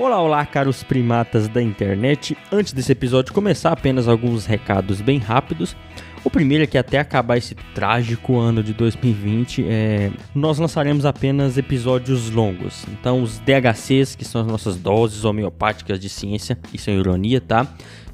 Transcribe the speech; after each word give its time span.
Olá, 0.00 0.18
olá, 0.18 0.46
caros 0.46 0.82
primatas 0.82 1.46
da 1.46 1.60
internet. 1.60 2.34
Antes 2.50 2.72
desse 2.72 2.90
episódio 2.90 3.34
começar, 3.34 3.70
apenas 3.70 4.08
alguns 4.08 4.46
recados 4.46 5.02
bem 5.02 5.18
rápidos. 5.18 5.76
O 6.24 6.30
primeiro 6.30 6.64
é 6.64 6.66
que 6.66 6.78
até 6.78 6.98
acabar 6.98 7.36
esse 7.36 7.54
trágico 7.74 8.38
ano 8.38 8.62
de 8.62 8.72
2020, 8.72 9.62
é, 9.68 10.10
nós 10.34 10.58
lançaremos 10.58 11.04
apenas 11.04 11.58
episódios 11.58 12.30
longos. 12.30 12.86
Então, 12.88 13.22
os 13.22 13.40
DHCs, 13.40 14.14
que 14.14 14.24
são 14.24 14.40
as 14.40 14.46
nossas 14.46 14.78
doses 14.78 15.26
homeopáticas 15.26 16.00
de 16.00 16.08
ciência, 16.08 16.58
isso 16.72 16.88
é 16.88 16.94
ironia, 16.94 17.38
tá? 17.38 17.66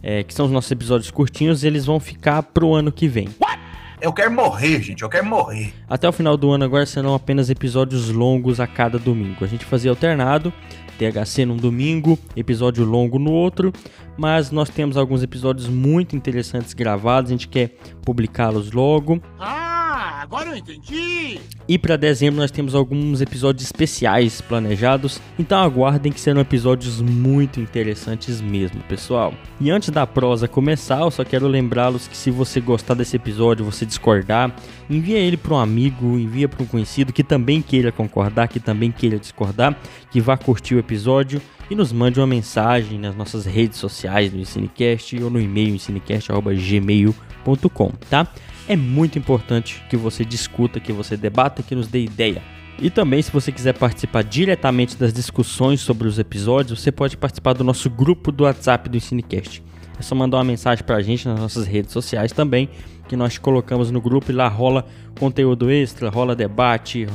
É, 0.03 0.25
que 0.25 0.35
são 0.35 0.47
os 0.47 0.51
nossos 0.51 0.73
episódios 0.73 1.13
curtinhos, 1.13 1.63
eles 1.63 1.87
vão 1.87 2.01
ficar 2.01 2.43
pro 2.43 2.75
ano 2.75 2.91
que 2.91 3.07
vem. 3.07 3.29
What? 3.41 3.61
Eu 4.01 4.13
quero 4.13 4.31
morrer, 4.31 4.83
gente, 4.83 5.03
eu 5.03 5.09
quero 5.09 5.25
morrer. 5.25 5.73
Até 5.89 6.09
o 6.09 6.13
final 6.13 6.37
do 6.37 6.51
ano 6.51 6.65
agora 6.65 6.85
serão 6.85 7.15
apenas 7.15 7.49
episódios 7.49 8.11
longos 8.11 8.61
a 8.61 8.67
cada 8.67 8.99
domingo. 8.99 9.45
A 9.45 9.49
gente 9.49 9.65
fazia 9.65 9.91
alternado, 9.91 10.53
THC 10.97 11.45
num 11.45 11.57
domingo, 11.57 12.19
episódio 12.35 12.85
longo 12.85 13.19
no 13.19 13.31
outro, 13.31 13.73
mas 14.17 14.51
nós 14.51 14.69
temos 14.69 14.97
alguns 14.97 15.23
episódios 15.23 15.69
muito 15.69 16.17
interessantes 16.17 16.73
gravados, 16.75 17.31
a 17.31 17.35
gente 17.35 17.49
quer 17.49 17.77
publicá-los 18.03 18.73
logo. 18.73 19.21
Ah, 19.39 19.76
agora 20.07 20.51
eu 20.51 20.57
entendi! 20.57 21.41
E 21.69 21.79
para 21.79 21.97
dezembro 21.97 22.41
nós 22.41 22.51
temos 22.51 22.75
alguns 22.75 23.21
episódios 23.21 23.65
especiais 23.65 24.41
planejados, 24.41 25.21
então 25.39 25.59
aguardem 25.59 26.13
que 26.13 26.21
serão 26.21 26.41
episódios 26.41 27.01
muito 27.01 27.61
interessantes 27.61 28.41
mesmo, 28.41 28.83
pessoal. 28.85 29.35
E 29.61 29.71
antes 29.71 29.91
da 29.91 30.07
prosa 30.07 30.47
começar, 30.47 31.01
eu 31.01 31.11
só 31.11 31.25
quero 31.25 31.49
lembrá-los 31.49 32.07
que 32.07 32.17
se 32.17 32.31
você 32.31 32.61
gostar 32.61 32.95
desse 32.95 33.17
episódio, 33.17 33.65
você 33.65 33.85
discordar, 33.85 34.55
envia 34.89 35.19
ele 35.19 35.37
para 35.37 35.55
um 35.55 35.59
amigo, 35.59 36.19
envia 36.19 36.49
para 36.49 36.63
um 36.63 36.67
conhecido 36.67 37.13
que 37.13 37.25
também 37.25 37.61
queira 37.61 37.91
concordar, 37.91 38.49
que 38.49 38.61
também 38.61 38.93
queira 38.93 39.19
discordar, 39.19 39.77
que 40.11 40.21
vá 40.21 40.37
curtir 40.37 40.75
o 40.75 40.79
episódio 40.79 41.41
e 41.69 41.75
nos 41.75 41.93
mande 41.93 42.21
uma 42.21 42.27
mensagem 42.27 42.99
nas 42.99 43.17
nossas 43.17 43.45
redes 43.45 43.79
sociais 43.79 44.31
do 44.31 44.39
Ensinecast 44.39 45.23
ou 45.23 45.31
no 45.31 45.41
e-mail 45.41 45.75
ensinecast@gmail.com, 45.75 47.93
tá? 48.09 48.29
É 48.69 48.75
muito 48.75 49.17
importante 49.19 49.83
que 49.89 49.97
você 49.97 50.25
discuta, 50.25 50.81
que 50.81 50.93
você 50.93 51.17
debata, 51.17 51.63
que 51.63 51.75
nos 51.75 51.87
dê 51.87 52.03
ideia. 52.03 52.43
E 52.81 52.91
também, 52.91 53.23
se 53.23 53.31
você 53.31 53.53
quiser 53.53 53.73
participar 53.73 54.23
diretamente 54.25 54.97
das 54.97 55.13
discussões 55.13 55.81
sobre 55.81 56.09
os 56.09 56.19
episódios, 56.19 56.81
você 56.81 56.91
pode 56.91 57.17
participar 57.17 57.55
do 57.55 57.65
nosso 57.65 57.89
grupo 57.89 58.33
do 58.33 58.45
WhatsApp 58.45 58.89
do 58.89 58.97
Ensinecast. 58.97 59.63
É 59.99 60.03
só 60.03 60.15
mandar 60.15 60.39
uma 60.39 60.45
mensagem 60.45 60.85
pra 60.85 61.01
gente 61.01 61.27
nas 61.27 61.39
nossas 61.39 61.67
redes 61.67 61.93
sociais 61.93 62.33
também, 62.33 62.69
que 63.09 63.17
nós 63.17 63.39
colocamos 63.39 63.91
no 63.91 64.01
grupo 64.01 64.31
e 64.31 64.35
lá 64.35 64.49
rola 64.49 64.85
conteúdo 65.19 65.71
extra, 65.71 66.11
rola 66.11 66.35
debate, 66.35 67.07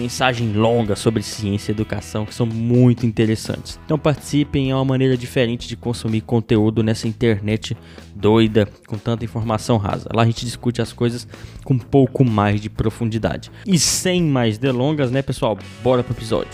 mensagem 0.00 0.54
longa 0.54 0.96
sobre 0.96 1.22
ciência 1.22 1.70
e 1.70 1.74
educação 1.74 2.24
que 2.24 2.34
são 2.34 2.46
muito 2.46 3.04
interessantes. 3.04 3.78
Então 3.84 3.98
participem, 3.98 4.70
é 4.70 4.74
uma 4.74 4.84
maneira 4.84 5.14
diferente 5.14 5.68
de 5.68 5.76
consumir 5.76 6.22
conteúdo 6.22 6.82
nessa 6.82 7.06
internet 7.06 7.76
doida 8.14 8.66
com 8.86 8.96
tanta 8.96 9.26
informação 9.26 9.76
rasa. 9.76 10.08
Lá 10.14 10.22
a 10.22 10.26
gente 10.26 10.46
discute 10.46 10.80
as 10.80 10.92
coisas 10.92 11.28
com 11.64 11.74
um 11.74 11.78
pouco 11.78 12.24
mais 12.24 12.62
de 12.62 12.70
profundidade. 12.70 13.50
E 13.66 13.78
sem 13.78 14.22
mais 14.22 14.56
delongas, 14.56 15.10
né, 15.10 15.20
pessoal? 15.20 15.58
Bora 15.82 16.02
pro 16.02 16.14
episódio. 16.14 16.50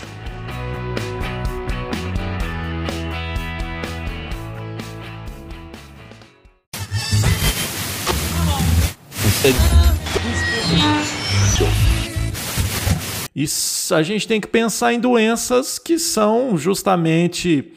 E 13.37 13.45
a 13.93 14.01
gente 14.01 14.27
tem 14.27 14.41
que 14.41 14.47
pensar 14.47 14.93
em 14.93 14.99
doenças 14.99 15.77
que 15.77 15.99
são 15.99 16.57
justamente. 16.57 17.71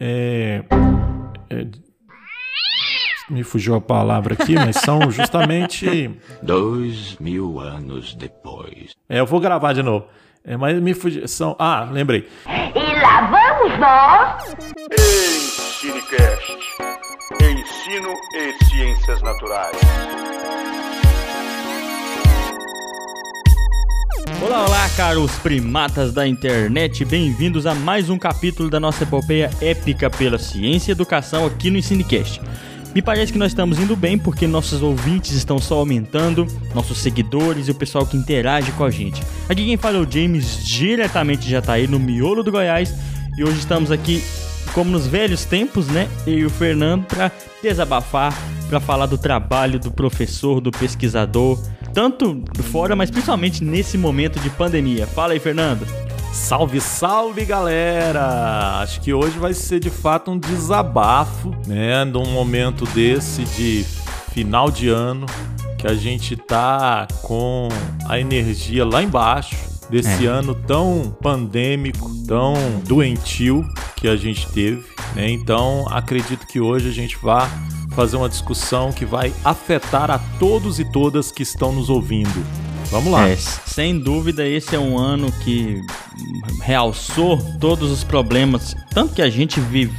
É, 0.00 0.64
é, 1.48 1.66
me 3.30 3.44
fugiu 3.44 3.76
a 3.76 3.80
palavra 3.80 4.34
aqui, 4.34 4.56
mas 4.56 4.74
são 4.74 5.08
justamente. 5.12 6.10
Dois 6.42 7.16
mil 7.20 7.60
anos 7.60 8.16
depois. 8.16 8.90
É, 9.08 9.20
eu 9.20 9.26
vou 9.26 9.38
gravar 9.38 9.72
de 9.72 9.84
novo. 9.84 10.04
É, 10.44 10.56
mas 10.56 10.82
me 10.82 10.92
fugiu. 10.92 11.28
São, 11.28 11.54
ah, 11.60 11.88
lembrei. 11.92 12.28
E 12.74 13.00
lá 13.00 13.30
vamos 13.30 13.78
nós! 13.78 14.56
Ensinecast. 14.90 16.58
Ensino 17.40 18.12
e 18.34 18.64
Ciências 18.64 19.22
Naturais. 19.22 19.78
Olá, 24.42 24.64
olá, 24.66 24.88
caros 24.96 25.32
primatas 25.38 26.12
da 26.12 26.26
internet, 26.26 27.04
bem-vindos 27.04 27.66
a 27.66 27.74
mais 27.74 28.10
um 28.10 28.18
capítulo 28.18 28.68
da 28.68 28.78
nossa 28.78 29.04
epopeia 29.04 29.50
épica 29.60 30.10
pela 30.10 30.38
ciência 30.38 30.90
e 30.90 30.92
educação 30.92 31.46
aqui 31.46 31.70
no 31.70 31.78
Ensinecast. 31.78 32.40
Me 32.94 33.02
parece 33.02 33.32
que 33.32 33.38
nós 33.38 33.52
estamos 33.52 33.78
indo 33.78 33.96
bem 33.96 34.18
porque 34.18 34.46
nossos 34.46 34.82
ouvintes 34.82 35.32
estão 35.32 35.58
só 35.58 35.78
aumentando, 35.78 36.46
nossos 36.74 36.98
seguidores 36.98 37.68
e 37.68 37.70
o 37.70 37.74
pessoal 37.74 38.06
que 38.06 38.16
interage 38.16 38.70
com 38.72 38.84
a 38.84 38.90
gente. 38.90 39.22
Aqui 39.48 39.64
quem 39.64 39.76
fala 39.76 39.96
é 39.96 40.00
o 40.00 40.10
James, 40.10 40.64
diretamente 40.64 41.42
de 41.42 41.50
Jataí, 41.50 41.86
no 41.86 41.98
miolo 41.98 42.42
do 42.42 42.52
Goiás, 42.52 42.94
e 43.36 43.42
hoje 43.42 43.58
estamos 43.58 43.90
aqui 43.90 44.22
como 44.72 44.90
nos 44.90 45.06
velhos 45.06 45.44
tempos, 45.44 45.88
né? 45.88 46.08
Eu 46.26 46.38
e 46.38 46.44
o 46.44 46.50
Fernando 46.50 47.04
para 47.04 47.32
desabafar, 47.62 48.32
para 48.68 48.80
falar 48.80 49.06
do 49.06 49.18
trabalho 49.18 49.78
do 49.78 49.90
professor, 49.90 50.60
do 50.60 50.70
pesquisador, 50.70 51.58
tanto 51.94 52.42
fora, 52.72 52.96
mas 52.96 53.08
principalmente 53.08 53.62
nesse 53.62 53.96
momento 53.96 54.40
de 54.40 54.50
pandemia. 54.50 55.06
Fala 55.06 55.32
aí, 55.32 55.38
Fernando. 55.38 55.86
Salve, 56.32 56.80
salve, 56.80 57.44
galera! 57.44 58.80
Acho 58.80 59.00
que 59.00 59.14
hoje 59.14 59.38
vai 59.38 59.54
ser 59.54 59.78
de 59.78 59.88
fato 59.88 60.32
um 60.32 60.38
desabafo, 60.38 61.54
né? 61.64 62.04
Num 62.04 62.26
momento 62.32 62.84
desse 62.86 63.44
de 63.44 63.84
final 64.32 64.68
de 64.68 64.88
ano, 64.88 65.26
que 65.78 65.86
a 65.86 65.94
gente 65.94 66.36
tá 66.36 67.06
com 67.22 67.68
a 68.08 68.18
energia 68.18 68.84
lá 68.84 69.00
embaixo, 69.00 69.54
desse 69.88 70.26
é. 70.26 70.28
ano 70.28 70.56
tão 70.56 71.16
pandêmico, 71.22 72.10
tão 72.26 72.54
doentio 72.84 73.64
que 73.94 74.08
a 74.08 74.16
gente 74.16 74.48
teve, 74.48 74.84
né? 75.14 75.30
Então, 75.30 75.86
acredito 75.88 76.48
que 76.48 76.58
hoje 76.58 76.88
a 76.88 76.92
gente 76.92 77.16
vá 77.22 77.48
fazer 77.94 78.16
uma 78.16 78.28
discussão 78.28 78.92
que 78.92 79.04
vai 79.04 79.32
afetar 79.44 80.10
a 80.10 80.18
todos 80.38 80.78
e 80.78 80.84
todas 80.84 81.30
que 81.30 81.42
estão 81.42 81.72
nos 81.72 81.88
ouvindo. 81.88 82.44
Vamos 82.90 83.12
lá. 83.12 83.28
É, 83.28 83.36
sem 83.36 83.98
dúvida, 83.98 84.46
esse 84.46 84.76
é 84.76 84.78
um 84.78 84.98
ano 84.98 85.32
que 85.42 85.80
realçou 86.60 87.38
todos 87.58 87.90
os 87.90 88.04
problemas, 88.04 88.76
tanto 88.90 89.14
que 89.14 89.22
a 89.22 89.30
gente 89.30 89.60
vive 89.60 89.92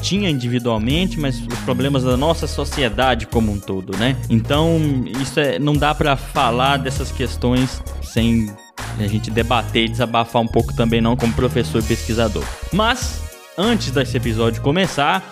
tinha 0.00 0.30
individualmente, 0.30 1.20
mas 1.20 1.38
os 1.38 1.58
problemas 1.60 2.02
da 2.02 2.16
nossa 2.16 2.46
sociedade 2.46 3.26
como 3.26 3.52
um 3.52 3.60
todo, 3.60 3.96
né? 3.98 4.16
Então, 4.28 4.80
isso 5.20 5.38
é, 5.38 5.58
não 5.58 5.74
dá 5.74 5.94
para 5.94 6.16
falar 6.16 6.78
dessas 6.78 7.12
questões 7.12 7.82
sem 8.02 8.50
a 8.98 9.06
gente 9.06 9.30
debater 9.30 9.84
e 9.84 9.88
desabafar 9.88 10.40
um 10.42 10.46
pouco 10.46 10.74
também 10.74 11.00
não 11.00 11.16
como 11.16 11.32
professor 11.34 11.80
e 11.80 11.84
pesquisador. 11.84 12.42
Mas 12.72 13.20
antes 13.56 13.90
desse 13.90 14.16
episódio 14.16 14.62
começar, 14.62 15.22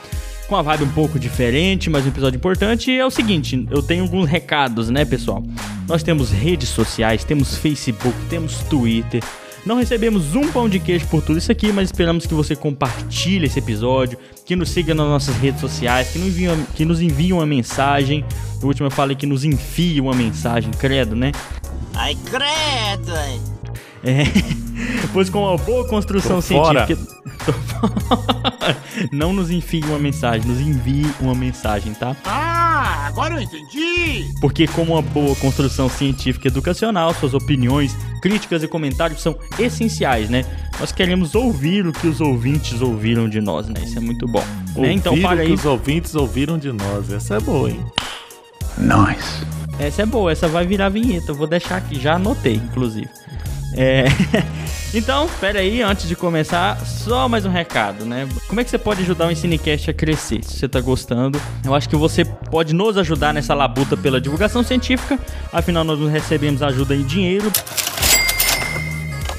com 0.48 0.56
a 0.56 0.62
vibe 0.62 0.84
um 0.84 0.92
pouco 0.92 1.18
diferente, 1.18 1.90
mas 1.90 2.04
um 2.04 2.08
episódio 2.08 2.38
importante. 2.38 2.90
É 2.90 3.04
o 3.04 3.10
seguinte: 3.10 3.66
eu 3.70 3.82
tenho 3.82 4.02
alguns 4.02 4.28
recados, 4.28 4.88
né, 4.88 5.04
pessoal? 5.04 5.44
Nós 5.86 6.02
temos 6.02 6.30
redes 6.30 6.70
sociais, 6.70 7.22
temos 7.22 7.56
Facebook, 7.56 8.16
temos 8.28 8.58
Twitter. 8.64 9.22
Não 9.66 9.76
recebemos 9.76 10.34
um 10.34 10.50
pão 10.50 10.68
de 10.68 10.78
queijo 10.78 11.06
por 11.08 11.22
tudo 11.22 11.38
isso 11.38 11.52
aqui, 11.52 11.70
mas 11.72 11.88
esperamos 11.88 12.24
que 12.24 12.32
você 12.32 12.56
compartilhe 12.56 13.46
esse 13.46 13.58
episódio, 13.58 14.18
que 14.46 14.56
nos 14.56 14.70
siga 14.70 14.94
nas 14.94 15.06
nossas 15.06 15.36
redes 15.36 15.60
sociais, 15.60 16.08
que 16.10 16.18
nos 16.18 16.28
envie, 16.28 16.48
que 16.74 16.84
nos 16.86 17.02
envie 17.02 17.32
uma 17.32 17.44
mensagem. 17.44 18.24
No 18.62 18.68
último 18.68 18.86
eu 18.86 18.90
falei 18.90 19.14
que 19.14 19.26
nos 19.26 19.44
envie 19.44 20.00
uma 20.00 20.14
mensagem, 20.14 20.70
credo, 20.70 21.14
né? 21.14 21.32
Ai, 21.94 22.16
credo! 22.24 23.57
É, 24.04 24.24
pois 25.12 25.28
com 25.28 25.42
uma 25.42 25.56
boa 25.56 25.86
construção 25.86 26.36
Tô 26.36 26.42
científica. 26.42 26.98
Não 29.12 29.32
nos 29.32 29.50
envie 29.50 29.82
uma 29.84 29.98
mensagem, 29.98 30.46
nos 30.46 30.60
envie 30.60 31.06
uma 31.20 31.34
mensagem, 31.34 31.94
tá? 31.94 32.16
Ah, 32.24 33.06
agora 33.06 33.34
eu 33.34 33.40
entendi! 33.40 34.26
Porque, 34.40 34.66
como 34.66 34.94
uma 34.94 35.02
boa 35.02 35.34
construção 35.36 35.88
científica 35.88 36.48
e 36.48 36.50
educacional, 36.50 37.14
suas 37.14 37.34
opiniões, 37.34 37.96
críticas 38.20 38.62
e 38.62 38.68
comentários 38.68 39.22
são 39.22 39.36
essenciais, 39.58 40.28
né? 40.28 40.44
Nós 40.78 40.92
queremos 40.92 41.34
ouvir 41.34 41.86
o 41.86 41.92
que 41.92 42.06
os 42.06 42.20
ouvintes 42.20 42.80
ouviram 42.80 43.28
de 43.28 43.40
nós, 43.40 43.68
né? 43.68 43.80
Isso 43.82 43.98
é 43.98 44.00
muito 44.00 44.26
bom. 44.28 44.44
Né? 44.76 44.92
Então, 44.92 45.18
para 45.20 45.42
o 45.42 45.44
que 45.44 45.48
aí. 45.48 45.52
os 45.52 45.64
ouvintes 45.64 46.14
ouviram 46.14 46.58
de 46.58 46.72
nós. 46.72 47.10
Essa 47.10 47.36
é 47.36 47.40
boa, 47.40 47.70
hein? 47.70 47.84
Nice. 48.76 49.44
Essa 49.78 50.02
é 50.02 50.06
boa, 50.06 50.30
essa 50.30 50.48
vai 50.48 50.66
virar 50.66 50.88
vinheta. 50.88 51.30
Eu 51.30 51.34
vou 51.34 51.46
deixar 51.46 51.76
aqui, 51.76 51.98
já 51.98 52.14
anotei, 52.14 52.54
inclusive. 52.54 53.08
É. 53.74 54.04
então, 54.94 55.26
espera 55.26 55.60
aí, 55.60 55.82
antes 55.82 56.08
de 56.08 56.16
começar, 56.16 56.78
só 56.84 57.28
mais 57.28 57.44
um 57.44 57.50
recado, 57.50 58.04
né? 58.04 58.28
Como 58.46 58.60
é 58.60 58.64
que 58.64 58.70
você 58.70 58.78
pode 58.78 59.02
ajudar 59.02 59.26
o 59.28 59.30
Ensinecast 59.30 59.90
a 59.90 59.94
crescer? 59.94 60.42
Se 60.44 60.58
você 60.58 60.68
tá 60.68 60.80
gostando, 60.80 61.40
eu 61.64 61.74
acho 61.74 61.88
que 61.88 61.96
você 61.96 62.24
pode 62.24 62.74
nos 62.74 62.96
ajudar 62.96 63.34
nessa 63.34 63.54
labuta 63.54 63.96
pela 63.96 64.20
divulgação 64.20 64.62
científica. 64.62 65.18
Afinal, 65.52 65.84
nós 65.84 65.98
recebemos 66.10 66.62
ajuda 66.62 66.94
em 66.94 67.04
dinheiro. 67.04 67.50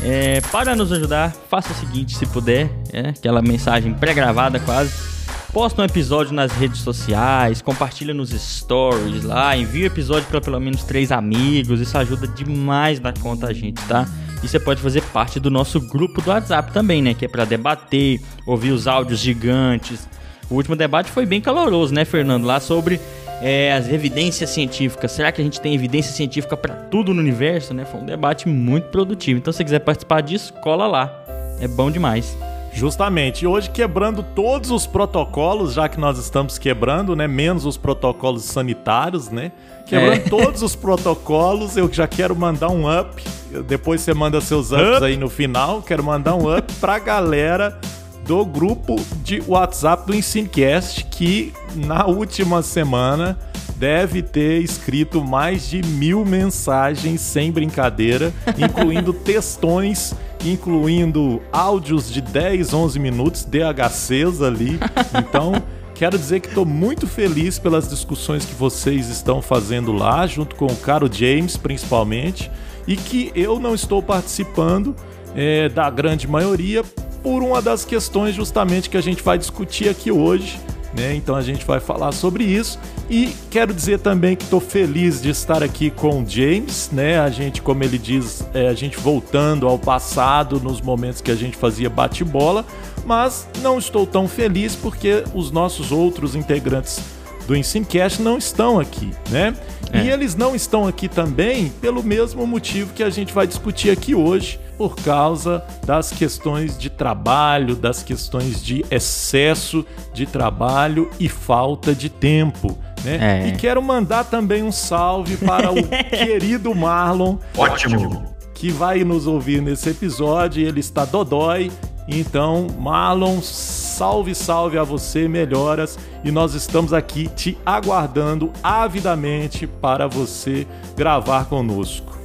É, 0.02 0.40
para 0.52 0.76
nos 0.76 0.94
ajudar, 0.94 1.34
faça 1.50 1.74
o 1.74 1.76
seguinte, 1.76 2.16
se 2.16 2.26
puder, 2.26 2.70
é, 2.94 3.10
aquela 3.10 3.42
mensagem 3.42 3.94
pré-gravada 3.94 4.60
quase. 4.60 5.19
Posta 5.52 5.82
um 5.82 5.86
episódio 5.86 6.32
nas 6.32 6.52
redes 6.52 6.82
sociais, 6.82 7.60
compartilha 7.60 8.14
nos 8.14 8.30
stories 8.30 9.24
lá, 9.24 9.58
envia 9.58 9.86
o 9.86 9.88
episódio 9.88 10.28
para 10.30 10.40
pelo 10.40 10.60
menos 10.60 10.84
três 10.84 11.12
amigos, 11.12 11.82
isso 11.82 11.98
ajuda 11.98 12.28
demais 12.28 13.00
na 13.00 13.12
conta 13.12 13.48
a 13.48 13.54
gente, 13.54 13.84
tá? 13.88 14.08
E 14.44 14.48
você 14.48 14.60
pode 14.60 14.80
fazer 14.80 15.02
parte 15.12 15.40
do 15.40 15.50
nosso 15.50 15.82
grupo 15.82 16.22
do 16.22 16.30
WhatsApp 16.30 16.72
também, 16.72 17.02
né? 17.02 17.16
Que 17.16 17.26
é 17.26 17.28
para 17.28 17.46
debater, 17.46 18.22
ouvir 18.46 18.72
os 18.72 18.88
áudios 18.88 19.20
gigantes. 19.20 20.08
O 20.52 20.56
último 20.56 20.76
debate 20.76 21.10
foi 21.10 21.26
bem 21.26 21.42
caloroso, 21.42 21.94
né, 21.96 22.06
Fernando? 22.06 22.46
Lá 22.46 22.60
sobre 22.60 23.02
é, 23.42 23.74
as 23.74 23.90
evidências 23.90 24.52
científicas. 24.52 25.12
Será 25.12 25.32
que 25.32 25.42
a 25.42 25.44
gente 25.44 25.60
tem 25.60 25.74
evidência 25.74 26.12
científica 26.14 26.56
para 26.56 26.76
tudo 26.76 27.12
no 27.12 27.20
universo, 27.20 27.74
né? 27.74 27.86
Foi 27.86 28.00
um 28.00 28.06
debate 28.06 28.48
muito 28.48 28.90
produtivo. 28.90 29.40
Então, 29.40 29.52
se 29.52 29.58
você 29.58 29.64
quiser 29.64 29.80
participar 29.80 30.22
disso, 30.22 30.54
cola 30.62 30.86
lá. 30.86 31.12
É 31.60 31.68
bom 31.68 31.90
demais. 31.90 32.38
Justamente. 32.74 33.44
E 33.44 33.48
hoje 33.48 33.70
quebrando 33.70 34.24
todos 34.24 34.72
os 34.72 34.86
protocolos, 34.86 35.74
já 35.74 35.90
que 35.90 36.00
nós 36.00 36.18
estamos 36.18 36.58
quebrando, 36.58 37.16
né? 37.16 37.28
Menos 37.28 37.66
os 37.66 37.78
protocolos 37.78 38.44
sanitários, 38.46 39.30
né? 39.30 39.52
Quebrando 39.86 40.14
é. 40.14 40.20
todos 40.30 40.62
os 40.62 40.76
protocolos, 40.76 41.76
eu 41.76 41.92
já 41.92 42.08
quero 42.08 42.36
mandar 42.36 42.70
um 42.70 42.86
up. 42.88 43.24
Depois 43.68 44.02
você 44.02 44.14
manda 44.14 44.40
seus 44.40 44.72
ups 44.72 44.98
up. 44.98 45.06
aí 45.06 45.18
no 45.18 45.30
final. 45.30 45.82
Quero 45.82 46.04
mandar 46.04 46.36
um 46.36 46.56
up 46.56 46.72
pra 46.76 47.00
galera 47.00 47.80
do 48.26 48.46
grupo 48.46 48.96
de 49.24 49.42
WhatsApp 49.48 50.06
do 50.06 50.14
Ensinecast, 50.14 51.06
que 51.06 51.52
na 51.76 52.06
última 52.06 52.62
semana 52.62 53.38
deve 53.80 54.22
ter 54.22 54.62
escrito 54.62 55.24
mais 55.24 55.70
de 55.70 55.82
mil 55.82 56.26
mensagens 56.26 57.22
sem 57.22 57.52
brincadeira, 57.52 58.34
incluindo 58.58 59.14
textões 59.24 60.14
incluindo 60.46 61.42
áudios 61.52 62.10
de 62.10 62.22
10, 62.22 62.74
11 62.74 63.00
minutos, 63.00 63.44
DHCs 63.44 64.42
ali. 64.42 64.80
Então, 65.18 65.62
quero 65.94 66.18
dizer 66.18 66.40
que 66.40 66.48
estou 66.48 66.66
muito 66.66 67.08
feliz 67.08 67.60
pelas 67.60 67.90
discussões 67.90 68.46
que 68.46 68.56
vocês 68.56 69.10
estão 69.10 69.42
fazendo 69.42 69.92
lá, 69.92 70.26
junto 70.28 70.56
com 70.56 70.68
o 70.68 70.76
caro 70.78 71.10
James, 71.12 71.58
principalmente, 71.58 72.50
e 72.88 72.96
que 72.96 73.32
eu 73.36 73.60
não 73.60 73.76
estou 73.76 74.02
participando 74.02 74.96
é, 75.36 75.68
da 75.68 75.90
grande 75.90 76.26
maioria 76.26 76.84
por 77.22 77.44
uma 77.44 77.62
das 77.62 77.84
questões 77.84 78.34
justamente 78.34 78.90
que 78.90 78.96
a 78.96 79.02
gente 79.02 79.22
vai 79.22 79.38
discutir 79.38 79.90
aqui 79.90 80.10
hoje 80.10 80.58
né? 80.94 81.14
Então 81.16 81.36
a 81.36 81.42
gente 81.42 81.66
vai 81.66 81.80
falar 81.80 82.12
sobre 82.12 82.44
isso 82.44 82.80
e 83.10 83.34
quero 83.50 83.74
dizer 83.74 84.00
também 84.00 84.36
que 84.36 84.44
estou 84.44 84.60
feliz 84.60 85.22
de 85.22 85.30
estar 85.30 85.64
aqui 85.64 85.90
com 85.90 86.22
o 86.22 86.26
James, 86.28 86.90
né? 86.92 87.20
A 87.20 87.30
gente, 87.30 87.62
como 87.62 87.84
ele 87.84 87.98
diz, 87.98 88.46
é, 88.54 88.68
a 88.68 88.74
gente 88.74 88.98
voltando 88.98 89.68
ao 89.68 89.78
passado 89.78 90.60
nos 90.60 90.82
momentos 90.82 91.22
que 91.22 91.32
a 91.32 91.36
gente 91.36 91.58
fazia 91.58 91.90
bate-bola, 91.90 92.66
mas 93.06 93.48
não 93.62 93.78
estou 93.78 94.06
tão 94.06 94.28
feliz 94.28 94.76
porque 94.76 95.24
os 95.34 95.52
nossos 95.52 95.92
outros 95.92 96.36
integrantes 96.36 97.00
do 97.48 97.56
Ensincast 97.56 98.22
não 98.22 98.38
estão 98.38 98.80
aqui, 98.80 99.12
né? 99.30 99.56
É. 99.92 100.04
E 100.04 100.10
eles 100.10 100.36
não 100.36 100.56
estão 100.56 100.88
aqui 100.88 101.08
também 101.08 101.70
pelo 101.82 102.04
mesmo 102.04 102.46
motivo 102.46 102.94
que 102.94 103.04
a 103.04 103.10
gente 103.10 103.34
vai 103.34 103.48
discutir 103.48 103.90
aqui 103.90 104.14
hoje, 104.14 104.60
por 104.78 104.96
causa 104.96 105.64
das 105.86 106.12
questões 106.12 106.78
de 106.78 106.90
trabalho, 106.90 107.76
das 107.76 108.02
questões 108.02 108.64
de 108.64 108.86
excesso 108.90 109.86
de 110.14 110.26
trabalho 110.26 111.10
e 111.20 111.28
falta 111.28 111.94
de 111.94 112.10
tempo. 112.10 112.78
Né? 113.04 113.44
É. 113.44 113.48
E 113.50 113.58
quero 113.58 113.82
mandar 113.82 114.26
também 114.26 114.64
um 114.64 114.72
salve 114.72 115.38
para 115.38 115.72
o 115.72 115.88
querido 116.10 116.74
Marlon. 116.74 117.38
Ótimo! 117.58 118.36
Que 118.54 118.72
vai 118.72 119.04
nos 119.04 119.26
ouvir 119.26 119.62
nesse 119.62 119.90
episódio. 119.90 120.66
Ele 120.66 120.82
está 120.82 121.06
dodói. 121.06 121.72
Então, 122.12 122.68
Marlon, 122.80 123.40
salve, 123.42 124.34
salve 124.34 124.80
a 124.80 124.84
você, 124.84 125.28
melhoras. 125.28 126.00
E 126.24 126.32
nós 126.32 126.56
estamos 126.56 126.92
aqui 126.92 127.28
te 127.28 127.56
aguardando 127.66 128.52
avidamente 128.64 129.68
para 129.68 130.08
você 130.08 130.66
gravar 130.98 131.46
conosco. 131.46 132.18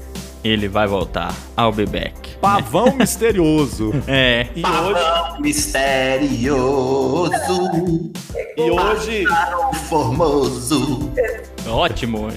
Ele 0.43 0.69
vai 0.69 0.87
voltar 0.87 1.35
ao 1.57 1.71
Bebeck. 1.73 2.37
Pavão 2.41 2.93
misterioso. 2.97 3.93
É. 4.07 4.49
E 4.55 4.63
Pavão 4.63 4.93
hoje... 4.93 5.43
misterioso. 5.43 7.33
e 8.57 8.71
hoje. 8.71 9.25
Formoso. 9.89 11.11
Ótimo. 11.67 12.29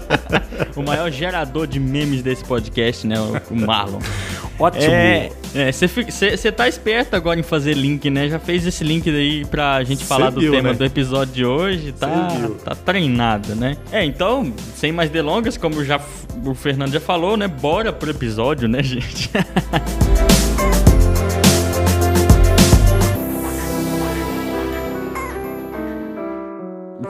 o 0.76 0.82
maior 0.82 1.10
gerador 1.10 1.66
de 1.66 1.78
memes 1.78 2.22
desse 2.22 2.44
podcast, 2.44 3.06
né? 3.06 3.16
O 3.50 3.54
Marlon. 3.54 4.00
Ótimo. 4.58 4.82
Você 5.72 6.48
é, 6.48 6.50
tá 6.52 6.68
esperto 6.68 7.14
agora 7.16 7.38
em 7.38 7.42
fazer 7.42 7.74
link, 7.74 8.08
né? 8.08 8.28
Já 8.28 8.38
fez 8.38 8.66
esse 8.66 8.84
link 8.84 9.08
aí 9.10 9.44
pra 9.44 9.82
gente 9.84 10.04
falar 10.04 10.30
do 10.30 10.40
tema 10.40 10.70
né? 10.70 10.74
do 10.74 10.84
episódio 10.84 11.34
de 11.34 11.44
hoje. 11.44 11.92
Tá, 11.92 12.28
tá 12.64 12.74
treinado, 12.74 13.54
né? 13.54 13.76
É, 13.90 14.04
então, 14.04 14.52
sem 14.76 14.92
mais 14.92 15.10
delongas, 15.10 15.56
como 15.56 15.84
já 15.84 16.00
o 16.44 16.54
Fernando 16.54 16.92
já 16.92 17.00
falou, 17.00 17.36
né? 17.36 17.48
Bora 17.48 17.92
pro 17.92 18.10
episódio, 18.10 18.68
né, 18.68 18.82
gente? 18.84 19.30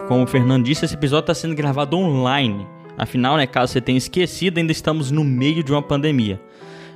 Como 0.09 0.25
o 0.25 0.27
Fernando 0.27 0.65
disse, 0.65 0.85
esse 0.85 0.95
episódio 0.95 1.25
está 1.25 1.35
sendo 1.35 1.55
gravado 1.55 1.97
online. 1.97 2.67
Afinal, 2.97 3.37
né, 3.37 3.47
caso 3.47 3.73
você 3.73 3.81
tenha 3.81 3.99
esquecido, 3.99 4.59
ainda 4.59 4.71
estamos 4.71 5.11
no 5.11 5.25
meio 5.25 5.65
de 5.65 5.73
uma 5.73 5.83
pandemia. 5.83 6.41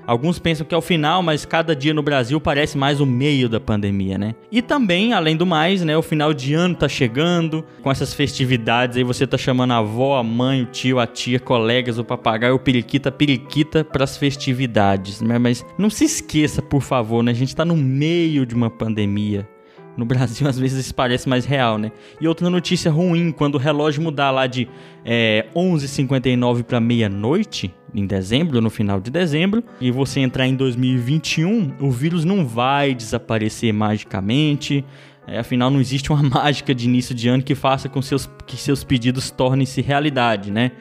Alguns 0.08 0.38
pensam 0.38 0.66
que 0.66 0.74
é 0.74 0.78
o 0.78 0.80
final, 0.80 1.22
mas 1.22 1.44
cada 1.44 1.76
dia 1.76 1.92
no 1.92 2.02
Brasil 2.02 2.40
parece 2.40 2.78
mais 2.78 2.98
o 2.98 3.04
meio 3.04 3.46
da 3.46 3.60
pandemia, 3.60 4.16
né? 4.16 4.34
E 4.50 4.62
também, 4.62 5.12
além 5.12 5.36
do 5.36 5.44
mais, 5.44 5.84
né, 5.84 5.98
o 5.98 6.00
final 6.00 6.32
de 6.32 6.54
ano 6.54 6.74
tá 6.74 6.88
chegando, 6.88 7.62
com 7.82 7.90
essas 7.90 8.14
festividades 8.14 8.96
aí 8.96 9.04
você 9.04 9.26
tá 9.26 9.36
chamando 9.36 9.72
a 9.72 9.76
avó, 9.76 10.16
a 10.16 10.22
mãe, 10.22 10.62
o 10.62 10.64
tio, 10.64 10.98
a 10.98 11.06
tia, 11.06 11.38
colegas, 11.38 11.98
o 11.98 12.04
papagaio, 12.04 12.54
o 12.54 12.58
periquita, 12.58 13.12
periquita 13.12 13.84
para 13.84 14.02
as 14.02 14.16
festividades, 14.16 15.20
né? 15.20 15.38
Mas 15.38 15.62
não 15.76 15.90
se 15.90 16.06
esqueça, 16.06 16.62
por 16.62 16.80
favor, 16.80 17.22
né? 17.22 17.30
A 17.30 17.34
gente 17.34 17.54
tá 17.54 17.66
no 17.66 17.76
meio 17.76 18.46
de 18.46 18.54
uma 18.54 18.70
pandemia. 18.70 19.46
No 19.94 20.06
Brasil, 20.06 20.48
às 20.48 20.58
vezes, 20.58 20.86
isso 20.86 20.94
parece 20.94 21.28
mais 21.28 21.44
real, 21.44 21.76
né? 21.76 21.92
E 22.18 22.26
outra 22.26 22.48
notícia 22.48 22.90
ruim, 22.90 23.30
quando 23.30 23.56
o 23.56 23.58
relógio 23.58 24.02
mudar 24.02 24.30
lá 24.30 24.46
de 24.46 24.66
é, 25.04 25.48
11h59 25.54 26.62
para 26.62 26.80
meia-noite, 26.80 27.74
em 27.94 28.06
dezembro, 28.06 28.60
no 28.60 28.70
final 28.70 29.00
de 29.00 29.10
dezembro, 29.10 29.62
e 29.80 29.90
você 29.90 30.20
entrar 30.20 30.46
em 30.46 30.54
2021, 30.54 31.74
o 31.80 31.90
vírus 31.90 32.24
não 32.24 32.46
vai 32.46 32.94
desaparecer 32.94 33.72
magicamente. 33.72 34.84
É, 35.26 35.38
afinal, 35.38 35.70
não 35.70 35.80
existe 35.80 36.10
uma 36.12 36.22
mágica 36.28 36.74
de 36.74 36.86
início 36.86 37.14
de 37.14 37.28
ano 37.28 37.42
que 37.42 37.54
faça 37.54 37.88
com 37.88 38.00
seus, 38.00 38.28
que 38.46 38.56
seus 38.56 38.84
pedidos 38.84 39.30
tornem-se 39.30 39.80
realidade, 39.80 40.50
né? 40.50 40.72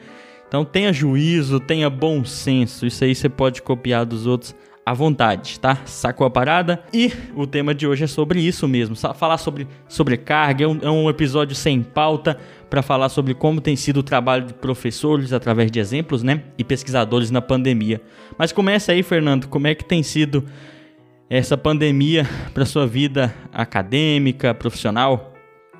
Então 0.46 0.64
tenha 0.64 0.92
juízo, 0.92 1.60
tenha 1.60 1.90
bom 1.90 2.24
senso. 2.24 2.86
Isso 2.86 3.04
aí 3.04 3.14
você 3.14 3.28
pode 3.28 3.60
copiar 3.60 4.06
dos 4.06 4.26
outros 4.26 4.56
à 4.88 4.94
vontade, 4.94 5.60
tá? 5.60 5.76
Sacou 5.84 6.26
a 6.26 6.30
parada? 6.30 6.82
E 6.94 7.12
o 7.36 7.46
tema 7.46 7.74
de 7.74 7.86
hoje 7.86 8.04
é 8.04 8.06
sobre 8.06 8.40
isso 8.40 8.66
mesmo, 8.66 8.96
falar 8.96 9.36
sobre 9.36 9.68
sobrecarga, 9.86 10.64
é 10.64 10.66
um, 10.66 10.78
é 10.80 10.90
um 10.90 11.10
episódio 11.10 11.54
sem 11.54 11.82
pauta 11.82 12.38
para 12.70 12.80
falar 12.80 13.10
sobre 13.10 13.34
como 13.34 13.60
tem 13.60 13.76
sido 13.76 13.98
o 13.98 14.02
trabalho 14.02 14.46
de 14.46 14.54
professores 14.54 15.34
através 15.34 15.70
de 15.70 15.78
exemplos, 15.78 16.22
né? 16.22 16.42
E 16.56 16.64
pesquisadores 16.64 17.30
na 17.30 17.42
pandemia. 17.42 18.00
Mas 18.38 18.50
começa 18.50 18.92
aí, 18.92 19.02
Fernando, 19.02 19.46
como 19.48 19.66
é 19.66 19.74
que 19.74 19.84
tem 19.84 20.02
sido 20.02 20.42
essa 21.28 21.54
pandemia 21.54 22.26
para 22.54 22.64
sua 22.64 22.86
vida 22.86 23.34
acadêmica, 23.52 24.54
profissional? 24.54 25.27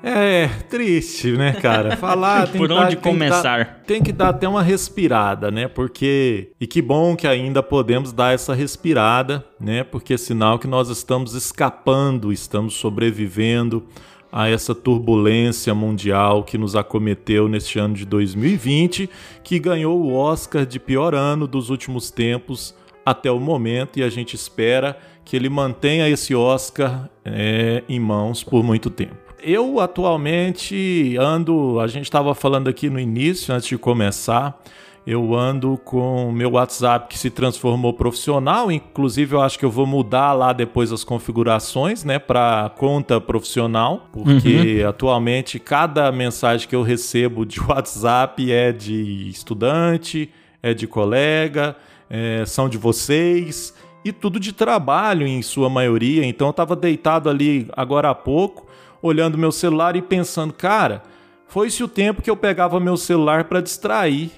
É, 0.01 0.47
triste, 0.69 1.33
né, 1.33 1.53
cara? 1.53 1.95
Falar 1.97 2.47
tem 2.47 2.59
Por 2.59 2.71
onde 2.71 2.95
dar, 2.95 3.01
começar? 3.01 3.57
Tem 3.57 3.65
que, 3.65 3.71
dar, 3.73 3.85
tem 3.85 4.03
que 4.03 4.11
dar 4.11 4.29
até 4.29 4.47
uma 4.47 4.63
respirada, 4.63 5.51
né? 5.51 5.67
Porque. 5.67 6.51
E 6.59 6.65
que 6.65 6.81
bom 6.81 7.15
que 7.15 7.27
ainda 7.27 7.61
podemos 7.61 8.13
dar 8.13 8.33
essa 8.33 8.53
respirada, 8.53 9.45
né? 9.59 9.83
Porque 9.83 10.13
é 10.13 10.17
sinal 10.17 10.57
que 10.57 10.67
nós 10.67 10.89
estamos 10.89 11.33
escapando, 11.33 12.31
estamos 12.31 12.75
sobrevivendo 12.75 13.83
a 14.31 14.47
essa 14.47 14.75
turbulência 14.75 15.73
mundial 15.73 16.43
que 16.43 16.57
nos 16.57 16.75
acometeu 16.75 17.47
neste 17.47 17.79
ano 17.79 17.95
de 17.95 18.05
2020, 18.05 19.09
que 19.43 19.59
ganhou 19.59 19.99
o 19.99 20.13
Oscar 20.13 20.65
de 20.65 20.79
pior 20.79 21.15
ano 21.15 21.47
dos 21.47 21.69
últimos 21.69 22.11
tempos 22.11 22.75
até 23.05 23.31
o 23.31 23.39
momento, 23.39 23.97
e 23.97 24.03
a 24.03 24.09
gente 24.09 24.35
espera 24.35 24.97
que 25.25 25.35
ele 25.35 25.49
mantenha 25.49 26.07
esse 26.07 26.35
Oscar 26.35 27.09
é, 27.25 27.83
em 27.89 27.99
mãos 27.99 28.43
por 28.43 28.63
muito 28.63 28.89
tempo. 28.89 29.28
Eu 29.41 29.79
atualmente 29.79 31.15
ando, 31.17 31.79
a 31.79 31.87
gente 31.87 32.05
estava 32.05 32.35
falando 32.35 32.67
aqui 32.67 32.89
no 32.89 32.99
início, 32.99 33.53
antes 33.53 33.67
de 33.67 33.77
começar, 33.77 34.61
eu 35.07 35.33
ando 35.33 35.79
com 35.83 36.29
o 36.29 36.31
meu 36.31 36.51
WhatsApp 36.51 37.07
que 37.07 37.17
se 37.17 37.29
transformou 37.29 37.93
profissional, 37.93 38.71
inclusive 38.71 39.35
eu 39.35 39.41
acho 39.41 39.57
que 39.57 39.63
eu 39.63 39.71
vou 39.71 39.85
mudar 39.85 40.33
lá 40.33 40.51
depois 40.51 40.91
as 40.91 41.03
configurações, 41.03 42.03
né, 42.03 42.19
para 42.19 42.71
conta 42.77 43.19
profissional, 43.21 44.07
porque 44.11 44.81
uhum. 44.83 44.89
atualmente 44.89 45.57
cada 45.57 46.11
mensagem 46.11 46.67
que 46.67 46.75
eu 46.75 46.83
recebo 46.83 47.45
de 47.45 47.61
WhatsApp 47.63 48.51
é 48.51 48.71
de 48.71 49.29
estudante, 49.29 50.29
é 50.61 50.73
de 50.73 50.85
colega, 50.85 51.75
é, 52.09 52.43
são 52.45 52.67
de 52.67 52.77
vocês, 52.77 53.73
e 54.03 54.11
tudo 54.11 54.39
de 54.39 54.53
trabalho 54.53 55.27
em 55.27 55.41
sua 55.41 55.69
maioria. 55.69 56.25
Então 56.25 56.47
eu 56.47 56.51
estava 56.51 56.75
deitado 56.75 57.29
ali 57.29 57.67
agora 57.75 58.09
há 58.09 58.15
pouco, 58.15 58.68
olhando 59.01 59.37
meu 59.37 59.51
celular 59.51 59.95
e 59.95 60.01
pensando, 60.01 60.53
cara, 60.53 61.03
foi-se 61.47 61.83
o 61.83 61.87
tempo 61.87 62.21
que 62.21 62.29
eu 62.29 62.37
pegava 62.37 62.79
meu 62.79 62.95
celular 62.97 63.45
para 63.45 63.61
distrair. 63.61 64.31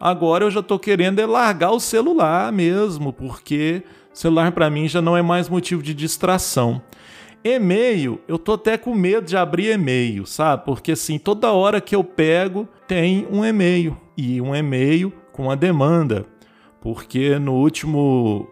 Agora 0.00 0.44
eu 0.44 0.50
já 0.50 0.60
estou 0.60 0.78
querendo 0.78 1.18
é 1.18 1.26
largar 1.26 1.70
o 1.70 1.80
celular 1.80 2.52
mesmo, 2.52 3.12
porque 3.12 3.82
celular 4.12 4.52
para 4.52 4.70
mim 4.70 4.86
já 4.86 5.00
não 5.00 5.16
é 5.16 5.22
mais 5.22 5.48
motivo 5.48 5.82
de 5.82 5.94
distração. 5.94 6.82
E-mail, 7.42 8.20
eu 8.28 8.38
tô 8.38 8.54
até 8.54 8.76
com 8.76 8.94
medo 8.94 9.26
de 9.26 9.36
abrir 9.36 9.72
e-mail, 9.72 10.26
sabe? 10.26 10.64
Porque 10.64 10.92
assim, 10.92 11.18
toda 11.18 11.52
hora 11.52 11.80
que 11.80 11.94
eu 11.94 12.02
pego 12.02 12.68
tem 12.86 13.26
um 13.30 13.44
e-mail 13.44 13.96
e 14.16 14.40
um 14.40 14.54
e-mail 14.54 15.12
com 15.32 15.50
a 15.50 15.54
demanda. 15.54 16.26
Porque 16.80 17.38
no 17.38 17.54
último 17.54 18.48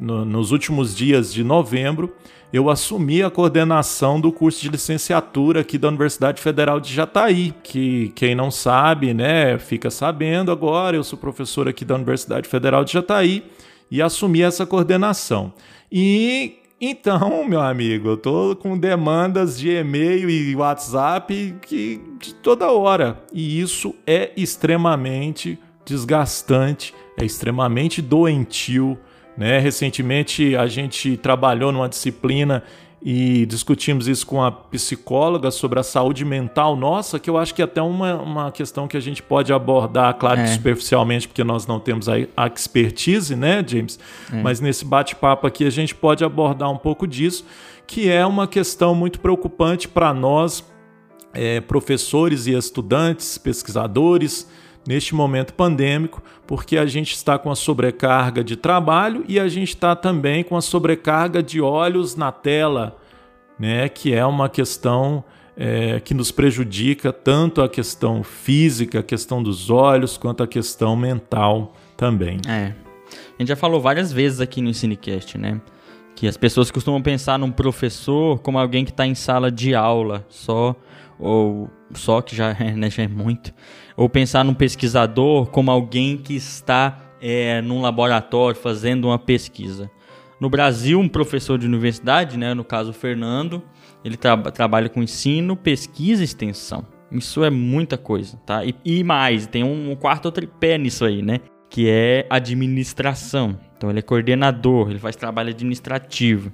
no, 0.00 0.24
nos 0.24 0.50
últimos 0.50 0.96
dias 0.96 1.32
de 1.32 1.44
novembro, 1.44 2.12
eu 2.52 2.68
assumi 2.68 3.22
a 3.22 3.30
coordenação 3.30 4.20
do 4.20 4.32
curso 4.32 4.60
de 4.60 4.68
licenciatura 4.68 5.60
aqui 5.60 5.78
da 5.78 5.88
Universidade 5.88 6.42
Federal 6.42 6.80
de 6.80 6.92
Jataí, 6.92 7.54
que 7.62 8.10
quem 8.16 8.34
não 8.34 8.50
sabe, 8.50 9.14
né, 9.14 9.56
fica 9.58 9.90
sabendo 9.90 10.50
agora, 10.50 10.96
eu 10.96 11.04
sou 11.04 11.18
professor 11.18 11.68
aqui 11.68 11.84
da 11.84 11.94
Universidade 11.94 12.48
Federal 12.48 12.84
de 12.84 12.92
Jataí 12.92 13.44
e 13.90 14.02
assumi 14.02 14.42
essa 14.42 14.66
coordenação. 14.66 15.52
E 15.92 16.56
então, 16.80 17.44
meu 17.46 17.60
amigo, 17.60 18.08
eu 18.08 18.16
tô 18.16 18.56
com 18.56 18.78
demandas 18.78 19.58
de 19.58 19.68
e-mail 19.68 20.30
e 20.30 20.56
WhatsApp 20.56 21.54
que 21.62 22.00
de 22.18 22.34
toda 22.34 22.72
hora, 22.72 23.22
e 23.32 23.60
isso 23.60 23.94
é 24.06 24.32
extremamente 24.36 25.58
desgastante, 25.84 26.94
é 27.18 27.24
extremamente 27.24 28.00
doentio, 28.00 28.98
né? 29.36 29.58
Recentemente 29.58 30.56
a 30.56 30.66
gente 30.66 31.16
trabalhou 31.16 31.72
numa 31.72 31.88
disciplina 31.88 32.62
e 33.02 33.46
discutimos 33.46 34.06
isso 34.06 34.26
com 34.26 34.42
a 34.42 34.52
psicóloga 34.52 35.50
sobre 35.50 35.80
a 35.80 35.82
saúde 35.82 36.22
mental 36.24 36.76
nossa, 36.76 37.18
que 37.18 37.30
eu 37.30 37.38
acho 37.38 37.54
que 37.54 37.62
é 37.62 37.64
até 37.64 37.80
uma, 37.80 38.16
uma 38.16 38.52
questão 38.52 38.86
que 38.86 38.96
a 38.96 39.00
gente 39.00 39.22
pode 39.22 39.52
abordar, 39.52 40.14
claro, 40.14 40.40
é. 40.40 40.46
superficialmente, 40.46 41.26
porque 41.26 41.42
nós 41.42 41.66
não 41.66 41.80
temos 41.80 42.08
a, 42.08 42.14
a 42.36 42.46
expertise, 42.46 43.34
né, 43.34 43.64
James? 43.66 43.98
É. 44.30 44.42
Mas 44.42 44.60
nesse 44.60 44.84
bate-papo 44.84 45.46
aqui 45.46 45.64
a 45.64 45.70
gente 45.70 45.94
pode 45.94 46.22
abordar 46.22 46.70
um 46.70 46.76
pouco 46.76 47.06
disso, 47.06 47.44
que 47.86 48.10
é 48.10 48.24
uma 48.26 48.46
questão 48.46 48.94
muito 48.94 49.18
preocupante 49.18 49.88
para 49.88 50.12
nós, 50.12 50.62
é, 51.32 51.60
professores 51.60 52.46
e 52.46 52.52
estudantes, 52.52 53.38
pesquisadores, 53.38 54.46
neste 54.86 55.14
momento 55.14 55.54
pandêmico, 55.54 56.22
porque 56.46 56.76
a 56.76 56.86
gente 56.86 57.12
está 57.12 57.38
com 57.38 57.50
a 57.50 57.56
sobrecarga 57.56 58.42
de 58.42 58.56
trabalho 58.56 59.24
e 59.28 59.38
a 59.38 59.48
gente 59.48 59.70
está 59.70 59.94
também 59.94 60.42
com 60.42 60.56
a 60.56 60.60
sobrecarga 60.62 61.42
de 61.42 61.60
olhos 61.60 62.16
na 62.16 62.32
tela, 62.32 62.96
né? 63.58 63.88
Que 63.88 64.14
é 64.14 64.24
uma 64.24 64.48
questão 64.48 65.22
é, 65.56 66.00
que 66.00 66.14
nos 66.14 66.30
prejudica 66.30 67.12
tanto 67.12 67.62
a 67.62 67.68
questão 67.68 68.22
física, 68.22 69.00
a 69.00 69.02
questão 69.02 69.42
dos 69.42 69.68
olhos, 69.70 70.16
quanto 70.16 70.42
a 70.42 70.46
questão 70.46 70.96
mental 70.96 71.74
também. 71.96 72.40
É. 72.48 72.72
A 73.12 73.42
gente 73.42 73.48
já 73.48 73.56
falou 73.56 73.80
várias 73.80 74.12
vezes 74.12 74.40
aqui 74.40 74.62
no 74.62 74.72
Cinecast, 74.72 75.36
né? 75.36 75.60
Que 76.14 76.26
as 76.26 76.36
pessoas 76.36 76.70
costumam 76.70 77.00
pensar 77.00 77.38
num 77.38 77.50
professor 77.50 78.38
como 78.40 78.58
alguém 78.58 78.84
que 78.84 78.90
está 78.90 79.06
em 79.06 79.14
sala 79.14 79.50
de 79.50 79.74
aula, 79.74 80.24
só 80.28 80.74
ou 81.18 81.68
só 81.94 82.22
que 82.22 82.34
já 82.34 82.50
é, 82.50 82.72
né, 82.72 82.88
já 82.88 83.02
é 83.02 83.08
muito 83.08 83.52
ou 84.00 84.08
pensar 84.08 84.42
num 84.42 84.54
pesquisador 84.54 85.50
como 85.50 85.70
alguém 85.70 86.16
que 86.16 86.34
está 86.34 86.98
é, 87.20 87.60
num 87.60 87.82
laboratório 87.82 88.58
fazendo 88.58 89.08
uma 89.08 89.18
pesquisa. 89.18 89.90
No 90.40 90.48
Brasil, 90.48 90.98
um 90.98 91.06
professor 91.06 91.58
de 91.58 91.66
universidade, 91.66 92.38
né, 92.38 92.54
no 92.54 92.64
caso 92.64 92.92
o 92.92 92.94
Fernando, 92.94 93.62
ele 94.02 94.16
tra 94.16 94.38
trabalha 94.38 94.88
com 94.88 95.02
ensino, 95.02 95.54
pesquisa 95.54 96.22
e 96.22 96.24
extensão. 96.24 96.86
Isso 97.12 97.44
é 97.44 97.50
muita 97.50 97.98
coisa, 97.98 98.38
tá? 98.46 98.64
E, 98.64 98.74
e 98.82 99.04
mais, 99.04 99.46
tem 99.46 99.62
um, 99.62 99.90
um 99.90 99.94
quarto 99.94 100.32
tripé 100.32 100.78
nisso 100.78 101.04
aí, 101.04 101.20
né? 101.20 101.40
Que 101.68 101.86
é 101.90 102.26
administração. 102.30 103.60
Então 103.76 103.90
ele 103.90 103.98
é 103.98 104.02
coordenador, 104.02 104.88
ele 104.88 104.98
faz 104.98 105.14
trabalho 105.14 105.50
administrativo. 105.50 106.50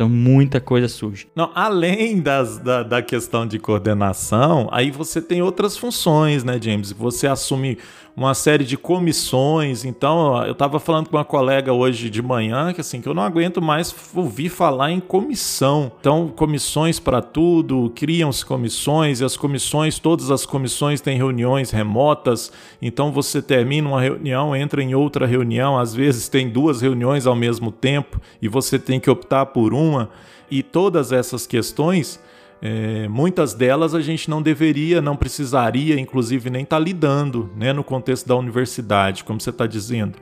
Então 0.00 0.08
muita 0.08 0.62
coisa 0.62 0.88
surge. 0.88 1.28
Não, 1.36 1.50
além 1.54 2.22
das, 2.22 2.56
da, 2.56 2.82
da 2.82 3.02
questão 3.02 3.46
de 3.46 3.58
coordenação, 3.58 4.66
aí 4.72 4.90
você 4.90 5.20
tem 5.20 5.42
outras 5.42 5.76
funções, 5.76 6.42
né, 6.42 6.58
James? 6.58 6.90
Você 6.90 7.26
assume 7.26 7.76
uma 8.16 8.34
série 8.34 8.64
de 8.64 8.76
comissões. 8.76 9.84
Então, 9.84 10.44
eu 10.44 10.52
estava 10.52 10.78
falando 10.78 11.08
com 11.08 11.16
uma 11.16 11.24
colega 11.24 11.72
hoje 11.72 12.10
de 12.10 12.20
manhã 12.20 12.72
que 12.72 12.80
assim 12.80 13.00
que 13.00 13.08
eu 13.08 13.14
não 13.14 13.22
aguento 13.22 13.62
mais 13.62 13.94
ouvir 14.14 14.48
falar 14.48 14.90
em 14.90 15.00
comissão. 15.00 15.92
Então, 16.00 16.28
comissões 16.28 16.98
para 17.00 17.22
tudo, 17.22 17.90
criam-se 17.94 18.44
comissões 18.44 19.20
e 19.20 19.24
as 19.24 19.36
comissões, 19.36 19.98
todas 19.98 20.30
as 20.30 20.44
comissões 20.44 21.00
têm 21.00 21.16
reuniões 21.16 21.70
remotas. 21.70 22.52
Então, 22.82 23.12
você 23.12 23.40
termina 23.40 23.88
uma 23.88 24.00
reunião, 24.00 24.54
entra 24.54 24.82
em 24.82 24.94
outra 24.94 25.26
reunião, 25.26 25.78
às 25.78 25.94
vezes 25.94 26.28
tem 26.28 26.48
duas 26.48 26.80
reuniões 26.80 27.26
ao 27.26 27.36
mesmo 27.36 27.72
tempo 27.72 28.20
e 28.42 28.48
você 28.48 28.78
tem 28.78 29.00
que 29.00 29.10
optar 29.10 29.46
por 29.46 29.72
uma. 29.90 30.10
E 30.50 30.62
todas 30.62 31.12
essas 31.12 31.46
questões 31.46 32.20
é, 32.62 33.08
muitas 33.08 33.54
delas 33.54 33.94
a 33.94 34.00
gente 34.00 34.28
não 34.28 34.42
deveria, 34.42 35.00
não 35.00 35.16
precisaria, 35.16 35.98
inclusive, 35.98 36.50
nem 36.50 36.62
estar 36.62 36.76
tá 36.76 36.82
lidando 36.82 37.50
né, 37.56 37.72
no 37.72 37.82
contexto 37.82 38.26
da 38.26 38.36
universidade, 38.36 39.24
como 39.24 39.40
você 39.40 39.50
está 39.50 39.66
dizendo. 39.66 40.18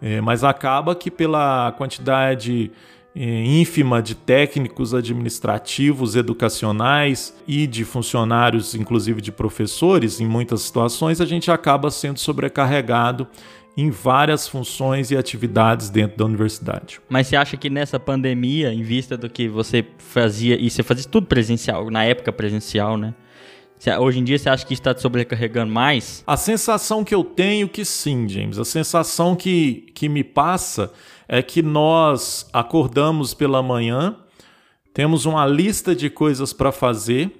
É, 0.00 0.20
mas 0.20 0.44
acaba 0.44 0.94
que, 0.94 1.10
pela 1.10 1.72
quantidade 1.72 2.70
é, 3.14 3.44
ínfima 3.44 4.00
de 4.00 4.14
técnicos 4.14 4.94
administrativos, 4.94 6.14
educacionais 6.14 7.34
e 7.46 7.66
de 7.66 7.84
funcionários, 7.84 8.74
inclusive 8.74 9.20
de 9.20 9.32
professores, 9.32 10.20
em 10.20 10.26
muitas 10.26 10.62
situações, 10.62 11.20
a 11.20 11.26
gente 11.26 11.50
acaba 11.50 11.90
sendo 11.90 12.20
sobrecarregado 12.20 13.26
em 13.76 13.90
várias 13.90 14.48
funções 14.48 15.10
e 15.10 15.16
atividades 15.16 15.90
dentro 15.90 16.18
da 16.18 16.24
universidade. 16.24 17.00
Mas 17.08 17.26
você 17.26 17.36
acha 17.36 17.56
que 17.56 17.70
nessa 17.70 17.98
pandemia, 17.98 18.72
em 18.72 18.82
vista 18.82 19.16
do 19.16 19.28
que 19.28 19.48
você 19.48 19.84
fazia, 19.98 20.60
e 20.60 20.68
você 20.68 20.82
fazia 20.82 21.08
tudo 21.08 21.26
presencial, 21.26 21.90
na 21.90 22.04
época 22.04 22.32
presencial, 22.32 22.96
né? 22.96 23.14
Hoje 23.98 24.18
em 24.18 24.24
dia 24.24 24.38
você 24.38 24.50
acha 24.50 24.66
que 24.66 24.74
está 24.74 24.92
te 24.92 25.00
sobrecarregando 25.00 25.72
mais? 25.72 26.22
A 26.26 26.36
sensação 26.36 27.02
que 27.02 27.14
eu 27.14 27.24
tenho 27.24 27.66
que 27.66 27.82
sim, 27.82 28.28
James. 28.28 28.58
A 28.58 28.64
sensação 28.64 29.34
que, 29.34 29.86
que 29.94 30.06
me 30.06 30.22
passa 30.22 30.92
é 31.26 31.40
que 31.40 31.62
nós 31.62 32.46
acordamos 32.52 33.32
pela 33.32 33.62
manhã, 33.62 34.16
temos 34.92 35.24
uma 35.24 35.46
lista 35.46 35.94
de 35.94 36.10
coisas 36.10 36.52
para 36.52 36.70
fazer, 36.70 37.39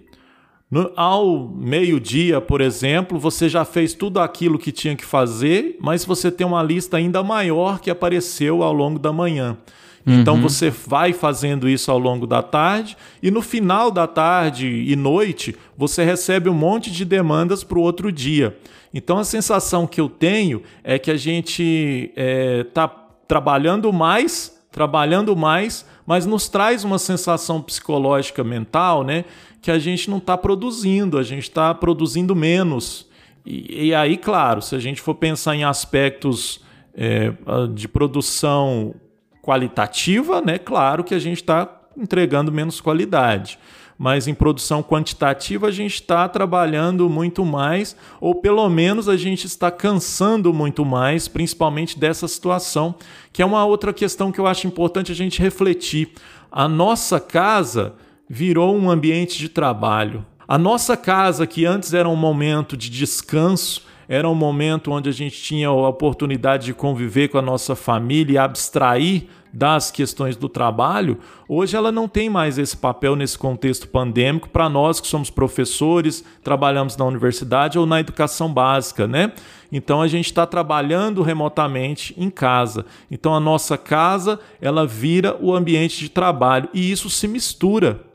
no, 0.70 0.92
ao 0.94 1.48
meio-dia, 1.48 2.40
por 2.40 2.60
exemplo, 2.60 3.18
você 3.18 3.48
já 3.48 3.64
fez 3.64 3.92
tudo 3.92 4.20
aquilo 4.20 4.58
que 4.58 4.70
tinha 4.70 4.94
que 4.94 5.04
fazer, 5.04 5.76
mas 5.80 6.04
você 6.04 6.30
tem 6.30 6.46
uma 6.46 6.62
lista 6.62 6.96
ainda 6.96 7.22
maior 7.22 7.80
que 7.80 7.90
apareceu 7.90 8.62
ao 8.62 8.72
longo 8.72 8.98
da 8.98 9.12
manhã. 9.12 9.58
Então 10.06 10.36
uhum. 10.36 10.42
você 10.42 10.70
vai 10.70 11.12
fazendo 11.12 11.68
isso 11.68 11.90
ao 11.90 11.98
longo 11.98 12.26
da 12.26 12.42
tarde 12.42 12.96
e 13.22 13.30
no 13.30 13.42
final 13.42 13.90
da 13.90 14.06
tarde 14.06 14.66
e 14.66 14.96
noite 14.96 15.54
você 15.76 16.04
recebe 16.04 16.48
um 16.48 16.54
monte 16.54 16.90
de 16.90 17.04
demandas 17.04 17.62
para 17.62 17.78
o 17.78 17.82
outro 17.82 18.10
dia. 18.10 18.56
Então 18.94 19.18
a 19.18 19.24
sensação 19.24 19.86
que 19.86 20.00
eu 20.00 20.08
tenho 20.08 20.62
é 20.82 20.98
que 20.98 21.10
a 21.10 21.16
gente 21.16 22.12
está 22.12 22.22
é, 22.22 22.64
tá 22.64 22.88
trabalhando 23.28 23.92
mais, 23.92 24.58
trabalhando 24.72 25.36
mais, 25.36 25.84
mas 26.06 26.26
nos 26.26 26.48
traz 26.48 26.82
uma 26.82 26.98
sensação 26.98 27.60
psicológica 27.60 28.42
mental, 28.42 29.04
né? 29.04 29.24
Que 29.61 29.71
a 29.71 29.79
gente 29.79 30.09
não 30.09 30.19
está 30.19 30.37
produzindo, 30.37 31.19
a 31.19 31.23
gente 31.23 31.43
está 31.43 31.75
produzindo 31.75 32.35
menos. 32.35 33.07
E, 33.45 33.88
e, 33.88 33.95
aí, 33.95 34.17
claro, 34.17 34.62
se 34.62 34.75
a 34.75 34.79
gente 34.79 35.00
for 35.00 35.14
pensar 35.14 35.55
em 35.55 35.64
aspectos 35.64 36.61
é, 36.95 37.33
de 37.75 37.88
produção 37.88 38.95
qualitativa, 39.43 40.40
né, 40.40 40.59
claro 40.59 41.05
que 41.05 41.14
a 41.14 41.19
gente 41.19 41.38
está 41.38 41.81
entregando 41.97 42.52
menos 42.52 42.81
qualidade. 42.81 43.59
Mas 43.99 44.26
em 44.26 44.33
produção 44.33 44.83
quantitativa 44.83 45.67
a 45.67 45.71
gente 45.71 45.97
está 45.97 46.26
trabalhando 46.26 47.11
muito 47.11 47.45
mais, 47.45 47.95
ou 48.19 48.35
pelo 48.35 48.67
menos 48.71 49.11
a 49.11 49.17
gente 49.17 49.47
está 49.47 49.71
cansando 49.71 50.55
muito 50.55 50.87
mais, 50.87 51.29
principalmente 51.29 51.99
dessa 51.99 52.26
situação, 52.26 52.95
que 53.31 53.43
é 53.43 53.45
uma 53.45 53.62
outra 53.67 53.93
questão 53.93 54.33
que 54.33 54.40
eu 54.40 54.47
acho 54.47 54.67
importante 54.67 55.12
a 55.12 55.14
gente 55.14 55.43
refletir. 55.43 56.12
A 56.50 56.67
nossa 56.67 57.21
casa 57.21 57.95
virou 58.32 58.76
um 58.76 58.88
ambiente 58.88 59.37
de 59.37 59.49
trabalho. 59.49 60.25
A 60.46 60.56
nossa 60.56 60.96
casa, 60.96 61.49
que 61.49 61.66
antes 61.66 61.92
era 61.92 62.08
um 62.08 62.14
momento 62.14 62.76
de 62.76 62.88
descanso, 62.88 63.82
era 64.08 64.28
um 64.28 64.37
momento 64.37 64.92
onde 64.92 65.08
a 65.08 65.12
gente 65.12 65.42
tinha 65.42 65.66
a 65.66 65.88
oportunidade 65.88 66.66
de 66.66 66.75
conviver 66.75 67.26
com 67.28 67.38
a 67.38 67.42
nossa 67.42 67.75
família 67.75 68.34
e 68.34 68.38
abstrair 68.38 69.26
das 69.52 69.90
questões 69.90 70.37
do 70.37 70.49
trabalho, 70.49 71.18
hoje 71.49 71.76
ela 71.76 71.90
não 71.90 72.06
tem 72.06 72.30
mais 72.30 72.56
esse 72.56 72.76
papel 72.76 73.16
nesse 73.16 73.37
contexto 73.37 73.88
pandêmico 73.88 74.49
para 74.49 74.68
nós 74.68 75.00
que 75.00 75.08
somos 75.08 75.28
professores, 75.28 76.25
trabalhamos 76.40 76.96
na 76.96 77.04
universidade 77.04 77.76
ou 77.76 77.84
na 77.84 77.99
educação 77.99 78.52
básica, 78.52 79.08
né? 79.08 79.32
Então 79.72 80.00
a 80.00 80.06
gente 80.06 80.26
está 80.26 80.46
trabalhando 80.46 81.20
remotamente 81.22 82.14
em 82.16 82.30
casa. 82.30 82.87
Então 83.10 83.34
a 83.34 83.40
nossa 83.40 83.76
casa 83.76 84.38
ela 84.60 84.87
vira 84.87 85.37
o 85.40 85.52
ambiente 85.52 85.99
de 85.99 86.08
trabalho 86.08 86.68
e 86.72 86.92
isso 86.92 87.10
se 87.10 87.26
mistura. 87.26 88.10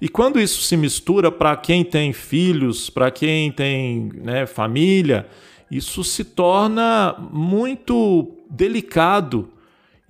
E 0.00 0.08
quando 0.08 0.40
isso 0.40 0.62
se 0.62 0.76
mistura 0.76 1.30
para 1.30 1.56
quem 1.56 1.84
tem 1.84 2.12
filhos, 2.12 2.88
para 2.88 3.10
quem 3.10 3.52
tem 3.52 4.10
né, 4.14 4.46
família, 4.46 5.26
isso 5.70 6.02
se 6.02 6.24
torna 6.24 7.14
muito 7.30 8.32
delicado 8.48 9.48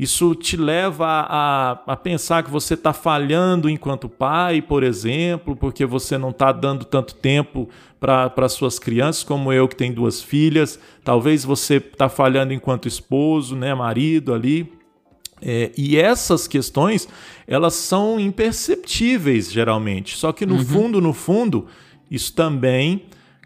isso 0.00 0.34
te 0.34 0.56
leva 0.56 1.06
a, 1.28 1.72
a 1.86 1.94
pensar 1.94 2.42
que 2.42 2.50
você 2.50 2.72
está 2.72 2.90
falhando 2.90 3.68
enquanto 3.68 4.08
pai, 4.08 4.62
por 4.62 4.82
exemplo, 4.82 5.54
porque 5.54 5.84
você 5.84 6.16
não 6.16 6.30
está 6.30 6.52
dando 6.52 6.86
tanto 6.86 7.14
tempo 7.14 7.68
para 8.00 8.48
suas 8.48 8.78
crianças, 8.78 9.22
como 9.22 9.52
eu 9.52 9.68
que 9.68 9.76
tenho 9.76 9.94
duas 9.94 10.22
filhas. 10.22 10.80
Talvez 11.04 11.44
você 11.44 11.74
está 11.74 12.08
falhando 12.08 12.54
enquanto 12.54 12.88
esposo, 12.88 13.54
né, 13.54 13.74
marido 13.74 14.32
ali. 14.32 14.72
É, 15.42 15.70
e 15.76 15.98
essas 15.98 16.48
questões, 16.48 17.06
elas 17.50 17.74
são 17.74 18.20
imperceptíveis 18.20 19.50
geralmente. 19.50 20.16
Só 20.16 20.32
que 20.32 20.46
no 20.46 20.54
uhum. 20.54 20.64
fundo, 20.64 21.00
no 21.00 21.12
fundo, 21.12 21.66
isso 22.08 22.32
também 22.32 23.02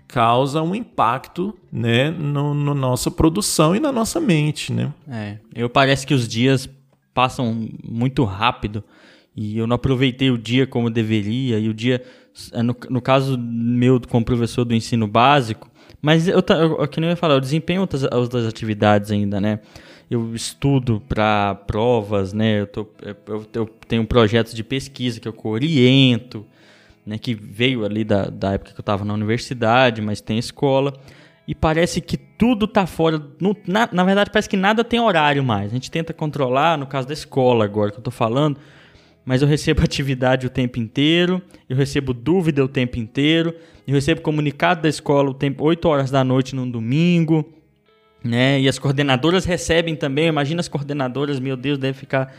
causa 0.07 0.63
um 0.63 0.75
impacto 0.75 1.57
né, 1.73 2.11
no, 2.11 2.53
no, 2.53 2.75
nossa 2.75 3.11
produção 3.11 3.75
e 3.75 3.81
na 3.81 3.91
nossa 3.91 4.21
mente. 4.21 4.71
Né? 4.71 4.93
É, 5.09 5.39
eu 5.55 5.71
parece 5.71 6.07
que 6.07 6.13
os 6.13 6.29
dias 6.29 6.69
passam 7.15 7.67
muito 7.83 8.25
rápido 8.25 8.85
e 9.35 9.57
eu 9.57 9.67
não 9.67 9.77
aproveitei 9.77 10.31
o 10.31 10.37
dia 10.37 10.67
como 10.67 10.91
deveria. 10.91 11.59
E 11.59 11.67
o 11.71 11.73
dia, 11.73 12.05
é, 12.53 12.63
no, 12.63 12.77
no 12.91 13.01
caso 13.01 13.39
meu 13.39 13.99
como 14.07 14.23
professor 14.23 14.67
do 14.67 14.75
ensino 14.75 15.09
básico, 15.09 15.71
mas 16.03 16.29
eu, 16.29 16.45
eu, 16.47 16.81
eu 16.81 16.89
que 16.89 17.01
nem 17.01 17.09
eu 17.09 17.13
ia 17.13 17.17
falar, 17.17 17.35
eu 17.35 17.41
desempenho 17.41 17.81
outras, 17.81 18.03
outras 18.13 18.47
atividades 18.47 19.11
ainda, 19.11 19.41
né? 19.41 19.61
Eu 20.15 20.35
estudo 20.35 21.03
para 21.09 21.55
provas, 21.67 22.33
né? 22.33 22.61
Eu, 22.61 22.67
tô, 22.67 22.87
eu, 23.03 23.47
eu 23.53 23.67
tenho 23.89 24.07
projetos 24.07 24.55
de 24.55 24.63
pesquisa 24.63 25.19
que 25.19 25.27
eu 25.27 25.35
oriento, 25.43 26.47
né, 27.05 27.19
que 27.19 27.35
veio 27.35 27.85
ali 27.85 28.05
da, 28.05 28.27
da 28.27 28.53
época 28.53 28.73
que 28.73 28.81
eu 28.81 28.83
estava 28.83 29.05
na 29.05 29.13
universidade, 29.13 30.01
mas 30.01 30.21
tem 30.21 30.39
escola. 30.39 30.93
E 31.47 31.55
parece 31.55 32.01
que 32.01 32.17
tudo 32.17 32.65
está 32.65 32.87
fora. 32.87 33.21
No, 33.41 33.55
na, 33.67 33.89
na 33.93 34.05
verdade, 34.05 34.31
parece 34.31 34.49
que 34.49 34.57
nada 34.57 34.83
tem 34.83 34.99
horário 34.99 35.45
mais. 35.45 35.71
A 35.71 35.75
gente 35.75 35.91
tenta 35.91 36.13
controlar, 36.15 36.79
no 36.79 36.87
caso 36.87 37.07
da 37.07 37.13
escola 37.13 37.65
agora 37.65 37.91
que 37.91 37.97
eu 37.97 38.01
estou 38.01 38.13
falando, 38.13 38.59
mas 39.25 39.43
eu 39.43 39.49
recebo 39.49 39.83
atividade 39.85 40.47
o 40.47 40.51
tempo 40.51 40.79
inteiro, 40.79 41.43
eu 41.69 41.77
recebo 41.77 42.15
dúvida 42.15 42.65
o 42.65 42.69
tempo 42.69 42.99
inteiro, 42.99 43.55
eu 43.87 43.95
recebo 43.95 44.23
comunicado 44.23 44.81
da 44.81 44.89
escola 44.89 45.31
o 45.31 45.35
tempo 45.35 45.65
8 45.65 45.87
horas 45.87 46.11
da 46.11 46.25
noite 46.25 46.55
num 46.55 46.71
domingo, 46.71 47.45
né? 48.25 48.59
E 48.61 48.69
as 48.69 48.79
coordenadoras 48.79 49.45
recebem 49.45 49.95
também, 49.95 50.27
imagina 50.27 50.61
as 50.61 50.69
coordenadoras, 50.69 51.39
meu 51.39 51.57
Deus, 51.57 51.79
deve 51.79 51.99
ficar 51.99 52.35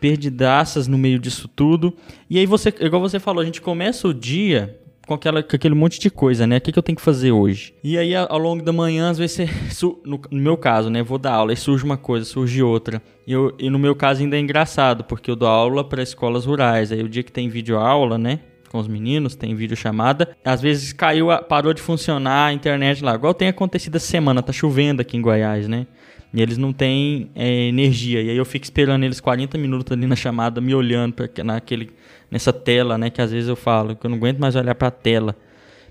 perdidaças 0.00 0.86
no 0.86 0.98
meio 0.98 1.18
disso 1.18 1.48
tudo. 1.48 1.96
E 2.28 2.38
aí 2.38 2.44
você, 2.44 2.72
igual 2.80 3.00
você 3.00 3.18
falou, 3.18 3.40
a 3.40 3.44
gente 3.44 3.62
começa 3.62 4.06
o 4.06 4.12
dia 4.12 4.78
com, 5.06 5.14
aquela, 5.14 5.42
com 5.42 5.56
aquele 5.56 5.74
monte 5.74 5.98
de 5.98 6.10
coisa, 6.10 6.46
né? 6.46 6.58
O 6.58 6.60
que, 6.60 6.72
que 6.72 6.78
eu 6.78 6.82
tenho 6.82 6.96
que 6.96 7.02
fazer 7.02 7.32
hoje? 7.32 7.74
E 7.82 7.96
aí, 7.96 8.14
ao 8.14 8.38
longo 8.38 8.62
da 8.62 8.72
manhã, 8.72 9.10
às 9.10 9.18
vezes, 9.18 9.48
no, 10.04 10.20
no, 10.30 10.40
meu 10.40 10.56
caso, 10.56 10.90
né? 10.90 11.02
Vou 11.02 11.18
dar 11.18 11.32
aula 11.32 11.52
e 11.52 11.56
surge 11.56 11.84
uma 11.84 11.96
coisa, 11.96 12.26
surge 12.26 12.62
outra. 12.62 13.00
E, 13.26 13.32
eu, 13.32 13.54
e 13.58 13.70
no 13.70 13.78
meu 13.78 13.94
caso 13.94 14.22
ainda 14.22 14.36
é 14.36 14.40
engraçado, 14.40 15.04
porque 15.04 15.30
eu 15.30 15.36
dou 15.36 15.48
aula 15.48 15.82
para 15.82 16.02
escolas 16.02 16.44
rurais. 16.44 16.92
Aí 16.92 17.02
o 17.02 17.08
dia 17.08 17.22
que 17.22 17.32
tem 17.32 17.48
vídeo 17.48 17.78
aula, 17.78 18.18
né? 18.18 18.40
Com 18.74 18.80
os 18.80 18.88
meninos, 18.88 19.36
tem 19.36 19.54
vídeo 19.54 19.76
chamada. 19.76 20.36
Às 20.44 20.60
vezes 20.60 20.92
caiu, 20.92 21.28
parou 21.48 21.72
de 21.72 21.80
funcionar 21.80 22.46
a 22.46 22.52
internet 22.52 23.04
lá. 23.04 23.14
Igual 23.14 23.32
tem 23.32 23.46
acontecido 23.46 23.94
essa 23.94 24.08
semana, 24.08 24.42
tá 24.42 24.52
chovendo 24.52 25.00
aqui 25.00 25.16
em 25.16 25.22
Goiás, 25.22 25.68
né? 25.68 25.86
E 26.32 26.42
eles 26.42 26.58
não 26.58 26.72
têm 26.72 27.30
é, 27.36 27.68
energia. 27.68 28.20
E 28.20 28.30
aí 28.30 28.36
eu 28.36 28.44
fico 28.44 28.64
esperando 28.64 29.04
eles 29.04 29.20
40 29.20 29.56
minutos 29.58 29.92
ali 29.92 30.08
na 30.08 30.16
chamada, 30.16 30.60
me 30.60 30.74
olhando 30.74 31.12
pra, 31.12 31.28
naquele, 31.44 31.92
nessa 32.28 32.52
tela, 32.52 32.98
né? 32.98 33.10
Que 33.10 33.22
às 33.22 33.30
vezes 33.30 33.48
eu 33.48 33.54
falo 33.54 33.94
que 33.94 34.06
eu 34.06 34.10
não 34.10 34.16
aguento 34.16 34.40
mais 34.40 34.56
olhar 34.56 34.74
para 34.74 34.88
a 34.88 34.90
tela. 34.90 35.36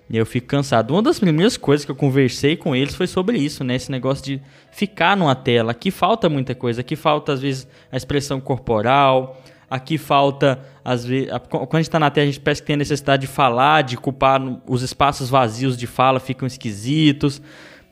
E 0.09 0.17
eu 0.17 0.25
fico 0.25 0.47
cansado. 0.47 0.91
Uma 0.91 1.01
das 1.01 1.17
primeiras 1.17 1.55
coisas 1.55 1.85
que 1.85 1.91
eu 1.91 1.95
conversei 1.95 2.57
com 2.57 2.75
eles 2.75 2.93
foi 2.93 3.07
sobre 3.07 3.37
isso, 3.37 3.63
né? 3.63 3.75
Esse 3.75 3.89
negócio 3.89 4.25
de 4.25 4.41
ficar 4.73 5.15
numa 5.15 5.35
tela. 5.35 5.71
Aqui 5.71 5.89
falta 5.89 6.27
muita 6.27 6.53
coisa. 6.53 6.81
Aqui 6.81 6.97
falta, 6.97 7.31
às 7.31 7.39
vezes, 7.39 7.65
a 7.89 7.95
expressão 7.95 8.41
corporal. 8.41 9.41
Aqui 9.73 9.97
falta, 9.97 10.59
às 10.85 11.03
vezes. 11.03 11.29
Quando 11.49 11.75
a 11.75 11.77
gente 11.77 11.87
está 11.87 11.99
na 11.99 12.11
tela, 12.11 12.23
a 12.23 12.31
gente 12.31 12.39
parece 12.39 12.61
que 12.61 12.67
tem 12.67 12.75
a 12.75 12.77
necessidade 12.77 13.21
de 13.21 13.27
falar, 13.27 13.81
de 13.81 13.97
culpar 13.97 14.39
os 14.67 14.81
espaços 14.83 15.29
vazios 15.29 15.75
de 15.75 15.87
fala 15.87 16.19
ficam 16.19 16.45
esquisitos 16.45 17.41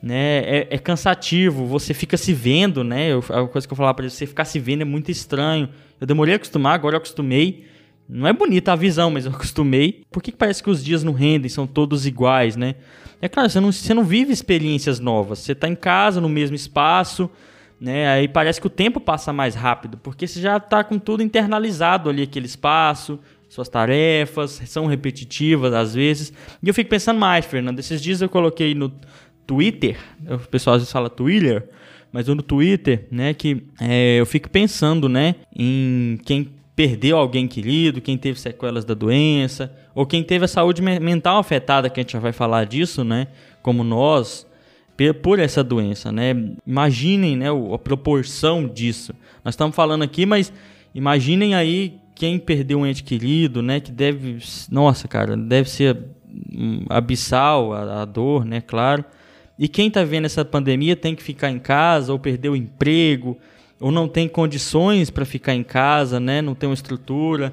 né? 0.02 0.38
É, 0.38 0.68
é, 0.70 0.78
cansativo, 0.78 1.64
você 1.64 1.94
fica 1.94 2.16
se 2.16 2.34
vendo, 2.34 2.82
né? 2.82 3.12
Eu, 3.12 3.20
a 3.28 3.46
coisa 3.46 3.66
que 3.66 3.72
eu 3.72 3.76
falava 3.76 3.94
para 3.94 4.10
você 4.10 4.26
ficar 4.26 4.44
se 4.44 4.58
vendo 4.58 4.82
é 4.82 4.84
muito 4.84 5.10
estranho. 5.10 5.68
Eu 6.00 6.06
demorei 6.06 6.34
a 6.34 6.36
acostumar, 6.36 6.74
agora 6.74 6.96
eu 6.96 6.98
acostumei. 6.98 7.66
Não 8.08 8.26
é 8.26 8.32
bonita 8.32 8.72
a 8.72 8.76
visão, 8.76 9.10
mas 9.10 9.26
eu 9.26 9.32
acostumei. 9.32 10.02
Por 10.10 10.20
que, 10.20 10.32
que 10.32 10.36
parece 10.36 10.60
que 10.60 10.68
os 10.68 10.84
dias 10.84 11.04
não 11.04 11.12
rendem, 11.12 11.48
são 11.48 11.68
todos 11.68 12.04
iguais, 12.04 12.56
né? 12.56 12.74
É 13.20 13.28
claro, 13.28 13.48
você 13.48 13.60
não, 13.60 13.70
você 13.70 13.94
não 13.94 14.02
vive 14.02 14.32
experiências 14.32 14.98
novas. 14.98 15.38
Você 15.38 15.52
está 15.52 15.68
em 15.68 15.76
casa, 15.76 16.20
no 16.20 16.28
mesmo 16.28 16.56
espaço, 16.56 17.30
né? 17.82 18.08
Aí 18.08 18.28
parece 18.28 18.60
que 18.60 18.66
o 18.66 18.70
tempo 18.70 19.00
passa 19.00 19.32
mais 19.32 19.54
rápido, 19.56 19.98
porque 19.98 20.26
você 20.26 20.40
já 20.40 20.56
está 20.56 20.84
com 20.84 20.98
tudo 20.98 21.22
internalizado 21.22 22.08
ali, 22.08 22.22
aquele 22.22 22.46
espaço, 22.46 23.18
suas 23.48 23.68
tarefas, 23.68 24.62
são 24.66 24.86
repetitivas 24.86 25.74
às 25.74 25.94
vezes. 25.94 26.32
E 26.62 26.68
eu 26.68 26.72
fico 26.72 26.88
pensando 26.88 27.18
mais, 27.18 27.44
Fernando. 27.44 27.78
Esses 27.78 28.00
dias 28.00 28.22
eu 28.22 28.28
coloquei 28.28 28.74
no, 28.74 28.90
Twitter, 29.46 29.98
o 30.28 30.38
pessoal 30.48 30.76
às 30.76 30.82
vezes 30.82 30.92
fala 30.92 31.10
Twitter, 31.10 31.68
mas 32.12 32.28
no 32.28 32.42
Twitter, 32.42 33.06
né, 33.10 33.34
que 33.34 33.64
é, 33.80 34.20
eu 34.20 34.26
fico 34.26 34.48
pensando, 34.48 35.08
né, 35.08 35.34
em 35.54 36.18
quem 36.24 36.48
perdeu 36.74 37.18
alguém 37.18 37.46
querido, 37.46 38.00
quem 38.00 38.16
teve 38.16 38.38
sequelas 38.40 38.84
da 38.84 38.94
doença, 38.94 39.74
ou 39.94 40.06
quem 40.06 40.22
teve 40.22 40.44
a 40.44 40.48
saúde 40.48 40.80
mental 40.82 41.38
afetada, 41.38 41.90
que 41.90 42.00
a 42.00 42.02
gente 42.02 42.12
já 42.12 42.18
vai 42.18 42.32
falar 42.32 42.64
disso, 42.64 43.04
né, 43.04 43.28
como 43.62 43.82
nós, 43.82 44.46
por 45.10 45.38
essa 45.38 45.64
doença, 45.64 46.12
né? 46.12 46.34
Imaginem, 46.66 47.36
né, 47.36 47.46
a 47.48 47.78
proporção 47.78 48.68
disso. 48.68 49.14
Nós 49.44 49.54
estamos 49.54 49.74
falando 49.74 50.02
aqui, 50.02 50.26
mas 50.26 50.52
imaginem 50.94 51.54
aí 51.54 51.98
quem 52.14 52.38
perdeu 52.38 52.80
um 52.80 52.86
ente 52.86 53.02
querido, 53.02 53.62
né, 53.62 53.80
que 53.80 53.90
deve, 53.90 54.38
nossa, 54.70 55.08
cara, 55.08 55.36
deve 55.36 55.70
ser 55.70 55.98
abissal 56.88 57.72
a, 57.72 58.02
a 58.02 58.04
dor, 58.04 58.44
né, 58.44 58.60
claro. 58.60 59.04
E 59.58 59.68
quem 59.68 59.88
está 59.88 60.04
vendo 60.04 60.26
essa 60.26 60.44
pandemia 60.44 60.94
tem 60.94 61.14
que 61.14 61.22
ficar 61.22 61.50
em 61.50 61.58
casa 61.58 62.12
ou 62.12 62.18
perdeu 62.18 62.52
o 62.52 62.56
emprego 62.56 63.38
ou 63.80 63.90
não 63.90 64.06
tem 64.06 64.28
condições 64.28 65.10
para 65.10 65.24
ficar 65.24 65.54
em 65.54 65.62
casa, 65.62 66.20
né? 66.20 66.40
Não 66.40 66.54
tem 66.54 66.68
uma 66.68 66.74
estrutura 66.74 67.52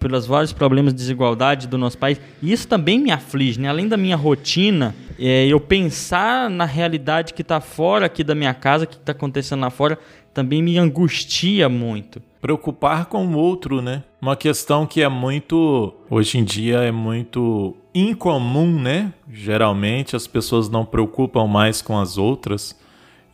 pelos 0.00 0.26
vários 0.26 0.52
problemas 0.52 0.92
de 0.92 0.98
desigualdade 0.98 1.68
do 1.68 1.78
nosso 1.78 1.98
país. 1.98 2.18
E 2.42 2.50
isso 2.50 2.66
também 2.66 2.98
me 2.98 3.12
aflige, 3.12 3.60
né? 3.60 3.68
Além 3.68 3.86
da 3.86 3.96
minha 3.96 4.16
rotina, 4.16 4.94
é, 5.18 5.46
eu 5.46 5.60
pensar 5.60 6.48
na 6.48 6.64
realidade 6.64 7.34
que 7.34 7.42
está 7.42 7.60
fora 7.60 8.06
aqui 8.06 8.24
da 8.24 8.34
minha 8.34 8.54
casa, 8.54 8.86
que 8.86 8.96
está 8.96 9.12
acontecendo 9.12 9.60
lá 9.60 9.70
fora, 9.70 9.98
também 10.32 10.62
me 10.62 10.78
angustia 10.78 11.68
muito. 11.68 12.22
Preocupar 12.40 13.06
com 13.06 13.26
o 13.26 13.36
outro, 13.36 13.82
né? 13.82 14.02
Uma 14.20 14.34
questão 14.34 14.86
que 14.86 15.02
é 15.02 15.08
muito, 15.08 15.94
hoje 16.08 16.38
em 16.38 16.44
dia, 16.44 16.78
é 16.78 16.90
muito 16.90 17.76
incomum, 17.94 18.80
né? 18.80 19.12
Geralmente 19.30 20.16
as 20.16 20.26
pessoas 20.26 20.70
não 20.70 20.84
preocupam 20.86 21.46
mais 21.46 21.82
com 21.82 21.98
as 21.98 22.16
outras, 22.16 22.74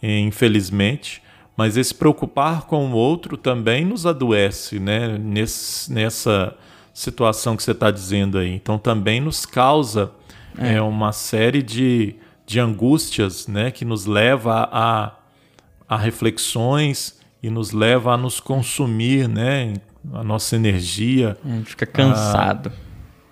infelizmente. 0.02 1.22
Mas 1.56 1.76
esse 1.76 1.94
preocupar 1.94 2.62
com 2.62 2.90
o 2.90 2.92
outro 2.92 3.36
também 3.36 3.84
nos 3.84 4.04
adoece, 4.04 4.78
né? 4.78 5.16
Nesse, 5.16 5.90
nessa 5.90 6.54
situação 6.92 7.56
que 7.56 7.62
você 7.62 7.70
está 7.70 7.90
dizendo 7.90 8.38
aí. 8.38 8.54
Então 8.54 8.78
também 8.78 9.20
nos 9.20 9.46
causa 9.46 10.12
é. 10.58 10.74
É, 10.74 10.82
uma 10.82 11.12
série 11.12 11.62
de, 11.62 12.16
de 12.46 12.60
angústias, 12.60 13.46
né? 13.46 13.70
Que 13.70 13.84
nos 13.84 14.06
leva 14.06 14.68
a, 14.70 15.12
a 15.88 15.96
reflexões 15.96 17.18
e 17.42 17.48
nos 17.48 17.72
leva 17.72 18.12
a 18.12 18.16
nos 18.16 18.40
consumir, 18.40 19.28
né? 19.28 19.74
A 20.12 20.22
nossa 20.22 20.56
energia. 20.56 21.36
A 21.44 21.48
gente 21.48 21.70
fica 21.70 21.86
cansado. 21.86 22.68
A, 22.68 22.86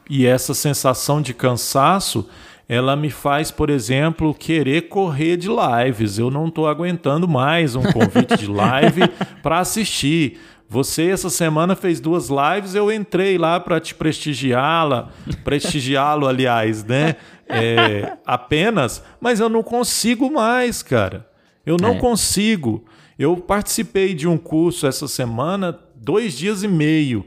e 0.08 0.26
essa 0.26 0.54
sensação 0.54 1.22
de 1.22 1.32
cansaço 1.32 2.28
ela 2.68 2.96
me 2.96 3.10
faz, 3.10 3.50
por 3.50 3.68
exemplo, 3.68 4.34
querer 4.34 4.88
correr 4.88 5.36
de 5.36 5.48
lives. 5.48 6.18
Eu 6.18 6.30
não 6.30 6.48
estou 6.48 6.66
aguentando 6.66 7.28
mais 7.28 7.76
um 7.76 7.82
convite 7.82 8.38
de 8.38 8.46
live 8.46 9.02
para 9.42 9.58
assistir. 9.58 10.40
Você 10.68 11.10
essa 11.10 11.28
semana 11.28 11.76
fez 11.76 12.00
duas 12.00 12.28
lives, 12.30 12.74
eu 12.74 12.90
entrei 12.90 13.36
lá 13.36 13.60
para 13.60 13.78
te 13.78 13.94
prestigiá-la, 13.94 15.10
prestigiá-lo, 15.44 16.26
aliás, 16.26 16.82
né? 16.82 17.16
É, 17.46 18.16
apenas, 18.24 19.04
mas 19.20 19.40
eu 19.40 19.48
não 19.50 19.62
consigo 19.62 20.32
mais, 20.32 20.82
cara. 20.82 21.28
Eu 21.66 21.76
não 21.80 21.94
é. 21.94 21.98
consigo. 21.98 22.84
Eu 23.18 23.36
participei 23.36 24.14
de 24.14 24.26
um 24.26 24.38
curso 24.38 24.86
essa 24.86 25.06
semana, 25.06 25.78
dois 25.94 26.36
dias 26.36 26.62
e 26.62 26.68
meio. 26.68 27.26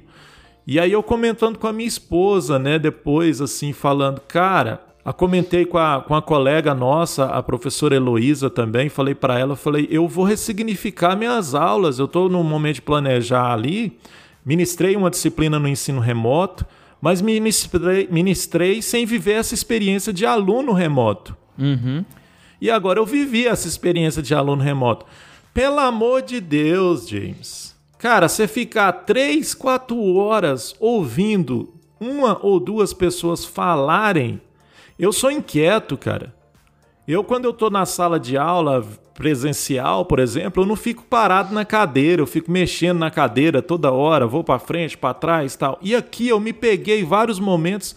E 0.66 0.80
aí 0.80 0.92
eu 0.92 1.02
comentando 1.02 1.58
com 1.58 1.68
a 1.68 1.72
minha 1.72 1.88
esposa, 1.88 2.60
né, 2.60 2.78
depois, 2.78 3.40
assim, 3.40 3.72
falando, 3.72 4.20
cara, 4.20 4.87
eu 5.08 5.14
comentei 5.14 5.66
com 5.66 5.78
a, 5.78 6.02
com 6.02 6.14
a 6.14 6.22
colega 6.22 6.76
nossa, 6.76 7.28
a 7.28 7.42
professora 7.42 7.96
Heloísa 7.96 8.50
também, 8.50 8.90
falei 8.90 9.16
para 9.16 9.40
ela, 9.40 9.56
falei, 9.56 9.88
eu 9.90 10.06
vou 10.06 10.26
ressignificar 10.26 11.16
minhas 11.16 11.56
aulas, 11.56 11.98
eu 11.98 12.06
estou 12.06 12.28
no 12.28 12.44
momento 12.44 12.76
de 12.76 12.82
planejar 12.82 13.54
ali, 13.54 13.98
ministrei 14.46 14.98
uma 14.98 15.10
disciplina 15.10 15.58
no 15.58 15.68
ensino 15.68 16.02
remoto, 16.02 16.66
mas 17.02 17.22
ministrei, 17.22 18.10
ministrei 18.12 18.82
sem 18.82 19.06
viver 19.06 19.34
essa 19.34 19.54
experiência 19.54 20.12
de 20.12 20.26
aluno 20.26 20.74
remoto. 20.74 21.38
Uhum. 21.58 22.04
E 22.60 22.70
agora 22.70 23.00
eu 23.00 23.06
vivi 23.06 23.48
essa 23.48 23.66
experiência 23.66 24.22
de 24.22 24.36
aluno 24.36 24.62
remoto. 24.62 25.06
Pelo 25.54 25.80
amor 25.80 26.22
de 26.22 26.42
Deus, 26.42 27.08
James. 27.08 27.74
Cara, 27.98 28.28
você 28.28 28.46
ficar 28.46 28.92
três, 28.92 29.54
quatro 29.54 30.16
horas 30.16 30.76
ouvindo 30.80 31.74
uma 32.00 32.38
ou 32.46 32.60
duas 32.60 32.94
pessoas 32.94 33.46
falarem, 33.46 34.42
eu 34.98 35.14
sou 35.14 35.32
inquieto, 35.32 35.98
cara. 35.98 36.34
Eu, 37.08 37.24
quando 37.24 37.46
eu 37.46 37.54
tô 37.54 37.70
na 37.70 37.86
sala 37.86 38.20
de 38.20 38.38
aula 38.38 38.86
presencial, 39.14 40.06
por 40.06 40.20
exemplo, 40.20 40.64
eu 40.64 40.68
não 40.68 40.76
fico 40.76 41.04
parado 41.04 41.54
na 41.54 41.64
cadeira, 41.64 42.22
eu 42.22 42.28
fico 42.28 42.52
mexendo 42.52 43.00
na 43.00 43.10
cadeira 43.10 43.62
toda 43.62 43.92
hora, 43.92 44.28
vou 44.28 44.44
para 44.44 44.60
frente, 44.60 44.98
para 44.98 45.14
trás, 45.14 45.56
tal. 45.56 45.80
E 45.82 45.96
aqui 45.96 46.28
eu 46.28 46.40
me 46.40 46.52
peguei 46.52 47.04
vários 47.04 47.40
momentos 47.40 47.96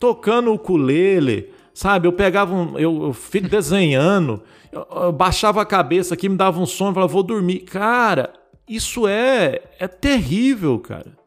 tocando 0.00 0.50
o 0.50 0.54
ukulele, 0.54 1.52
sabe? 1.72 2.08
Eu 2.08 2.12
pegava 2.12 2.52
um, 2.52 2.78
eu, 2.78 3.04
eu 3.04 3.12
fico 3.12 3.48
desenhando, 3.48 4.42
eu, 4.72 4.86
eu 4.90 5.12
baixava 5.12 5.62
a 5.62 5.66
cabeça 5.66 6.14
aqui, 6.14 6.28
me 6.28 6.36
dava 6.36 6.60
um 6.60 6.66
sono, 6.66 6.92
falava, 6.92 7.12
vou 7.12 7.22
dormir. 7.22 7.60
Cara, 7.60 8.32
isso 8.68 9.06
é 9.06 9.62
é 9.78 9.86
terrível, 9.86 10.78
cara. 10.80 11.19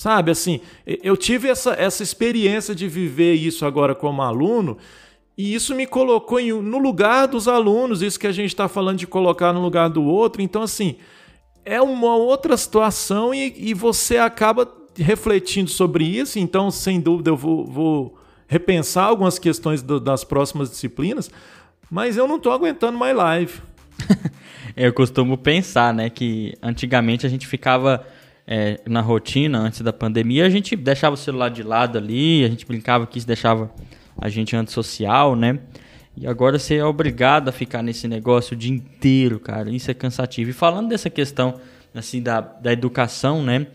Sabe, 0.00 0.30
assim, 0.30 0.62
eu 0.86 1.14
tive 1.14 1.46
essa, 1.46 1.72
essa 1.72 2.02
experiência 2.02 2.74
de 2.74 2.88
viver 2.88 3.34
isso 3.34 3.66
agora 3.66 3.94
como 3.94 4.22
aluno, 4.22 4.78
e 5.36 5.52
isso 5.52 5.74
me 5.74 5.86
colocou 5.86 6.40
em, 6.40 6.52
no 6.52 6.78
lugar 6.78 7.28
dos 7.28 7.46
alunos, 7.46 8.00
isso 8.00 8.18
que 8.18 8.26
a 8.26 8.32
gente 8.32 8.48
está 8.48 8.66
falando 8.66 8.96
de 8.96 9.06
colocar 9.06 9.52
no 9.52 9.60
lugar 9.60 9.90
do 9.90 10.02
outro. 10.02 10.40
Então, 10.40 10.62
assim, 10.62 10.96
é 11.66 11.82
uma 11.82 12.16
outra 12.16 12.56
situação 12.56 13.34
e, 13.34 13.52
e 13.54 13.74
você 13.74 14.16
acaba 14.16 14.66
refletindo 14.96 15.68
sobre 15.68 16.02
isso. 16.04 16.38
Então, 16.38 16.70
sem 16.70 16.98
dúvida, 16.98 17.28
eu 17.28 17.36
vou, 17.36 17.66
vou 17.66 18.18
repensar 18.48 19.04
algumas 19.04 19.38
questões 19.38 19.82
do, 19.82 20.00
das 20.00 20.24
próximas 20.24 20.70
disciplinas, 20.70 21.30
mas 21.90 22.16
eu 22.16 22.26
não 22.26 22.36
estou 22.36 22.52
aguentando 22.52 22.96
mais 22.96 23.14
live. 23.14 23.60
Eu 24.74 24.94
costumo 24.94 25.36
pensar, 25.36 25.92
né, 25.92 26.08
que 26.08 26.56
antigamente 26.62 27.26
a 27.26 27.28
gente 27.28 27.46
ficava 27.46 28.06
é, 28.52 28.80
na 28.84 29.00
rotina 29.00 29.60
antes 29.60 29.80
da 29.80 29.92
pandemia, 29.92 30.44
a 30.44 30.50
gente 30.50 30.74
deixava 30.74 31.14
o 31.14 31.16
celular 31.16 31.50
de 31.50 31.62
lado 31.62 31.96
ali, 31.96 32.44
a 32.44 32.48
gente 32.48 32.66
brincava 32.66 33.06
que 33.06 33.16
isso 33.16 33.26
deixava 33.26 33.70
a 34.20 34.28
gente 34.28 34.56
antissocial, 34.56 35.36
né? 35.36 35.60
E 36.16 36.26
agora 36.26 36.58
você 36.58 36.74
é 36.74 36.84
obrigado 36.84 37.48
a 37.48 37.52
ficar 37.52 37.80
nesse 37.80 38.08
negócio 38.08 38.54
o 38.54 38.56
dia 38.56 38.72
inteiro, 38.72 39.38
cara. 39.38 39.70
Isso 39.70 39.88
é 39.88 39.94
cansativo. 39.94 40.50
E 40.50 40.52
falando 40.52 40.88
dessa 40.88 41.08
questão, 41.08 41.60
assim, 41.94 42.20
da, 42.20 42.40
da 42.40 42.72
educação, 42.72 43.40
né? 43.40 43.68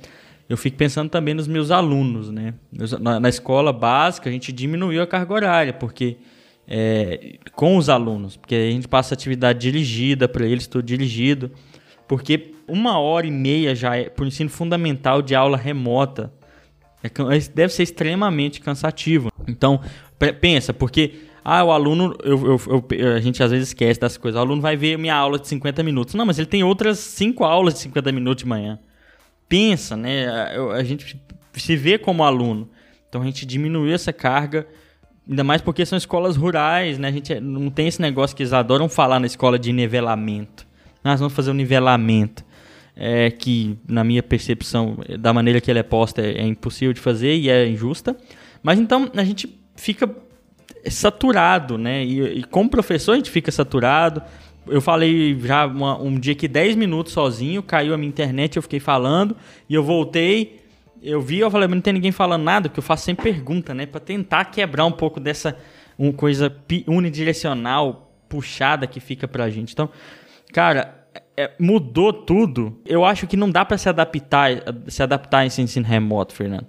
Eu 0.49 0.57
fico 0.57 0.75
pensando 0.75 1.09
também 1.09 1.33
nos 1.33 1.47
meus 1.47 1.71
alunos, 1.71 2.29
né? 2.29 2.53
Na, 2.99 3.17
na 3.17 3.29
escola 3.29 3.71
básica, 3.71 4.29
a 4.29 4.33
gente 4.33 4.51
diminuiu 4.51 5.01
a 5.01 5.07
carga 5.07 5.33
horária, 5.33 5.73
porque 5.73 6.17
é, 6.67 7.37
com 7.53 7.77
os 7.77 7.87
alunos, 7.87 8.35
porque 8.35 8.53
a 8.53 8.71
gente 8.71 8.89
passa 8.89 9.13
atividade 9.13 9.59
dirigida 9.59 10.27
para 10.27 10.45
eles, 10.45 10.67
tudo 10.67 10.83
dirigido, 10.83 11.49
porque 12.07 12.54
uma 12.67 12.99
hora 12.99 13.27
e 13.27 13.31
meia 13.31 13.75
já 13.75 13.97
é 13.97 14.11
o 14.19 14.23
ensino 14.23 14.49
fundamental 14.49 15.21
de 15.21 15.35
aula 15.35 15.57
remota. 15.57 16.31
É, 17.03 17.09
deve 17.53 17.71
ser 17.73 17.83
extremamente 17.83 18.59
cansativo. 18.59 19.31
Então, 19.47 19.79
pensa, 20.41 20.73
porque 20.73 21.15
ah, 21.43 21.63
o 21.63 21.71
aluno, 21.71 22.15
eu, 22.23 22.57
eu, 22.67 22.85
eu, 22.89 23.13
a 23.13 23.19
gente 23.19 23.43
às 23.43 23.51
vezes 23.51 23.67
esquece 23.67 23.99
das 23.99 24.17
coisas. 24.17 24.39
O 24.39 24.41
aluno 24.41 24.61
vai 24.61 24.75
ver 24.75 24.97
minha 24.97 25.15
aula 25.15 25.37
de 25.37 25.47
50 25.47 25.83
minutos. 25.83 26.15
Não, 26.15 26.25
mas 26.25 26.39
ele 26.39 26.47
tem 26.47 26.63
outras 26.63 26.97
5 26.97 27.43
aulas 27.43 27.75
de 27.75 27.81
50 27.81 28.11
minutos 28.11 28.43
de 28.43 28.49
manhã. 28.49 28.79
Pensa, 29.47 29.95
né? 29.95 30.27
A, 30.27 30.73
a 30.73 30.83
gente 30.83 31.21
se 31.53 31.75
vê 31.75 31.99
como 31.99 32.23
aluno. 32.23 32.67
Então 33.07 33.21
a 33.21 33.25
gente 33.25 33.45
diminuiu 33.45 33.93
essa 33.93 34.11
carga, 34.11 34.67
ainda 35.29 35.43
mais 35.43 35.61
porque 35.61 35.85
são 35.85 35.97
escolas 35.97 36.35
rurais, 36.35 36.97
né? 36.97 37.09
A 37.09 37.11
gente 37.11 37.39
não 37.39 37.69
tem 37.69 37.87
esse 37.87 38.01
negócio 38.01 38.35
que 38.35 38.41
eles 38.41 38.51
adoram 38.51 38.89
falar 38.89 39.19
na 39.19 39.27
escola 39.27 39.59
de 39.59 39.71
nivelamento. 39.71 40.65
Nós 41.03 41.19
vamos 41.19 41.35
fazer 41.35 41.51
um 41.51 41.53
nivelamento. 41.53 42.43
É, 42.97 43.29
que, 43.29 43.77
na 43.87 44.05
minha 44.05 44.23
percepção, 44.23 44.97
da 45.19 45.33
maneira 45.33 45.59
que 45.59 45.69
ele 45.69 45.79
é 45.79 45.83
posta, 45.83 46.21
é, 46.21 46.39
é 46.39 46.43
impossível 46.43 46.93
de 46.93 47.01
fazer 47.01 47.35
e 47.35 47.49
é 47.49 47.67
injusta. 47.67 48.15
Mas 48.63 48.79
então 48.79 49.11
a 49.15 49.23
gente 49.23 49.59
fica 49.75 50.09
saturado, 50.89 51.77
né? 51.77 52.03
E, 52.03 52.39
e 52.39 52.43
como 52.43 52.69
professor 52.69 53.13
a 53.13 53.15
gente 53.15 53.29
fica 53.29 53.51
saturado. 53.51 54.21
Eu 54.67 54.81
falei 54.81 55.37
já 55.39 55.65
uma, 55.65 56.01
um 56.01 56.17
dia 56.17 56.33
que 56.33 56.47
10 56.47 56.75
minutos 56.75 57.13
sozinho, 57.13 57.61
caiu 57.61 57.93
a 57.93 57.97
minha 57.97 58.09
internet, 58.09 58.55
eu 58.55 58.63
fiquei 58.63 58.79
falando, 58.79 59.35
e 59.69 59.75
eu 59.75 59.83
voltei, 59.83 60.59
eu 61.03 61.21
vi, 61.21 61.39
eu 61.39 61.51
falei, 61.51 61.67
mas 61.67 61.75
não 61.75 61.81
tem 61.81 61.93
ninguém 61.93 62.11
falando 62.11 62.43
nada, 62.43 62.67
porque 62.67 62.79
eu 62.79 62.83
faço 62.83 63.05
sempre 63.05 63.31
pergunta, 63.31 63.73
né? 63.73 63.85
Pra 63.85 63.99
tentar 63.99 64.45
quebrar 64.45 64.85
um 64.85 64.91
pouco 64.91 65.19
dessa 65.19 65.55
uma 65.97 66.11
coisa 66.11 66.53
unidirecional, 66.87 68.11
puxada 68.27 68.87
que 68.87 68.99
fica 68.99 69.27
pra 69.27 69.49
gente. 69.49 69.73
Então, 69.73 69.89
cara, 70.51 71.04
é, 71.37 71.51
mudou 71.59 72.13
tudo. 72.13 72.77
Eu 72.85 73.03
acho 73.03 73.27
que 73.27 73.35
não 73.35 73.49
dá 73.49 73.65
para 73.65 73.77
se 73.77 73.89
adaptar, 73.89 74.51
se 74.87 75.03
adaptar 75.03 75.39
a 75.39 75.45
esse 75.45 75.61
ensino 75.61 75.85
remoto, 75.85 76.33
Fernando. 76.33 76.67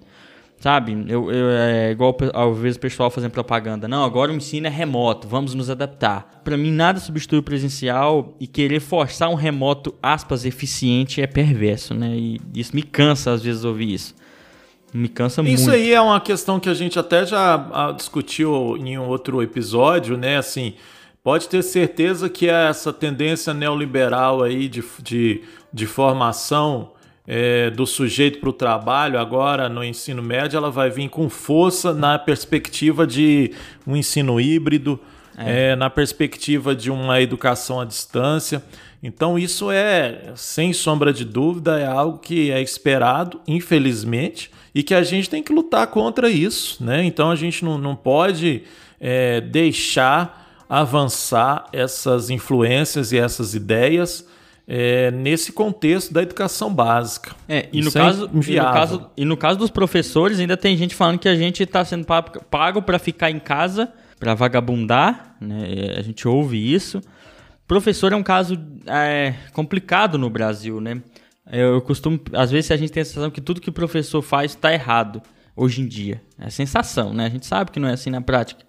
Sabe? 0.59 1.05
Eu, 1.07 1.31
eu, 1.31 1.51
é 1.51 1.91
igual 1.91 2.17
às 2.33 2.59
vezes 2.59 2.77
o 2.77 2.81
pessoal 2.81 3.11
fazendo 3.11 3.31
propaganda. 3.31 3.87
Não, 3.87 4.05
agora 4.05 4.33
o 4.33 4.35
ensino 4.35 4.67
é 4.67 4.71
remoto, 4.71 5.29
vamos 5.29 5.55
nos 5.55 5.69
adaptar. 5.69 6.41
Para 6.43 6.57
mim, 6.57 6.73
nada 6.73 6.99
substitui 6.99 7.39
o 7.39 7.43
presencial 7.43 8.35
e 8.41 8.47
querer 8.47 8.81
forçar 8.81 9.29
um 9.29 9.35
remoto, 9.35 9.95
aspas, 10.03 10.47
eficiente 10.47 11.21
é 11.21 11.27
perverso, 11.27 11.95
né? 11.95 12.09
E 12.17 12.41
isso 12.55 12.75
me 12.75 12.83
cansa 12.83 13.33
às 13.33 13.43
vezes 13.43 13.65
ouvir 13.65 13.93
isso. 13.93 14.15
Me 14.95 15.09
cansa 15.09 15.43
isso 15.43 15.49
muito. 15.49 15.61
Isso 15.61 15.71
aí 15.71 15.93
é 15.93 16.01
uma 16.01 16.21
questão 16.21 16.59
que 16.59 16.71
a 16.71 16.75
gente 16.75 16.99
até 16.99 17.27
já 17.27 17.55
ah, 17.73 17.93
discutiu 17.93 18.79
em 18.79 18.97
um 18.99 19.07
outro 19.07 19.43
episódio, 19.43 20.17
né? 20.17 20.39
Assim, 20.39 20.75
pode 21.27 21.49
ter 21.49 21.61
certeza 21.65 22.31
que 22.31 22.49
essa 22.49 22.93
tendência 22.93 23.53
neoliberal 23.53 24.45
aí 24.45 24.69
de, 24.69 24.85
de, 25.03 25.43
de 25.73 25.85
formação 25.85 26.93
é, 27.27 27.69
do 27.69 27.85
sujeito 27.85 28.39
para 28.39 28.49
o 28.49 28.53
trabalho 28.53 29.19
agora 29.19 29.69
no 29.69 29.83
ensino 29.83 30.23
médio, 30.23 30.57
ela 30.57 30.71
vai 30.71 30.89
vir 30.89 31.09
com 31.09 31.29
força 31.29 31.93
na 31.93 32.17
perspectiva 32.17 33.05
de 33.05 33.51
um 33.85 33.97
ensino 33.97 34.41
híbrido, 34.41 35.01
é. 35.37 35.73
É, 35.73 35.75
na 35.77 35.91
perspectiva 35.91 36.77
de 36.77 36.93
uma 36.93 37.21
educação 37.21 37.81
à 37.81 37.85
distância. 37.85 38.63
Então, 39.03 39.37
isso 39.37 39.69
é, 39.69 40.31
sem 40.37 40.73
sombra 40.73 41.13
de 41.13 41.25
dúvida, 41.25 41.77
é 41.77 41.87
algo 41.87 42.19
que 42.19 42.53
é 42.53 42.63
esperado, 42.63 43.41
infelizmente, 43.49 44.49
e 44.73 44.81
que 44.85 44.95
a 44.95 45.03
gente 45.03 45.29
tem 45.29 45.43
que 45.43 45.53
lutar 45.53 45.89
contra 45.89 46.31
isso. 46.31 46.85
Né? 46.85 47.05
Então, 47.05 47.33
a 47.33 47.35
gente 47.35 47.65
não, 47.65 47.77
não 47.77 47.97
pode 47.97 48.63
é, 49.01 49.41
deixar 49.41 50.46
avançar 50.69 51.67
essas 51.73 52.31
influências 52.31 53.13
e 53.13 53.19
essas 53.19 53.55
ideias 53.55 54.27
é, 54.67 55.11
nesse 55.13 55.53
contexto 55.53 56.13
da 56.13 56.23
educação 56.23 56.73
básica. 56.75 57.35
É, 57.49 57.69
e 57.73 57.81
no, 57.81 57.93
caso, 57.93 58.27
é 58.27 58.51
e, 58.51 58.57
no 58.57 58.65
caso, 58.65 59.11
e 59.17 59.25
no 59.25 59.37
caso 59.37 59.59
dos 59.59 59.71
professores, 59.71 60.41
ainda 60.41 60.57
tem 60.57 60.77
gente 60.77 60.95
falando 60.95 61.19
que 61.19 61.29
a 61.29 61.37
gente 61.37 61.63
está 61.63 61.85
sendo 61.85 62.05
pago 62.51 62.83
para 62.83 62.99
ficar 62.99 63.31
em 63.31 63.39
casa, 63.39 63.93
para 64.19 64.35
vagabundar, 64.35 65.37
né? 65.41 65.95
a 65.97 66.03
gente 66.03 66.27
ouve 66.27 66.73
isso. 66.73 67.01
Professor 67.69 68.13
é 68.13 68.17
um 68.17 68.23
caso 68.23 68.59
é, 68.87 69.35
complicado 69.53 70.19
no 70.19 70.31
Brasil, 70.31 70.81
né? 70.81 71.03
Eu 71.51 71.81
costumo, 71.81 72.21
às 72.33 72.51
vezes 72.51 72.71
a 72.73 72.77
gente 72.77 72.91
tem 72.91 73.03
a 73.03 73.05
sensação 73.05 73.31
que 73.31 73.41
tudo 73.41 73.61
que 73.61 73.71
o 73.71 73.73
professor 73.73 74.21
faz 74.21 74.53
está 74.53 74.73
errado 74.73 75.23
hoje 75.55 75.81
em 75.81 75.87
dia. 75.87 76.21
É 76.39 76.47
a 76.47 76.51
sensação, 76.51 77.13
né? 77.13 77.27
A 77.27 77.29
gente 77.29 77.47
sabe 77.47 77.71
que 77.71 77.79
não 77.79 77.89
é 77.89 77.93
assim 77.93 78.11
na 78.11 78.21
prática. 78.21 78.65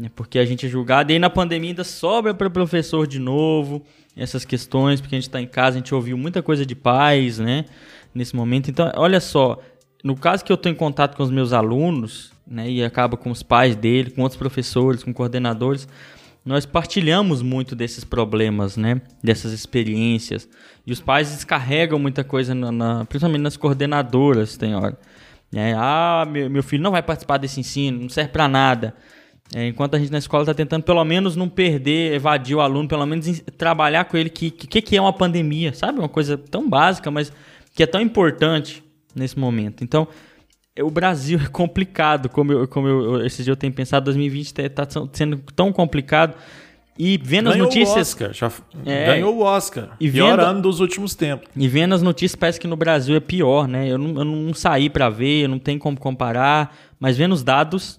Né? 0.00 0.10
Porque 0.16 0.38
a 0.38 0.46
gente 0.46 0.64
é 0.64 0.68
julgado 0.68 1.12
e 1.12 1.14
aí 1.14 1.18
na 1.18 1.28
pandemia 1.28 1.70
ainda 1.70 1.84
sobra 1.84 2.32
para 2.32 2.48
professor 2.48 3.06
de 3.06 3.18
novo 3.18 3.84
essas 4.16 4.46
questões, 4.46 4.98
porque 4.98 5.14
a 5.14 5.18
gente 5.18 5.28
está 5.28 5.40
em 5.40 5.46
casa, 5.46 5.76
a 5.76 5.78
gente 5.78 5.94
ouviu 5.94 6.16
muita 6.16 6.42
coisa 6.42 6.64
de 6.64 6.74
pais, 6.74 7.38
né? 7.38 7.66
Nesse 8.14 8.34
momento. 8.34 8.70
Então, 8.70 8.90
olha 8.96 9.20
só, 9.20 9.60
no 10.02 10.16
caso 10.16 10.44
que 10.44 10.50
eu 10.50 10.54
estou 10.54 10.72
em 10.72 10.74
contato 10.74 11.16
com 11.16 11.22
os 11.22 11.30
meus 11.30 11.52
alunos, 11.52 12.32
né? 12.46 12.68
E 12.68 12.82
acaba 12.82 13.16
com 13.16 13.30
os 13.30 13.42
pais 13.42 13.76
dele, 13.76 14.10
com 14.10 14.22
outros 14.22 14.38
professores, 14.38 15.04
com 15.04 15.12
coordenadores, 15.12 15.86
nós 16.44 16.64
partilhamos 16.64 17.42
muito 17.42 17.76
desses 17.76 18.02
problemas, 18.02 18.76
né? 18.76 19.02
Dessas 19.22 19.52
experiências. 19.52 20.48
E 20.86 20.92
os 20.92 21.00
pais 21.00 21.30
descarregam 21.30 21.98
muita 21.98 22.24
coisa, 22.24 22.54
na, 22.54 22.72
na 22.72 23.04
principalmente 23.04 23.42
nas 23.42 23.56
coordenadoras, 23.56 24.56
tem 24.56 24.74
hora. 24.74 24.98
É, 25.54 25.74
ah, 25.76 26.26
meu, 26.28 26.48
meu 26.48 26.62
filho 26.62 26.82
não 26.82 26.90
vai 26.90 27.02
participar 27.02 27.36
desse 27.36 27.60
ensino, 27.60 28.00
não 28.00 28.08
serve 28.08 28.30
para 28.30 28.48
nada. 28.48 28.94
É, 29.54 29.66
enquanto 29.66 29.96
a 29.96 29.98
gente 29.98 30.12
na 30.12 30.18
escola 30.18 30.44
está 30.44 30.54
tentando 30.54 30.84
pelo 30.84 31.04
menos 31.04 31.34
não 31.34 31.48
perder, 31.48 32.12
evadir 32.14 32.54
o 32.56 32.60
aluno, 32.60 32.88
pelo 32.88 33.04
menos 33.04 33.42
trabalhar 33.58 34.04
com 34.04 34.16
ele 34.16 34.30
que 34.30 34.46
o 34.48 34.52
que, 34.52 34.80
que 34.80 34.96
é 34.96 35.00
uma 35.00 35.12
pandemia, 35.12 35.72
sabe? 35.74 35.98
Uma 35.98 36.08
coisa 36.08 36.38
tão 36.38 36.68
básica, 36.68 37.10
mas 37.10 37.32
que 37.74 37.82
é 37.82 37.86
tão 37.86 38.00
importante 38.00 38.82
nesse 39.14 39.36
momento. 39.38 39.82
Então, 39.82 40.06
é, 40.76 40.84
o 40.84 40.90
Brasil 40.90 41.40
é 41.44 41.48
complicado, 41.48 42.28
como 42.28 42.52
eu, 42.52 42.68
como 42.68 42.86
eu, 42.86 43.18
dias 43.26 43.46
eu 43.48 43.56
tenho 43.56 43.72
pensado, 43.72 44.04
2020 44.04 44.56
está 44.60 44.86
sendo 45.12 45.38
tão 45.56 45.72
complicado. 45.72 46.36
E 46.98 47.18
vendo 47.22 47.48
as 47.48 47.54
Ganhou 47.54 47.66
notícias. 47.66 47.96
o 47.96 48.00
Oscar, 48.00 48.32
já 48.34 48.52
É. 48.84 49.06
ganhou 49.06 49.34
o 49.34 49.40
Oscar. 49.42 49.96
E 49.98 50.10
Pior 50.10 50.36
vendo- 50.36 50.46
ano 50.46 50.60
dos 50.62 50.80
últimos 50.80 51.14
tempos. 51.14 51.48
E 51.56 51.66
vendo 51.66 51.94
as 51.94 52.02
notícias, 52.02 52.36
parece 52.36 52.60
que 52.60 52.66
no 52.68 52.76
Brasil 52.76 53.16
é 53.16 53.20
pior, 53.20 53.66
né? 53.66 53.88
Eu 53.88 53.96
não, 53.98 54.18
eu 54.18 54.24
não 54.24 54.52
saí 54.54 54.90
pra 54.90 55.08
ver, 55.08 55.44
eu 55.44 55.48
não 55.48 55.58
tenho 55.58 55.78
como 55.78 55.98
comparar, 55.98 56.76
mas 57.00 57.16
vendo 57.16 57.32
os 57.32 57.42
dados, 57.42 57.98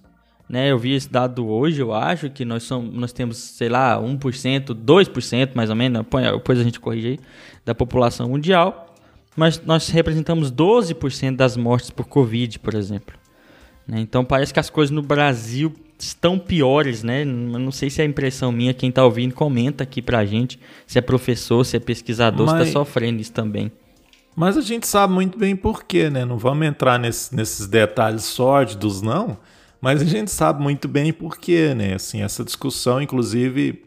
né? 0.51 0.69
Eu 0.71 0.77
vi 0.77 0.93
esse 0.93 1.09
dado 1.09 1.47
hoje, 1.47 1.81
eu 1.81 1.93
acho 1.93 2.29
que 2.29 2.43
nós, 2.43 2.63
somos, 2.63 2.93
nós 2.93 3.13
temos, 3.13 3.37
sei 3.37 3.69
lá, 3.69 3.97
1%, 3.97 4.73
2% 4.73 5.51
mais 5.55 5.69
ou 5.69 5.75
menos, 5.75 6.05
põe- 6.09 6.23
depois 6.23 6.59
a 6.59 6.63
gente 6.63 6.79
corrige 6.79 7.07
aí, 7.07 7.19
da 7.65 7.73
população 7.73 8.27
mundial, 8.29 8.93
mas 9.35 9.61
nós 9.65 9.87
representamos 9.89 10.51
12% 10.51 11.35
das 11.37 11.55
mortes 11.55 11.89
por 11.89 12.05
Covid, 12.07 12.59
por 12.59 12.73
exemplo. 12.75 13.15
né? 13.87 13.99
Então 14.01 14.23
parece 14.25 14.53
que 14.53 14.59
as 14.59 14.69
coisas 14.69 14.91
no 14.93 15.01
Brasil 15.01 15.73
estão 15.97 16.37
piores, 16.37 17.01
né? 17.03 17.23
Não 17.25 17.71
sei 17.71 17.89
se 17.89 18.01
é 18.01 18.05
impressão 18.05 18.51
minha, 18.51 18.73
quem 18.73 18.91
tá 18.91 19.03
ouvindo 19.05 19.33
comenta 19.33 19.83
aqui 19.83 20.01
pra 20.01 20.25
gente, 20.25 20.59
se 20.85 20.97
é 20.99 21.01
professor, 21.01 21.63
se 21.65 21.77
é 21.77 21.79
pesquisador, 21.79 22.47
se 22.47 22.53
Mas- 22.55 22.67
tá 22.67 22.73
sofrendo 22.73 23.21
isso 23.21 23.31
também. 23.31 23.71
Mas 24.35 24.57
a 24.57 24.61
gente 24.61 24.87
sabe 24.87 25.13
muito 25.13 25.37
bem 25.37 25.55
por 25.55 25.83
quê, 25.83 26.09
né? 26.09 26.23
Não 26.25 26.37
vamos 26.37 26.65
entrar 26.65 26.97
nesse- 26.99 27.35
nesses 27.35 27.67
detalhes 27.67 28.23
sórdidos, 28.23 29.01
não. 29.01 29.37
Mas 29.81 30.01
a 30.01 30.05
gente 30.05 30.29
sabe 30.29 30.61
muito 30.61 30.87
bem 30.87 31.11
por 31.11 31.37
quê, 31.37 31.73
né? 31.75 31.95
Assim, 31.95 32.21
essa 32.21 32.43
discussão, 32.43 33.01
inclusive, 33.01 33.81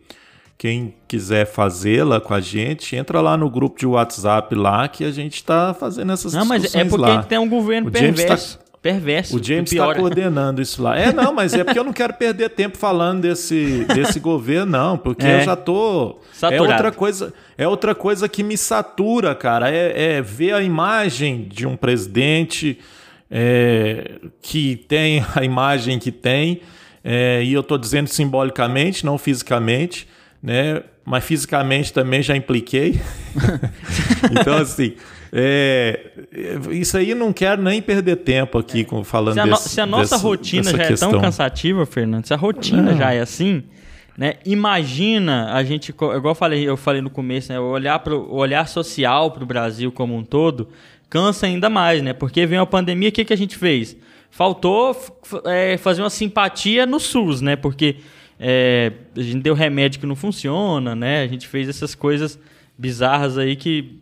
quem 0.58 0.94
quiser 1.06 1.46
fazê-la 1.46 2.20
com 2.20 2.34
a 2.34 2.40
gente, 2.40 2.96
entra 2.96 3.20
lá 3.20 3.36
no 3.36 3.48
grupo 3.48 3.78
de 3.78 3.86
WhatsApp 3.86 4.54
lá 4.54 4.88
que 4.88 5.04
a 5.04 5.10
gente 5.12 5.34
está 5.36 5.72
fazendo 5.72 6.12
essas 6.12 6.32
Não, 6.34 6.44
mas 6.44 6.62
discussões 6.62 6.86
é 6.86 6.90
porque 6.90 7.10
lá. 7.10 7.22
tem 7.22 7.38
um 7.38 7.48
governo 7.48 7.88
O 7.88 7.92
perverso. 7.92 8.58
tá- 8.58 8.64
Perverso. 8.84 9.38
O 9.38 9.42
James 9.42 9.72
está 9.72 9.94
coordenando 9.94 10.60
isso 10.60 10.82
lá. 10.82 10.94
É, 10.98 11.10
não, 11.10 11.32
mas 11.32 11.54
é 11.54 11.64
porque 11.64 11.78
eu 11.78 11.84
não 11.84 11.92
quero 11.94 12.12
perder 12.12 12.50
tempo 12.50 12.76
falando 12.76 13.22
desse, 13.22 13.86
desse 13.94 14.20
governo, 14.20 14.72
não, 14.72 14.98
porque 14.98 15.24
É. 15.24 15.40
eu 15.40 15.44
já 15.46 15.56
tô. 15.56 16.18
Saturado. 16.34 16.66
É 16.66 16.74
outra 16.74 16.92
coisa, 16.92 17.32
é 17.56 17.66
outra 17.66 17.94
coisa 17.94 18.28
que 18.28 18.42
me 18.42 18.58
satura, 18.58 19.34
cara. 19.34 19.70
É, 19.70 20.16
é 20.16 20.20
ver 20.22 20.52
a 20.52 20.60
imagem 20.62 21.48
de 21.48 21.66
um 21.66 21.76
presidente 21.78 22.78
é, 23.36 24.12
que 24.40 24.76
tem 24.76 25.24
a 25.34 25.42
imagem 25.44 25.98
que 25.98 26.12
tem, 26.12 26.60
é, 27.02 27.42
e 27.42 27.52
eu 27.52 27.64
tô 27.64 27.76
dizendo 27.76 28.06
simbolicamente, 28.06 29.04
não 29.04 29.18
fisicamente, 29.18 30.06
né? 30.40 30.82
Mas 31.04 31.24
fisicamente 31.24 31.92
também 31.92 32.22
já 32.22 32.34
impliquei. 32.36 32.98
então, 34.40 34.56
assim. 34.58 34.94
é, 35.32 36.00
isso 36.70 36.96
aí 36.96 37.14
não 37.14 37.32
quero 37.32 37.60
nem 37.60 37.82
perder 37.82 38.16
tempo 38.16 38.56
aqui 38.56 38.84
com, 38.84 39.02
falando 39.04 39.34
Se 39.34 39.40
a, 39.40 39.46
no- 39.46 39.52
desse, 39.52 39.68
se 39.68 39.80
a 39.80 39.86
nossa 39.86 40.14
dessa- 40.14 40.16
rotina 40.26 40.70
já 40.70 40.82
é 40.84 40.86
questão. 40.88 41.10
tão 41.10 41.20
cansativa, 41.20 41.84
Fernando, 41.84 42.24
se 42.26 42.32
a 42.32 42.36
rotina 42.36 42.94
já 42.96 43.12
é 43.12 43.20
assim, 43.20 43.64
né? 44.16 44.34
Imagina 44.46 45.52
a 45.52 45.62
gente, 45.64 45.90
igual 45.90 46.14
eu 46.24 46.34
falei, 46.34 46.66
eu 46.66 46.76
falei 46.76 47.02
no 47.02 47.10
começo, 47.10 47.52
né? 47.52 47.58
O 47.60 47.64
olhar, 47.64 47.98
pro, 47.98 48.20
o 48.30 48.36
olhar 48.36 48.66
social 48.68 49.30
para 49.32 49.42
o 49.42 49.46
Brasil 49.46 49.90
como 49.92 50.16
um 50.16 50.22
todo 50.24 50.68
cansa 51.14 51.46
ainda 51.46 51.70
mais, 51.70 52.02
né? 52.02 52.12
Porque 52.12 52.44
veio 52.44 52.60
a 52.60 52.66
pandemia, 52.66 53.08
o 53.08 53.12
que, 53.12 53.24
que 53.24 53.32
a 53.32 53.36
gente 53.36 53.56
fez? 53.56 53.96
Faltou 54.32 55.00
é, 55.44 55.76
fazer 55.76 56.02
uma 56.02 56.10
simpatia 56.10 56.84
no 56.84 56.98
SUS, 56.98 57.40
né? 57.40 57.54
Porque 57.54 57.98
é, 58.38 58.90
a 59.16 59.22
gente 59.22 59.40
deu 59.40 59.54
remédio 59.54 60.00
que 60.00 60.06
não 60.06 60.16
funciona, 60.16 60.96
né? 60.96 61.22
A 61.22 61.28
gente 61.28 61.46
fez 61.46 61.68
essas 61.68 61.94
coisas 61.94 62.36
bizarras 62.76 63.38
aí 63.38 63.54
que 63.54 64.00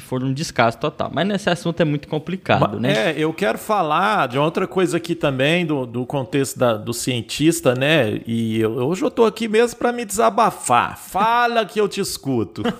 foram 0.00 0.28
um 0.28 0.32
descaso 0.32 0.78
total. 0.78 1.10
Mas 1.12 1.26
nesse 1.26 1.50
assunto 1.50 1.78
é 1.80 1.84
muito 1.84 2.08
complicado, 2.08 2.80
né? 2.80 3.10
É, 3.10 3.14
eu 3.18 3.30
quero 3.34 3.58
falar 3.58 4.26
de 4.28 4.38
outra 4.38 4.66
coisa 4.66 4.96
aqui 4.96 5.14
também, 5.14 5.66
do, 5.66 5.84
do 5.84 6.06
contexto 6.06 6.58
da- 6.58 6.78
do 6.78 6.94
cientista, 6.94 7.74
né? 7.74 8.20
E 8.26 8.58
eu, 8.58 8.70
hoje 8.72 9.02
eu 9.04 9.10
tô 9.10 9.26
aqui 9.26 9.48
mesmo 9.48 9.78
para 9.78 9.92
me 9.92 10.06
desabafar. 10.06 10.96
Fala 10.96 11.66
que 11.66 11.78
eu 11.78 11.86
te 11.88 12.00
escuto. 12.00 12.62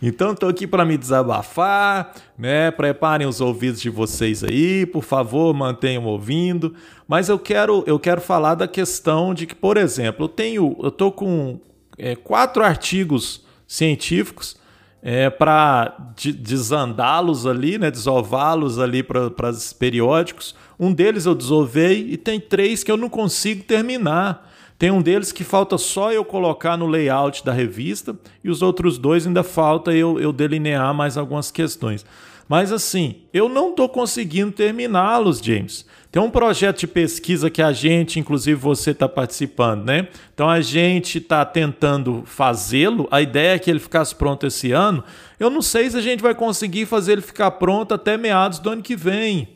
então 0.00 0.34
tô 0.34 0.48
aqui 0.48 0.66
para 0.66 0.84
me 0.84 0.96
desabafar, 0.96 2.14
né? 2.38 2.70
Preparem 2.70 3.26
os 3.26 3.40
ouvidos 3.40 3.80
de 3.80 3.90
vocês 3.90 4.44
aí, 4.44 4.86
por 4.86 5.02
favor, 5.02 5.54
mantenham 5.54 6.04
ouvindo. 6.04 6.74
Mas 7.08 7.28
eu 7.28 7.38
quero, 7.38 7.82
eu 7.86 7.98
quero 7.98 8.20
falar 8.20 8.54
da 8.54 8.68
questão 8.68 9.32
de 9.32 9.46
que, 9.46 9.54
por 9.54 9.76
exemplo, 9.76 10.24
eu 10.24 10.28
tenho, 10.28 10.76
eu 10.82 10.90
tô 10.90 11.10
com 11.10 11.60
é, 11.98 12.14
quatro 12.14 12.62
artigos 12.62 13.44
científicos 13.66 14.56
é, 15.02 15.30
para 15.30 15.96
desandá-los 16.16 17.46
ali, 17.46 17.78
né, 17.78 17.90
desová-los 17.90 18.78
ali 18.78 19.02
para 19.02 19.50
os 19.50 19.72
periódicos. 19.72 20.54
Um 20.78 20.92
deles 20.92 21.26
eu 21.26 21.34
desovei 21.34 22.08
e 22.10 22.16
tem 22.16 22.40
três 22.40 22.82
que 22.82 22.90
eu 22.90 22.96
não 22.96 23.08
consigo 23.08 23.62
terminar. 23.62 24.45
Tem 24.78 24.90
um 24.90 25.00
deles 25.00 25.32
que 25.32 25.42
falta 25.42 25.78
só 25.78 26.12
eu 26.12 26.24
colocar 26.24 26.76
no 26.76 26.86
layout 26.86 27.44
da 27.44 27.52
revista 27.52 28.14
e 28.44 28.50
os 28.50 28.60
outros 28.60 28.98
dois 28.98 29.26
ainda 29.26 29.42
falta 29.42 29.92
eu, 29.92 30.20
eu 30.20 30.32
delinear 30.32 30.92
mais 30.92 31.16
algumas 31.16 31.50
questões. 31.50 32.04
Mas 32.48 32.70
assim, 32.70 33.22
eu 33.32 33.48
não 33.48 33.70
estou 33.70 33.88
conseguindo 33.88 34.52
terminá-los, 34.52 35.38
James. 35.38 35.84
Tem 36.12 36.22
um 36.22 36.30
projeto 36.30 36.80
de 36.80 36.86
pesquisa 36.86 37.50
que 37.50 37.60
a 37.60 37.72
gente, 37.72 38.20
inclusive 38.20 38.58
você 38.58 38.92
está 38.92 39.08
participando, 39.08 39.84
né? 39.84 40.08
Então 40.32 40.48
a 40.48 40.60
gente 40.60 41.18
está 41.18 41.44
tentando 41.44 42.22
fazê-lo. 42.24 43.08
A 43.10 43.20
ideia 43.20 43.54
é 43.54 43.58
que 43.58 43.68
ele 43.68 43.80
ficasse 43.80 44.14
pronto 44.14 44.46
esse 44.46 44.72
ano. 44.72 45.02
Eu 45.40 45.50
não 45.50 45.60
sei 45.60 45.90
se 45.90 45.96
a 45.96 46.00
gente 46.00 46.22
vai 46.22 46.34
conseguir 46.34 46.86
fazer 46.86 47.12
ele 47.12 47.20
ficar 47.22 47.50
pronto 47.52 47.92
até 47.92 48.16
meados 48.16 48.58
do 48.58 48.70
ano 48.70 48.82
que 48.82 48.94
vem. 48.94 49.55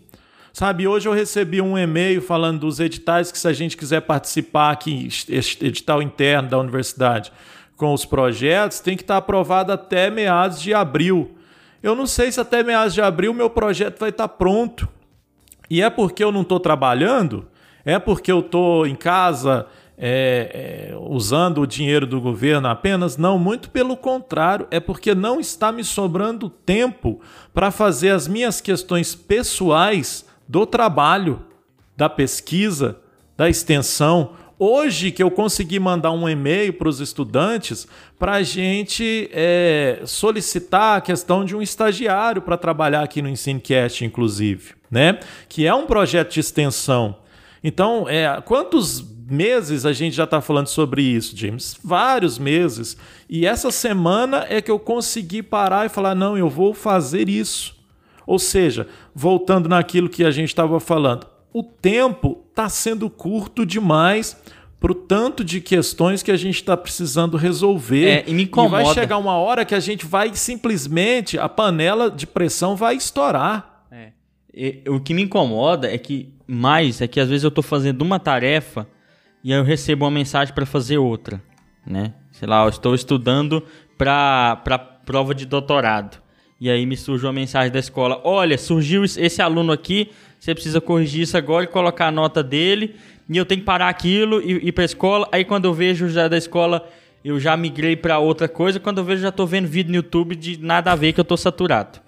Sabe, 0.52 0.86
hoje 0.86 1.08
eu 1.08 1.12
recebi 1.12 1.60
um 1.60 1.78
e-mail 1.78 2.20
falando 2.20 2.60
dos 2.60 2.80
editais 2.80 3.30
que 3.30 3.38
se 3.38 3.46
a 3.46 3.52
gente 3.52 3.76
quiser 3.76 4.00
participar 4.00 4.72
aqui, 4.72 5.06
este 5.28 5.64
edital 5.64 6.02
interno 6.02 6.48
da 6.48 6.58
universidade, 6.58 7.32
com 7.76 7.94
os 7.94 8.04
projetos, 8.04 8.80
tem 8.80 8.96
que 8.96 9.02
estar 9.02 9.16
aprovado 9.16 9.72
até 9.72 10.10
meados 10.10 10.60
de 10.60 10.74
abril. 10.74 11.36
Eu 11.82 11.94
não 11.94 12.06
sei 12.06 12.30
se 12.30 12.40
até 12.40 12.62
meados 12.62 12.92
de 12.92 13.00
abril 13.00 13.32
meu 13.32 13.48
projeto 13.48 13.98
vai 13.98 14.10
estar 14.10 14.28
pronto. 14.28 14.88
E 15.70 15.80
é 15.80 15.88
porque 15.88 16.22
eu 16.22 16.32
não 16.32 16.42
estou 16.42 16.58
trabalhando? 16.58 17.46
É 17.84 17.98
porque 17.98 18.30
eu 18.30 18.40
estou 18.40 18.86
em 18.86 18.94
casa 18.94 19.66
é, 19.96 20.90
é, 20.92 20.96
usando 20.98 21.62
o 21.62 21.66
dinheiro 21.66 22.06
do 22.06 22.20
governo 22.20 22.68
apenas? 22.68 23.16
Não, 23.16 23.38
muito 23.38 23.70
pelo 23.70 23.96
contrário. 23.96 24.66
É 24.70 24.80
porque 24.80 25.14
não 25.14 25.38
está 25.40 25.70
me 25.70 25.84
sobrando 25.84 26.50
tempo 26.50 27.20
para 27.54 27.70
fazer 27.70 28.10
as 28.10 28.26
minhas 28.26 28.60
questões 28.60 29.14
pessoais 29.14 30.28
do 30.50 30.66
trabalho, 30.66 31.44
da 31.96 32.08
pesquisa, 32.08 32.98
da 33.36 33.48
extensão. 33.48 34.32
Hoje 34.58 35.12
que 35.12 35.22
eu 35.22 35.30
consegui 35.30 35.78
mandar 35.78 36.10
um 36.10 36.28
e-mail 36.28 36.72
para 36.72 36.88
os 36.88 36.98
estudantes 36.98 37.86
para 38.18 38.32
a 38.32 38.42
gente 38.42 39.30
é, 39.32 40.02
solicitar 40.04 40.98
a 40.98 41.00
questão 41.00 41.44
de 41.44 41.54
um 41.54 41.62
estagiário 41.62 42.42
para 42.42 42.56
trabalhar 42.56 43.04
aqui 43.04 43.22
no 43.22 43.28
EnsineCast, 43.28 44.04
inclusive, 44.04 44.74
né? 44.90 45.20
Que 45.48 45.68
é 45.68 45.74
um 45.74 45.86
projeto 45.86 46.32
de 46.32 46.40
extensão. 46.40 47.16
Então, 47.62 48.08
é, 48.08 48.40
quantos 48.44 49.04
meses 49.30 49.86
a 49.86 49.92
gente 49.92 50.16
já 50.16 50.24
está 50.24 50.40
falando 50.40 50.66
sobre 50.66 51.00
isso, 51.00 51.36
James? 51.36 51.76
Vários 51.82 52.40
meses. 52.40 52.96
E 53.28 53.46
essa 53.46 53.70
semana 53.70 54.44
é 54.48 54.60
que 54.60 54.70
eu 54.70 54.80
consegui 54.80 55.44
parar 55.44 55.86
e 55.86 55.88
falar: 55.88 56.16
não, 56.16 56.36
eu 56.36 56.50
vou 56.50 56.74
fazer 56.74 57.28
isso. 57.28 57.79
Ou 58.30 58.38
seja, 58.38 58.86
voltando 59.12 59.68
naquilo 59.68 60.08
que 60.08 60.24
a 60.24 60.30
gente 60.30 60.50
estava 60.50 60.78
falando, 60.78 61.26
o 61.52 61.64
tempo 61.64 62.44
está 62.48 62.68
sendo 62.68 63.10
curto 63.10 63.66
demais 63.66 64.40
para 64.78 64.92
o 64.92 64.94
tanto 64.94 65.42
de 65.42 65.60
questões 65.60 66.22
que 66.22 66.30
a 66.30 66.36
gente 66.36 66.54
está 66.54 66.76
precisando 66.76 67.36
resolver. 67.36 68.06
É, 68.08 68.24
e 68.28 68.32
me 68.32 68.44
incomoda. 68.44 68.84
vai 68.84 68.94
chegar 68.94 69.18
uma 69.18 69.34
hora 69.34 69.64
que 69.64 69.74
a 69.74 69.80
gente 69.80 70.06
vai 70.06 70.32
simplesmente, 70.32 71.40
a 71.40 71.48
panela 71.48 72.08
de 72.08 72.24
pressão 72.24 72.76
vai 72.76 72.94
estourar. 72.94 73.84
É. 73.90 74.12
E- 74.54 74.84
o 74.88 75.00
que 75.00 75.12
me 75.12 75.22
incomoda 75.22 75.92
é 75.92 75.98
que 75.98 76.32
mais 76.46 77.00
é 77.00 77.08
que 77.08 77.18
às 77.18 77.28
vezes 77.28 77.42
eu 77.42 77.50
tô 77.50 77.62
fazendo 77.62 78.02
uma 78.02 78.20
tarefa 78.20 78.86
e 79.42 79.52
aí 79.52 79.58
eu 79.58 79.64
recebo 79.64 80.04
uma 80.04 80.10
mensagem 80.12 80.54
para 80.54 80.64
fazer 80.64 80.98
outra, 80.98 81.42
né? 81.84 82.14
Sei 82.30 82.46
lá, 82.46 82.62
eu 82.62 82.68
estou 82.68 82.94
estudando 82.94 83.60
para 83.98 84.54
para 84.54 84.78
prova 84.78 85.34
de 85.34 85.44
doutorado. 85.46 86.29
E 86.60 86.68
aí 86.70 86.84
me 86.84 86.96
surge 86.96 87.24
uma 87.24 87.32
mensagem 87.32 87.72
da 87.72 87.78
escola: 87.78 88.20
"Olha, 88.24 88.58
surgiu 88.58 89.02
esse- 89.04 89.40
aluno 89.42 89.72
aqui, 89.72 90.10
você 90.38 90.54
precisa 90.54 90.80
corrigir 90.80 91.22
isso 91.22 91.36
agora 91.36 91.64
e 91.64 91.66
colocar 91.66 92.08
a 92.08 92.10
nota 92.10 92.42
dele, 92.42 92.96
e 93.28 93.36
eu 93.36 93.46
tenho 93.46 93.60
que 93.60 93.64
parar 93.66 93.88
aquilo 93.88 94.42
e 94.42 94.68
ir 94.68 94.72
para 94.72 94.84
escola". 94.84 95.26
Aí 95.32 95.44
quando 95.44 95.64
eu 95.64 95.72
vejo 95.74 96.08
já 96.08 96.28
da 96.28 96.36
escola 96.36 96.86
eu 97.24 97.38
já 97.38 97.56
migrei 97.56 97.96
para 97.96 98.18
outra 98.18 98.48
coisa, 98.48 98.80
quando 98.80 98.98
eu 98.98 99.04
vejo 99.04 99.22
já 99.22 99.30
tô 99.32 99.46
vendo 99.46 99.66
vídeo 99.68 99.90
no 99.90 99.96
YouTube 99.96 100.34
de 100.36 100.58
nada 100.58 100.92
a 100.92 100.94
ver 100.96 101.12
que 101.12 101.20
eu 101.20 101.24
tô 101.24 101.36
saturado. 101.36 101.98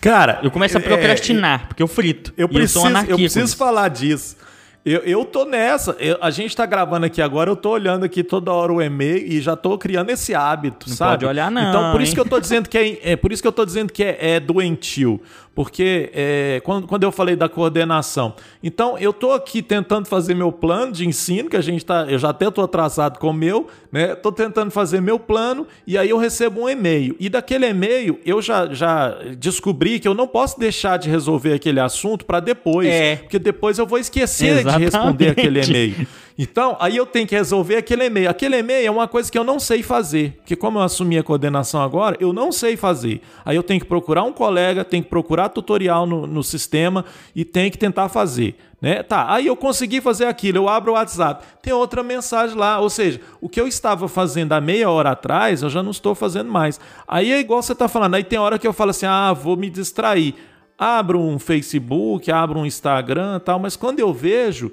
Cara, 0.00 0.38
Eu 0.44 0.50
começo 0.50 0.76
a 0.78 0.80
é, 0.80 0.84
procrastinar, 0.84 1.66
porque 1.66 1.82
eu 1.82 1.88
frito. 1.88 2.32
Eu 2.36 2.48
preciso, 2.48 2.78
eu 2.88 3.16
com 3.16 3.16
preciso 3.16 3.56
falar 3.56 3.88
disso. 3.88 4.36
Eu, 4.84 5.00
eu 5.00 5.24
tô 5.24 5.44
nessa. 5.44 5.92
Eu- 5.98 6.16
a 6.20 6.30
gente 6.30 6.56
tá 6.56 6.64
gravando 6.64 7.04
aqui 7.04 7.20
agora, 7.20 7.50
eu 7.50 7.56
tô 7.56 7.70
olhando 7.70 8.04
aqui 8.04 8.22
toda 8.22 8.52
hora 8.52 8.72
o 8.72 8.80
e-mail 8.80 9.18
e 9.18 9.40
já 9.40 9.54
tô 9.56 9.76
criando 9.76 10.10
esse 10.10 10.34
hábito, 10.34 10.88
Não 10.88 10.96
sabe? 10.96 11.10
pode 11.12 11.26
olhar 11.26 11.50
não, 11.50 11.68
Então, 11.68 11.92
por 11.92 12.00
isso 12.00 12.12
hein? 12.12 12.14
que 12.14 12.20
eu 12.20 12.24
tô 12.28 12.40
dizendo 12.40 12.68
que 12.68 12.78
é, 12.78 13.12
é 13.12 13.16
por 13.16 13.32
isso 13.32 13.42
que 13.42 13.48
eu 13.48 13.52
tô 13.52 13.64
dizendo 13.66 13.92
que 13.92 14.02
é, 14.02 14.16
é 14.36 14.40
doentio. 14.40 15.20
Porque 15.58 16.08
é, 16.14 16.62
quando, 16.62 16.86
quando 16.86 17.02
eu 17.02 17.10
falei 17.10 17.34
da 17.34 17.48
coordenação. 17.48 18.32
Então, 18.62 18.96
eu 18.96 19.12
tô 19.12 19.32
aqui 19.32 19.60
tentando 19.60 20.06
fazer 20.06 20.32
meu 20.32 20.52
plano 20.52 20.92
de 20.92 21.04
ensino, 21.04 21.50
que 21.50 21.56
a 21.56 21.60
gente 21.60 21.84
tá. 21.84 22.06
Eu 22.08 22.16
já 22.16 22.28
até 22.28 22.48
tô 22.48 22.62
atrasado 22.62 23.18
com 23.18 23.30
o 23.30 23.32
meu, 23.32 23.66
né? 23.90 24.14
Tô 24.14 24.30
tentando 24.30 24.70
fazer 24.70 25.00
meu 25.00 25.18
plano 25.18 25.66
e 25.84 25.98
aí 25.98 26.10
eu 26.10 26.16
recebo 26.16 26.60
um 26.60 26.68
e-mail. 26.68 27.16
E 27.18 27.28
daquele 27.28 27.66
e-mail, 27.66 28.20
eu 28.24 28.40
já, 28.40 28.72
já 28.72 29.18
descobri 29.36 29.98
que 29.98 30.06
eu 30.06 30.14
não 30.14 30.28
posso 30.28 30.60
deixar 30.60 30.96
de 30.96 31.10
resolver 31.10 31.54
aquele 31.54 31.80
assunto 31.80 32.24
para 32.24 32.38
depois. 32.38 32.86
É. 32.86 33.16
Porque 33.16 33.40
depois 33.40 33.80
eu 33.80 33.86
vou 33.86 33.98
esquecer 33.98 34.62
de 34.64 34.70
responder 34.78 34.84
Exatamente. 34.84 35.30
aquele 35.30 35.64
e-mail. 35.64 36.06
Então, 36.40 36.76
aí 36.78 36.96
eu 36.96 37.04
tenho 37.04 37.26
que 37.26 37.34
resolver 37.34 37.74
aquele 37.74 38.04
e-mail. 38.04 38.30
Aquele 38.30 38.58
e-mail 38.58 38.86
é 38.86 38.90
uma 38.90 39.08
coisa 39.08 39.30
que 39.30 39.36
eu 39.36 39.42
não 39.42 39.58
sei 39.58 39.82
fazer. 39.82 40.34
Porque 40.36 40.54
como 40.54 40.78
eu 40.78 40.82
assumi 40.82 41.18
a 41.18 41.22
coordenação 41.24 41.82
agora, 41.82 42.16
eu 42.20 42.32
não 42.32 42.52
sei 42.52 42.76
fazer. 42.76 43.20
Aí 43.44 43.56
eu 43.56 43.62
tenho 43.64 43.80
que 43.80 43.86
procurar 43.86 44.22
um 44.22 44.32
colega, 44.32 44.84
tenho 44.84 45.02
que 45.02 45.10
procurar 45.10 45.48
tutorial 45.48 46.06
no, 46.06 46.28
no 46.28 46.44
sistema 46.44 47.04
e 47.34 47.44
tenho 47.44 47.72
que 47.72 47.76
tentar 47.76 48.08
fazer. 48.08 48.56
Né? 48.80 49.02
Tá, 49.02 49.34
aí 49.34 49.48
eu 49.48 49.56
consegui 49.56 50.00
fazer 50.00 50.26
aquilo, 50.26 50.58
eu 50.58 50.68
abro 50.68 50.92
o 50.92 50.94
WhatsApp, 50.94 51.44
tem 51.60 51.72
outra 51.72 52.00
mensagem 52.00 52.56
lá, 52.56 52.78
ou 52.78 52.88
seja, 52.88 53.20
o 53.40 53.48
que 53.48 53.60
eu 53.60 53.66
estava 53.66 54.06
fazendo 54.06 54.52
há 54.52 54.60
meia 54.60 54.88
hora 54.88 55.10
atrás, 55.10 55.62
eu 55.62 55.68
já 55.68 55.82
não 55.82 55.90
estou 55.90 56.14
fazendo 56.14 56.48
mais. 56.48 56.78
Aí 57.08 57.32
é 57.32 57.40
igual 57.40 57.60
você 57.60 57.72
está 57.72 57.88
falando, 57.88 58.14
aí 58.14 58.22
tem 58.22 58.38
hora 58.38 58.56
que 58.56 58.68
eu 58.68 58.72
falo 58.72 58.90
assim, 58.90 59.06
ah, 59.06 59.32
vou 59.32 59.56
me 59.56 59.68
distrair. 59.68 60.36
Abro 60.78 61.20
um 61.20 61.40
Facebook, 61.40 62.30
abro 62.30 62.60
um 62.60 62.64
Instagram 62.64 63.40
tal, 63.40 63.58
mas 63.58 63.74
quando 63.74 63.98
eu 63.98 64.12
vejo, 64.12 64.70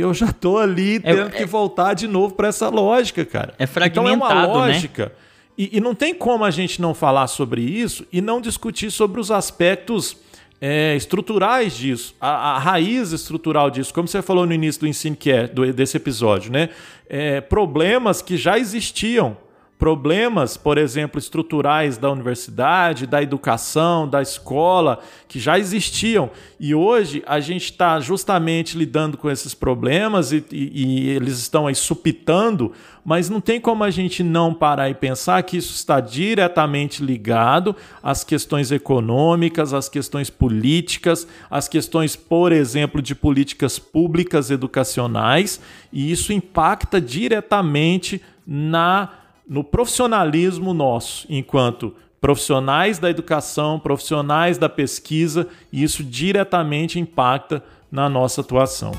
eu 0.00 0.12
já 0.14 0.32
tô 0.32 0.58
ali 0.58 0.96
É- 0.96 1.14
tendo 1.14 1.30
que 1.30 1.44
voltar 1.46 1.94
de 1.94 2.06
novo 2.06 2.34
para 2.34 2.48
essa 2.48 2.68
lógica, 2.68 3.24
cara. 3.24 3.54
É 3.58 3.64
Então 3.64 4.06
é 4.08 4.12
uma 4.12 4.26
fragmentado, 4.28 4.58
né? 4.60 4.66
lógica. 4.66 5.12
E, 5.56 5.76
e 5.76 5.80
não 5.80 5.94
tem 5.94 6.14
como 6.14 6.44
a 6.44 6.50
gente 6.50 6.80
não 6.80 6.94
falar 6.94 7.26
sobre 7.26 7.60
isso 7.62 8.06
e 8.12 8.20
não 8.20 8.40
discutir 8.40 8.90
sobre 8.92 9.20
os 9.20 9.30
aspectos 9.30 10.16
é, 10.60 10.94
estruturais 10.96 11.76
disso, 11.76 12.14
a, 12.20 12.56
a 12.56 12.58
raiz 12.58 13.12
estrutural 13.12 13.70
disso, 13.70 13.94
como 13.94 14.08
você 14.08 14.20
falou 14.22 14.44
no 14.46 14.52
início 14.52 14.80
do 14.80 14.86
ensino 14.88 15.14
que 15.16 15.30
é 15.30 15.46
do, 15.46 15.72
desse 15.72 15.96
episódio, 15.96 16.50
né? 16.52 16.68
É, 17.08 17.40
problemas 17.40 18.20
que 18.22 18.36
já 18.36 18.58
existiam 18.58 19.36
problemas, 19.78 20.56
por 20.56 20.76
exemplo, 20.76 21.18
estruturais 21.20 21.96
da 21.96 22.10
universidade, 22.10 23.06
da 23.06 23.22
educação, 23.22 24.08
da 24.08 24.20
escola, 24.20 24.98
que 25.28 25.38
já 25.38 25.56
existiam. 25.58 26.30
E 26.58 26.74
hoje 26.74 27.22
a 27.26 27.38
gente 27.38 27.66
está 27.70 28.00
justamente 28.00 28.76
lidando 28.76 29.16
com 29.16 29.30
esses 29.30 29.54
problemas 29.54 30.32
e, 30.32 30.44
e- 30.50 31.06
e 31.06 31.08
eles 31.10 31.38
estão 31.38 31.68
aí 31.68 31.76
supitando, 31.76 32.72
mas 33.04 33.30
não 33.30 33.40
tem 33.40 33.60
como 33.60 33.84
a 33.84 33.90
gente 33.90 34.22
não 34.24 34.52
parar 34.52 34.90
e 34.90 34.94
pensar 34.94 35.40
que 35.44 35.56
isso 35.56 35.72
está 35.72 36.00
diretamente 36.00 37.02
ligado 37.02 37.74
às 38.02 38.24
questões 38.24 38.72
econômicas, 38.72 39.72
às 39.72 39.88
questões 39.88 40.28
políticas, 40.28 41.26
às 41.48 41.68
questões, 41.68 42.16
por 42.16 42.50
exemplo, 42.50 43.00
de 43.00 43.14
políticas 43.14 43.78
públicas 43.78 44.50
educacionais, 44.50 45.60
e 45.92 46.10
isso 46.10 46.32
impacta 46.32 47.00
diretamente 47.00 48.20
na 48.44 49.10
no 49.48 49.64
profissionalismo 49.64 50.74
nosso, 50.74 51.26
enquanto 51.30 51.94
profissionais 52.20 52.98
da 52.98 53.08
educação, 53.08 53.80
profissionais 53.80 54.58
da 54.58 54.68
pesquisa, 54.68 55.48
e 55.72 55.82
isso 55.82 56.04
diretamente 56.04 56.98
impacta 57.00 57.64
na 57.90 58.08
nossa 58.08 58.42
atuação. 58.42 58.92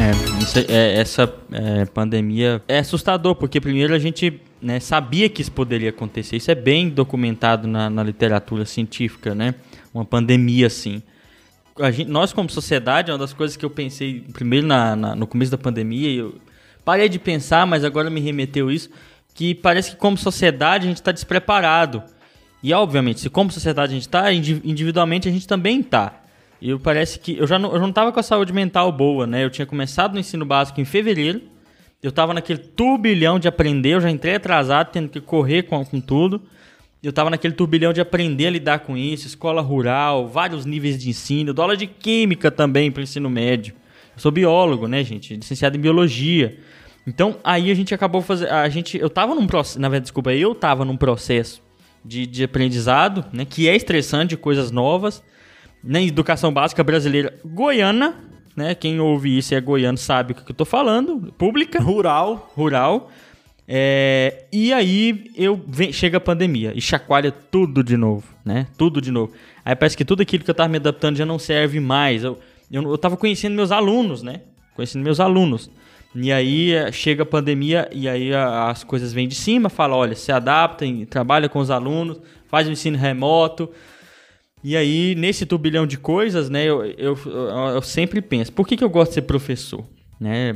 É, 0.00 0.42
isso 0.42 0.58
é- 0.58 0.64
é- 0.68 1.00
essa 1.00 1.32
é, 1.52 1.84
pandemia 1.84 2.62
é 2.66 2.78
assustador, 2.78 3.34
porque 3.34 3.60
primeiro 3.60 3.94
a 3.94 3.98
gente 3.98 4.40
né, 4.62 4.80
sabia 4.80 5.28
que 5.28 5.42
isso 5.42 5.52
poderia 5.52 5.90
acontecer. 5.90 6.36
Isso 6.36 6.50
é 6.50 6.54
bem 6.54 6.88
documentado 6.88 7.68
na, 7.68 7.90
na 7.90 8.02
literatura 8.02 8.64
científica, 8.64 9.34
né? 9.34 9.56
Uma 9.92 10.04
pandemia 10.04 10.68
assim. 10.68 11.02
Gente- 11.90 12.10
nós, 12.10 12.32
como 12.32 12.50
sociedade, 12.50 13.10
uma 13.10 13.18
das 13.18 13.32
coisas 13.32 13.56
que 13.56 13.64
eu 13.64 13.70
pensei 13.70 14.20
primeiro 14.32 14.66
na- 14.66 14.94
na- 14.94 15.14
no 15.14 15.26
começo 15.26 15.50
da 15.50 15.58
pandemia, 15.58 16.10
eu 16.12 16.34
parei 16.84 17.08
de 17.08 17.18
pensar, 17.18 17.66
mas 17.66 17.84
agora 17.84 18.10
me 18.10 18.20
remeteu 18.20 18.70
isso, 18.70 18.90
que 19.34 19.54
parece 19.54 19.92
que 19.92 19.96
como 19.96 20.16
sociedade 20.18 20.84
a 20.84 20.88
gente 20.88 20.98
está 20.98 21.12
despreparado. 21.12 22.02
E 22.62 22.72
obviamente, 22.74 23.20
se 23.20 23.30
como 23.30 23.50
sociedade 23.50 23.92
a 23.92 23.94
gente 23.94 24.02
está, 24.02 24.32
individualmente 24.32 25.28
a 25.28 25.32
gente 25.32 25.48
também 25.48 25.80
está. 25.80 26.20
E 26.60 26.70
eu 26.70 26.78
parece 26.78 27.18
que 27.18 27.36
eu 27.38 27.46
já 27.46 27.58
não, 27.58 27.72
eu 27.74 27.80
não 27.80 27.90
tava 27.90 28.12
com 28.12 28.20
a 28.20 28.22
saúde 28.22 28.52
mental 28.52 28.92
boa, 28.92 29.26
né? 29.26 29.42
Eu 29.42 29.50
tinha 29.50 29.66
começado 29.66 30.12
no 30.12 30.20
ensino 30.20 30.44
básico 30.44 30.80
em 30.80 30.84
fevereiro. 30.84 31.40
Eu 32.00 32.12
tava 32.12 32.34
naquele 32.34 32.58
turbilhão 32.60 33.38
de 33.38 33.48
aprender, 33.48 33.94
eu 33.94 34.00
já 34.00 34.10
entrei 34.10 34.34
atrasado, 34.36 34.90
tendo 34.92 35.08
que 35.08 35.20
correr 35.20 35.62
com, 35.64 35.84
com 35.84 36.00
tudo. 36.00 36.40
Eu 37.02 37.12
tava 37.12 37.30
naquele 37.30 37.52
turbilhão 37.52 37.92
de 37.92 38.00
aprender 38.00 38.46
a 38.46 38.50
lidar 38.50 38.78
com 38.80 38.96
isso, 38.96 39.26
escola 39.26 39.60
rural, 39.60 40.28
vários 40.28 40.64
níveis 40.64 40.96
de 40.96 41.10
ensino, 41.10 41.52
dou 41.52 41.64
aula 41.64 41.76
de 41.76 41.86
química 41.86 42.48
também 42.48 42.92
para 42.92 43.02
ensino 43.02 43.28
médio. 43.28 43.74
Eu 44.14 44.20
sou 44.20 44.30
biólogo, 44.30 44.86
né, 44.86 45.02
gente? 45.02 45.34
Licenciado 45.34 45.76
em 45.76 45.80
biologia. 45.80 46.58
Então, 47.04 47.36
aí 47.42 47.70
a 47.72 47.74
gente 47.74 47.92
acabou 47.92 48.22
fazendo. 48.22 48.50
A 48.50 48.68
gente. 48.68 48.96
Eu 48.96 49.10
tava 49.10 49.34
num 49.34 49.46
processo. 49.46 49.80
Na 49.80 49.88
verdade, 49.88 50.04
desculpa, 50.04 50.32
eu 50.32 50.54
tava 50.54 50.84
num 50.84 50.96
processo 50.96 51.60
de, 52.04 52.26
de 52.26 52.44
aprendizado, 52.44 53.24
né? 53.32 53.44
Que 53.44 53.68
é 53.68 53.74
estressante, 53.74 54.30
de 54.30 54.36
coisas 54.36 54.70
novas. 54.70 55.22
Na 55.82 56.00
educação 56.00 56.52
básica 56.52 56.84
brasileira 56.84 57.34
goiana, 57.44 58.14
né? 58.54 58.74
Quem 58.74 59.00
ouve 59.00 59.36
isso 59.36 59.52
e 59.52 59.56
é 59.56 59.60
goiano 59.60 59.98
sabe 59.98 60.32
o 60.32 60.36
que 60.36 60.48
eu 60.48 60.54
tô 60.54 60.64
falando. 60.64 61.32
Pública 61.36 61.80
Rural, 61.80 62.52
rural. 62.54 63.10
É, 63.74 64.44
e 64.52 64.70
aí 64.70 65.30
eu 65.34 65.58
vem- 65.66 65.94
chega 65.94 66.18
a 66.18 66.20
pandemia 66.20 66.74
e 66.74 66.80
chacoalha 66.82 67.32
tudo 67.32 67.82
de 67.82 67.96
novo, 67.96 68.22
né? 68.44 68.66
Tudo 68.76 69.00
de 69.00 69.10
novo. 69.10 69.32
Aí 69.64 69.74
parece 69.74 69.96
que 69.96 70.04
tudo 70.04 70.20
aquilo 70.20 70.44
que 70.44 70.50
eu 70.50 70.54
tava 70.54 70.68
me 70.68 70.76
adaptando 70.76 71.16
já 71.16 71.24
não 71.24 71.38
serve 71.38 71.80
mais. 71.80 72.22
Eu, 72.22 72.38
eu, 72.70 72.82
eu 72.82 72.98
tava 72.98 73.16
conhecendo 73.16 73.54
meus 73.54 73.72
alunos, 73.72 74.22
né? 74.22 74.42
Conhecendo 74.76 75.02
meus 75.02 75.20
alunos. 75.20 75.70
E 76.14 76.30
aí 76.30 76.74
é, 76.74 76.92
chega 76.92 77.22
a 77.22 77.26
pandemia 77.26 77.88
e 77.90 78.06
aí 78.06 78.34
as 78.34 78.84
coisas 78.84 79.10
vêm 79.10 79.26
de 79.26 79.34
cima, 79.34 79.70
fala, 79.70 79.96
olha, 79.96 80.14
se 80.14 80.30
adapta, 80.30 80.84
e 80.84 81.06
trabalha 81.06 81.48
com 81.48 81.58
os 81.58 81.70
alunos, 81.70 82.20
faz 82.48 82.68
o 82.68 82.72
ensino 82.72 82.98
remoto. 82.98 83.70
E 84.62 84.76
aí, 84.76 85.14
nesse 85.14 85.46
turbilhão 85.46 85.86
de 85.86 85.96
coisas, 85.96 86.50
né, 86.50 86.62
eu, 86.66 86.84
eu, 86.84 87.18
eu, 87.24 87.48
eu 87.76 87.80
sempre 87.82 88.20
penso, 88.20 88.52
por 88.52 88.68
que, 88.68 88.76
que 88.76 88.84
eu 88.84 88.90
gosto 88.90 89.12
de 89.12 89.14
ser 89.14 89.22
professor? 89.22 89.82
Né? 90.20 90.54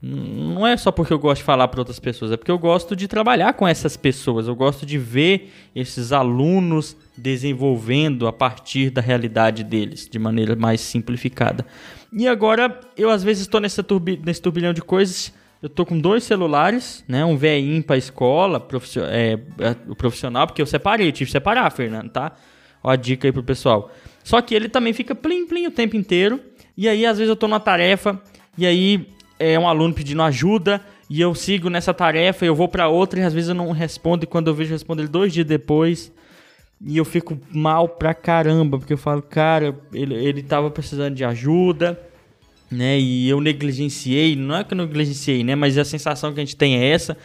Não 0.00 0.64
é 0.64 0.76
só 0.76 0.92
porque 0.92 1.12
eu 1.12 1.18
gosto 1.18 1.38
de 1.38 1.44
falar 1.44 1.66
para 1.66 1.80
outras 1.80 1.98
pessoas, 1.98 2.30
é 2.30 2.36
porque 2.36 2.50
eu 2.50 2.58
gosto 2.58 2.94
de 2.94 3.08
trabalhar 3.08 3.52
com 3.54 3.66
essas 3.66 3.96
pessoas, 3.96 4.46
eu 4.46 4.54
gosto 4.54 4.86
de 4.86 4.96
ver 4.96 5.52
esses 5.74 6.12
alunos 6.12 6.96
desenvolvendo 7.16 8.28
a 8.28 8.32
partir 8.32 8.90
da 8.90 9.00
realidade 9.00 9.64
deles, 9.64 10.08
de 10.08 10.16
maneira 10.16 10.54
mais 10.54 10.80
simplificada. 10.80 11.66
E 12.12 12.28
agora, 12.28 12.78
eu 12.96 13.10
às 13.10 13.24
vezes 13.24 13.42
estou 13.42 13.60
turbi 13.84 14.20
nesse 14.24 14.40
turbilhão 14.40 14.72
de 14.72 14.80
coisas, 14.80 15.32
eu 15.60 15.68
tô 15.68 15.84
com 15.84 15.98
dois 15.98 16.22
celulares, 16.22 17.04
né? 17.08 17.24
Um 17.24 17.36
VIN 17.36 17.82
para 17.82 17.96
escola, 17.96 18.64
é, 19.10 19.32
é, 19.58 19.76
o 19.88 19.96
profissional, 19.96 20.46
porque 20.46 20.62
eu 20.62 20.66
separei, 20.66 21.08
eu 21.08 21.12
tive 21.12 21.26
que 21.26 21.32
separar, 21.32 21.68
Fernando, 21.72 22.08
tá? 22.08 22.36
Ó 22.84 22.90
a 22.90 22.94
dica 22.94 23.26
aí 23.26 23.32
pro 23.32 23.42
pessoal. 23.42 23.90
Só 24.22 24.40
que 24.40 24.54
ele 24.54 24.68
também 24.68 24.92
fica 24.92 25.12
plim 25.16 25.44
plim 25.44 25.66
o 25.66 25.72
tempo 25.72 25.96
inteiro. 25.96 26.40
E 26.76 26.88
aí, 26.88 27.04
às 27.04 27.18
vezes, 27.18 27.28
eu 27.28 27.34
tô 27.34 27.48
numa 27.48 27.58
tarefa, 27.58 28.22
e 28.56 28.64
aí 28.64 29.08
é 29.38 29.58
um 29.58 29.68
aluno 29.68 29.94
pedindo 29.94 30.22
ajuda, 30.22 30.80
e 31.08 31.20
eu 31.20 31.34
sigo 31.34 31.70
nessa 31.70 31.94
tarefa, 31.94 32.44
eu 32.44 32.54
vou 32.54 32.68
pra 32.68 32.88
outra, 32.88 33.20
e 33.20 33.22
às 33.22 33.32
vezes 33.32 33.48
eu 33.48 33.54
não 33.54 33.70
respondo, 33.70 34.24
e 34.24 34.26
quando 34.26 34.48
eu 34.48 34.54
vejo, 34.54 34.70
eu 34.70 34.74
respondo 34.74 35.00
ele 35.02 35.08
dois 35.08 35.32
dias 35.32 35.46
depois. 35.46 36.12
E 36.80 36.96
eu 36.96 37.04
fico 37.04 37.36
mal 37.50 37.88
pra 37.88 38.14
caramba, 38.14 38.78
porque 38.78 38.92
eu 38.92 38.98
falo, 38.98 39.20
cara, 39.20 39.76
ele, 39.92 40.14
ele 40.14 40.42
tava 40.44 40.70
precisando 40.70 41.14
de 41.14 41.24
ajuda, 41.24 42.00
né? 42.70 42.98
E 43.00 43.28
eu 43.28 43.40
negligenciei, 43.40 44.36
não 44.36 44.56
é 44.58 44.62
que 44.62 44.74
eu 44.74 44.78
negligenciei, 44.78 45.42
né? 45.42 45.56
Mas 45.56 45.76
a 45.76 45.84
sensação 45.84 46.32
que 46.32 46.38
a 46.40 46.44
gente 46.44 46.54
tem 46.56 46.76
é 46.76 46.88
essa. 46.90 47.16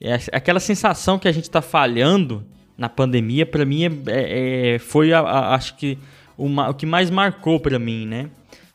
É 0.00 0.14
aquela 0.32 0.60
sensação 0.60 1.18
que 1.18 1.26
a 1.26 1.32
gente 1.32 1.50
tá 1.50 1.60
falhando 1.60 2.44
na 2.78 2.88
pandemia, 2.88 3.44
pra 3.44 3.64
mim, 3.64 3.84
é, 3.84 3.90
é- 4.06 4.74
é- 4.74 4.78
foi, 4.78 5.12
a- 5.12 5.20
a- 5.20 5.54
acho 5.56 5.76
que, 5.76 5.98
uma- 6.38 6.68
o 6.70 6.74
que 6.74 6.86
mais 6.86 7.10
marcou 7.10 7.58
pra 7.58 7.78
mim, 7.80 8.06
né? 8.06 8.30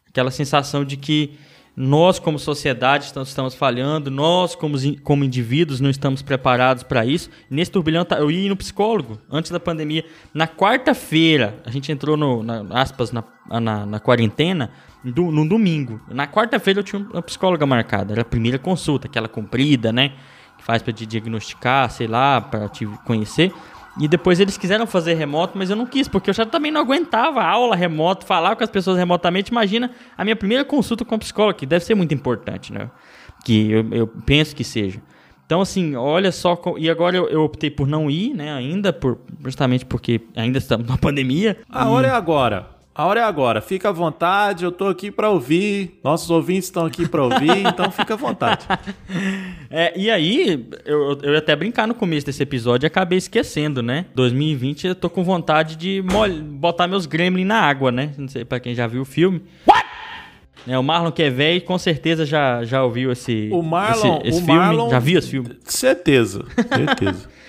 Aquela 0.09 0.31
sensação 0.31 0.83
de 0.83 0.97
que 0.97 1.31
nós, 1.75 2.19
como 2.19 2.39
sociedade, 2.39 3.05
estamos, 3.05 3.53
falhando, 3.53 4.09
nós, 4.09 4.55
como, 4.55 4.77
como 5.01 5.25
indivíduos, 5.25 5.81
não 5.81 5.89
estamos 5.89 6.21
preparados 6.21 6.83
para 6.83 7.05
isso. 7.05 7.29
Nesse 7.49 7.69
turbilhão, 7.71 8.05
tá- 8.05 8.17
eu 8.17 8.31
ia 8.31 8.47
no 8.47 8.55
psicólogo 8.55 9.19
antes 9.29 9.51
da 9.51 9.59
pandemia. 9.59 10.05
Na 10.33 10.47
quarta-feira, 10.47 11.57
a 11.65 11.69
gente 11.71 11.91
entrou 11.91 12.15
no, 12.15 12.41
na, 12.41 12.63
aspas, 12.79 13.11
na, 13.11 13.23
na, 13.59 13.85
na 13.85 13.99
quarentena, 13.99 14.71
do, 15.03 15.31
no 15.31 15.47
domingo. 15.47 15.99
Na 16.09 16.25
quarta-feira 16.25 16.79
eu 16.79 16.83
tinha 16.83 17.01
uma 17.11 17.21
psicóloga 17.21 17.65
marcada. 17.65 18.13
Era 18.13 18.21
a 18.21 18.25
primeira 18.25 18.57
consulta, 18.57 19.07
aquela 19.07 19.27
comprida, 19.27 19.91
né? 19.91 20.13
Que 20.57 20.63
faz 20.63 20.81
para 20.81 20.93
te 20.93 21.05
diagnosticar, 21.05 21.91
sei 21.91 22.07
lá, 22.07 22.39
para 22.39 22.69
te 22.69 22.85
conhecer. 23.05 23.51
E 23.99 24.07
depois 24.07 24.39
eles 24.39 24.57
quiseram 24.57 24.85
fazer 24.85 25.13
remoto, 25.13 25.57
mas 25.57 25.69
eu 25.69 25.75
não 25.75 25.85
quis, 25.85 26.07
porque 26.07 26.29
eu 26.29 26.33
já 26.33 26.45
também 26.45 26.69
não 26.69 26.81
aguentava 26.81 27.41
a 27.41 27.49
aula 27.49 27.75
remoto, 27.75 28.25
falar 28.25 28.55
com 28.55 28.63
as 28.63 28.69
pessoas 28.69 28.97
remotamente. 28.97 29.51
Imagina 29.51 29.91
a 30.17 30.23
minha 30.23 30.35
primeira 30.35 30.65
consulta 30.65 31.05
com 31.05 31.15
o 31.15 31.19
psicólogo, 31.19 31.57
que 31.57 31.65
deve 31.65 31.85
ser 31.85 31.95
muito 31.95 32.13
importante, 32.13 32.73
né? 32.73 32.89
Que 33.45 33.71
eu, 33.71 33.89
eu 33.91 34.07
penso 34.07 34.55
que 34.55 34.63
seja. 34.63 35.01
Então, 35.45 35.61
assim, 35.61 35.95
olha 35.95 36.31
só. 36.31 36.59
E 36.77 36.89
agora 36.89 37.15
eu, 37.15 37.29
eu 37.29 37.43
optei 37.43 37.69
por 37.69 37.87
não 37.87 38.09
ir, 38.09 38.33
né? 38.33 38.51
Ainda, 38.51 38.91
por, 38.91 39.19
justamente 39.43 39.85
porque 39.85 40.21
ainda 40.35 40.57
estamos 40.57 40.87
na 40.87 40.97
pandemia. 40.99 41.57
A 41.69 41.87
hora 41.89 42.07
é 42.07 42.11
agora. 42.11 42.74
A 42.97 43.05
hora 43.05 43.19
é 43.19 43.23
agora. 43.23 43.59
Fica 43.59 43.89
à 43.89 43.91
vontade, 43.91 44.63
eu 44.63 44.71
tô 44.71 44.87
aqui 44.87 45.11
pra 45.11 45.29
ouvir. 45.29 45.99
Nossos 46.01 46.29
ouvintes 46.31 46.63
estão 46.63 46.85
aqui 46.85 47.05
pra 47.05 47.23
ouvir, 47.23 47.51
então 47.67 47.91
fica 47.91 48.13
à 48.13 48.17
vontade. 48.17 48.65
É, 49.69 49.91
e 49.99 50.09
aí, 50.09 50.65
eu, 50.85 51.19
eu 51.21 51.33
ia 51.33 51.39
até 51.39 51.53
brincar 51.57 51.87
no 51.89 51.93
começo 51.93 52.25
desse 52.25 52.41
episódio 52.41 52.85
e 52.85 52.87
acabei 52.87 53.17
esquecendo, 53.17 53.83
né? 53.83 54.05
2020 54.15 54.87
eu 54.87 54.95
tô 54.95 55.09
com 55.09 55.25
vontade 55.25 55.75
de 55.75 56.01
botar 56.41 56.87
meus 56.87 57.05
gremlins 57.05 57.45
na 57.45 57.59
água, 57.59 57.91
né? 57.91 58.11
Não 58.17 58.29
sei 58.29 58.45
pra 58.45 58.61
quem 58.61 58.73
já 58.73 58.87
viu 58.87 59.01
o 59.01 59.05
filme. 59.05 59.41
What? 59.67 59.85
É, 60.65 60.79
o 60.79 60.83
Marlon 60.83 61.11
que 61.11 61.21
é 61.21 61.29
velho, 61.29 61.61
com 61.61 61.77
certeza 61.77 62.25
já, 62.25 62.63
já 62.63 62.81
ouviu 62.81 63.11
esse, 63.11 63.49
O 63.51 63.61
Marlon, 63.61 64.19
esse, 64.19 64.29
esse 64.29 64.37
o 64.41 64.45
filme. 64.45 64.59
Marlon, 64.59 64.89
Já 64.89 64.99
viu 64.99 65.19
esse 65.19 65.29
filme? 65.29 65.49
Certeza, 65.65 66.45
certeza. 66.55 67.29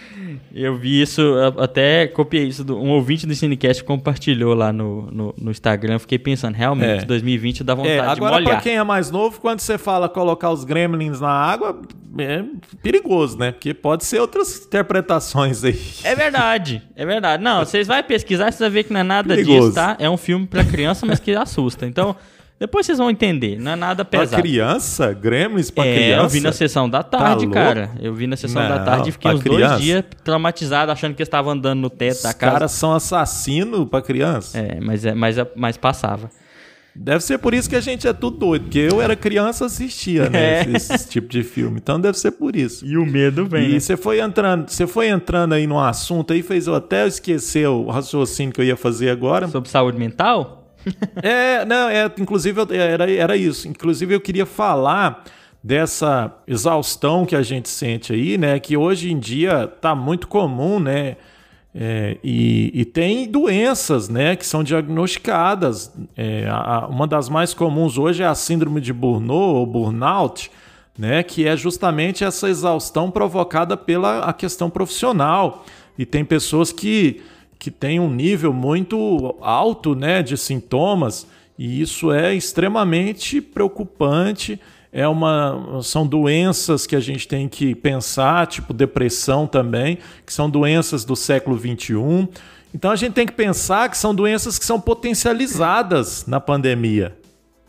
Eu 0.55 0.77
vi 0.77 1.01
isso, 1.03 1.23
até 1.59 2.07
copiei 2.07 2.45
isso. 2.45 2.65
Um 2.75 2.91
ouvinte 2.91 3.27
do 3.27 3.35
Cinecast 3.35 3.83
compartilhou 3.85 4.55
lá 4.55 4.73
no, 4.73 5.11
no, 5.11 5.35
no 5.41 5.51
Instagram. 5.51 5.99
Fiquei 5.99 6.19
pensando, 6.19 6.55
realmente, 6.55 7.03
É. 7.03 7.07
2020 7.07 7.63
dá 7.65 7.75
vontade 7.75 7.95
É, 7.95 8.03
de 8.03 8.09
agora 8.09 8.33
pra 8.37 8.43
molhar. 8.43 8.63
quem 8.63 8.77
é 8.77 8.83
mais 8.83 9.11
novo, 9.11 9.41
quando 9.41 9.61
você 9.61 9.77
fala 9.79 10.09
colocar 10.09 10.51
os 10.51 10.65
gremlins 10.65 11.21
na 11.21 11.29
água, 11.31 11.81
é 12.19 12.43
perigoso, 12.83 13.39
né? 13.39 13.53
Porque 13.53 13.75
pode 13.75 14.05
ser 14.05 14.21
outras 14.21 14.65
interpretações 14.67 15.63
aí. 15.65 15.79
É 16.05 16.15
verdade, 16.15 16.83
é 16.95 17.05
verdade. 17.05 17.43
Não, 17.43 17.65
vocês 17.65 17.87
vão 17.87 18.03
pesquisar, 18.03 18.45
vocês 18.47 18.59
vão 18.61 18.71
ver 18.71 18.85
que 18.85 18.93
não 18.93 19.01
é 19.01 19.03
nada 19.03 19.29
Perigoso. 19.35 19.61
disso, 19.69 19.75
tá? 19.75 19.97
É 19.99 20.09
um 20.09 20.17
filme 20.17 20.47
pra 20.47 20.65
criança, 20.65 21.05
mas 21.07 21.19
que 21.21 21.33
assusta. 21.35 21.87
Então, 21.87 22.17
depois 22.59 22.87
vocês 22.87 22.97
vão 22.99 23.11
entender, 23.11 23.59
não 23.61 23.73
é 23.73 23.77
nada 23.77 24.05
Pra 24.05 24.21
pesado. 24.21 24.41
criança? 24.43 25.13
Gremlins 25.13 25.71
pra 25.71 25.85
é, 25.87 25.95
criança? 25.95 26.23
eu 26.25 26.29
vi 26.29 26.41
na 26.41 26.53
sessão 26.53 26.89
da 26.89 27.03
tarde, 27.03 27.45
louco? 27.45 27.53
cara. 27.55 27.91
Eu 28.01 28.15
vi 28.15 28.27
na 28.27 28.37
sessão 28.37 28.63
da 28.63 28.79
Não, 28.79 28.85
tarde 28.85 29.09
e 29.11 29.13
fiquei 29.13 29.31
pra 29.31 29.39
uns 29.39 29.45
dois 29.45 29.57
criança? 29.57 29.81
dias 29.83 30.05
traumatizado, 30.25 30.91
achando 30.91 31.15
que 31.15 31.21
eu 31.21 31.25
estava 31.25 31.51
andando 31.53 31.81
no 31.81 31.91
teto 31.91 32.17
Os 32.17 32.23
da 32.23 32.33
casa. 32.33 32.53
caras 32.53 32.73
são 32.73 32.95
assassinos 32.95 33.87
pra 33.89 34.01
criança? 34.01 34.59
É, 34.59 34.81
mas, 34.81 35.05
é, 35.05 35.15
mas, 35.15 35.37
é- 35.39 35.51
mas 35.55 35.77
passava. 35.77 36.31
Deve 36.99 37.23
ser 37.23 37.37
por 37.37 37.53
isso 37.53 37.69
que 37.69 37.77
a 37.77 37.81
gente 37.83 38.09
é 38.09 38.13
tudo 38.15 38.39
doido, 38.39 38.63
porque 38.63 38.89
eu 38.91 39.03
era 39.03 39.15
criança 39.15 39.67
assistia, 39.67 40.31
né? 40.31 40.63
É. 40.65 40.71
Esse, 40.77 40.95
esse 40.95 41.09
tipo 41.11 41.29
de 41.29 41.43
filme. 41.43 41.77
Então 41.77 42.01
deve 42.01 42.19
ser 42.19 42.31
por 42.31 42.57
isso. 42.57 42.87
E 42.87 42.97
o 42.97 43.05
medo 43.05 43.45
vem. 43.45 43.69
E 43.69 43.73
né? 43.75 43.81
você 43.81 43.99
foi 43.99 44.19
entrando, 44.19 44.67
você 44.71 44.87
foi 44.87 45.09
entrando 45.09 45.53
aí 45.53 45.67
no 45.67 45.79
assunto 45.79 46.33
aí, 46.33 46.41
fez 46.43 46.67
eu 46.67 46.75
até 46.75 47.07
esquecer 47.07 47.69
o 47.69 47.89
raciocínio 47.91 48.51
que 48.55 48.63
eu 48.63 48.65
ia 48.65 48.79
fazer 48.79 49.11
agora. 49.11 49.47
Sobre 49.47 49.69
saúde 49.69 49.99
mental? 49.99 50.63
É, 51.23 51.65
não, 51.65 51.89
é, 51.89 52.11
inclusive 52.19 52.61
eu- 52.61 52.67
era, 52.73 53.11
era 53.11 53.37
isso. 53.37 53.69
Inclusive 53.69 54.15
eu 54.15 54.21
queria 54.21 54.47
falar 54.47 55.25
dessa 55.63 56.33
exaustão 56.47 57.27
que 57.27 57.35
a 57.35 57.43
gente 57.43 57.69
sente 57.69 58.13
aí, 58.13 58.39
né? 58.39 58.59
Que 58.61 58.77
hoje 58.77 59.11
em 59.13 59.19
dia 59.19 59.67
tá 59.81 59.95
muito 59.95 60.29
comum, 60.29 60.79
né? 60.79 61.17
É, 61.79 62.17
e, 62.25 62.71
e 62.73 62.85
tem 62.87 63.29
doenças, 63.31 64.09
né, 64.09 64.35
que 64.35 64.47
são 64.47 64.65
diagnosticadas. 64.65 65.93
É, 66.17 66.47
a- 66.51 66.87
uma 66.89 67.07
das 67.07 67.29
mais 67.29 67.53
comuns 67.53 67.99
hoje 67.99 68.23
é 68.23 68.27
a 68.27 68.35
síndrome 68.35 68.81
de 68.81 68.93
Burnout 68.95 69.57
ou 69.59 69.67
burnout, 69.67 70.51
né, 70.99 71.23
que 71.23 71.47
é 71.47 71.55
justamente 71.55 72.25
essa 72.25 72.49
exaustão 72.49 73.11
provocada 73.11 73.77
pela 73.77 74.21
a 74.21 74.33
questão 74.33 74.71
profissional. 74.71 75.67
E 75.99 76.07
tem 76.07 76.25
pessoas 76.25 76.73
que, 76.73 77.21
que 77.59 77.71
têm 77.71 77.99
um 78.01 78.11
nível 78.11 78.53
muito 78.53 79.35
alto 79.41 79.95
né, 79.95 80.23
de 80.23 80.37
sintomas, 80.37 81.27
e 81.59 81.81
isso 81.81 82.13
é 82.13 82.35
extremamente 82.35 83.41
preocupante. 83.41 84.61
É 84.93 85.07
uma, 85.07 85.81
são 85.83 86.07
doenças 86.07 86.87
que 86.87 86.97
a 86.97 87.01
gente 87.01 87.27
tem 87.27 87.49
que 87.49 87.75
pensar, 87.75 88.47
tipo 88.47 88.73
depressão 88.73 89.47
também, 89.47 89.99
que 90.25 90.33
são 90.33 90.49
doenças 90.49 91.05
do 91.05 91.17
século 91.17 91.59
XXI. 91.59 92.29
Então 92.75 92.91
a 92.91 92.97
gente 92.97 93.13
tem 93.13 93.27
que 93.27 93.33
pensar 93.33 93.91
que 93.91 93.97
são 93.97 94.15
doenças 94.15 94.59
que 94.59 94.65
são 94.65 94.81
potencializadas 94.81 96.27
na 96.27 96.41
pandemia 96.41 97.17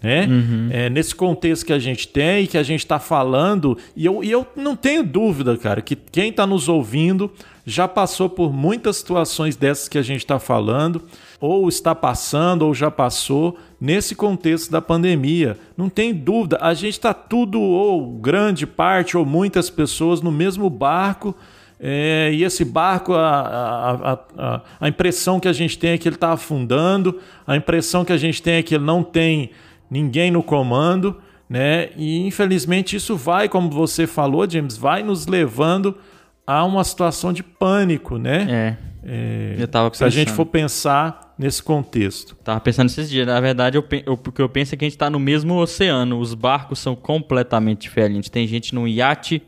né? 0.08 0.26
É, 0.72 0.90
nesse 0.90 1.14
contexto 1.14 1.66
que 1.66 1.74
a 1.74 1.80
gente 1.80 2.08
tem 2.08 2.46
e 2.46 2.48
que 2.48 2.58
a 2.58 2.64
gente 2.64 2.80
está 2.80 2.98
falando, 2.98 3.78
e 3.94 4.06
eu, 4.06 4.24
e 4.24 4.32
eu 4.32 4.48
não 4.56 4.74
tenho 4.74 5.04
dúvida, 5.04 5.58
cara, 5.58 5.82
que 5.82 5.98
quem 5.98 6.30
está 6.30 6.48
nos 6.48 6.70
ouvindo 6.70 7.30
já 7.66 7.90
passou 7.90 8.30
por 8.30 8.54
muitas 8.54 8.96
situações 8.96 9.58
dessas 9.58 9.90
que 9.90 9.98
a 9.98 10.02
gente 10.02 10.20
está 10.20 10.40
falando, 10.40 11.04
ou 11.42 11.68
está 11.68 11.94
passando, 11.94 12.62
ou 12.62 12.74
já 12.74 12.90
passou, 12.90 13.58
nesse 13.82 14.16
contexto 14.16 14.72
da 14.72 14.82
pandemia. 14.82 15.58
Não 15.76 15.90
tem 15.90 16.14
dúvida, 16.14 16.58
a 16.62 16.74
gente 16.74 16.94
está 16.94 17.14
tudo, 17.14 17.60
ou 17.60 18.14
grande 18.14 18.66
parte, 18.66 19.18
ou 19.18 19.26
muitas 19.26 19.70
pessoas 19.70 20.22
no 20.22 20.32
mesmo 20.32 20.70
barco. 20.70 21.36
É, 21.78 22.32
e 22.34 22.46
esse 22.46 22.64
barco, 22.64 23.14
a, 23.14 23.30
a, 23.30 24.20
a, 24.38 24.62
a 24.80 24.88
impressão 24.88 25.38
que 25.38 25.50
a 25.50 25.54
gente 25.54 25.78
tem 25.78 25.92
é 25.92 25.98
que 25.98 26.08
ele 26.08 26.16
está 26.16 26.32
afundando, 26.32 27.20
a 27.46 27.58
impressão 27.58 28.06
que 28.06 28.14
a 28.14 28.18
gente 28.18 28.42
tem 28.42 28.54
é 28.56 28.64
que 28.64 28.74
ele 28.74 28.86
não 28.86 29.04
tem 29.04 29.52
ninguém 29.90 30.32
no 30.32 30.42
comando, 30.44 31.18
né? 31.50 31.90
E 31.96 32.26
infelizmente 32.26 32.96
isso 32.96 33.16
vai, 33.16 33.48
como 33.48 33.70
você 33.70 34.06
falou, 34.08 34.50
James, 34.50 34.78
vai 34.78 35.04
nos 35.04 35.28
levando 35.28 35.98
a 36.46 36.64
uma 36.64 36.84
situação 36.84 37.32
de 37.34 37.44
pânico, 37.44 38.18
né? 38.18 38.78
É. 39.04 39.56
eu 39.62 39.68
tava 39.68 39.94
Se 39.94 40.04
a 40.04 40.10
gente 40.10 40.26
pensando. 40.28 40.36
for 40.36 40.46
pensar 40.46 41.34
nesse 41.38 41.62
contexto. 41.64 42.36
Tava 42.44 42.60
pensando 42.60 42.88
esses 42.90 43.10
dias. 43.10 43.26
Na 43.28 43.40
verdade, 43.40 43.78
eu, 43.78 43.86
o 44.14 44.18
que 44.18 44.42
eu 44.42 44.50
penso 44.50 44.74
é 44.74 44.78
que 44.78 44.84
a 44.86 44.88
gente 44.90 44.98
tá 44.98 45.10
no 45.10 45.20
mesmo 45.20 45.56
oceano. 45.56 46.20
Os 46.20 46.34
barcos 46.34 46.80
são 46.80 46.96
completamente 46.96 47.82
diferentes. 47.82 48.30
Tem 48.30 48.48
gente 48.48 48.74
num 48.76 48.88
iate, 48.88 49.42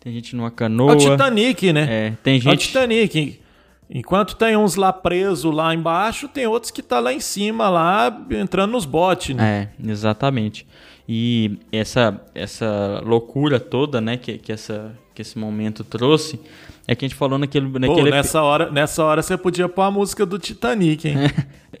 tem 0.00 0.12
gente 0.12 0.34
numa 0.34 0.48
É 0.48 0.50
canoa. 0.50 0.92
o 0.94 0.96
Titanic, 0.96 1.72
né? 1.72 1.86
É, 1.88 2.12
tem 2.22 2.34
É 2.36 2.38
o 2.38 2.40
gente. 2.40 2.66
Titanic. 2.68 3.40
Enquanto 3.88 4.34
tem 4.34 4.56
uns 4.56 4.74
lá 4.74 4.92
presos 4.92 5.54
lá 5.54 5.72
embaixo, 5.74 6.26
tem 6.28 6.46
outros 6.46 6.70
que 6.72 6.82
tá 6.82 6.98
lá 6.98 7.12
em 7.12 7.20
cima, 7.20 7.68
lá 7.68 8.24
entrando 8.30 8.72
nos 8.72 8.84
botes, 8.84 9.36
né? 9.36 9.68
É, 9.84 9.90
exatamente. 9.90 10.66
E 11.08 11.58
essa, 11.70 12.20
essa 12.34 13.00
loucura 13.04 13.60
toda, 13.60 14.00
né, 14.00 14.16
que, 14.16 14.38
que, 14.38 14.50
essa, 14.50 14.92
que 15.14 15.22
esse 15.22 15.38
momento 15.38 15.84
trouxe, 15.84 16.40
é 16.88 16.96
que 16.96 17.04
a 17.04 17.08
gente 17.08 17.16
falou 17.16 17.38
naquele. 17.38 17.68
Pô, 17.68 17.78
naquele 17.78 18.10
nessa 18.10 18.42
hora, 18.42 18.70
nessa 18.72 19.04
hora 19.04 19.22
você 19.22 19.36
podia 19.36 19.68
pôr 19.68 19.82
a 19.82 19.90
música 19.90 20.26
do 20.26 20.38
Titanic, 20.38 21.08
hein? 21.08 21.16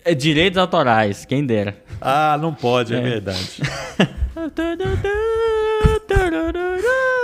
É 0.04 0.14
direitos 0.14 0.58
autorais, 0.58 1.24
quem 1.24 1.44
dera. 1.44 1.76
ah, 2.00 2.38
não 2.40 2.54
pode, 2.54 2.94
é, 2.94 3.00
verdade. 3.00 3.58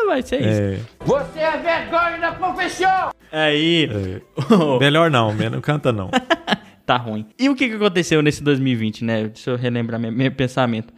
Vai 0.07 0.23
ser 0.23 0.41
isso. 0.41 0.61
É, 0.61 0.81
Você 1.05 1.39
é 1.39 1.57
vergonha 1.59 2.19
da 2.19 2.33
profissão! 2.33 3.11
Aí. 3.33 3.89
melhor 4.79 5.11
não, 5.11 5.33
não 5.35 5.61
canta 5.61 5.91
não. 5.91 6.11
tá 6.85 6.99
ruim. 6.99 7.27
E 7.39 7.49
o 7.49 7.55
que, 7.55 7.65
aconteceu 7.65 8.21
nesse 8.23 8.43
2020, 8.43 9.05
né? 9.05 9.25
Deixa 9.29 9.51
eu 9.51 9.57
relembrar 9.57 9.99
meu, 9.99 10.13
meu 10.13 10.31
pensamento. 10.31 10.93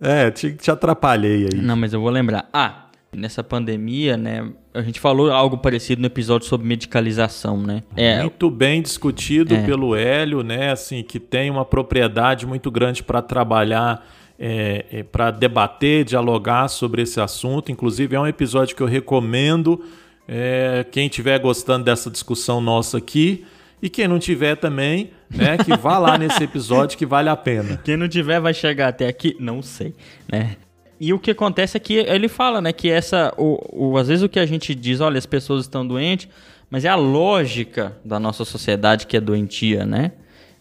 É, 0.00 0.30
te, 0.30 0.52
te 0.52 0.70
atrapalhei 0.70 1.48
aí. 1.52 1.60
Não, 1.60 1.74
mas 1.74 1.92
eu 1.92 2.00
vou 2.00 2.10
lembrar. 2.10 2.48
Ah, 2.52 2.88
nessa 3.12 3.42
pandemia, 3.42 4.16
né? 4.16 4.48
A 4.74 4.82
gente 4.82 5.00
falou 5.00 5.30
algo 5.30 5.58
parecido 5.58 6.00
no 6.00 6.06
episódio 6.06 6.46
sobre 6.46 6.66
medicalização, 6.66 7.56
né? 7.56 7.82
É, 7.96 8.20
Muito 8.20 8.50
bem 8.50 8.82
discutido 8.82 9.54
É. 9.54 9.64
pelo 9.64 9.96
Hélio, 9.96 10.42
né? 10.42 10.70
Assim, 10.70 11.02
que 11.02 11.18
tem 11.18 11.50
uma 11.50 11.64
propriedade 11.64 12.46
muito 12.46 12.70
grande 12.70 13.02
para 13.02 13.22
trabalhar, 13.22 14.06
é, 14.38 15.04
para 15.10 15.30
debater, 15.30 16.04
dialogar 16.04 16.68
sobre 16.68 17.02
esse 17.02 17.20
assunto. 17.20 17.72
Inclusive, 17.72 18.14
é 18.14 18.20
um 18.20 18.26
episódio 18.26 18.76
que 18.76 18.82
eu 18.82 18.86
recomendo. 18.86 19.82
É, 20.28 20.84
quem 20.92 21.06
estiver 21.06 21.38
gostando 21.38 21.86
dessa 21.86 22.10
discussão 22.10 22.60
nossa 22.60 22.98
aqui. 22.98 23.46
E 23.80 23.88
quem 23.88 24.08
não 24.08 24.18
tiver 24.18 24.56
também, 24.56 25.12
né? 25.30 25.56
Que 25.56 25.76
vá 25.76 25.98
lá 25.98 26.18
nesse 26.18 26.42
episódio 26.42 26.98
que 26.98 27.06
vale 27.06 27.28
a 27.28 27.36
pena. 27.36 27.80
Quem 27.84 27.96
não 27.96 28.08
tiver 28.08 28.40
vai 28.40 28.52
chegar 28.52 28.88
até 28.88 29.06
aqui? 29.06 29.36
Não 29.38 29.62
sei, 29.62 29.94
né? 30.30 30.56
E 31.00 31.12
o 31.12 31.18
que 31.18 31.30
acontece 31.30 31.76
é 31.76 31.80
que 31.80 31.94
ele 31.94 32.26
fala, 32.26 32.60
né, 32.60 32.72
que 32.72 32.90
essa, 32.90 33.32
o, 33.36 33.90
o, 33.90 33.96
às 33.96 34.08
vezes 34.08 34.24
o 34.24 34.28
que 34.28 34.40
a 34.40 34.44
gente 34.44 34.74
diz, 34.74 35.00
olha, 35.00 35.16
as 35.16 35.26
pessoas 35.26 35.64
estão 35.64 35.86
doentes, 35.86 36.28
mas 36.68 36.84
é 36.84 36.88
a 36.88 36.96
lógica 36.96 37.96
da 38.04 38.18
nossa 38.18 38.44
sociedade 38.44 39.06
que 39.06 39.16
é 39.16 39.20
doentia, 39.20 39.86
né? 39.86 40.10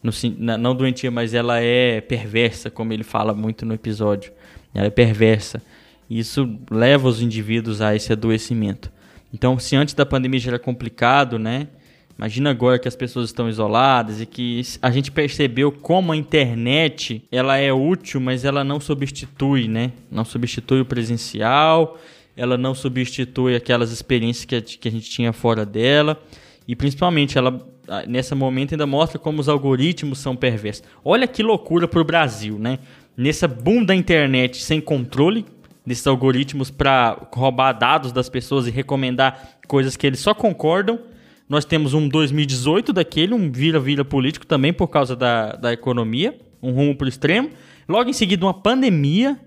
No, 0.01 0.11
não 0.57 0.76
doentia, 0.76 1.09
mas 1.09 1.34
ela 1.34 1.59
é 1.59 1.99
perversa, 2.01 2.70
como 2.70 2.93
ele 2.93 3.03
fala 3.03 3.34
muito 3.34 3.65
no 3.65 3.74
episódio. 3.74 4.32
Ela 4.76 4.86
é 4.86 4.91
perversa. 4.91 5.59
E 6.07 6.20
Isso 6.20 6.47
leva 6.70 7.07
os 7.07 7.20
indivíduos 7.20 7.82
a 7.82 7.95
esse 7.95 8.13
adoecimento. 8.13 8.91
Então, 9.34 9.59
se 9.59 9.75
antes 9.75 9.93
da 9.93 10.05
pandemia 10.05 10.39
já 10.39 10.51
era 10.51 10.59
complicado, 10.59 11.38
né? 11.38 11.67
Imagina 12.17 12.49
agora 12.49 12.80
que 12.80 12.88
as 12.88 12.95
pessoas 12.95 13.30
estão 13.30 13.47
isoladas 13.47 14.19
e 14.19 14.25
que 14.25 14.61
a 14.82 14.89
gente 14.89 15.11
percebeu 15.11 15.71
como 15.71 16.11
a 16.11 16.17
internet 16.17 17.23
ela 17.32 17.57
é 17.57 17.71
útil, 17.71 18.19
mas 18.19 18.43
ela 18.43 18.63
não 18.63 18.80
substitui, 18.80 19.67
né? 19.67 19.91
Não 20.09 20.25
substitui 20.25 20.82
o 20.82 20.86
presencial, 20.86 21.99
ela 22.36 22.57
não 22.57 22.73
substitui 22.73 23.55
aquelas 23.55 23.91
experiências 23.91 24.45
que 24.45 24.88
a, 24.88 24.91
gente 24.91 25.09
tinha 25.09 25.32
fora 25.32 25.63
dela. 25.63 26.19
E 26.67 26.75
principalmente 26.75 27.38
ela 27.38 27.63
nesse 28.07 28.34
momento 28.36 28.73
ainda 28.73 28.86
mostra 28.88 29.17
como 29.17 29.39
os 29.39 29.47
algoritmos 29.47 30.19
são 30.19 30.36
perversos. 30.36 30.84
Olha 31.05 31.28
que 31.28 31.43
loucura 31.43 31.88
pro 31.88 32.03
Brasil, 32.03 32.57
né? 32.57 32.80
Nessa 33.15 33.47
boom 33.47 33.84
da 33.84 33.95
internet 33.95 34.61
sem 34.61 34.82
controle 34.82 35.45
desses 35.88 36.05
algoritmos 36.05 36.69
para 36.69 37.29
roubar 37.33 37.71
dados 37.71 38.11
das 38.11 38.27
pessoas 38.27 38.67
e 38.67 38.71
recomendar 38.71 39.57
coisas 39.69 39.95
que 39.95 40.05
eles 40.05 40.19
só 40.19 40.33
concordam. 40.33 40.99
Nós 41.47 41.63
temos 41.63 41.93
um 41.93 42.09
2018 42.09 42.91
daquele, 42.91 43.33
um 43.33 43.49
vira-vira 43.49 44.03
político 44.03 44.45
também 44.45 44.73
por 44.73 44.89
causa 44.89 45.15
da, 45.15 45.53
da 45.53 45.71
economia, 45.71 46.38
um 46.61 46.71
rumo 46.73 46.93
pro 46.93 47.07
extremo. 47.07 47.49
Logo 47.88 48.09
em 48.09 48.13
seguida, 48.13 48.45
uma 48.45 48.53
pandemia, 48.53 49.39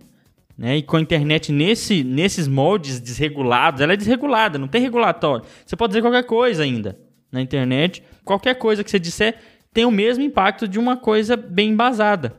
né? 0.57 0.79
E 0.79 0.83
com 0.83 0.97
a 0.97 1.01
internet 1.03 1.53
nesse, 1.53 2.03
nesses 2.03 2.49
moldes 2.49 3.01
desregulados, 3.01 3.83
ela 3.83 3.93
é 3.93 3.97
desregulada, 3.97 4.59
não 4.59 4.67
tem 4.67 4.81
regulatório. 4.81 5.45
Você 5.67 5.77
pode 5.77 5.91
dizer 5.91 6.01
qualquer 6.01 6.25
coisa 6.25 6.63
ainda 6.63 6.99
na 7.31 7.43
internet. 7.43 8.03
Qualquer 8.25 8.55
coisa 8.55 8.83
que 8.83 8.91
você 8.91 8.99
disser 8.99 9.37
tem 9.75 9.85
o 9.85 9.91
mesmo 9.91 10.25
impacto 10.25 10.67
de 10.67 10.79
uma 10.79 10.97
coisa 10.97 11.37
bem 11.37 11.69
embasada. 11.69 12.35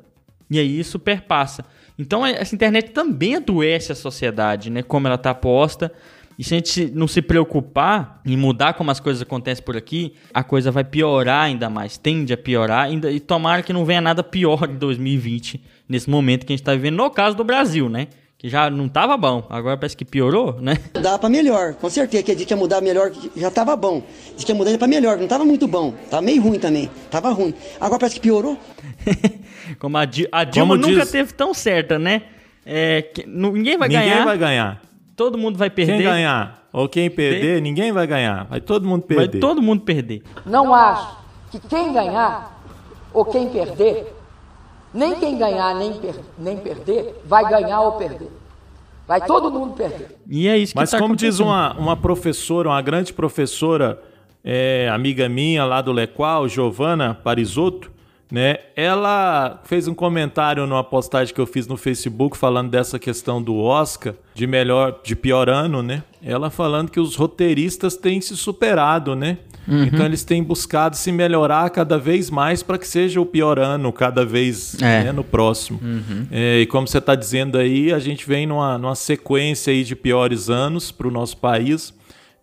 E 0.49 0.58
aí 0.58 0.80
isso 0.80 0.97
perpassa. 0.97 1.64
Então 2.02 2.26
essa 2.26 2.56
internet 2.56 2.89
também 2.89 3.36
adoece 3.36 3.91
a 3.91 3.95
sociedade, 3.95 4.72
né? 4.72 4.82
Como 4.82 5.08
ela 5.08 5.16
está 5.16 5.34
posta. 5.36 5.91
E 6.39 6.43
se 6.43 6.56
a 6.56 6.58
gente 6.58 6.91
não 6.95 7.08
se 7.08 7.22
preocupar 7.22 8.20
em 8.26 8.36
mudar 8.36 8.74
como 8.74 8.89
as 8.89 8.99
coisas 8.99 9.22
acontecem 9.22 9.64
por 9.64 9.78
aqui, 9.78 10.14
a 10.34 10.43
coisa 10.43 10.72
vai 10.72 10.84
piorar 10.84 11.43
ainda 11.43 11.70
mais, 11.70 11.97
tende 11.97 12.34
a 12.34 12.38
piorar, 12.38 12.86
ainda, 12.86 13.12
e 13.12 13.20
tomara 13.20 13.62
que 13.62 13.72
não 13.72 13.86
venha 13.86 14.02
nada 14.02 14.24
pior 14.24 14.68
em 14.68 14.76
2020, 14.76 15.62
nesse 15.88 16.10
momento 16.10 16.43
que 16.45 16.54
a 16.54 16.56
gente 16.56 16.64
está 16.64 16.74
vivendo, 16.74 16.95
no 16.95 17.12
caso 17.12 17.38
do 17.38 17.43
Brasil, 17.43 17.88
né? 17.88 18.08
Que 18.39 18.49
já 18.49 18.72
não 18.72 18.88
estava 18.88 19.16
bom, 19.18 19.45
agora 19.52 19.78
parece 19.78 19.95
que 19.95 20.04
piorou, 20.04 20.60
né? 20.60 20.80
Dá 20.99 21.20
pra 21.20 21.30
melhor, 21.30 21.76
com 21.76 21.88
certeza 21.91 22.24
que 22.24 22.32
a 22.32 22.36
gente 22.36 22.49
ia 22.49 22.58
mudar 22.58 22.82
melhor, 22.82 23.12
já 23.36 23.52
tava 23.52 23.76
bom. 23.76 24.02
Diz 24.36 24.43
que 24.43 24.52
ia 24.52 24.56
mudar 24.56 24.76
pra 24.80 24.88
melhor, 24.88 25.20
não 25.20 25.28
tava 25.28 25.45
muito 25.45 25.68
bom, 25.68 25.93
tava 26.10 26.24
meio 26.24 26.41
ruim 26.41 26.58
também, 26.58 26.89
tava 27.12 27.30
ruim. 27.30 27.54
Agora 27.80 27.99
parece 27.99 28.16
que 28.16 28.22
piorou. 28.22 28.58
Como 29.80 29.97
a, 29.97 30.06
Di- 30.06 30.28
a 30.32 30.43
Dilma 30.43 30.76
Como 30.76 30.88
nunca 30.88 31.02
diz- 31.04 31.12
teve 31.12 31.34
tão 31.34 31.54
certa, 31.54 31.97
né? 31.99 32.24
É, 32.66 33.02
que- 33.02 33.26
ninguém 33.26 33.78
vai 33.78 33.88
ninguém 33.88 34.10
ganhar, 34.10 34.26
vai 34.26 34.38
ganhar. 34.38 34.82
todo 35.16 35.38
mundo 35.38 35.58
vai 35.58 35.70
perder. 35.70 35.93
Quem 35.97 36.04
ganhar 36.04 36.68
ou 36.72 36.88
quem 36.88 37.10
perder, 37.10 37.62
ninguém 37.62 37.91
vai 37.91 38.06
ganhar. 38.08 38.45
Vai 38.45 38.62
todo 38.62 38.88
mundo 38.88 39.04
Vai 39.08 39.18
perder. 39.18 39.39
todo 39.39 39.62
mundo 39.62 39.82
perder. 39.82 40.22
Não 40.45 40.74
acho 40.74 41.18
que 41.52 41.60
quem 41.60 41.91
ganhar 41.91 42.62
ou 43.14 43.26
quem 43.26 43.49
perder, 43.49 44.14
nem 44.93 45.16
quem 45.16 45.38
ganhar 45.38 45.76
nem, 45.76 45.93
per- 45.93 46.20
nem 46.38 46.58
perder, 46.58 47.22
vai 47.26 47.47
ganhar 47.49 47.82
ou 47.82 47.93
perder. 47.93 48.30
Vai 49.08 49.20
todo 49.26 49.52
mundo 49.52 49.74
perder. 49.74 50.16
E 50.30 50.47
é 50.47 50.58
isso 50.58 50.72
que 50.74 50.80
Mas 50.80 50.91
tá 50.91 50.97
como 50.99 51.16
diz 51.16 51.39
uma, 51.39 51.74
uma 51.78 51.97
professora, 51.97 52.70
uma 52.70 52.82
grande 52.82 53.12
professora, 53.12 54.02
é, 54.43 54.88
amiga 54.93 55.28
minha 55.28 55.66
lá 55.66 55.82
do 55.82 55.91
Lequal, 55.91 56.47
Giovana 56.47 57.14
Parisotto, 57.14 57.91
né? 58.32 58.60
Ela 58.76 59.60
fez 59.66 59.88
um 59.88 59.94
comentário 59.94 60.66
numa 60.66 60.84
postagem 60.84 61.34
que 61.34 61.42
eu 61.42 61.46
fiz 61.46 61.68
no 61.68 61.76
Facebook 61.76 62.38
falando 62.38 62.70
dessa 62.70 62.98
questão 62.98 63.44
do 63.44 63.58
Oscar, 63.58 64.14
de 64.34 64.48
melhor, 64.48 65.02
de 65.04 65.16
pior 65.16 65.50
ano, 65.50 65.84
né? 65.84 66.02
Ela 66.24 66.50
falando 66.50 66.90
que 66.90 67.00
os 67.00 67.16
roteiristas 67.16 67.98
têm 67.98 68.22
se 68.22 68.38
superado, 68.38 69.16
né? 69.16 69.40
Uhum. 69.68 69.84
Então 69.84 70.06
eles 70.06 70.24
têm 70.24 70.42
buscado 70.42 70.96
se 70.96 71.12
melhorar 71.12 71.70
cada 71.70 71.98
vez 71.98 72.30
mais 72.30 72.64
para 72.64 72.78
que 72.78 72.88
seja 72.88 73.20
o 73.20 73.26
pior 73.26 73.60
ano 73.60 73.92
cada 73.92 74.26
vez 74.26 74.82
É. 74.82 75.00
Uhum. 75.00 75.04
né, 75.04 75.12
no 75.12 75.24
próximo. 75.24 75.80
É, 76.32 76.62
e 76.62 76.66
como 76.66 76.88
você 76.88 77.00
está 77.00 77.16
dizendo 77.16 77.58
aí, 77.58 77.92
a 77.92 78.00
gente 78.00 78.26
vem 78.28 78.48
numa, 78.48 78.78
numa 78.78 78.96
sequência 78.96 79.72
aí 79.72 79.84
de 79.84 79.96
piores 79.96 80.50
anos 80.50 80.92
para 80.92 81.08
o 81.08 81.12
nosso 81.12 81.38
país, 81.38 81.94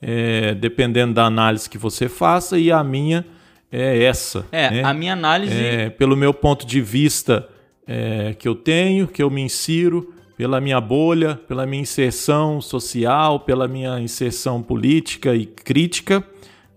é, 0.02 0.54
dependendo 0.54 1.14
da 1.14 1.24
análise 1.24 1.68
que 1.68 1.78
você 1.78 2.08
faça, 2.08 2.58
e 2.58 2.70
a 2.70 2.84
minha 2.84 3.24
é 3.70 4.02
essa. 4.02 4.46
É, 4.50 4.70
né? 4.70 4.82
a 4.84 4.94
minha 4.94 5.12
análise. 5.12 5.54
É, 5.54 5.90
pelo 5.90 6.16
meu 6.16 6.32
ponto 6.32 6.66
de 6.66 6.80
vista 6.80 7.48
é, 7.86 8.34
que 8.38 8.46
eu 8.46 8.54
tenho, 8.54 9.06
que 9.06 9.22
eu 9.22 9.30
me 9.30 9.42
insiro, 9.42 10.12
pela 10.36 10.60
minha 10.60 10.80
bolha, 10.80 11.34
pela 11.48 11.66
minha 11.66 11.82
inserção 11.82 12.60
social, 12.60 13.40
pela 13.40 13.66
minha 13.66 13.98
inserção 13.98 14.62
política 14.62 15.34
e 15.34 15.44
crítica, 15.44 16.22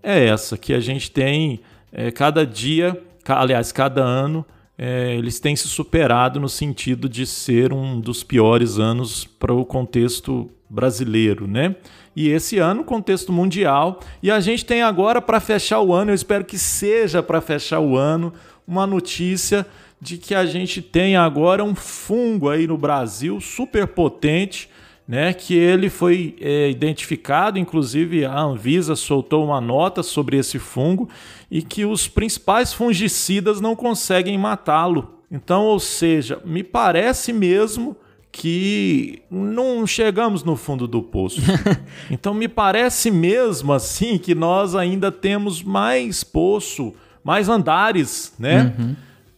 é 0.02 0.26
essa, 0.26 0.58
que 0.58 0.74
a 0.74 0.80
gente 0.80 1.10
tem 1.10 1.60
é, 1.92 2.10
cada 2.10 2.44
dia, 2.44 3.00
aliás, 3.28 3.70
cada 3.70 4.02
ano, 4.02 4.44
é, 4.76 5.14
eles 5.14 5.38
têm 5.38 5.54
se 5.54 5.68
superado 5.68 6.40
no 6.40 6.48
sentido 6.48 7.08
de 7.08 7.24
ser 7.24 7.72
um 7.72 8.00
dos 8.00 8.24
piores 8.24 8.78
anos 8.78 9.24
para 9.24 9.54
o 9.54 9.64
contexto 9.64 10.50
brasileiro, 10.72 11.46
né? 11.46 11.76
E 12.16 12.30
esse 12.30 12.58
ano, 12.58 12.82
contexto 12.82 13.30
mundial. 13.30 14.00
E 14.22 14.30
a 14.30 14.40
gente 14.40 14.64
tem 14.64 14.82
agora, 14.82 15.20
para 15.20 15.38
fechar 15.38 15.80
o 15.80 15.92
ano, 15.92 16.10
eu 16.10 16.14
espero 16.14 16.44
que 16.44 16.58
seja 16.58 17.22
para 17.22 17.42
fechar 17.42 17.80
o 17.80 17.96
ano, 17.96 18.32
uma 18.66 18.86
notícia 18.86 19.66
de 20.00 20.16
que 20.16 20.34
a 20.34 20.46
gente 20.46 20.80
tem 20.80 21.14
agora 21.14 21.62
um 21.62 21.74
fungo 21.74 22.48
aí 22.48 22.66
no 22.66 22.78
Brasil 22.78 23.38
super 23.40 23.86
potente, 23.86 24.68
né? 25.06 25.34
Que 25.34 25.54
ele 25.54 25.90
foi 25.90 26.36
é, 26.40 26.70
identificado, 26.70 27.58
inclusive 27.58 28.24
a 28.24 28.40
Anvisa 28.40 28.96
soltou 28.96 29.44
uma 29.44 29.60
nota 29.60 30.02
sobre 30.02 30.38
esse 30.38 30.58
fungo 30.58 31.08
e 31.50 31.60
que 31.60 31.84
os 31.84 32.08
principais 32.08 32.72
fungicidas 32.72 33.60
não 33.60 33.76
conseguem 33.76 34.38
matá-lo. 34.38 35.18
Então, 35.30 35.64
ou 35.64 35.78
seja, 35.78 36.40
me 36.44 36.62
parece 36.62 37.32
mesmo 37.32 37.96
que 38.32 39.22
não 39.30 39.86
chegamos 39.86 40.42
no 40.42 40.56
fundo 40.56 40.88
do 40.88 41.02
poço. 41.02 41.40
então 42.10 42.32
me 42.32 42.48
parece 42.48 43.10
mesmo 43.10 43.72
assim 43.72 44.16
que 44.16 44.34
nós 44.34 44.74
ainda 44.74 45.12
temos 45.12 45.62
mais 45.62 46.24
poço, 46.24 46.94
mais 47.22 47.48
andares, 47.50 48.34
né, 48.38 48.74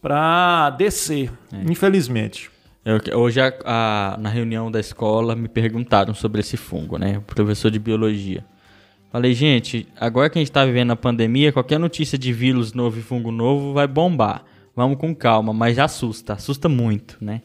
para 0.01 0.69
descer, 0.71 1.29
infelizmente. 1.69 2.49
Eu- 2.85 3.19
hoje, 3.19 3.41
a- 3.41 3.53
a- 3.65 4.17
na 4.19 4.29
reunião 4.29 4.71
da 4.71 4.79
escola, 4.79 5.35
me 5.35 5.47
perguntaram 5.47 6.13
sobre 6.13 6.39
esse 6.41 6.55
fungo, 6.55 6.97
né? 6.99 7.17
O 7.17 7.21
professor 7.21 7.71
de 7.71 7.79
biologia. 7.79 8.45
Falei, 9.11 9.33
gente, 9.33 9.87
agora 9.99 10.29
que 10.29 10.37
a 10.37 10.41
gente 10.41 10.51
tá 10.51 10.63
vivendo 10.63 10.91
a 10.91 10.95
pandemia, 10.95 11.51
qualquer 11.51 11.79
notícia 11.79 12.17
de 12.17 12.31
vírus 12.31 12.73
novo 12.73 12.99
e 12.99 13.01
fungo 13.01 13.31
novo 13.31 13.73
vai 13.73 13.87
bombar. 13.87 14.43
Vamos 14.75 14.97
com 14.97 15.15
calma, 15.15 15.51
mas 15.53 15.79
assusta, 15.79 16.33
assusta 16.33 16.69
muito, 16.69 17.17
né? 17.21 17.41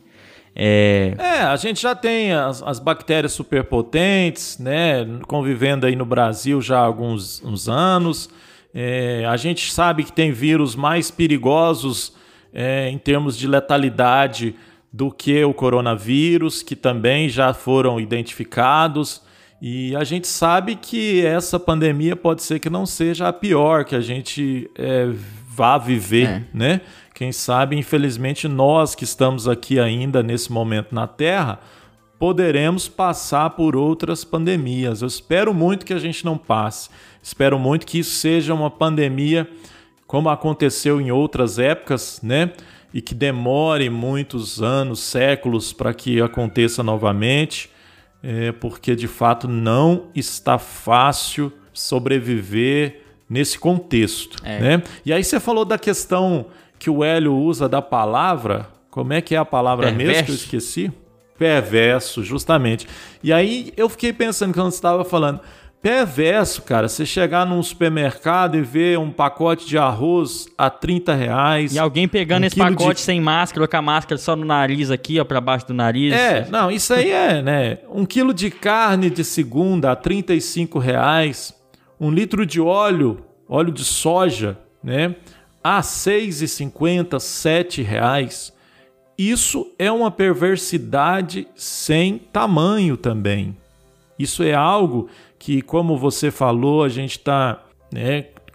É, 0.55 1.15
É, 1.19 1.41
a 1.43 1.57
gente 1.57 1.81
já 1.81 1.95
tem 1.95 2.33
as, 2.33 2.63
as 2.63 2.79
bactérias 2.79 3.33
superpotentes, 3.33 4.59
né, 4.59 5.07
convivendo 5.27 5.87
aí 5.87 5.95
no 5.97 6.05
Brasil 6.05 6.61
já 6.61 6.79
há 6.79 6.85
alguns 6.85 7.43
uns 7.45 7.69
anos. 7.69 8.29
É, 8.75 9.25
a 9.29 9.37
gente 9.37 9.73
sabe 9.73 10.05
que 10.05 10.13
tem 10.13 10.33
vírus 10.33 10.77
mais 10.77 11.11
perigosos 11.11 12.15
é, 12.53 12.89
em 12.89 12.99
termos 12.99 13.37
de 13.37 13.47
letalidade 13.47 14.55
do 14.93 15.11
que 15.11 15.43
o 15.45 15.55
coronavírus, 15.55 16.63
que 16.63 16.75
também 16.77 17.29
já 17.29 17.53
foram 17.55 18.01
identificados. 18.01 19.23
E 19.63 19.95
a 19.95 20.05
gente 20.05 20.27
sabe 20.27 20.75
que 20.75 21.25
essa 21.25 21.61
pandemia 21.61 22.17
pode 22.17 22.43
ser 22.43 22.59
que 22.59 22.71
não 22.71 22.87
seja 22.87 23.29
a 23.29 23.33
pior 23.33 23.85
que 23.85 23.95
a 23.95 24.01
gente 24.01 24.71
é, 24.77 25.09
vá 25.49 25.77
viver, 25.79 26.29
É. 26.29 26.43
né? 26.55 26.81
Quem 27.21 27.33
sabe, 27.33 27.77
infelizmente, 27.77 28.49
nós 28.49 28.95
que 28.95 29.05
estamos 29.05 29.47
aqui 29.47 29.79
ainda 29.79 30.23
nesse 30.23 30.51
momento 30.51 30.95
na 30.95 31.07
Terra, 31.07 31.61
poderemos 32.19 32.89
passar 32.89 33.51
por 33.51 33.77
outras 33.77 34.25
pandemias. 34.25 35.03
Eu 35.03 35.09
espero 35.09 35.53
muito 35.53 35.85
que 35.85 35.93
a 35.93 35.99
gente 35.99 36.25
não 36.25 36.39
passe. 36.39 36.89
Espero 37.23 37.59
muito 37.59 37.87
que 37.87 37.99
isso 37.99 38.13
seja 38.13 38.55
uma 38.55 38.71
pandemia 38.71 39.47
como 40.07 40.31
aconteceu 40.31 40.99
em 40.99 41.11
outras 41.11 41.59
épocas, 41.59 42.21
né? 42.23 42.55
E 42.91 43.03
que 43.03 43.15
demore 43.15 43.91
muitos 43.91 44.63
anos, 44.63 45.01
séculos 45.01 45.75
para 45.75 45.93
que 45.93 46.23
aconteça 46.23 46.83
novamente, 46.83 47.69
é, 48.23 48.51
porque 48.51 48.97
de 48.97 49.07
fato 49.07 49.47
não 49.47 50.07
está 50.15 50.57
fácil 50.57 51.53
sobreviver 51.71 53.03
nesse 53.29 53.59
contexto, 53.59 54.39
É. 54.43 54.59
né? 54.59 54.83
E 55.05 55.13
aí 55.13 55.23
você 55.23 55.39
falou 55.39 55.67
da 55.67 55.79
questão 55.79 56.47
que 56.81 56.91
o 56.91 57.05
Hélio 57.05 57.35
usa 57.37 57.69
da 57.69 57.81
palavra, 57.81 58.67
como 58.91 59.13
é 59.13 59.21
que 59.21 59.37
é 59.37 59.39
a 59.39 59.45
palavra 59.45 59.93
mesmo 59.93 59.99
que 60.01 60.09
eu 60.09 60.15
Perverso. 60.15 60.33
esqueci? 60.45 60.93
Perverso, 61.39 62.25
justamente. 62.25 62.87
E 63.23 63.33
aí 63.33 63.73
eu 63.77 63.89
fiquei 63.89 64.13
pensando 64.13 64.53
quando 64.53 64.71
você 64.71 64.77
estava 64.79 65.05
falando, 65.05 65.41
perverso, 65.81 66.61
cara, 66.63 66.89
você 66.89 67.07
chegar 67.07 67.47
num 67.47 67.63
supermercado 67.63 68.57
e 68.57 68.61
ver 68.63 68.99
um 68.99 69.11
pacote 69.11 69.67
de 69.67 69.79
arroz 69.79 70.47
a 70.59 70.69
30 70.69 71.15
reais. 71.15 71.75
e 71.75 71.79
alguém 71.79 72.07
pegando 72.07 72.43
um 72.43 72.47
esse 72.47 72.55
quilo 72.57 72.69
de- 72.71 72.77
pacote 72.77 73.01
sem 73.01 73.21
máscara, 73.21 73.67
com 73.67 73.77
a 73.77 73.83
máscara 73.83 74.19
só 74.19 74.37
no 74.37 74.45
nariz 74.45 74.91
aqui, 74.91 75.19
ó, 75.19 75.25
pra 75.25 75.41
baixo 75.41 75.67
do 75.69 75.75
nariz. 75.75 76.13
É, 76.13 76.47
não, 76.51 76.71
isso 76.71 76.93
aí 76.93 77.11
é, 77.11 77.41
né? 77.43 77.79
Um 77.91 78.05
quilo 78.05 78.35
de 78.35 78.51
carne 78.51 79.09
de 79.09 79.25
segunda 79.25 79.93
a 79.93 79.97
35 79.97 80.79
reais, 80.79 81.55
um 81.99 82.11
litro 82.11 82.45
de 82.45 82.61
óleo, 82.61 83.25
óleo 83.49 83.73
de 83.73 83.85
soja, 83.85 84.59
né? 84.85 85.15
A 85.63 85.81
6,50, 85.81 87.21
7 87.21 87.83
reais. 87.83 88.53
Isso 89.19 89.71
é 89.79 89.93
uma 89.93 90.11
perversidade 90.11 91.47
sem 91.55 92.19
tamanho 92.19 92.97
também. 92.97 93.57
Isso 94.19 94.43
é 94.43 94.55
algo 94.55 95.09
que, 95.39 95.61
como 95.61 95.99
você 95.99 96.31
falou, 96.31 96.83
a 96.83 96.89
gente 96.89 97.19
está 97.19 97.63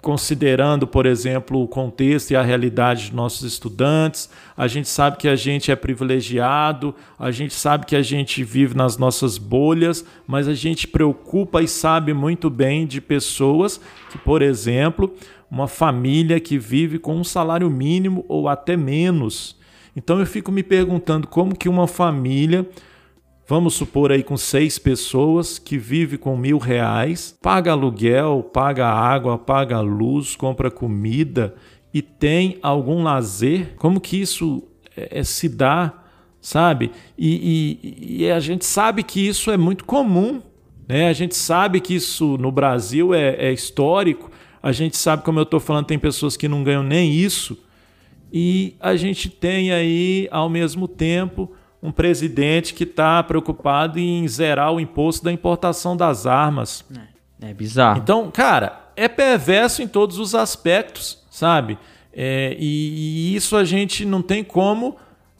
considerando, 0.06 0.86
por 0.86 1.08
exemplo, 1.08 1.64
o 1.64 1.68
contexto 1.68 2.30
e 2.30 2.36
a 2.36 2.44
realidade 2.44 3.06
dos 3.06 3.12
nossos 3.12 3.42
estudantes. 3.42 4.30
A 4.56 4.68
gente 4.68 4.88
sabe 4.88 5.18
que 5.18 5.28
a 5.28 5.36
gente 5.36 5.72
é 5.72 5.76
privilegiado, 5.76 6.94
a 7.18 7.32
gente 7.32 7.56
sabe 7.56 7.88
que 7.88 7.96
a 7.96 8.04
gente 8.04 8.44
vive 8.44 8.78
nas 8.78 9.00
nossas 9.00 9.40
bolhas, 9.40 10.06
mas 10.28 10.48
a 10.48 10.54
gente 10.54 10.88
preocupa 10.88 11.64
e 11.64 11.68
sabe 11.68 12.14
muito 12.14 12.52
bem 12.52 12.86
de 12.86 13.02
pessoas 13.02 13.82
que, 14.12 14.18
por 14.20 14.44
exemplo, 14.44 15.12
uma 15.50 15.68
família 15.68 16.40
que 16.40 16.58
vive 16.58 17.00
com 17.00 17.16
um 17.16 17.24
salário 17.24 17.70
mínimo 17.70 18.26
ou 18.28 18.48
até 18.48 18.76
menos. 18.76 19.58
Então 19.96 20.20
eu 20.20 20.26
fico 20.26 20.52
me 20.52 20.64
perguntando 20.64 21.28
como 21.28 21.56
que 21.56 21.70
uma 21.70 21.88
família 21.88 22.68
vamos 23.48 23.76
supor 23.76 24.12
aí 24.12 24.24
com 24.24 24.36
seis 24.38 24.80
pessoas 24.80 25.60
que 25.60 25.78
vive 25.78 26.18
com 26.18 26.36
mil 26.36 26.58
reais, 26.58 27.38
paga 27.42 27.72
aluguel, 27.72 28.42
paga 28.42 28.88
água, 28.88 29.38
paga 29.38 29.80
luz, 29.82 30.36
compra 30.36 30.72
comida 30.72 31.54
e 31.94 32.02
tem 32.02 32.58
algum 32.62 33.04
lazer, 33.04 33.76
como 33.78 34.02
que 34.02 34.20
isso 34.20 34.64
é, 34.98 35.20
é, 35.20 35.24
se 35.24 35.48
dá, 35.48 35.94
sabe? 36.42 36.92
E, 37.18 37.80
e, 37.82 38.24
e, 38.24 38.32
a 38.32 38.40
gente 38.40 38.66
sabe 38.66 39.04
que 39.04 39.26
isso 39.26 39.52
é 39.52 39.58
muito 39.58 39.86
comum, 39.86 40.42
né? 40.88 41.08
A 41.08 41.14
gente 41.14 41.36
sabe 41.36 41.80
que 41.80 41.96
isso 41.96 42.38
no 42.38 42.52
Brasil 42.52 43.14
é, 43.14 43.36
é 43.36 43.54
histórico. 43.54 44.32
A 44.66 44.72
gente 44.72 44.98
sabe, 44.98 45.22
como 45.22 45.38
eu 45.38 45.44
estou 45.44 45.60
falando, 45.60 45.86
tem 45.86 46.00
pessoas 46.00 46.36
que 46.36 46.48
não 46.48 46.64
ganham 46.64 46.82
nem 46.82 47.14
isso. 47.14 47.56
E 48.34 48.76
a 48.80 48.96
gente 48.96 49.30
tem 49.30 49.72
aí, 49.72 50.28
ao 50.32 50.50
mesmo 50.50 50.88
tempo, 50.88 51.52
um 51.84 51.92
presidente 51.92 52.74
que 52.74 52.84
está 52.84 53.22
preocupado 53.22 54.00
em 54.00 54.28
zerar 54.28 54.74
o 54.74 54.80
imposto 54.80 55.24
da 55.24 55.32
importação 55.32 55.96
das 55.96 56.26
armas. 56.26 56.84
É, 57.40 57.52
é 57.52 57.54
bizarro. 57.54 58.00
Então, 58.02 58.32
cara, 58.32 58.90
é 58.96 59.08
perverso 59.08 59.84
em 59.84 59.88
todos 59.88 60.18
os 60.18 60.34
aspectos, 60.34 61.24
sabe? 61.30 61.78
É, 62.12 62.58
e, 62.60 63.34
e, 63.34 63.36
isso 63.36 63.56
a 63.56 63.64
gente 63.64 64.04
não 64.04 64.24
tem 64.24 64.44
como 64.44 64.96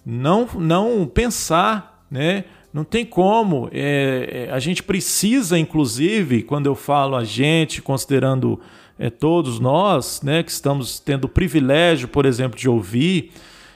não, 0.06 0.48
não 0.54 1.08
pensar, 1.08 2.06
né? 2.12 2.44
Não 2.72 2.84
tem 2.84 3.04
como. 3.04 3.70
É, 3.72 4.48
é 4.50 4.54
a 4.54 4.60
gente 4.60 4.84
precisa, 4.84 5.58
inclusive, 5.58 6.44
quando 6.44 6.68
eu 6.68 6.76
falo 6.76 7.16
a 7.16 7.24
gente, 7.24 7.82
considerando 7.82 8.62
é, 8.98 9.10
todos 9.10 9.60
nós, 9.60 10.22
né, 10.22 10.42
que 10.44 10.52
estamos 10.52 11.00
tendo 11.00 11.26
o 11.26 11.30
privilégio, 11.30 12.08
por 12.08 12.26
exemplo, 12.26 12.58
de 12.58 12.70
ouvir 12.70 13.32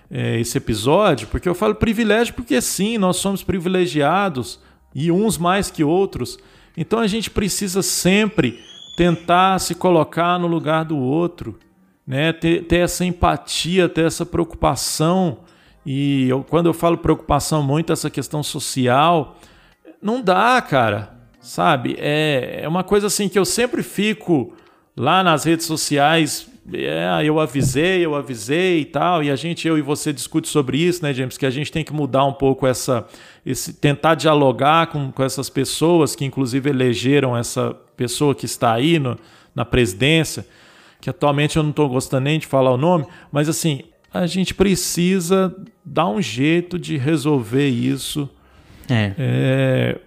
é, 0.09 0.39
esse 0.39 0.57
episódio, 0.57 1.27
porque 1.27 1.47
eu 1.47 1.53
falo 1.53 1.75
privilégio 1.75 2.33
porque 2.33 2.59
sim, 2.61 2.97
nós 2.97 3.17
somos 3.17 3.43
privilegiados 3.43 4.59
e 4.93 5.11
uns 5.11 5.37
mais 5.37 5.69
que 5.69 5.83
outros. 5.83 6.37
Então 6.75 6.99
a 6.99 7.07
gente 7.07 7.29
precisa 7.29 7.81
sempre 7.81 8.59
tentar 8.95 9.59
se 9.59 9.75
colocar 9.75 10.39
no 10.39 10.47
lugar 10.47 10.85
do 10.85 10.97
outro, 10.97 11.59
né? 12.05 12.33
ter, 12.33 12.65
ter 12.65 12.77
essa 12.77 13.05
empatia, 13.05 13.87
ter 13.87 14.05
essa 14.05 14.25
preocupação. 14.25 15.39
E 15.85 16.27
eu, 16.27 16.43
quando 16.43 16.65
eu 16.65 16.73
falo 16.73 16.97
preocupação 16.97 17.61
muito, 17.61 17.93
essa 17.93 18.09
questão 18.09 18.41
social, 18.41 19.37
não 20.01 20.21
dá, 20.21 20.61
cara. 20.61 21.17
Sabe? 21.39 21.95
É, 21.97 22.61
é 22.63 22.67
uma 22.67 22.83
coisa 22.83 23.07
assim 23.07 23.29
que 23.29 23.39
eu 23.39 23.45
sempre 23.45 23.81
fico 23.81 24.53
lá 24.95 25.23
nas 25.23 25.43
redes 25.43 25.65
sociais 25.65 26.49
é, 26.73 27.21
eu 27.23 27.39
avisei, 27.39 28.05
eu 28.05 28.15
avisei 28.15 28.81
e 28.81 28.85
tal, 28.85 29.23
e 29.23 29.31
a 29.31 29.35
gente, 29.35 29.67
eu 29.67 29.77
e 29.77 29.81
você 29.81 30.13
discute 30.13 30.47
sobre 30.47 30.77
isso, 30.77 31.01
né, 31.03 31.13
James? 31.13 31.37
Que 31.37 31.45
a 31.45 31.49
gente 31.49 31.71
tem 31.71 31.83
que 31.83 31.93
mudar 31.93 32.25
um 32.25 32.33
pouco 32.33 32.67
essa, 32.67 33.07
esse, 33.45 33.73
tentar 33.73 34.15
dialogar 34.15 34.87
com, 34.87 35.11
com 35.11 35.23
essas 35.23 35.49
pessoas 35.49 36.15
que 36.15 36.25
inclusive 36.25 36.69
elegeram 36.69 37.35
essa 37.35 37.75
pessoa 37.97 38.35
que 38.35 38.45
está 38.45 38.73
aí 38.73 38.99
no, 38.99 39.17
na 39.55 39.65
presidência, 39.65 40.45
que 41.01 41.09
atualmente 41.09 41.57
eu 41.57 41.63
não 41.63 41.71
estou 41.71 41.89
gostando 41.89 42.25
nem 42.25 42.39
de 42.39 42.45
falar 42.45 42.71
o 42.71 42.77
nome, 42.77 43.05
mas 43.31 43.49
assim, 43.49 43.83
a 44.13 44.27
gente 44.27 44.53
precisa 44.53 45.55
dar 45.83 46.07
um 46.07 46.21
jeito 46.21 46.77
de 46.77 46.97
resolver 46.97 47.67
isso. 47.67 48.29
É. 48.89 49.13
é 49.17 49.99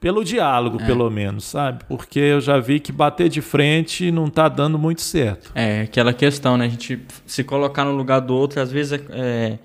pelo 0.00 0.24
diálogo, 0.24 0.80
é. 0.80 0.86
pelo 0.86 1.10
menos, 1.10 1.44
sabe? 1.44 1.84
Porque 1.88 2.18
eu 2.18 2.40
já 2.40 2.58
vi 2.58 2.80
que 2.80 2.92
bater 2.92 3.28
de 3.28 3.40
frente 3.40 4.10
não 4.10 4.28
tá 4.28 4.48
dando 4.48 4.78
muito 4.78 5.00
certo. 5.00 5.50
É, 5.54 5.82
aquela 5.82 6.12
questão, 6.12 6.56
né? 6.56 6.66
A 6.66 6.68
gente 6.68 7.00
se 7.26 7.42
colocar 7.42 7.84
no 7.84 7.92
lugar 7.92 8.20
do 8.20 8.34
outro, 8.34 8.60
às 8.60 8.70
vezes 8.70 8.92
é, 8.92 9.00
é, 9.10 9.58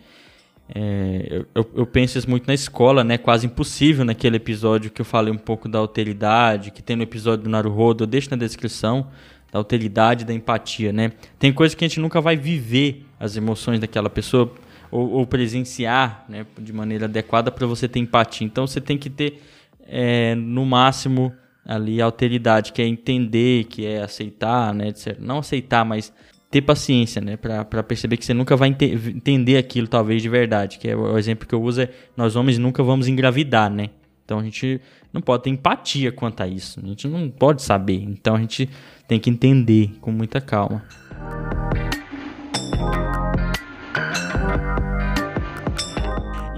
é 0.76 1.46
eu, 1.54 1.70
eu, 1.76 1.86
penso 1.86 2.18
isso 2.18 2.30
muito 2.30 2.48
na 2.48 2.54
escola, 2.54 3.04
né? 3.04 3.18
Quase 3.18 3.46
impossível 3.46 4.06
naquele 4.06 4.38
episódio 4.38 4.92
que 4.92 5.02
eu 5.02 5.06
falei 5.06 5.34
um 5.34 5.38
pouco 5.38 5.68
da 5.68 5.80
alteridade, 5.80 6.72
que 6.72 6.82
tem 6.82 6.96
no 6.96 7.04
episódio 7.04 7.44
do 7.44 7.50
Naruhodo, 7.50 8.04
eu 8.04 8.08
deixo 8.08 8.30
na 8.32 8.38
descrição, 8.38 9.08
da 9.52 9.60
alteridade, 9.60 10.26
da 10.26 10.34
empatia, 10.34 10.92
né? 10.92 11.12
Tem 11.38 11.52
coisas 11.52 11.76
que 11.76 11.84
a 11.84 11.88
gente 11.88 12.00
nunca 12.00 12.22
vai 12.22 12.38
viver 12.38 13.06
as 13.20 13.36
emoções 13.36 13.80
daquela 13.80 14.10
pessoa 14.10 14.54
ou, 14.92 15.12
ou 15.12 15.28
presenciar, 15.28 16.26
né? 16.30 16.46
De 16.58 16.72
maneira 16.72 17.06
adequada 17.06 17.52
para 17.52 17.68
você 17.68 17.88
ter 17.88 18.00
empatia. 18.00 18.46
Então 18.46 18.66
você 18.66 18.80
tem 18.80 18.98
que 18.98 19.10
ter 19.10 19.42
é, 19.90 20.36
no 20.36 20.66
máximo 20.66 21.34
ali 21.66 22.02
alteridade, 22.02 22.74
que 22.74 22.82
é 22.82 22.86
entender, 22.86 23.66
que 23.66 23.86
é 23.86 24.02
aceitar, 24.02 24.74
né? 24.74 24.92
Não 25.20 25.40
aceitar, 25.40 25.86
mas 25.86 26.12
ter 26.50 26.62
paciência, 26.62 27.22
né? 27.22 27.38
Para 27.38 27.84
perceber 27.84 28.18
que 28.18 28.26
você 28.26 28.34
nunca 28.34 28.56
vai 28.56 28.70
ente 28.70 28.86
entender 28.86 29.58
aquilo, 29.58 29.88
talvez, 29.88 30.22
de 30.22 30.30
verdade. 30.30 30.80
Que 30.80 30.90
é 30.90 30.96
o 30.96 31.18
exemplo 31.18 31.48
que 31.48 31.54
eu 31.54 31.62
uso 31.62 31.82
é: 31.82 31.90
nós 32.18 32.36
homens 32.36 32.58
nunca 32.58 32.82
vamos 32.82 33.08
engravidar, 33.08 33.70
né? 33.70 33.90
Então 34.26 34.40
a 34.40 34.44
gente 34.44 34.80
não 35.12 35.22
pode 35.22 35.44
ter 35.44 35.50
empatia 35.50 36.12
quanto 36.12 36.42
a 36.42 36.48
isso. 36.48 36.80
A 36.84 36.88
gente 36.88 37.08
não 37.08 37.30
pode 37.30 37.62
saber. 37.62 38.04
Então 38.04 38.36
a 38.36 38.40
gente 38.40 38.70
tem 39.08 39.20
que 39.20 39.30
entender 39.30 39.92
com 40.02 40.12
muita 40.12 40.40
calma. 40.40 40.84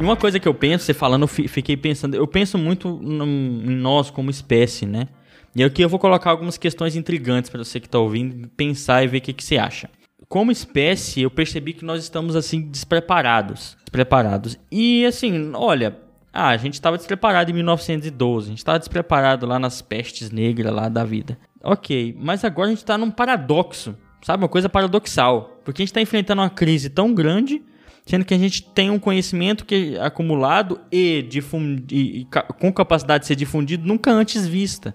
E 0.02 0.04
uma 0.04 0.18
coisa 0.18 0.40
que 0.40 0.48
eu 0.48 0.54
penso, 0.56 0.84
você 0.84 0.96
falando, 0.96 1.22
eu 1.22 1.28
fiquei 1.28 1.78
pensando, 1.78 2.16
eu 2.16 2.26
penso 2.26 2.58
muito 2.58 3.00
em 3.04 3.76
nós 3.76 4.10
como 4.10 4.32
espécie, 4.32 4.84
né? 4.88 5.08
E 5.56 5.64
aqui 5.64 5.84
eu 5.84 5.88
vou 5.88 6.00
colocar 6.00 6.32
algumas 6.32 6.58
questões 6.58 6.96
intrigantes 6.96 7.52
para 7.52 7.64
você 7.64 7.80
que 7.80 7.86
está 7.86 8.00
ouvindo 8.00 8.48
pensar 8.58 9.04
e 9.04 9.08
ver 9.08 9.20
o 9.20 9.22
que, 9.22 9.32
que 9.32 9.44
você 9.44 9.60
acha. 9.60 9.92
Como 10.28 10.52
espécie, 10.52 11.22
eu 11.22 11.30
percebi 11.30 11.74
que 11.74 11.86
nós 11.86 12.02
estamos 12.02 12.36
assim 12.36 12.62
despreparados, 12.62 13.78
despreparados. 13.82 14.58
E 14.72 15.06
assim, 15.06 15.52
olha, 15.54 15.96
ah, 16.34 16.48
a 16.48 16.58
gente 16.58 16.74
estava 16.74 16.98
despreparado 16.98 17.52
em 17.52 17.54
1912, 17.54 18.48
a 18.48 18.50
gente 18.50 18.58
estava 18.58 18.80
despreparado 18.80 19.46
lá 19.46 19.60
nas 19.60 19.84
pestes 19.84 20.32
negras 20.32 20.74
lá 20.74 20.90
da 20.90 21.04
vida. 21.04 21.38
Ok, 21.64 22.18
mas 22.20 22.44
agora 22.44 22.70
a 22.70 22.72
gente 22.72 22.80
está 22.80 22.98
num 22.98 23.12
paradoxo, 23.12 23.96
sabe? 24.24 24.42
Uma 24.42 24.50
coisa 24.50 24.68
paradoxal. 24.68 25.60
Porque 25.64 25.84
a 25.84 25.84
gente 25.84 25.92
está 25.92 26.02
enfrentando 26.02 26.42
uma 26.42 26.50
crise 26.50 26.90
tão 26.90 27.14
grande 27.14 27.62
sendo 28.12 28.26
que 28.26 28.34
a 28.34 28.38
gente 28.38 28.62
tem 28.62 28.90
um 28.90 29.00
conhecimento 29.00 29.64
que 29.64 29.96
é 29.96 30.06
acumulado 30.06 30.82
e, 30.92 31.22
difundi, 31.22 32.28
com 32.60 32.70
capacidade 32.74 33.22
de 33.22 33.28
ser 33.28 33.38
difundido 33.38 33.88
nunca 33.88 34.12
antes 34.12 34.46
vista. 34.46 34.94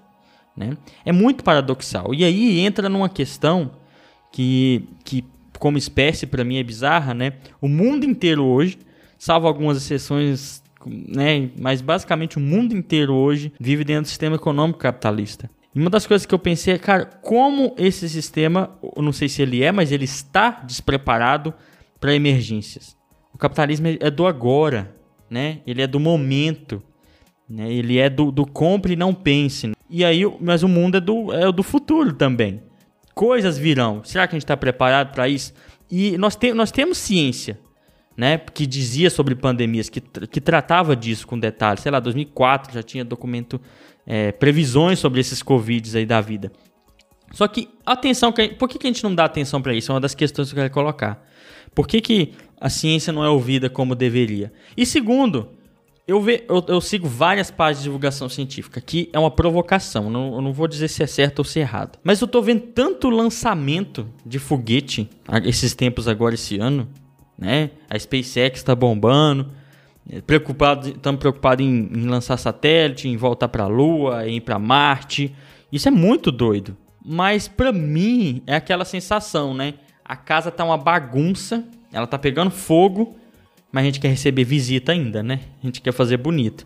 Né? 0.55 0.77
É 1.03 1.12
muito 1.12 1.43
paradoxal. 1.43 2.12
E 2.12 2.23
aí 2.25 2.61
entra 2.61 2.91
numa 2.91 3.09
questão 3.09 3.71
que, 4.31 4.87
que 5.03 5.25
como 5.59 5.79
espécie, 5.79 6.27
para 6.27 6.45
mim 6.45 6.59
é 6.59 6.62
bizarra. 6.62 7.14
Né? 7.14 7.33
O 7.59 7.69
mundo 7.69 8.05
inteiro 8.05 8.45
hoje, 8.45 8.77
salvo 9.17 9.47
algumas 9.47 9.79
exceções, 9.79 10.62
né? 10.85 11.49
mas 11.59 11.81
basicamente 11.81 12.37
o 12.37 12.41
mundo 12.41 12.77
inteiro 12.77 13.14
hoje 13.14 13.51
vive 13.59 13.83
dentro 13.83 14.03
do 14.03 14.09
sistema 14.09 14.37
econômico 14.37 14.79
capitalista. 14.79 15.49
E 15.75 15.81
uma 15.81 15.89
das 15.89 16.07
coisas 16.07 16.27
que 16.27 16.35
eu 16.35 16.39
pensei 16.39 16.75
é, 16.75 16.79
cara, 16.79 17.07
como 17.07 17.75
esse 17.79 18.11
sistema, 18.11 18.77
eu 18.95 19.03
não 19.03 19.12
sei 19.12 19.27
se 19.27 19.41
ele 19.41 19.62
é, 19.62 19.73
mas 19.73 19.91
ele 19.91 20.05
está 20.05 20.51
despreparado 20.51 21.55
para 21.99 22.14
emergências. 22.14 22.96
O 23.37 23.39
capitalismo 23.39 23.87
é 24.01 24.11
do 24.11 24.26
agora, 24.26 24.97
né? 25.28 25.59
Ele 25.66 25.82
é 25.82 25.87
do 25.87 26.01
momento, 26.01 26.82
né? 27.47 27.70
Ele 27.70 27.99
é 27.99 28.09
do, 28.09 28.32
do 28.32 28.47
compre 28.47 28.95
e 28.95 28.97
não 28.97 29.12
pense. 29.12 29.72
E 29.91 30.03
aí, 30.03 30.22
mas 30.41 30.62
o 30.62 30.68
mundo 30.68 30.97
é 30.97 31.01
do, 31.03 31.30
é 31.30 31.53
do 31.53 31.62
futuro 31.62 32.14
também. 32.14 32.62
Coisas 33.14 33.59
virão. 33.59 34.03
Será 34.03 34.26
que 34.26 34.34
a 34.34 34.37
gente 34.37 34.45
está 34.45 34.57
preparado 34.57 35.12
para 35.12 35.28
isso? 35.28 35.53
E 35.91 36.16
nós, 36.16 36.34
te, 36.34 36.55
nós 36.55 36.72
temos 36.72 36.97
ciência, 36.97 37.61
né? 38.16 38.39
Que 38.39 38.66
dizia 38.66 39.11
sobre 39.11 39.34
pandemias, 39.34 39.91
que, 39.91 40.01
que 40.01 40.41
tratava 40.41 40.97
disso 40.97 41.26
com 41.26 41.39
detalhes. 41.39 41.82
Sei 41.82 41.93
lá, 41.93 42.01
2004 42.01 42.72
já 42.72 42.82
tinha 42.82 43.05
documento, 43.05 43.61
é, 44.07 44.32
previsões 44.32 44.99
sobre 44.99 45.20
esses 45.20 45.43
Covids 45.43 45.95
aí 45.95 46.07
da 46.07 46.22
vida. 46.22 46.51
Só 47.32 47.47
que 47.47 47.68
atenção, 47.84 48.32
por 48.59 48.66
que, 48.66 48.78
que 48.78 48.87
a 48.87 48.91
gente 48.91 49.05
não 49.05 49.14
dá 49.14 49.26
atenção 49.26 49.61
para 49.61 49.74
isso? 49.74 49.93
É 49.93 49.95
uma 49.95 50.01
das 50.01 50.14
questões 50.14 50.51
que 50.51 50.59
eu 50.59 50.62
quero 50.62 50.72
colocar. 50.72 51.22
Por 51.77 51.87
que, 51.87 52.01
que 52.01 52.33
a 52.59 52.70
ciência 52.70 53.12
não 53.12 53.22
é 53.22 53.29
ouvida 53.29 53.68
como 53.68 53.95
deveria? 53.95 54.51
E 54.74 54.87
segundo, 54.87 55.51
eu, 56.09 56.22
ve, 56.22 56.43
eu, 56.49 56.64
eu, 56.68 56.81
sigo 56.81 57.07
várias 57.07 57.51
páginas 57.51 57.81
de 57.81 57.85
divulgação 57.85 58.31
científica, 58.31 58.81
que 58.81 59.11
é 59.12 59.18
uma 59.18 59.31
provocação, 59.31 60.09
não, 60.09 60.37
eu 60.37 60.41
não 60.41 60.55
vou 60.55 60.66
dizer 60.66 60.89
se 60.89 61.03
é 61.03 61.07
certo 61.07 61.41
ou 61.41 61.45
se 61.45 61.59
é 61.59 61.62
errado. 61.62 61.99
Mas 62.03 62.22
eu 62.22 62.27
tô 62.27 62.41
vendo 62.41 62.62
tanto 62.62 63.11
lançamento 63.11 64.09
de 64.24 64.39
foguete 64.39 65.07
esses 65.45 65.74
tempos 65.74 66.09
agora, 66.09 66.35
esse 66.35 66.59
ano, 66.59 66.89
né? 67.37 67.72
A 67.91 67.99
SpaceX 67.99 68.62
tá 68.62 68.74
bombando, 68.74 69.53
preocupado, 70.27 70.89
estamos 70.89 71.18
preocupados 71.18 71.62
em, 71.62 71.91
em 71.93 72.07
lançar 72.07 72.39
satélite, 72.39 73.07
em 73.07 73.18
voltar 73.18 73.49
para 73.49 73.64
a 73.64 73.68
Lua, 73.68 74.27
em 74.27 74.37
ir 74.37 74.41
para 74.41 74.59
Marte. 74.59 75.35
Isso 75.70 75.89
é 75.89 75.91
muito 75.91 76.33
doido. 76.33 76.74
Mas 77.05 77.49
pra 77.49 77.70
mim 77.70 78.43
é 78.47 78.57
aquela 78.57 78.87
sensação, 78.87 79.53
né? 79.53 79.74
A 80.09 80.15
casa 80.15 80.53
tá 80.53 80.65
uma 80.65 80.79
bagunça, 80.79 81.65
ela 81.93 82.07
tá 82.07 82.17
pegando 82.17 82.53
fogo, 82.53 83.17
mas 83.73 83.83
a 83.83 83.87
gente 83.87 83.99
quer 83.99 84.09
receber 84.09 84.45
visita 84.45 84.93
ainda, 84.93 85.21
né? 85.21 85.41
A 85.61 85.67
gente 85.67 85.81
quer 85.81 85.93
fazer 85.93 86.17
bonito. 86.17 86.65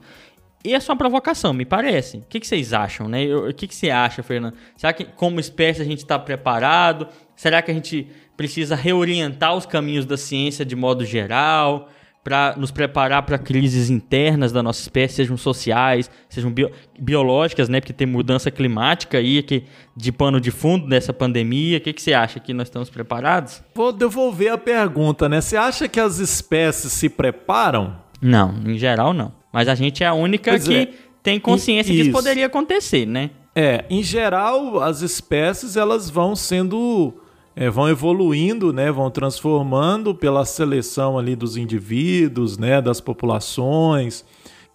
E 0.62 0.74
é 0.74 0.78
uma 0.78 0.96
provocação, 0.96 1.54
me 1.54 1.64
parece. 1.64 2.18
O 2.18 2.24
que, 2.28 2.38
que 2.38 2.46
vocês 2.46 2.74
acham, 2.74 3.08
né? 3.08 3.24
O 3.34 3.54
que, 3.54 3.66
que 3.66 3.74
você 3.74 3.88
acha, 3.88 4.22
Fernando? 4.22 4.54
Será 4.76 4.92
que, 4.92 5.04
como 5.04 5.40
espécie, 5.40 5.80
a 5.80 5.86
gente 5.86 6.00
está 6.00 6.18
preparado? 6.18 7.08
Será 7.34 7.62
que 7.62 7.70
a 7.70 7.74
gente 7.74 8.06
precisa 8.36 8.76
reorientar 8.76 9.56
os 9.56 9.64
caminhos 9.64 10.04
da 10.04 10.18
ciência 10.18 10.62
de 10.62 10.76
modo 10.76 11.02
geral? 11.06 11.88
Para 12.22 12.54
nos 12.56 12.70
preparar 12.70 13.22
para 13.22 13.38
crises 13.38 13.88
internas 13.88 14.52
da 14.52 14.62
nossa 14.62 14.82
espécie, 14.82 15.14
sejam 15.14 15.38
sociais, 15.38 16.10
sejam 16.28 16.52
bio- 16.52 16.70
biológicas, 16.98 17.68
né? 17.68 17.80
Porque 17.80 17.94
tem 17.94 18.06
mudança 18.06 18.50
climática 18.50 19.16
aí 19.16 19.42
que, 19.42 19.64
de 19.96 20.12
pano 20.12 20.38
de 20.38 20.50
fundo 20.50 20.86
dessa 20.86 21.12
pandemia. 21.14 21.78
O 21.78 21.80
que, 21.80 21.92
que 21.94 22.02
você 22.02 22.12
acha 22.12 22.38
que 22.38 22.52
nós 22.52 22.68
estamos 22.68 22.90
preparados? 22.90 23.62
Vou 23.74 23.90
devolver 23.90 24.52
a 24.52 24.58
pergunta, 24.58 25.28
né? 25.30 25.40
Você 25.40 25.56
acha 25.56 25.88
que 25.88 25.98
as 25.98 26.18
espécies 26.18 26.92
se 26.92 27.08
preparam? 27.08 27.96
Não, 28.20 28.54
em 28.66 28.76
geral 28.76 29.14
não. 29.14 29.32
Mas 29.50 29.66
a 29.66 29.74
gente 29.74 30.04
é 30.04 30.06
a 30.06 30.12
única 30.12 30.50
Pois 30.50 30.68
que 30.68 30.74
é. 30.76 30.88
tem 31.22 31.40
consciência 31.40 31.90
que 31.92 32.00
isso 32.00 32.10
Isso. 32.10 32.16
poderia 32.18 32.46
acontecer, 32.46 33.06
né? 33.06 33.30
É, 33.54 33.84
em 33.88 34.02
geral, 34.02 34.78
as 34.82 35.00
espécies 35.00 35.74
elas 35.76 36.10
vão 36.10 36.36
sendo, 36.36 37.14
é, 37.60 37.68
vão 37.68 37.90
evoluindo, 37.90 38.72
né, 38.72 38.90
vão 38.90 39.10
transformando 39.10 40.14
pela 40.14 40.46
seleção 40.46 41.18
ali 41.18 41.36
dos 41.36 41.58
indivíduos, 41.58 42.56
né, 42.56 42.80
das 42.80 43.02
populações. 43.02 44.24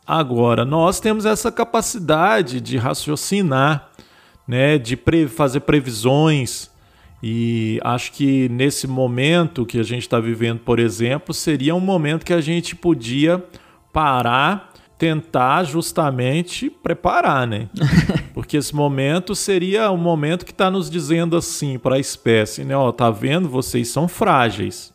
Agora, 0.05 0.63
nós 0.63 0.99
temos 0.99 1.25
essa 1.25 1.51
capacidade 1.51 2.61
de 2.61 2.77
raciocinar, 2.77 3.89
né, 4.47 4.77
de 4.77 4.95
pre- 4.95 5.27
fazer 5.27 5.61
previsões. 5.61 6.69
E 7.23 7.79
acho 7.83 8.11
que 8.11 8.47
nesse 8.49 8.85
momento 8.85 9.65
que 9.65 9.79
a 9.79 9.83
gente 9.83 10.03
está 10.03 10.19
vivendo, 10.19 10.59
por 10.59 10.77
exemplo, 10.77 11.33
seria 11.33 11.73
um 11.73 11.79
momento 11.79 12.23
que 12.23 12.33
a 12.33 12.41
gente 12.41 12.75
podia 12.75 13.43
parar, 13.91 14.71
tentar 14.97 15.63
justamente 15.63 16.69
preparar, 16.69 17.45
né? 17.45 17.69
Porque 18.33 18.57
esse 18.57 18.73
momento 18.73 19.35
seria 19.35 19.91
um 19.91 19.97
momento 19.97 20.45
que 20.45 20.51
está 20.51 20.69
nos 20.71 20.89
dizendo 20.89 21.35
assim 21.35 21.77
para 21.77 21.95
a 21.95 21.99
espécie, 21.99 22.63
né? 22.63 22.75
Ó, 22.75 22.91
tá 22.91 23.09
vendo? 23.09 23.49
Vocês 23.49 23.87
são 23.89 24.07
frágeis. 24.07 24.93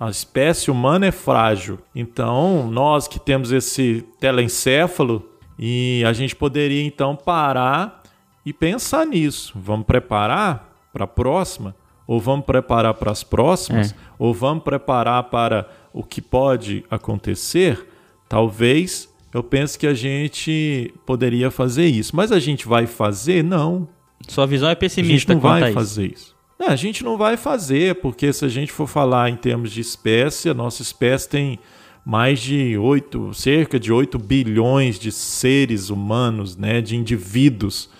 A 0.00 0.10
espécie 0.10 0.70
humana 0.70 1.06
é 1.06 1.12
frágil. 1.12 1.78
Então, 1.94 2.68
nós 2.70 3.06
que 3.06 3.20
temos 3.20 3.52
esse 3.52 4.04
telencéfalo, 4.18 5.28
e 5.58 6.02
a 6.04 6.12
gente 6.12 6.34
poderia 6.34 6.84
então 6.84 7.14
parar 7.14 8.02
e 8.44 8.52
pensar 8.52 9.06
nisso. 9.06 9.52
Vamos 9.54 9.86
preparar 9.86 10.74
para 10.92 11.04
a 11.04 11.06
próxima? 11.06 11.74
Ou 12.06 12.18
vamos 12.18 12.44
preparar 12.44 12.94
para 12.94 13.12
as 13.12 13.22
próximas? 13.22 13.94
Ou 14.18 14.34
vamos 14.34 14.64
preparar 14.64 15.22
para 15.24 15.68
o 15.92 16.02
que 16.02 16.20
pode 16.20 16.84
acontecer? 16.90 17.86
Talvez 18.32 19.10
eu 19.30 19.42
pense 19.42 19.78
que 19.78 19.86
a 19.86 19.92
gente 19.92 20.90
poderia 21.04 21.50
fazer 21.50 21.84
isso. 21.84 22.16
Mas 22.16 22.32
a 22.32 22.40
gente 22.40 22.66
vai 22.66 22.86
fazer? 22.86 23.44
Não. 23.44 23.86
Sua 24.26 24.46
visão 24.46 24.68
é 24.68 24.70
A 24.70 24.74
gente 24.74 24.80
pessimista 24.80 25.34
não 25.34 25.40
vai 25.42 25.64
isso. 25.64 25.74
fazer 25.74 26.12
isso. 26.14 26.34
Não, 26.58 26.68
a 26.68 26.76
gente 26.76 27.04
não 27.04 27.18
vai 27.18 27.36
fazer, 27.36 27.96
porque 27.96 28.32
se 28.32 28.42
a 28.42 28.48
gente 28.48 28.72
for 28.72 28.86
falar 28.86 29.28
em 29.28 29.36
termos 29.36 29.70
de 29.70 29.82
espécie, 29.82 30.48
a 30.48 30.54
nossa 30.54 30.80
espécie 30.80 31.28
tem 31.28 31.58
mais 32.06 32.40
de 32.40 32.78
8, 32.78 33.34
cerca 33.34 33.78
de 33.78 33.92
8 33.92 34.18
bilhões 34.18 34.98
de 34.98 35.12
seres 35.12 35.90
humanos, 35.90 36.56
né, 36.56 36.80
de 36.80 36.96
indivíduos, 36.96 37.90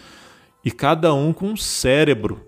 e 0.65 0.71
cada 0.71 1.13
um 1.13 1.35
com 1.35 1.49
um 1.49 1.57
cérebro 1.59 2.41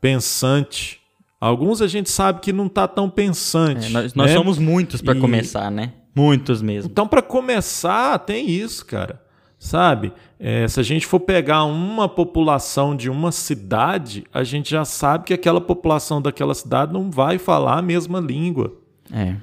pensante. 0.00 0.98
Alguns 1.38 1.82
a 1.82 1.86
gente 1.86 2.08
sabe 2.08 2.40
que 2.40 2.54
não 2.54 2.68
está 2.68 2.88
tão 2.88 3.10
pensante. 3.10 3.88
É, 3.88 3.90
nós 3.90 4.14
nós 4.14 4.30
né? 4.30 4.34
somos 4.34 4.58
muitos 4.58 5.02
para 5.02 5.14
começar, 5.14 5.70
né? 5.70 5.92
Muitos 6.18 6.60
mesmo. 6.60 6.90
então, 6.90 7.06
para 7.06 7.22
começar, 7.22 8.18
tem 8.18 8.50
isso, 8.50 8.84
cara. 8.84 9.22
Sabe? 9.58 10.12
É, 10.38 10.68
se 10.68 10.78
a 10.78 10.82
gente 10.84 11.04
for 11.04 11.18
pegar 11.18 11.64
uma 11.64 12.08
população 12.08 12.94
de 12.94 13.10
uma 13.10 13.32
cidade, 13.32 14.24
a 14.32 14.44
gente 14.44 14.70
já 14.70 14.84
sabe 14.84 15.24
que 15.24 15.34
aquela 15.34 15.60
população 15.60 16.22
daquela 16.22 16.54
cidade 16.54 16.92
não 16.92 17.10
vai 17.10 17.38
falar 17.38 17.78
a 17.78 17.82
mesma 17.82 18.20
língua. 18.20 18.72
É. 19.12 19.34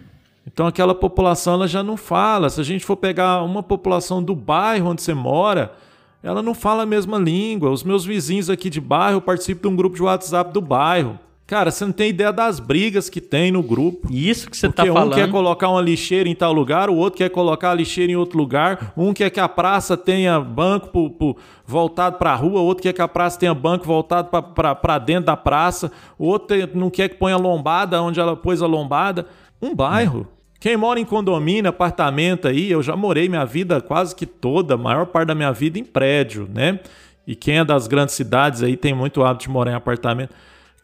Então, 0.47 0.67
aquela 0.67 0.95
população 0.95 1.55
ela 1.55 1.67
já 1.67 1.83
não 1.83 1.97
fala. 1.97 2.49
Se 2.49 2.61
a 2.61 2.63
gente 2.63 2.85
for 2.85 2.95
pegar 2.95 3.41
uma 3.43 3.61
população 3.61 4.23
do 4.23 4.35
bairro 4.35 4.89
onde 4.89 5.01
você 5.01 5.13
mora, 5.13 5.73
ela 6.23 6.41
não 6.41 6.53
fala 6.53 6.83
a 6.83 6.85
mesma 6.85 7.17
língua. 7.17 7.69
Os 7.69 7.83
meus 7.83 8.05
vizinhos 8.05 8.49
aqui 8.49 8.69
de 8.69 8.79
bairro, 8.79 9.17
eu 9.17 9.21
participo 9.21 9.63
de 9.63 9.67
um 9.67 9.75
grupo 9.75 9.95
de 9.95 10.03
WhatsApp 10.03 10.53
do 10.53 10.61
bairro. 10.61 11.19
Cara, 11.47 11.69
você 11.69 11.85
não 11.85 11.91
tem 11.91 12.09
ideia 12.09 12.33
das 12.33 12.59
brigas 12.59 13.07
que 13.07 13.21
tem 13.21 13.51
no 13.51 13.61
grupo. 13.61 14.07
Isso 14.11 14.49
que 14.49 14.57
você 14.57 14.67
Porque 14.67 14.81
tá 14.81 14.91
um 14.91 14.93
falando. 14.95 15.13
quer 15.13 15.29
colocar 15.29 15.69
uma 15.69 15.79
lixeira 15.81 16.27
em 16.27 16.33
tal 16.33 16.51
lugar, 16.51 16.89
o 16.89 16.95
outro 16.95 17.17
quer 17.19 17.29
colocar 17.29 17.69
a 17.69 17.73
lixeira 17.75 18.11
em 18.11 18.15
outro 18.15 18.35
lugar, 18.35 18.91
um 18.97 19.13
quer 19.13 19.29
que 19.29 19.39
a 19.39 19.47
praça 19.47 19.95
tenha 19.95 20.39
banco 20.39 20.87
pro- 20.89 21.09
pro- 21.11 21.37
voltado 21.63 22.17
para 22.17 22.31
a 22.31 22.35
rua, 22.35 22.61
outro 22.61 22.81
quer 22.81 22.93
que 22.93 23.01
a 23.01 23.07
praça 23.07 23.37
tenha 23.39 23.53
banco 23.53 23.85
voltado 23.85 24.27
para 24.55 24.97
dentro 24.97 25.25
da 25.27 25.37
praça, 25.37 25.91
o 26.17 26.25
outro 26.25 26.57
não 26.73 26.89
quer 26.89 27.09
que 27.09 27.15
ponha 27.17 27.37
lombada 27.37 28.01
onde 28.01 28.19
ela 28.19 28.35
pôs 28.35 28.63
a 28.63 28.65
lombada. 28.65 29.27
Um 29.61 29.75
bairro. 29.75 30.27
Quem 30.59 30.75
mora 30.75 30.99
em 30.99 31.05
condomínio, 31.05 31.69
apartamento 31.69 32.47
aí, 32.47 32.71
eu 32.71 32.81
já 32.81 32.95
morei 32.95 33.29
minha 33.29 33.45
vida 33.45 33.79
quase 33.79 34.15
que 34.15 34.25
toda, 34.25 34.73
a 34.73 34.77
maior 34.77 35.05
parte 35.05 35.27
da 35.27 35.35
minha 35.35 35.51
vida 35.51 35.77
em 35.77 35.83
prédio, 35.83 36.49
né? 36.51 36.79
E 37.27 37.35
quem 37.35 37.59
é 37.59 37.63
das 37.63 37.85
grandes 37.87 38.15
cidades 38.15 38.63
aí 38.63 38.75
tem 38.75 38.95
muito 38.95 39.23
hábito 39.23 39.43
de 39.45 39.49
morar 39.51 39.71
em 39.71 39.75
apartamento. 39.75 40.33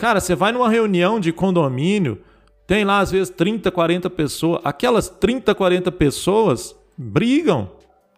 Cara, 0.02 0.20
você 0.20 0.34
vai 0.34 0.52
numa 0.52 0.68
reunião 0.68 1.20
de 1.20 1.32
condomínio, 1.32 2.20
tem 2.66 2.84
lá 2.84 2.98
às 3.02 3.12
vezes 3.12 3.30
30, 3.30 3.70
40 3.70 4.10
pessoas. 4.10 4.60
Aquelas 4.64 5.08
30, 5.08 5.54
40 5.54 5.92
pessoas 5.92 6.76
brigam. 6.98 7.70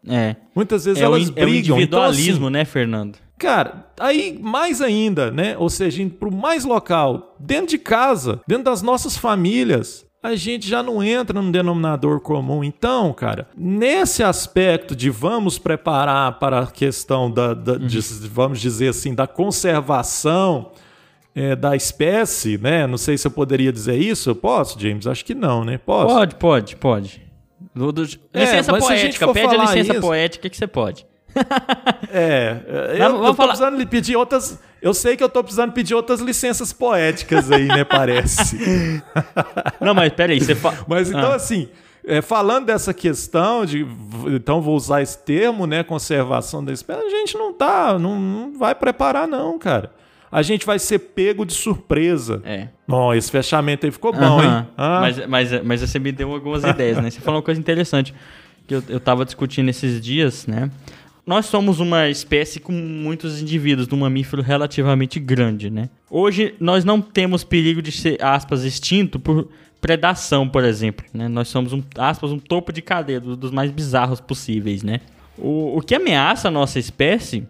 É. 0.07 0.37
Muitas 0.55 0.85
vezes 0.85 1.01
É 1.01 1.05
o, 1.09 1.13
elas 1.15 1.27
é 1.27 1.31
o 1.31 1.33
brigam. 1.33 1.75
individualismo, 1.75 2.35
Então, 2.45 2.49
né, 2.49 2.63
Fernando? 2.63 3.15
assim, 3.15 3.23
cara, 3.37 3.87
aí 3.99 4.39
mais 4.41 4.81
ainda, 4.81 5.29
né? 5.29 5.57
Ou 5.57 5.69
seja, 5.69 6.01
indo 6.01 6.13
pro 6.13 6.31
mais 6.31 6.63
local, 6.63 7.35
dentro 7.37 7.67
de 7.67 7.77
casa, 7.77 8.39
dentro 8.47 8.63
das 8.63 8.81
nossas 8.81 9.17
famílias, 9.17 10.05
a 10.23 10.35
gente 10.37 10.65
já 10.69 10.81
não 10.81 11.03
entra 11.03 11.41
num 11.41 11.51
denominador 11.51 12.21
comum. 12.21 12.63
Então, 12.63 13.11
cara, 13.11 13.49
nesse 13.57 14.23
aspecto 14.23 14.95
de 14.95 15.09
vamos 15.09 15.57
preparar 15.59 16.39
para 16.39 16.59
a 16.59 16.67
questão 16.67 17.29
da, 17.29 17.53
da- 17.53 17.75
de- 17.77 17.99
vamos 18.29 18.61
dizer 18.61 18.87
assim, 18.87 19.13
da 19.13 19.27
conservação 19.27 20.71
é, 21.35 21.55
da 21.55 21.75
espécie, 21.75 22.57
né? 22.57 22.85
Não 22.87 22.97
sei 22.97 23.17
se 23.17 23.25
eu 23.27 23.31
poderia 23.31 23.71
dizer 23.71 23.95
isso. 23.97 24.29
Eu 24.29 24.35
posso, 24.35 24.79
James? 24.79 25.07
Acho 25.07 25.23
que 25.25 25.33
não, 25.35 25.63
né? 25.65 25.77
Posso? 25.77 26.13
Pode, 26.13 26.35
pode, 26.35 26.75
pode. 26.75 27.21
É, 28.33 28.39
licença 28.41 28.71
a 28.71 28.75
gente 28.79 29.17
poética, 29.17 29.25
for 29.25 29.33
pede 29.33 29.55
a 29.55 29.61
licença 29.61 29.91
isso- 29.93 30.01
poética 30.01 30.49
que 30.49 30.57
você 30.57 30.67
pode. 30.67 31.05
É, 32.15 32.57
eu, 32.93 32.97
Vamos- 32.99 33.27
eu 33.27 33.33
falar- 33.33 33.49
precisando 33.49 33.77
lhe 33.77 33.85
pedir 33.87 34.15
outras. 34.15 34.59
Eu 34.79 34.93
sei 34.93 35.17
que 35.17 35.23
eu 35.23 35.29
tô 35.29 35.41
precisando 35.43 35.71
pedir 35.71 35.95
outras 35.95 36.19
licenças 36.19 36.71
poéticas 36.71 37.51
aí, 37.51 37.65
né? 37.65 37.83
Parece. 37.83 39.01
Não, 39.81 39.95
mas 39.95 40.13
peraí, 40.13 40.39
você 40.39 40.53
fala. 40.53 40.77
Mas 40.87 41.09
então, 41.09 41.31
Ah. 41.31 41.35
assim, 41.35 41.69
é, 42.05 42.21
falando 42.21 42.65
dessa 42.67 42.93
questão 42.93 43.65
de. 43.65 43.87
Então, 44.27 44.61
vou 44.61 44.75
usar 44.75 45.01
esse 45.01 45.17
termo, 45.17 45.65
né? 45.65 45.83
Conservação 45.83 46.63
da 46.63 46.71
espécie, 46.71 47.01
a 47.03 47.09
gente 47.09 47.35
não 47.35 47.51
tá. 47.51 47.97
Não, 47.97 48.19
não 48.19 48.53
vai 48.57 48.75
preparar, 48.75 49.27
não, 49.27 49.57
cara. 49.57 49.91
A 50.33 50.41
gente 50.41 50.65
vai 50.65 50.79
ser 50.79 50.99
pego 50.99 51.45
de 51.45 51.53
surpresa. 51.53 52.41
É. 52.43 52.67
Ó, 52.87 53.13
esse 53.13 53.29
fechamento 53.29 53.85
aí 53.85 53.91
ficou 53.91 54.11
bom, 54.11 54.39
Aham. 54.39 54.59
hein? 54.61 54.67
Ah, 54.75 54.99
Mas, 55.01 55.27
mas, 55.27 55.63
mas 55.63 55.81
você 55.81 55.99
me 55.99 56.11
deu 56.11 56.33
algumas 56.33 56.63
ideias, 56.63 56.97
né? 57.01 57.09
Você 57.11 57.19
falou 57.21 57.37
uma 57.39 57.43
coisa 57.45 57.59
interessante 57.59 58.13
que 58.67 58.73
eu, 58.75 58.83
eu 58.89 58.99
tava 58.99 59.23
discutindo 59.25 59.69
esses 59.69 60.01
dias, 60.01 60.47
né? 60.47 60.71
Nós 61.25 61.45
somos 61.45 61.79
uma 61.79 62.09
espécie 62.09 62.59
com 62.59 62.73
muitos 62.73 63.41
indivíduos, 63.41 63.87
de 63.87 63.95
um 63.95 63.99
mamífero 63.99 64.41
relativamente 64.41 65.19
grande, 65.19 65.69
né? 65.69 65.89
Hoje 66.09 66.53
nós 66.59 66.83
não 66.83 66.99
temos 66.99 67.43
perigo 67.43 67.81
de 67.81 67.91
ser, 67.91 68.21
aspas, 68.21 68.63
extinto 68.65 69.19
por 69.19 69.47
predação, 69.79 70.49
por 70.49 70.63
exemplo, 70.63 71.05
né? 71.13 71.27
Nós 71.27 71.47
somos, 71.47 71.71
um, 71.73 71.83
aspas, 71.97 72.31
um 72.31 72.39
topo 72.39 72.73
de 72.73 72.81
cadeia, 72.81 73.19
dos, 73.19 73.37
dos 73.37 73.51
mais 73.51 73.69
bizarros 73.71 74.19
possíveis, 74.19 74.81
né? 74.83 74.99
O, 75.37 75.77
o 75.77 75.81
que 75.81 75.95
ameaça 75.95 76.47
a 76.47 76.51
nossa 76.51 76.77
espécie 76.79 77.45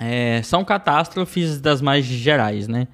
é, 0.00 0.40
são 0.42 0.64
catástrofes 0.64 1.60
das 1.60 1.82
mais 1.82 2.04
gerais, 2.04 2.66
né? 2.66 2.88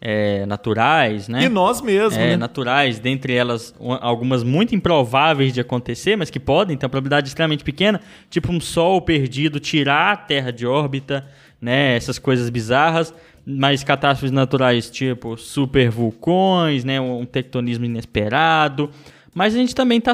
É, 0.00 0.46
naturais, 0.46 1.26
né? 1.26 1.44
E 1.44 1.48
nós 1.48 1.80
mesmos, 1.80 2.16
É, 2.16 2.30
né? 2.30 2.36
naturais, 2.36 3.00
dentre 3.00 3.34
elas 3.34 3.74
algumas 4.00 4.44
muito 4.44 4.72
improváveis 4.74 5.52
de 5.52 5.60
acontecer, 5.60 6.14
mas 6.16 6.30
que 6.30 6.38
podem 6.38 6.76
ter 6.76 6.86
uma 6.86 6.90
probabilidade 6.90 7.26
extremamente 7.28 7.64
pequena, 7.64 8.00
tipo 8.30 8.52
um 8.52 8.60
sol 8.60 9.00
perdido, 9.02 9.58
tirar 9.58 10.12
a 10.12 10.16
Terra 10.16 10.52
de 10.52 10.66
órbita, 10.66 11.26
né, 11.60 11.96
essas 11.96 12.16
coisas 12.16 12.48
bizarras, 12.48 13.12
mas 13.44 13.82
catástrofes 13.82 14.30
naturais 14.30 14.88
tipo 14.88 15.36
super 15.36 15.90
vulcões, 15.90 16.84
né, 16.84 17.00
um 17.00 17.24
tectonismo 17.24 17.84
inesperado, 17.84 18.90
mas 19.34 19.52
a 19.52 19.58
gente 19.58 19.74
também 19.74 19.98
está 19.98 20.12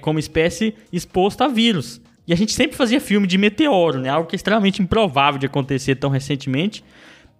como 0.00 0.18
espécie 0.18 0.74
exposto 0.92 1.42
a 1.42 1.48
vírus. 1.48 2.00
E 2.26 2.32
a 2.32 2.36
gente 2.36 2.52
sempre 2.52 2.76
fazia 2.76 3.00
filme 3.00 3.26
de 3.26 3.38
meteoro, 3.38 4.00
né, 4.00 4.08
algo 4.08 4.28
que 4.28 4.34
é 4.34 4.38
extremamente 4.38 4.82
improvável 4.82 5.38
de 5.38 5.46
acontecer 5.46 5.94
tão 5.96 6.10
recentemente, 6.10 6.82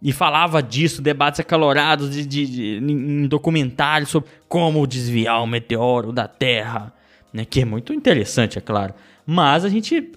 e 0.02 0.12
falava 0.12 0.62
disso, 0.62 1.00
debates 1.02 1.40
acalorados 1.40 2.10
de, 2.10 2.24
de, 2.26 2.46
de- 2.46 2.92
em 2.92 3.26
documentários 3.26 4.10
sobre 4.10 4.28
como 4.48 4.86
desviar 4.86 5.42
o 5.42 5.46
meteoro 5.46 6.12
da 6.12 6.28
Terra, 6.28 6.92
né? 7.32 7.44
Que 7.44 7.62
é 7.62 7.64
muito 7.64 7.92
interessante, 7.94 8.58
é 8.58 8.60
claro. 8.60 8.94
Mas 9.24 9.64
a 9.64 9.68
gente. 9.68 10.12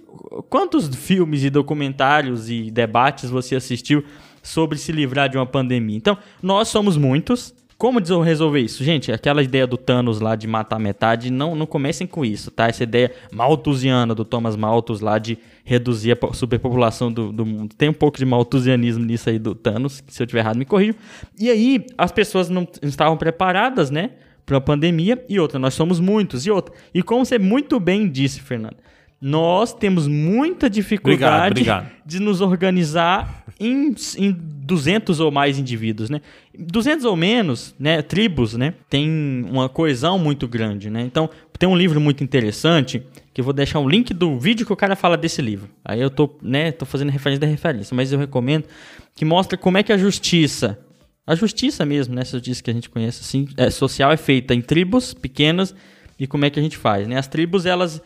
Quantos 0.50 0.94
filmes 0.96 1.44
e 1.44 1.50
documentários 1.50 2.50
e 2.50 2.70
debates 2.70 3.30
você 3.30 3.56
assistiu 3.56 4.04
sobre 4.44 4.78
se 4.78 4.92
livrar 4.92 5.30
de 5.30 5.38
uma 5.38 5.46
pandemia? 5.46 5.96
Então, 5.98 6.18
nós 6.44 6.68
somos 6.68 6.98
muitos. 6.98 7.54
Como 7.80 8.02
resolver 8.22 8.60
isso? 8.60 8.84
Gente, 8.84 9.10
aquela 9.10 9.42
ideia 9.42 9.66
do 9.66 9.78
Thanos 9.78 10.20
lá 10.20 10.36
de 10.36 10.46
matar 10.46 10.78
metade, 10.78 11.32
não, 11.32 11.56
não 11.56 11.66
comecem 11.66 12.06
com 12.06 12.26
isso, 12.26 12.52
tá? 12.52 12.68
Essa 12.68 12.84
ideia 12.84 13.10
malthusiana 13.32 14.14
do 14.14 14.26
Thomas 14.26 14.58
Malthus 14.58 15.00
lá 15.00 15.18
de 15.18 15.38
reduzir 15.64 16.12
a 16.12 16.16
po- 16.18 16.34
superpopulação 16.34 17.10
do, 17.10 17.32
do 17.32 17.46
mundo. 17.46 17.74
Tem 17.78 17.88
um 17.88 17.94
pouco 17.94 18.18
de 18.18 18.26
malthusianismo 18.26 19.06
nisso 19.06 19.30
aí 19.30 19.40
do 19.40 19.56
Thanos, 19.56 20.04
se 20.10 20.22
eu 20.22 20.28
tiver 20.28 20.42
errado 20.42 20.58
me 20.58 20.66
corrijam. 20.66 20.94
E 21.40 21.50
aí, 21.50 21.86
as 21.98 22.12
pessoas 22.12 22.50
não 22.50 22.68
estavam 22.84 23.16
preparadas, 23.16 23.90
né? 23.90 24.10
Para 24.46 24.58
a 24.58 24.62
pandemia. 24.62 25.24
E 25.30 25.40
outra, 25.40 25.58
nós 25.58 25.74
somos 25.74 26.02
muitos. 26.02 26.46
E 26.46 26.52
outra, 26.52 26.76
e 26.94 27.02
como 27.02 27.26
você 27.26 27.40
muito 27.40 27.80
bem 27.80 28.10
disse, 28.10 28.42
Fernando, 28.42 28.76
nós 29.22 29.74
temos 29.74 30.08
muita 30.08 30.70
dificuldade 30.70 31.52
Obrigado, 31.52 31.82
obrigado. 31.82 32.06
de 32.06 32.20
nos 32.20 32.40
organizar 32.40 33.44
em, 33.60 33.94
em 34.18 34.32
200 34.32 35.20
ou 35.20 35.30
mais 35.30 35.60
indivíduos, 35.60 36.10
né? 36.10 36.22
200 36.58 37.04
ou 37.06 37.16
menos, 37.16 37.76
né, 37.78 38.02
tribos, 38.02 38.54
né, 38.56 38.74
tem 38.90 39.46
uma 39.50 39.68
coesão 39.68 40.18
muito 40.18 40.48
grande, 40.48 40.90
né? 40.90 41.02
Então, 41.02 41.30
tem 41.58 41.68
um 41.68 41.76
livro 41.76 42.00
muito 42.00 42.24
interessante 42.24 43.04
que 43.34 43.42
eu 43.42 43.46
vou 43.46 43.54
deixar 43.54 43.80
um 43.80 43.90
link 43.90 44.14
do 44.14 44.40
vídeo 44.40 44.66
que 44.66 44.72
o 44.72 44.76
cara 44.76 44.96
fala 44.96 45.18
desse 45.18 45.42
livro. 45.42 45.70
Aí 45.84 46.00
eu 46.00 46.10
tô, 46.10 46.30
né, 46.42 46.72
tô 46.72 46.86
fazendo 46.86 47.10
referência 47.10 47.42
da 47.42 47.48
referência, 47.48 47.94
mas 47.96 48.14
eu 48.14 48.20
recomendo 48.20 48.66
que 49.16 49.26
mostra 49.26 49.58
como 49.58 49.78
é 49.78 49.84
que 49.84 49.92
a 49.92 49.98
justiça, 49.98 50.80
a 51.28 51.36
justiça 51.36 51.86
mesmo, 51.86 52.16
né, 52.16 52.22
essa 52.22 52.38
justiça 52.38 52.64
que 52.64 52.72
a 52.72 52.74
gente 52.74 52.90
conhece 52.90 53.22
assim, 53.22 53.48
é, 53.58 53.70
social 53.70 54.12
é 54.12 54.18
feita 54.18 54.54
em 54.54 54.62
tribos 54.62 55.14
pequenas 55.14 55.76
e 56.18 56.28
como 56.28 56.46
é 56.46 56.50
que 56.50 56.60
a 56.60 56.64
gente 56.64 56.78
faz, 56.78 57.08
né? 57.08 57.18
As 57.18 57.28
tribos 57.28 57.66
elas 57.66 58.02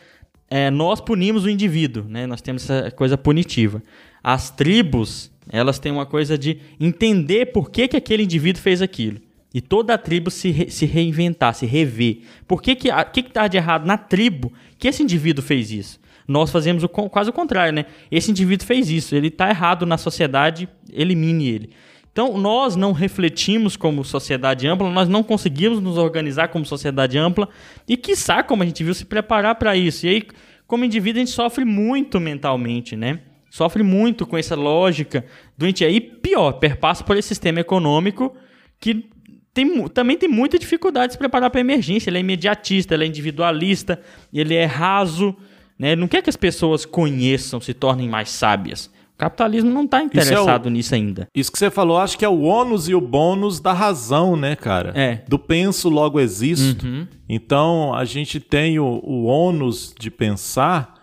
é, 0.56 0.70
nós 0.70 1.00
punimos 1.00 1.42
o 1.44 1.50
indivíduo, 1.50 2.04
né? 2.08 2.26
Nós 2.26 2.40
temos 2.40 2.62
essa 2.70 2.90
coisa 2.92 3.18
punitiva. 3.18 3.82
As 4.22 4.50
tribos, 4.50 5.30
elas 5.50 5.78
têm 5.80 5.90
uma 5.90 6.06
coisa 6.06 6.38
de 6.38 6.58
entender 6.78 7.46
por 7.46 7.70
que, 7.70 7.88
que 7.88 7.96
aquele 7.96 8.22
indivíduo 8.22 8.62
fez 8.62 8.80
aquilo. 8.80 9.18
E 9.52 9.60
toda 9.60 9.94
a 9.94 9.98
tribo 9.98 10.30
se, 10.30 10.50
re- 10.50 10.70
se 10.70 10.86
reinventar, 10.86 11.54
se 11.54 11.66
rever. 11.66 12.18
Por 12.46 12.62
que 12.62 12.76
que, 12.76 12.88
a- 12.90 13.04
que 13.04 13.22
que 13.24 13.32
tá 13.32 13.48
de 13.48 13.56
errado 13.56 13.84
na 13.84 13.96
tribo 13.98 14.52
que 14.78 14.86
esse 14.86 15.02
indivíduo 15.02 15.42
fez 15.44 15.72
isso? 15.72 15.98
Nós 16.26 16.50
fazemos 16.50 16.84
o, 16.84 16.88
quase 16.88 17.30
o 17.30 17.32
contrário, 17.32 17.72
né? 17.72 17.84
Esse 18.10 18.30
indivíduo 18.30 18.64
fez 18.66 18.88
isso, 18.90 19.14
ele 19.16 19.30
tá 19.30 19.50
errado 19.50 19.84
na 19.84 19.98
sociedade, 19.98 20.68
elimine 20.92 21.48
ele. 21.48 21.70
Então, 22.14 22.38
nós 22.38 22.76
não 22.76 22.92
refletimos 22.92 23.76
como 23.76 24.04
sociedade 24.04 24.68
ampla, 24.68 24.88
nós 24.88 25.08
não 25.08 25.24
conseguimos 25.24 25.80
nos 25.80 25.98
organizar 25.98 26.46
como 26.46 26.64
sociedade 26.64 27.18
ampla 27.18 27.48
e, 27.88 27.96
quiçá, 27.96 28.40
como 28.40 28.62
a 28.62 28.66
gente 28.66 28.84
viu, 28.84 28.94
se 28.94 29.04
preparar 29.04 29.56
para 29.56 29.76
isso. 29.76 30.06
E 30.06 30.08
aí, 30.08 30.22
como 30.64 30.84
indivíduo, 30.84 31.20
a 31.20 31.24
gente 31.24 31.34
sofre 31.34 31.64
muito 31.64 32.20
mentalmente, 32.20 32.94
né? 32.94 33.18
Sofre 33.50 33.82
muito 33.82 34.24
com 34.28 34.38
essa 34.38 34.54
lógica 34.54 35.26
doentia. 35.58 35.90
E 35.90 36.00
pior, 36.00 36.52
perpassa 36.52 37.02
por 37.02 37.16
esse 37.16 37.26
sistema 37.26 37.58
econômico 37.58 38.32
que 38.78 39.06
tem, 39.52 39.88
também 39.88 40.16
tem 40.16 40.28
muita 40.28 40.56
dificuldade 40.56 41.08
de 41.08 41.12
se 41.14 41.18
preparar 41.18 41.50
para 41.50 41.60
emergência. 41.60 42.10
Ele 42.10 42.18
é 42.18 42.20
imediatista, 42.20 42.94
ele 42.94 43.02
é 43.02 43.06
individualista, 43.08 44.00
ele 44.32 44.54
é 44.54 44.66
raso, 44.66 45.34
né? 45.76 45.90
Ele 45.92 46.00
não 46.00 46.06
quer 46.06 46.22
que 46.22 46.30
as 46.30 46.36
pessoas 46.36 46.86
conheçam, 46.86 47.60
se 47.60 47.74
tornem 47.74 48.08
mais 48.08 48.30
sábias. 48.30 48.88
O 49.14 49.18
capitalismo 49.18 49.70
não 49.70 49.84
está 49.84 50.02
interessado 50.02 50.68
nisso 50.68 50.94
ainda. 50.94 51.28
Isso 51.34 51.52
que 51.52 51.58
você 51.58 51.70
falou, 51.70 51.98
acho 51.98 52.18
que 52.18 52.24
é 52.24 52.28
o 52.28 52.40
ônus 52.42 52.88
e 52.88 52.94
o 52.96 53.00
bônus 53.00 53.60
da 53.60 53.72
razão, 53.72 54.34
né, 54.34 54.56
cara? 54.56 54.92
É. 54.96 55.20
Do 55.28 55.38
penso, 55.38 55.88
logo 55.88 56.18
existo. 56.18 56.84
Uhum. 56.84 57.06
Então, 57.28 57.94
a 57.94 58.04
gente 58.04 58.40
tem 58.40 58.78
o, 58.80 59.00
o 59.04 59.24
ônus 59.24 59.94
de 59.98 60.10
pensar, 60.10 60.94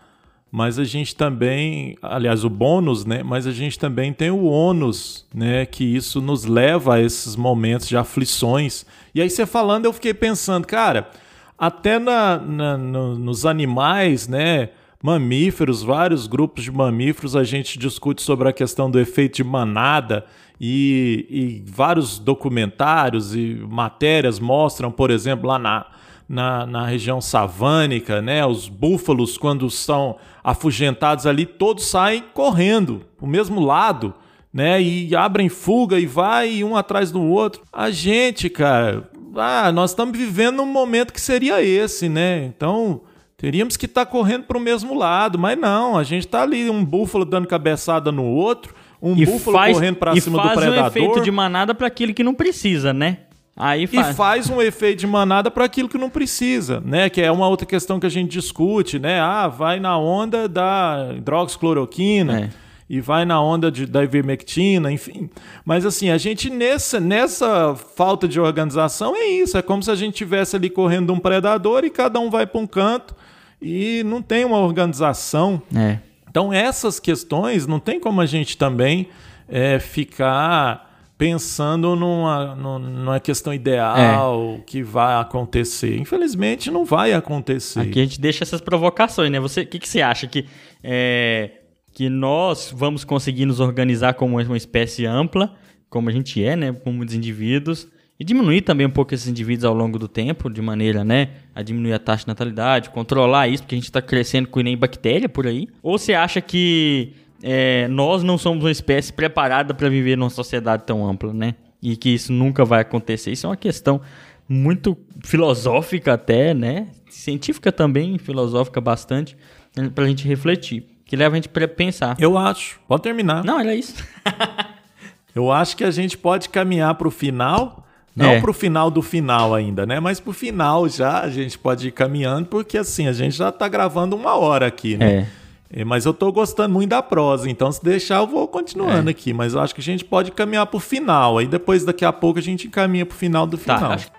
mas 0.51 0.77
a 0.77 0.83
gente 0.83 1.15
também, 1.15 1.95
aliás, 2.01 2.43
o 2.43 2.49
bônus, 2.49 3.05
né? 3.05 3.23
Mas 3.23 3.47
a 3.47 3.51
gente 3.51 3.79
também 3.79 4.11
tem 4.11 4.29
o 4.29 4.43
ônus, 4.43 5.25
né? 5.33 5.65
Que 5.65 5.85
isso 5.85 6.19
nos 6.19 6.43
leva 6.43 6.95
a 6.95 7.01
esses 7.01 7.37
momentos 7.37 7.87
de 7.87 7.95
aflições. 7.95 8.85
E 9.15 9.21
aí, 9.21 9.29
você 9.29 9.45
falando, 9.45 9.85
eu 9.85 9.93
fiquei 9.93 10.13
pensando, 10.13 10.67
cara, 10.67 11.09
até 11.57 11.97
na, 11.97 12.37
na- 12.37 12.77
no- 12.77 13.17
nos 13.17 13.45
animais, 13.45 14.27
né? 14.27 14.69
Mamíferos, 15.01 15.81
vários 15.81 16.27
grupos 16.27 16.63
de 16.63 16.71
mamíferos, 16.71 17.35
a 17.35 17.43
gente 17.43 17.79
discute 17.79 18.21
sobre 18.21 18.47
a 18.47 18.53
questão 18.53 18.89
do 18.89 18.99
efeito 18.99 19.37
de 19.37 19.43
manada 19.43 20.25
e, 20.59 21.25
e 21.27 21.63
vários 21.65 22.19
documentários 22.19 23.33
e 23.35 23.55
matérias 23.67 24.39
mostram, 24.39 24.91
por 24.91 25.09
exemplo, 25.09 25.47
lá 25.47 25.57
na, 25.57 25.87
na, 26.29 26.65
na 26.67 26.85
região 26.85 27.19
savânica, 27.19 28.21
né? 28.21 28.45
Os 28.45 28.69
búfalos, 28.69 29.39
quando 29.39 29.71
são 29.71 30.17
afugentados 30.43 31.25
ali, 31.25 31.47
todos 31.47 31.85
saem 31.85 32.23
correndo 32.33 33.01
pro 33.17 33.25
mesmo 33.25 33.59
lado, 33.59 34.13
né? 34.53 34.79
E 34.79 35.15
abrem 35.15 35.49
fuga 35.49 35.99
e 35.99 36.05
vai 36.05 36.63
um 36.63 36.77
atrás 36.77 37.11
do 37.11 37.23
outro. 37.23 37.63
A 37.73 37.89
gente, 37.89 38.51
cara, 38.51 39.09
ah, 39.35 39.71
nós 39.71 39.91
estamos 39.91 40.15
vivendo 40.15 40.61
um 40.61 40.65
momento 40.67 41.11
que 41.11 41.21
seria 41.21 41.63
esse, 41.63 42.07
né? 42.07 42.45
Então, 42.45 43.01
teríamos 43.41 43.75
que 43.75 43.87
estar 43.87 44.05
correndo 44.05 44.43
pro 44.43 44.59
mesmo 44.59 44.93
lado, 44.93 45.39
mas 45.39 45.57
não, 45.59 45.97
a 45.97 46.03
gente 46.03 46.27
tá 46.27 46.43
ali 46.43 46.69
um 46.69 46.85
búfalo 46.85 47.25
dando 47.25 47.47
cabeçada 47.47 48.11
no 48.11 48.23
outro, 48.23 48.75
um 49.01 49.15
E 49.17 49.25
búfalo 49.25 49.57
faz, 49.57 49.73
correndo 49.75 49.95
para 49.95 50.13
e 50.15 50.21
cima 50.21 50.37
do 50.37 50.43
faz 50.47 50.59
predador. 50.59 50.83
um 50.83 50.87
efeito 50.87 51.21
de 51.21 51.31
manada 51.31 51.73
para 51.73 51.87
aquele 51.87 52.13
que 52.13 52.23
não 52.23 52.35
precisa, 52.35 52.93
né? 52.93 53.17
Aí 53.57 53.83
E 53.85 53.87
faz. 53.87 54.15
faz 54.15 54.49
um 54.49 54.61
efeito 54.61 54.99
de 54.99 55.07
manada 55.07 55.49
para 55.49 55.65
aquilo 55.65 55.89
que 55.89 55.97
não 55.97 56.09
precisa, 56.09 56.81
né? 56.85 57.09
Que 57.09 57.19
é 57.19 57.31
uma 57.31 57.47
outra 57.47 57.65
questão 57.65 57.99
que 57.99 58.05
a 58.05 58.09
gente 58.09 58.29
discute, 58.29 58.99
né? 58.99 59.19
Ah, 59.19 59.47
vai 59.47 59.79
na 59.79 59.97
onda 59.97 60.47
da 60.47 61.09
hidroxicloroquina 61.17 62.41
É. 62.41 62.49
e 62.89 63.01
vai 63.01 63.25
na 63.25 63.41
onda 63.41 63.71
de, 63.71 63.85
da 63.87 64.03
ivermectina, 64.03 64.91
enfim. 64.91 65.29
Mas 65.65 65.85
assim, 65.85 66.09
a 66.11 66.17
gente 66.17 66.49
nessa, 66.49 66.99
nessa 66.99 67.75
falta 67.95 68.27
de 68.27 68.39
organização 68.39 69.15
é 69.15 69.25
isso. 69.25 69.57
É 69.57 69.61
como 69.63 69.81
se 69.81 69.89
a 69.91 69.95
gente 69.95 70.13
tivesse 70.13 70.55
ali 70.55 70.69
correndo 70.69 71.11
um 71.11 71.19
predador 71.19 71.83
e 71.83 71.89
cada 71.89 72.19
um 72.19 72.29
vai 72.29 72.45
para 72.45 72.61
um 72.61 72.67
canto 72.67 73.15
e 73.61 74.03
não 74.03 74.21
tem 74.21 74.43
uma 74.43 74.57
organização. 74.57 75.61
É. 75.75 75.99
Então, 76.29 76.51
essas 76.51 76.99
questões 76.99 77.67
não 77.67 77.79
tem 77.79 77.99
como 77.99 78.21
a 78.21 78.25
gente 78.25 78.57
também 78.57 79.07
é, 79.47 79.79
ficar 79.79 80.89
pensando 81.17 81.95
numa, 81.95 82.55
numa, 82.55 83.19
questão 83.19 83.53
ideal 83.53 84.59
que 84.65 84.81
vai 84.81 85.21
acontecer. 85.21 85.99
Infelizmente, 85.99 86.71
não 86.71 86.83
vai 86.83 87.13
acontecer. 87.13 87.81
Aqui 87.81 87.99
a 87.99 88.03
gente 88.03 88.19
deixa 88.19 88.43
essas 88.43 88.59
provocações, 88.59 89.29
né? 89.29 89.39
Você, 89.39 89.61
o 89.61 89.67
que, 89.67 89.77
que 89.77 89.87
você 89.87 90.01
acha 90.01 90.25
que 90.25 90.47
é, 90.83 91.51
que 91.93 92.09
nós 92.09 92.73
vamos 92.75 93.03
conseguir 93.03 93.45
nos 93.45 93.59
organizar 93.59 94.15
como 94.15 94.39
uma 94.39 94.57
espécie 94.57 95.05
ampla, 95.05 95.53
como 95.89 96.09
a 96.09 96.11
gente 96.11 96.43
é, 96.43 96.55
né? 96.55 96.73
Como 96.73 96.97
muitos 96.97 97.13
indivíduos 97.13 97.87
e 98.21 98.23
diminuir 98.23 98.61
também 98.61 98.85
um 98.85 98.91
pouco 98.91 99.15
esses 99.15 99.27
indivíduos 99.27 99.65
ao 99.65 99.73
longo 99.73 99.97
do 99.97 100.07
tempo, 100.07 100.47
de 100.47 100.61
maneira, 100.61 101.03
né, 101.03 101.29
a 101.55 101.63
diminuir 101.63 101.93
a 101.93 101.97
taxa 101.97 102.23
de 102.23 102.27
natalidade, 102.27 102.91
controlar 102.91 103.47
isso, 103.47 103.63
porque 103.63 103.73
a 103.73 103.79
gente 103.79 103.85
está 103.85 103.99
crescendo 103.99 104.47
com 104.47 104.59
nem 104.59 104.77
bactéria 104.77 105.27
por 105.27 105.47
aí? 105.47 105.67
Ou 105.81 105.97
você 105.97 106.13
acha 106.13 106.39
que 106.39 107.13
é, 107.41 107.87
nós 107.87 108.21
não 108.21 108.37
somos 108.37 108.63
uma 108.63 108.69
espécie 108.69 109.11
preparada 109.11 109.73
para 109.73 109.89
viver 109.89 110.15
numa 110.15 110.29
sociedade 110.29 110.83
tão 110.85 111.03
ampla, 111.03 111.33
né? 111.33 111.55
E 111.81 111.97
que 111.97 112.09
isso 112.09 112.31
nunca 112.31 112.63
vai 112.63 112.81
acontecer? 112.81 113.31
Isso 113.31 113.47
é 113.47 113.49
uma 113.49 113.57
questão 113.57 113.99
muito 114.47 114.95
filosófica 115.25 116.13
até, 116.13 116.53
né? 116.53 116.89
Científica 117.09 117.71
também, 117.71 118.19
filosófica 118.19 118.79
bastante, 118.79 119.35
né, 119.75 119.89
pra 119.89 120.05
gente 120.05 120.27
refletir. 120.27 120.85
Que 121.05 121.15
leva 121.15 121.33
a 121.33 121.37
gente 121.37 121.49
pra 121.49 121.67
pensar. 121.67 122.15
Eu 122.19 122.37
acho. 122.37 122.79
Pode 122.87 123.01
terminar. 123.01 123.43
Não, 123.43 123.59
era 123.59 123.73
isso. 123.73 123.95
Eu 125.33 125.51
acho 125.51 125.75
que 125.75 125.83
a 125.83 125.89
gente 125.89 126.15
pode 126.19 126.49
caminhar 126.49 126.93
para 126.93 127.07
o 127.07 127.11
final. 127.11 127.87
Não 128.15 128.31
É. 128.31 128.41
para 128.41 128.49
o 128.51 128.53
final 128.53 128.91
do 128.91 129.01
final 129.01 129.53
ainda, 129.55 129.85
né? 129.85 129.99
Mas 129.99 130.19
para 130.19 130.31
o 130.31 130.33
final 130.33 130.87
já 130.89 131.21
a 131.21 131.29
gente 131.29 131.57
pode 131.57 131.87
ir 131.87 131.91
caminhando, 131.91 132.47
porque 132.47 132.77
assim, 132.77 133.07
a 133.07 133.13
gente 133.13 133.35
já 133.37 133.49
está 133.49 133.67
gravando 133.69 134.15
uma 134.15 134.35
hora 134.35 134.67
aqui, 134.67 134.97
né? 134.97 135.27
É, 135.73 135.85
Mas 135.85 136.05
eu 136.05 136.13
tô 136.13 136.29
gostando 136.33 136.73
muito 136.73 136.89
da 136.89 137.01
prosa, 137.01 137.49
então 137.49 137.71
se 137.71 137.81
deixar 137.81 138.17
eu 138.17 138.27
vou 138.27 138.45
continuando 138.49 139.09
É. 139.09 139.11
aqui. 139.11 139.31
Mas 139.31 139.53
eu 139.53 139.61
acho 139.61 139.73
que 139.73 139.79
a 139.79 139.83
gente 139.83 140.03
pode 140.03 140.29
caminhar 140.31 140.65
pro 140.67 140.79
final. 140.81 141.37
Aí 141.37 141.47
depois, 141.47 141.85
daqui 141.85 142.03
a 142.03 142.11
pouco, 142.11 142.37
a 142.39 142.41
gente 142.41 142.67
encaminha 142.67 143.05
pro 143.05 143.15
final 143.17 143.47
do 143.47 143.57
Tá, 143.57 143.77
final. 143.77 143.91
acho- 143.93 144.11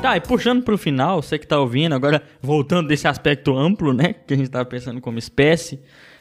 Tá, 0.00 0.16
e 0.16 0.20
puxando 0.20 0.62
pro 0.62 0.78
final, 0.78 1.20
você 1.20 1.38
que 1.38 1.46
tá 1.46 1.58
ouvindo, 1.58 1.92
agora 1.94 2.22
voltando 2.40 2.86
desse 2.86 3.08
aspecto 3.08 3.56
amplo, 3.56 3.92
né? 3.92 4.12
Que 4.12 4.34
a 4.34 4.36
gente 4.36 4.48
tava 4.48 4.64
pensando 4.64 5.00
como 5.00 5.18
espécie, 5.18 5.80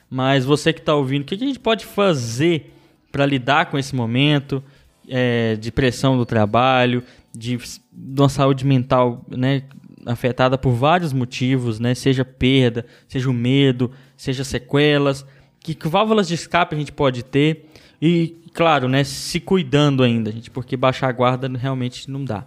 mas 0.10 0.44
você 0.44 0.74
que 0.74 0.82
tá 0.82 0.96
ouvindo, 0.96 1.22
o 1.22 1.26
que, 1.26 1.38
que 1.38 1.44
a 1.44 1.48
gente 1.48 1.60
pode 1.60 1.86
fazer 1.86 2.74
para 3.12 3.26
lidar 3.26 3.68
com 3.68 3.78
esse 3.78 3.96
momento 3.96 4.64
é, 5.08 5.56
de 5.56 5.72
pressão 5.72 6.18
do 6.18 6.26
trabalho, 6.26 7.04
de, 7.36 7.58
de 7.58 8.22
uma 8.22 8.30
saúde 8.30 8.66
mental, 8.66 9.26
né? 9.30 9.64
Afetada 10.06 10.58
por 10.58 10.72
vários 10.72 11.12
motivos, 11.12 11.80
né? 11.80 11.94
Seja 11.94 12.24
perda, 12.24 12.86
seja 13.08 13.30
o 13.30 13.34
medo, 13.34 13.92
seja 14.16 14.44
sequelas. 14.44 15.26
Que, 15.60 15.76
que 15.76 15.88
válvulas 15.88 16.28
de 16.28 16.34
escape 16.34 16.76
a 16.76 16.78
gente 16.78 16.92
pode 16.92 17.24
ter? 17.24 17.70
E, 18.02 18.36
claro, 18.54 18.88
né, 18.88 19.04
se 19.04 19.40
cuidando 19.40 20.04
ainda, 20.04 20.32
gente, 20.32 20.50
porque 20.52 20.78
baixar 20.78 21.10
a 21.10 21.12
guarda 21.12 21.50
realmente 21.58 22.10
não 22.10 22.24
dá. 22.24 22.46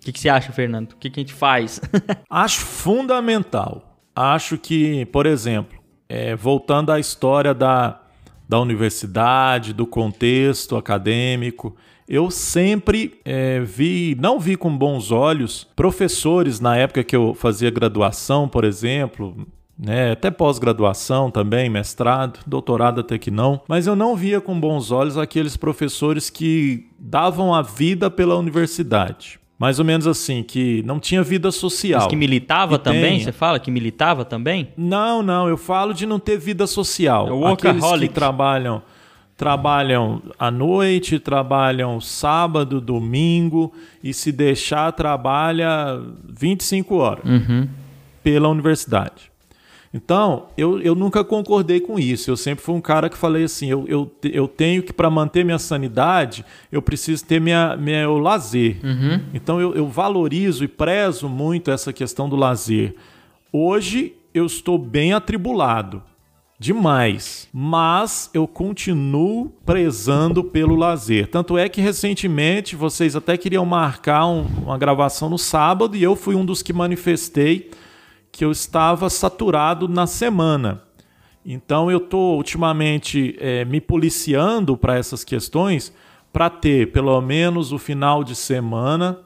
O 0.00 0.04
que, 0.04 0.12
que 0.12 0.20
você 0.20 0.28
acha, 0.28 0.52
Fernando? 0.52 0.92
O 0.92 0.96
que, 0.96 1.08
que 1.08 1.20
a 1.20 1.22
gente 1.22 1.32
faz? 1.32 1.80
Acho 2.28 2.60
fundamental. 2.60 3.98
Acho 4.14 4.58
que, 4.58 5.06
por 5.06 5.26
exemplo, 5.26 5.78
é, 6.08 6.34
voltando 6.34 6.90
à 6.90 6.98
história 6.98 7.54
da, 7.54 8.00
da 8.48 8.58
universidade, 8.58 9.72
do 9.72 9.86
contexto 9.86 10.76
acadêmico, 10.76 11.76
eu 12.08 12.30
sempre 12.30 13.20
é, 13.24 13.60
vi, 13.60 14.16
não 14.18 14.40
vi 14.40 14.56
com 14.56 14.74
bons 14.74 15.10
olhos, 15.10 15.66
professores 15.76 16.58
na 16.58 16.74
época 16.74 17.04
que 17.04 17.14
eu 17.14 17.34
fazia 17.34 17.70
graduação, 17.70 18.48
por 18.48 18.64
exemplo, 18.64 19.46
né, 19.78 20.12
até 20.12 20.30
pós-graduação 20.30 21.30
também, 21.30 21.68
mestrado, 21.68 22.40
doutorado 22.46 23.00
até 23.00 23.18
que 23.18 23.30
não, 23.30 23.60
mas 23.68 23.86
eu 23.86 23.94
não 23.94 24.16
via 24.16 24.40
com 24.40 24.58
bons 24.58 24.90
olhos 24.90 25.18
aqueles 25.18 25.56
professores 25.56 26.30
que 26.30 26.88
davam 26.98 27.54
a 27.54 27.60
vida 27.60 28.10
pela 28.10 28.36
universidade. 28.36 29.37
Mais 29.58 29.78
ou 29.80 29.84
menos 29.84 30.06
assim, 30.06 30.42
que 30.42 30.82
não 30.86 31.00
tinha 31.00 31.22
vida 31.22 31.50
social. 31.50 32.02
Mas 32.02 32.08
que 32.08 32.14
militava 32.16 32.76
E 32.76 32.78
também? 32.78 33.02
tem- 33.16 33.20
Você 33.24 33.32
fala 33.32 33.58
que 33.58 33.70
militava 33.70 34.24
também? 34.24 34.68
Não, 34.76 35.20
não, 35.22 35.48
eu 35.48 35.56
falo 35.56 35.92
de 35.92 36.06
não 36.06 36.18
ter 36.20 36.38
vida 36.38 36.66
social. 36.66 37.26
É 37.26 37.32
o 37.32 37.46
Aqueles 37.46 37.82
que 38.08 38.08
trabalham 38.08 38.82
trabalham 39.36 40.20
à 40.36 40.50
noite, 40.50 41.18
trabalham 41.20 42.00
sábado, 42.00 42.80
domingo 42.80 43.72
e 44.02 44.12
se 44.12 44.32
deixar 44.32 44.90
trabalha 44.92 46.00
25 46.28 46.96
horas 46.96 47.24
pela 48.22 48.48
universidade. 48.48 49.30
Então, 49.92 50.48
eu, 50.56 50.80
eu 50.80 50.94
nunca 50.94 51.24
concordei 51.24 51.80
com 51.80 51.98
isso. 51.98 52.30
Eu 52.30 52.36
sempre 52.36 52.62
fui 52.62 52.74
um 52.74 52.80
cara 52.80 53.08
que 53.08 53.16
falei 53.16 53.44
assim: 53.44 53.68
eu, 53.70 53.86
eu, 53.88 54.10
eu 54.22 54.46
tenho 54.46 54.82
que, 54.82 54.92
para 54.92 55.08
manter 55.08 55.44
minha 55.44 55.58
sanidade, 55.58 56.44
eu 56.70 56.82
preciso 56.82 57.24
ter 57.24 57.40
minha, 57.40 57.74
meu 57.76 58.18
lazer. 58.18 58.76
Então, 59.32 59.60
eu, 59.60 59.74
eu 59.74 59.86
valorizo 59.88 60.62
e 60.62 60.68
prezo 60.68 61.28
muito 61.28 61.70
essa 61.70 61.92
questão 61.92 62.28
do 62.28 62.36
lazer. 62.36 62.94
Hoje, 63.52 64.14
eu 64.34 64.44
estou 64.44 64.76
bem 64.78 65.14
atribulado. 65.14 66.02
Demais. 66.60 67.48
Mas 67.52 68.28
eu 68.34 68.46
continuo 68.46 69.50
prezando 69.64 70.42
pelo 70.42 70.74
lazer. 70.74 71.28
Tanto 71.28 71.56
é 71.56 71.68
que 71.68 71.80
recentemente 71.80 72.74
vocês 72.74 73.14
até 73.14 73.36
queriam 73.36 73.64
marcar 73.64 74.26
um- 74.26 74.44
uma 74.64 74.76
gravação 74.76 75.30
no 75.30 75.38
sábado 75.38 75.96
e 75.96 76.02
eu 76.02 76.16
fui 76.16 76.34
um 76.34 76.44
dos 76.44 76.60
que 76.60 76.72
manifestei 76.72 77.70
que 78.30 78.44
eu 78.44 78.52
estava 78.52 79.10
saturado 79.10 79.88
na 79.88 80.06
semana. 80.06 80.82
Então 81.44 81.90
eu 81.90 81.98
estou 81.98 82.36
ultimamente 82.36 83.36
eh, 83.40 83.64
me 83.64 83.80
policiando 83.80 84.76
para 84.76 84.96
essas 84.96 85.24
questões 85.24 85.92
para 86.32 86.50
ter 86.50 86.92
pelo 86.92 87.20
menos 87.20 87.72
o 87.72 87.78
final 87.78 88.22
de 88.22 88.34
semana 88.34 89.18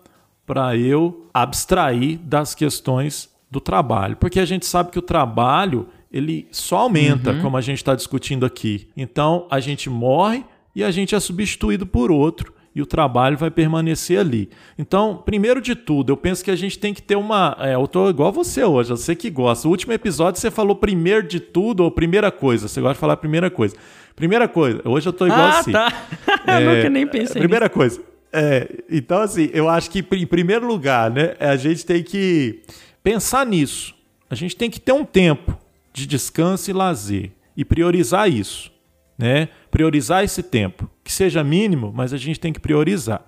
para 0.46 0.76
eu 0.76 1.26
abstrair 1.32 2.18
das 2.18 2.54
questões 2.54 3.30
do 3.50 3.60
trabalho, 3.60 4.16
porque 4.16 4.40
a 4.40 4.44
gente 4.44 4.64
sabe 4.64 4.90
que 4.90 4.98
o 4.98 5.02
trabalho 5.02 5.88
ele 6.10 6.46
só 6.50 6.78
aumenta, 6.78 7.34
como 7.40 7.56
a 7.56 7.60
gente 7.60 7.78
está 7.78 7.94
discutindo 7.94 8.44
aqui. 8.44 8.88
Então 8.96 9.46
a 9.50 9.60
gente 9.60 9.88
morre 9.88 10.44
e 10.74 10.84
a 10.84 10.90
gente 10.90 11.14
é 11.14 11.20
substituído 11.20 11.86
por 11.86 12.10
outro 12.10 12.52
e 12.74 12.80
o 12.80 12.86
trabalho 12.86 13.36
vai 13.36 13.50
permanecer 13.50 14.18
ali. 14.18 14.48
Então, 14.78 15.22
primeiro 15.24 15.60
de 15.60 15.74
tudo, 15.74 16.12
eu 16.12 16.16
penso 16.16 16.42
que 16.44 16.50
a 16.50 16.56
gente 16.56 16.78
tem 16.78 16.94
que 16.94 17.02
ter 17.02 17.16
uma. 17.16 17.56
É, 17.60 17.74
eu 17.74 17.86
tô 17.86 18.08
igual 18.08 18.32
você 18.32 18.64
hoje, 18.64 18.96
sei 18.96 19.14
que 19.14 19.30
gosta. 19.30 19.68
O 19.68 19.70
último 19.70 19.92
episódio 19.92 20.40
você 20.40 20.50
falou 20.50 20.74
primeiro 20.74 21.26
de 21.26 21.38
tudo 21.38 21.84
ou 21.84 21.90
primeira 21.90 22.30
coisa. 22.30 22.68
Você 22.68 22.80
gosta 22.80 22.94
de 22.94 23.00
falar 23.00 23.16
primeira 23.16 23.50
coisa. 23.50 23.76
Primeira 24.16 24.46
coisa, 24.46 24.80
hoje 24.84 25.08
eu 25.08 25.12
tô 25.12 25.26
igual 25.26 25.40
ah, 25.40 25.58
assim. 25.58 25.72
tá. 25.72 26.06
eu 26.60 26.76
nunca 26.76 26.90
nem 26.90 27.06
pensei 27.06 27.40
Primeira 27.40 27.68
coisa. 27.68 28.00
É, 28.32 28.82
então, 28.90 29.20
assim, 29.20 29.50
eu 29.52 29.68
acho 29.68 29.90
que, 29.90 30.04
em 30.12 30.26
primeiro 30.26 30.66
lugar, 30.66 31.10
né, 31.10 31.34
a 31.38 31.56
gente 31.56 31.84
tem 31.84 32.02
que 32.02 32.62
pensar 33.02 33.44
nisso. 33.44 33.94
A 34.30 34.34
gente 34.34 34.56
tem 34.56 34.70
que 34.70 34.80
ter 34.80 34.92
um 34.92 35.04
tempo 35.04 35.58
de 35.92 36.06
descanso 36.06 36.70
e 36.70 36.72
lazer 36.72 37.32
e 37.54 37.64
priorizar 37.64 38.30
isso, 38.30 38.72
né? 39.18 39.48
Priorizar 39.72 40.22
esse 40.22 40.42
tempo, 40.42 40.88
que 41.02 41.10
seja 41.10 41.42
mínimo, 41.42 41.90
mas 41.94 42.12
a 42.12 42.18
gente 42.18 42.38
tem 42.38 42.52
que 42.52 42.60
priorizar. 42.60 43.22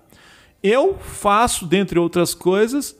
Eu 0.61 0.95
faço, 0.99 1.65
dentre 1.65 1.97
outras 1.97 2.35
coisas, 2.35 2.95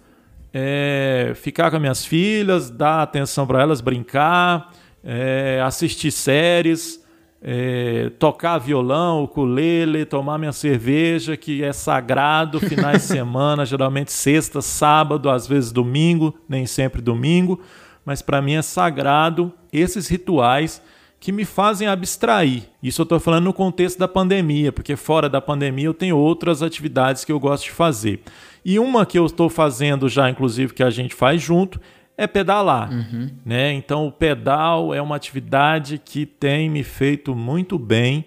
é, 0.52 1.32
ficar 1.36 1.70
com 1.70 1.78
as 1.78 1.82
minhas 1.82 2.04
filhas, 2.04 2.72
dar 2.72 3.04
atenção 3.04 3.46
para 3.46 3.62
elas, 3.62 3.82
brincar, 3.82 4.74
é, 5.04 5.62
assistir 5.64 6.10
séries, 6.10 7.06
é, 7.40 8.10
tocar 8.18 8.58
violão, 8.58 9.24
ukulele, 9.24 10.06
tomar 10.06 10.40
minha 10.40 10.52
cerveja, 10.52 11.38
que 11.38 11.64
é 11.64 11.72
sagrado, 11.72 12.60
finais 12.60 13.04
de 13.04 13.08
semana, 13.14 13.64
geralmente 13.64 14.12
sexta, 14.12 14.60
sábado, 14.60 15.30
às 15.30 15.46
vezes 15.46 15.72
domingo, 15.72 16.34
nem 16.50 16.66
sempre 16.66 17.00
domingo, 17.00 17.62
mas 18.04 18.24
para 18.24 18.42
mim 18.42 18.56
é 18.56 18.64
sagrado 18.64 19.54
esses 19.72 20.08
rituais 20.08 20.82
que 21.26 21.32
me 21.32 21.44
fazem 21.44 21.88
abstrair. 21.88 22.70
Isso 22.84 23.02
eu 23.02 23.04
estou 23.04 23.20
falando 23.20 23.46
no 23.46 23.54
contexto 23.54 23.98
da 23.98 24.08
pandemia, 24.08 24.72
porque 24.72 24.96
fora 24.96 25.28
da 25.28 25.42
pandemia 25.42 25.88
eu 25.88 25.94
tenho 25.94 26.16
outras 26.16 26.62
atividades 26.62 27.26
que 27.26 27.32
eu 27.32 27.40
gosto 27.40 27.64
de 27.64 27.72
fazer. 27.72 28.20
E 28.64 28.78
uma 28.78 29.08
que 29.08 29.18
eu 29.18 29.26
estou 29.26 29.50
fazendo 29.50 30.08
já, 30.08 30.30
inclusive, 30.30 30.72
que 30.72 30.84
a 30.84 30.92
gente 30.92 31.16
faz 31.16 31.42
junto, 31.42 31.82
é 32.16 32.28
pedalar. 32.28 32.92
Né? 33.44 33.74
Então, 33.74 34.06
o 34.06 34.12
pedal 34.12 34.94
é 34.94 35.02
uma 35.02 35.16
atividade 35.16 36.00
que 36.06 36.28
tem 36.28 36.70
me 36.70 36.84
feito 36.84 37.34
muito 37.36 37.80
bem 37.80 38.26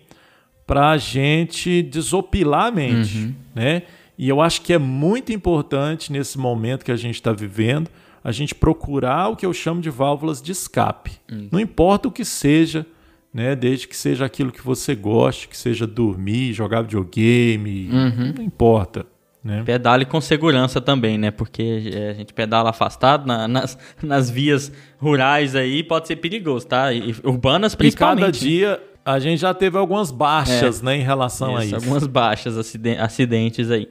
para 0.66 0.90
a 0.90 0.96
gente 0.96 1.82
desopilar 1.82 2.66
a 2.66 2.70
mente. 2.72 3.32
Né? 3.54 3.82
E 4.18 4.28
eu 4.28 4.40
acho 4.40 4.60
que 4.60 4.72
é 4.72 4.78
muito 4.78 5.32
importante 5.32 6.10
nesse 6.10 6.36
momento 6.36 6.84
que 6.84 6.90
a 6.90 6.96
gente 6.96 7.14
está 7.14 7.32
vivendo 7.32 7.88
a 8.28 8.32
gente 8.32 8.54
procurar 8.54 9.28
o 9.28 9.36
que 9.36 9.46
eu 9.46 9.52
chamo 9.52 9.80
de 9.80 9.88
válvulas 9.90 10.42
de 10.42 10.52
escape. 10.52 11.12
Não 11.50 11.58
importa 11.58 12.08
o 12.08 12.12
que 12.12 12.24
seja, 12.24 12.84
né? 13.32 13.56
desde 13.56 13.88
que 13.88 13.96
seja 13.96 14.24
aquilo 14.26 14.52
que 14.52 14.60
você 14.62 14.94
goste, 14.94 15.48
que 15.48 15.56
seja 15.56 15.86
dormir, 15.86 16.52
jogar 16.52 16.82
videogame, 16.82 17.88
não 18.36 18.44
importa. 18.44 19.06
Né? 19.42 19.62
Pedale 19.64 20.04
com 20.04 20.20
segurança 20.20 20.80
também, 20.80 21.16
né? 21.16 21.30
Porque 21.30 21.90
é, 21.94 22.10
a 22.10 22.12
gente 22.12 22.34
pedala 22.34 22.70
afastado 22.70 23.24
na- 23.26 23.46
nas, 23.48 23.78
nas 24.02 24.28
vias 24.28 24.70
rurais 24.98 25.54
aí, 25.54 25.82
pode 25.82 26.08
ser 26.08 26.16
perigoso, 26.16 26.66
tá? 26.66 26.92
E, 26.92 27.10
e 27.10 27.16
urbanas 27.24 27.72
E 27.72 27.76
principalmente. 27.76 28.20
cada 28.24 28.32
dia 28.32 28.80
a 29.04 29.18
gente 29.18 29.38
já 29.40 29.54
teve 29.54 29.78
algumas 29.78 30.10
baixas 30.10 30.82
né, 30.82 30.96
em 30.96 31.02
relação 31.02 31.56
a 31.56 31.60
Isso, 31.64 31.66
isso. 31.68 31.76
algumas 31.76 32.06
baixas, 32.06 32.58
aciden- 32.58 32.98
acidentes 32.98 33.70
aí. 33.70 33.88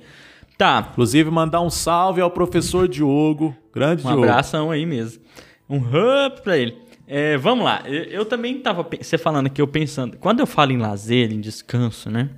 Tá, 0.58 0.90
Inclusive, 0.92 1.30
mandar 1.32 1.62
um 1.62 1.70
salve 1.70 2.20
ao 2.20 2.30
professor 2.32 2.88
Diogo. 2.88 3.56
Grande 3.78 4.02
um 4.04 4.08
Diogo. 4.08 4.24
abração 4.24 4.72
aí 4.72 4.86
mesmo. 4.86 5.22
Um 5.70 5.78
up 6.26 6.42
pra 6.42 6.58
ele. 6.58 6.76
É, 7.08 7.38
vamos 7.38 7.64
lá, 7.64 7.84
eu, 7.86 8.04
eu 8.04 8.26
também 8.26 8.60
tava 8.60 8.86
você 9.02 9.18
falando 9.18 9.48
aqui, 9.48 9.62
eu 9.62 9.68
pensando, 9.68 10.18
quando 10.18 10.42
eu 10.42 10.46
falo 10.46 10.74
em 10.74 10.78
lazer, 10.78 11.32
em 11.32 11.40
descanso, 11.40 12.10
né? 12.10 12.30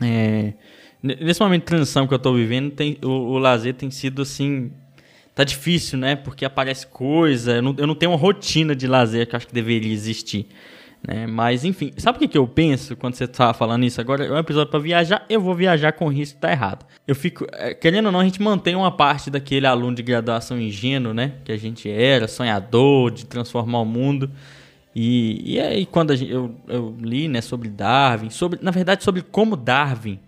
É, 0.00 0.54
nesse 1.02 1.40
momento 1.40 1.62
de 1.62 1.66
transição 1.66 2.06
que 2.06 2.14
eu 2.14 2.18
tô 2.18 2.32
vivendo, 2.34 2.72
tem, 2.72 2.98
o, 3.02 3.08
o 3.08 3.38
lazer 3.38 3.74
tem 3.74 3.90
sido 3.90 4.22
assim. 4.22 4.72
Tá 5.34 5.44
difícil, 5.44 5.96
né? 5.96 6.16
Porque 6.16 6.44
aparece 6.44 6.84
coisa. 6.88 7.52
Eu 7.52 7.62
não, 7.62 7.74
eu 7.78 7.86
não 7.86 7.94
tenho 7.94 8.10
uma 8.10 8.18
rotina 8.18 8.74
de 8.74 8.88
lazer 8.88 9.24
que 9.24 9.34
eu 9.34 9.36
acho 9.36 9.46
que 9.46 9.54
deveria 9.54 9.92
existir. 9.92 10.48
Né? 11.06 11.26
Mas, 11.26 11.64
enfim, 11.64 11.92
sabe 11.96 12.16
o 12.16 12.18
que, 12.20 12.28
que 12.28 12.38
eu 12.38 12.46
penso 12.46 12.96
quando 12.96 13.14
você 13.14 13.26
tava 13.26 13.54
falando 13.54 13.84
isso? 13.84 14.00
Agora 14.00 14.24
é 14.26 14.32
um 14.32 14.38
episódio 14.38 14.70
pra 14.70 14.80
viajar, 14.80 15.24
eu 15.28 15.40
vou 15.40 15.54
viajar 15.54 15.92
com 15.92 16.08
risco 16.08 16.34
de 16.36 16.40
tá 16.40 16.50
errado. 16.50 16.84
Eu 17.06 17.14
fico. 17.14 17.46
é, 17.52 17.72
Querendo 17.72 18.06
ou 18.06 18.12
não, 18.12 18.20
a 18.20 18.24
gente 18.24 18.42
mantém 18.42 18.74
uma 18.74 18.90
parte 18.90 19.30
daquele 19.30 19.66
aluno 19.66 19.94
de 19.94 20.02
graduação 20.02 20.60
ingênuo, 20.60 21.14
né? 21.14 21.34
Que 21.44 21.52
a 21.52 21.56
gente 21.56 21.88
era, 21.88 22.26
sonhador, 22.26 23.10
de 23.12 23.24
transformar 23.26 23.80
o 23.80 23.84
mundo. 23.84 24.30
E, 24.94 25.54
e 25.54 25.60
aí, 25.60 25.86
quando 25.86 26.14
gente- 26.16 26.32
eu, 26.32 26.54
eu 26.66 26.96
li 27.00 27.28
né, 27.28 27.40
sobre 27.40 27.68
Darwin, 27.68 28.30
sobre, 28.30 28.58
na 28.60 28.72
verdade, 28.72 29.04
sobre 29.04 29.22
como 29.22 29.56
Darwin, 29.56 30.18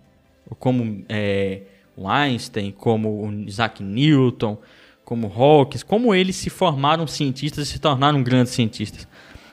como 0.59 1.03
é, 1.09 1.61
o 1.97 2.07
Einstein, 2.07 2.71
como 2.71 3.25
o 3.27 3.33
Isaac 3.45 3.83
Newton, 3.83 4.57
como 5.03 5.27
Hawkins, 5.27 5.83
como 5.83 6.15
eles 6.15 6.37
se 6.37 6.49
formaram 6.49 7.05
cientistas 7.05 7.67
e 7.67 7.71
se 7.71 7.79
tornaram 7.79 8.23
grandes 8.23 8.53
cientistas. 8.53 9.05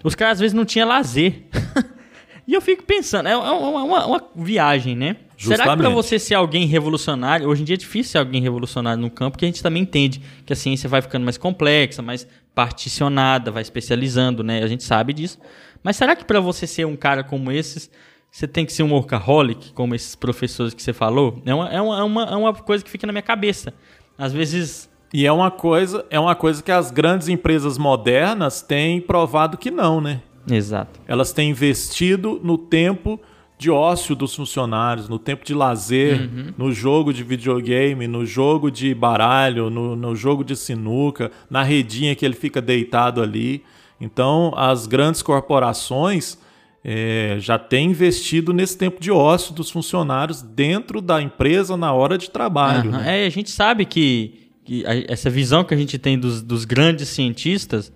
Os 0.05 0.15
caras 0.15 0.35
às 0.35 0.41
vezes 0.41 0.55
não 0.55 0.65
tinham 0.65 0.89
lazer. 0.89 1.45
e 2.47 2.55
eu 2.55 2.61
fico 2.61 2.83
pensando, 2.85 3.29
é 3.29 3.37
uma, 3.37 3.53
uma- 3.83 4.07
uma 4.07 4.25
viagem, 4.37 4.95
né? 4.97 5.17
Será 5.37 5.57
que 5.59 5.63
para 5.63 5.73
Justamente. 5.77 5.95
você 5.95 6.19
ser 6.19 6.35
alguém 6.35 6.67
revolucionário, 6.67 7.49
hoje 7.49 7.63
em 7.63 7.65
dia 7.65 7.75
é 7.75 7.79
difícil 7.79 8.11
ser 8.13 8.19
alguém 8.19 8.43
revolucionário 8.43 9.01
no 9.01 9.09
campo, 9.11 9.33
porque 9.33 9.45
a 9.45 9.49
gente 9.49 9.63
também 9.63 9.83
entende 9.83 10.21
que 10.45 10.53
a 10.53 10.57
ciência 10.57 10.89
vai 10.89 11.01
ficando 11.01 11.23
mais 11.25 11.39
complexa, 11.39 12.03
mais 12.03 12.27
particionada, 12.55 13.51
vai 13.53 13.63
especializando, 13.63 14.43
né? 14.43 14.63
A 14.63 14.67
gente 14.67 14.83
sabe 14.83 15.13
disso. 15.13 15.39
Mas 15.83 15.97
será 15.97 16.17
que 16.17 16.25
para 16.25 16.41
você 16.41 16.67
ser 16.67 16.85
um 16.87 16.97
cara 16.97 17.23
como 17.23 17.53
esses, 17.53 17.89
você 18.31 18.49
tem 18.49 18.67
que 18.67 18.73
ser 18.73 18.83
um 18.83 18.93
workaholic, 18.93 19.73
como 19.73 19.95
esses 19.95 20.17
professores 20.17 20.75
que 20.75 20.83
você 20.83 20.93
falou? 20.93 21.41
É 21.47 21.55
uma, 21.55 21.69
é 21.71 21.81
uma, 21.81 21.99
é 22.01 22.03
uma, 22.03 22.23
é 22.25 22.35
uma 22.37 22.53
coisa 22.55 22.83
que 22.85 22.91
fica 22.91 23.07
na 23.07 23.13
minha 23.13 23.23
cabeça. 23.23 23.73
Às 24.19 24.33
vezes 24.33 24.88
E 25.13 25.27
é 25.27 25.33
uma 25.33 25.51
coisa, 25.51 26.05
é 26.11 26.19
uma 26.21 26.35
coisa 26.35 26.63
que 26.63 26.71
as 26.71 26.91
grandes 26.91 27.29
empresas 27.29 27.79
modernas 27.79 28.61
têm 28.63 29.01
provado 29.01 29.57
que 29.57 29.71
não, 29.71 30.01
né? 30.01 30.21
Exato. 30.51 31.01
Elas 31.07 31.33
têm 31.33 31.51
investido 31.51 32.41
no 32.43 32.57
tempo 32.59 33.19
de 33.59 33.71
ócio 33.71 34.15
dos 34.15 34.35
funcionários, 34.35 35.09
no 35.09 35.19
tempo 35.19 35.45
de 35.45 35.53
lazer, 35.53 36.21
Uhum. 36.21 36.53
no 36.57 36.73
jogo 36.73 37.13
de 37.13 37.25
videogame, 37.25 38.07
no 38.07 38.25
jogo 38.25 38.71
de 38.71 38.95
baralho, 38.95 39.69
no, 39.69 39.97
no 39.97 40.15
jogo 40.15 40.45
de 40.45 40.55
sinuca, 40.55 41.31
na 41.51 41.63
redinha 41.63 42.15
que 42.15 42.25
ele 42.25 42.35
fica 42.37 42.61
deitado 42.63 43.21
ali. 43.21 43.65
Então, 44.01 44.53
as 44.57 44.87
grandes 44.87 45.23
corporações 45.23 46.39
eh, 46.85 47.37
já 47.41 47.59
têm 47.59 47.91
investido 47.91 48.53
nesse 48.53 48.79
tempo 48.79 49.01
de 49.01 49.11
ócio 49.11 49.53
dos 49.53 49.71
funcionários 49.71 50.41
dentro 50.41 51.01
da 51.01 51.21
empresa 51.21 51.77
na 51.77 51.93
hora 51.93 52.17
de 52.17 52.31
trabalho. 52.31 52.91
Aham. 52.91 52.99
né? 53.03 53.25
É, 53.25 53.27
a 53.27 53.31
gente 53.31 53.51
sabe 53.51 53.85
que, 53.85 54.48
que 54.69 54.85
a- 54.87 55.11
essa 55.11 55.31
visão 55.31 55.65
que 55.65 55.73
a 55.73 55.77
gente 55.77 55.97
tem 55.99 56.19
dos, 56.19 56.43
dos 56.43 56.67
grandes 56.67 57.09
cientistas, 57.09 57.91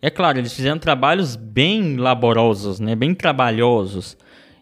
é 0.00 0.08
claro, 0.08 0.38
eles 0.38 0.54
fizeram 0.54 0.78
trabalhos 0.78 1.36
bem 1.36 1.96
laborosos, 1.96 2.80
né? 2.80 2.96
Bem 2.96 3.14
trabalhosos. 3.14 4.16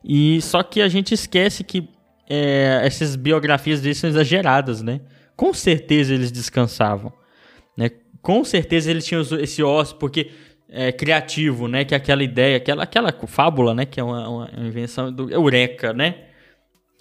E 0.05 0.43
só 0.43 0.65
que 0.65 0.83
a 0.83 0.89
gente 0.89 1.15
esquece 1.15 1.63
que 1.63 1.89
é, 2.29 2.81
essas 2.83 3.15
biografias 3.15 3.81
deles 3.81 3.99
são 3.99 4.11
exageradas, 4.11 4.83
né? 4.83 5.01
Com 5.37 5.55
certeza 5.55 6.13
eles 6.13 6.33
descansavam, 6.33 7.13
né? 7.77 7.91
Com 8.21 8.45
certeza 8.45 8.91
eles 8.91 9.05
tinham 9.05 9.23
esse 9.41 9.63
ócio, 9.63 9.97
porque 9.97 10.31
é 10.69 10.91
criativo, 10.91 11.69
né? 11.69 11.85
Que 11.85 11.95
é 11.95 11.97
aquela 11.97 12.25
ideia, 12.25 12.57
aquela, 12.57 12.83
aquela 12.83 13.13
fábula, 13.29 13.73
né? 13.73 13.87
Que 13.87 14.01
é 14.01 14.03
uma, 14.03 14.29
uma 14.29 14.51
invenção 14.67 15.13
do 15.13 15.31
Eureka, 15.31 15.93
né? 15.93 16.17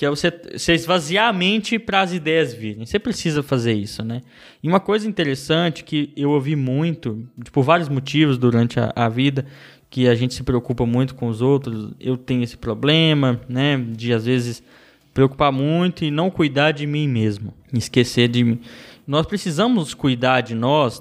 Que 0.02 0.06
é 0.08 0.10
você, 0.10 0.32
você 0.32 0.74
esvaziar 0.74 1.28
a 1.28 1.32
mente 1.32 1.78
para 1.78 2.02
as 2.02 2.12
ideias 2.12 2.56
virem. 2.56 2.84
Você 2.84 2.98
precisa 2.98 3.44
fazer 3.44 3.74
isso, 3.74 4.04
né? 4.04 4.24
E 4.64 4.68
uma 4.68 4.80
coisa 4.80 5.08
interessante 5.08 5.84
que 5.84 6.12
eu 6.18 6.32
ouvi 6.32 6.56
muito, 6.56 7.24
por 7.52 7.62
vários 7.62 7.88
motivos 7.88 8.36
durante 8.36 8.80
a, 8.80 8.92
a 8.96 9.08
vida, 9.08 9.46
que 9.92 10.08
a 10.08 10.16
gente 10.16 10.34
se 10.34 10.42
preocupa 10.42 10.88
muito 10.88 11.14
com 11.14 11.28
os 11.28 11.40
outros. 11.40 11.92
Eu 12.00 12.18
tenho 12.18 12.42
esse 12.42 12.58
problema, 12.58 13.40
né? 13.48 13.78
De 13.78 14.12
às 14.12 14.26
vezes 14.26 14.64
preocupar 15.14 15.52
muito 15.52 16.04
e 16.04 16.10
não 16.10 16.32
cuidar 16.32 16.72
de 16.72 16.88
mim 16.88 17.08
mesmo. 17.08 17.54
Esquecer 17.72 18.28
de 18.28 18.44
mim. 18.44 18.60
Nós 19.06 19.28
precisamos 19.28 19.94
cuidar 19.94 20.42
de 20.42 20.56
nós. 20.56 21.00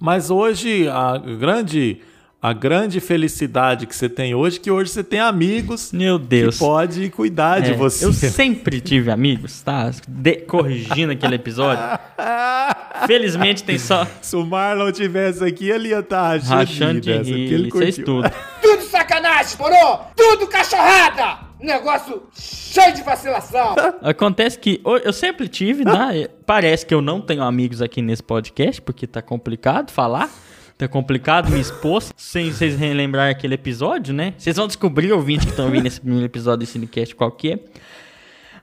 Mas 0.00 0.30
hoje 0.30 0.88
a 0.88 1.18
grande 1.18 1.98
a 2.46 2.52
grande 2.52 3.00
felicidade 3.00 3.88
que 3.88 3.96
você 3.96 4.08
tem 4.08 4.32
hoje 4.32 4.58
é 4.58 4.60
que 4.60 4.70
hoje 4.70 4.92
você 4.92 5.02
tem 5.02 5.18
amigos 5.18 5.90
Meu 5.90 6.16
Deus. 6.16 6.54
que 6.54 6.60
pode 6.60 7.10
cuidar 7.10 7.58
de 7.58 7.72
É, 7.72 7.74
você. 7.74 8.04
Eu 8.04 8.12
sempre 8.12 8.80
tive 8.80 9.10
amigos, 9.10 9.62
tá? 9.62 9.90
De- 10.06 10.36
corrigindo 10.42 11.10
aquele 11.10 11.34
episódio. 11.34 11.82
Felizmente 13.08 13.64
tem 13.64 13.76
só 13.80 14.06
Se 14.22 14.36
o 14.36 14.46
Marlon 14.46 14.92
tivesse 14.92 15.44
aqui, 15.44 15.68
ele 15.68 15.88
ia 15.88 15.98
estar 15.98 16.38
rachando 16.38 17.00
de 17.00 17.18
rir. 17.18 17.66
É 17.66 17.90
tudo. 18.04 18.30
Tudo 18.62 18.82
sacanagem, 18.82 19.56
porô! 19.56 19.98
Tudo 20.14 20.46
cachorrada! 20.46 21.46
Negócio 21.60 22.22
cheio 22.32 22.94
de 22.94 23.02
vacilação! 23.02 23.74
Acontece 24.02 24.56
que 24.56 24.80
eu 24.84 25.12
sempre 25.12 25.48
tive, 25.48 25.84
né? 25.84 26.28
Parece 26.46 26.86
que 26.86 26.94
eu 26.94 27.02
não 27.02 27.20
tenho 27.20 27.42
amigos 27.42 27.82
aqui 27.82 28.00
nesse 28.00 28.22
podcast, 28.22 28.80
porque 28.80 29.04
tá 29.04 29.20
complicado 29.20 29.90
falar. 29.90 30.30
Tá 30.78 30.86
complicado 30.86 31.50
me 31.50 31.58
expor 31.58 32.02
sem 32.16 32.52
vocês 32.52 32.78
relembrarem 32.78 33.32
aquele 33.32 33.54
episódio, 33.54 34.12
né? 34.12 34.34
Vocês 34.36 34.56
vão 34.56 34.66
descobrir, 34.66 35.10
ouvintes 35.12 35.46
que 35.46 35.50
estão 35.50 35.66
ouvindo 35.66 35.86
esse 35.86 36.00
primeiro 36.00 36.26
episódio 36.26 36.66
do 36.66 36.70
Cinecast, 36.70 37.14
qual 37.14 37.30
que 37.32 37.52
é. 37.52 37.58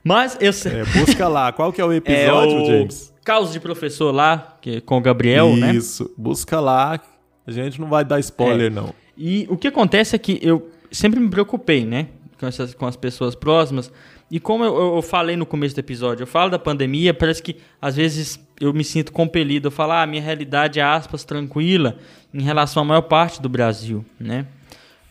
Mas 0.02 0.36
eu 0.40 0.52
sei. 0.52 0.80
É, 0.80 0.84
busca 0.84 1.26
lá, 1.26 1.50
qual 1.52 1.72
que 1.72 1.80
é 1.80 1.84
o 1.84 1.90
É 1.92 1.96
episódio, 1.96 2.62
o 2.62 2.66
James? 2.66 3.12
Caos 3.24 3.52
de 3.52 3.58
Professor 3.58 4.12
lá, 4.14 4.56
que, 4.60 4.80
com 4.82 4.98
o 4.98 5.00
Gabriel, 5.00 5.56
né? 5.56 5.74
Isso, 5.74 6.12
busca 6.16 6.60
lá. 6.60 7.00
A 7.46 7.50
gente 7.50 7.80
não 7.80 7.88
vai 7.88 8.04
dar 8.04 8.20
spoiler, 8.20 8.66
É. 8.66 8.70
não. 8.70 8.94
E 9.16 9.46
o 9.48 9.56
que 9.56 9.68
acontece 9.68 10.14
é 10.14 10.18
que 10.18 10.38
eu 10.42 10.70
sempre 10.92 11.18
me 11.18 11.28
preocupei, 11.28 11.84
né? 11.84 12.08
Com, 12.38 12.46
essas, 12.46 12.74
com 12.74 12.86
as 12.86 12.96
pessoas 12.96 13.34
próximas. 13.34 13.90
E 14.34 14.40
como 14.40 14.64
eu, 14.64 14.96
eu- 14.96 15.00
falei 15.00 15.36
no 15.36 15.46
começo 15.46 15.76
do 15.76 15.78
episódio, 15.78 16.24
eu 16.24 16.26
falo 16.26 16.50
da 16.50 16.58
pandemia, 16.58 17.14
parece 17.14 17.40
que 17.40 17.54
às 17.80 17.94
vezes 17.94 18.36
eu 18.60 18.72
me 18.74 18.82
sinto 18.82 19.12
compelido 19.12 19.68
a 19.68 19.70
falar, 19.70 20.02
ah, 20.02 20.06
minha 20.08 20.20
realidade 20.20 20.80
é 20.80 20.82
aspas 20.82 21.22
tranquila 21.22 21.98
em 22.34 22.42
relação 22.42 22.82
à 22.82 22.84
maior 22.84 23.02
parte 23.02 23.40
do 23.40 23.48
Brasil, 23.48 24.04
né? 24.18 24.44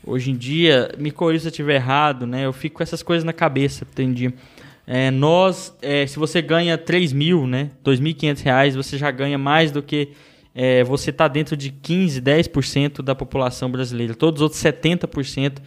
Hoje 0.05 0.30
em 0.32 0.36
dia, 0.36 0.93
me 0.97 1.09
corrija 1.09 1.43
se 1.43 1.47
eu 1.47 1.51
estiver 1.51 1.76
errado, 1.76 2.28
né? 2.28 2.45
Eu 2.45 2.51
fico 2.51 2.76
com 2.76 2.84
essas 2.84 3.01
coisas 3.01 3.24
na 3.24 3.32
cabeça, 3.32 3.88
entendi. 3.89 4.34
É, 4.86 5.09
nós, 5.09 5.74
é, 5.82 6.05
se 6.05 6.19
você 6.19 6.41
ganha 6.41 6.78
3 6.78 7.13
mil, 7.13 7.47
né? 7.47 7.71
2.500 7.82 8.41
reais, 8.41 8.76
você 8.76 8.97
já 8.97 9.09
ganha 9.09 9.38
mais 9.38 9.71
do 9.71 9.82
que 9.82 10.09
é, 10.53 10.84
você 10.84 11.09
está 11.09 11.28
dentro 11.28 11.57
de 11.57 11.71
15, 11.71 12.21
10% 12.21 13.01
da 13.01 13.15
população 13.15 13.71
brasileira. 13.71 14.13
Todos 14.13 14.39
os 14.39 14.43
outros 14.43 14.61
70% 14.61 15.59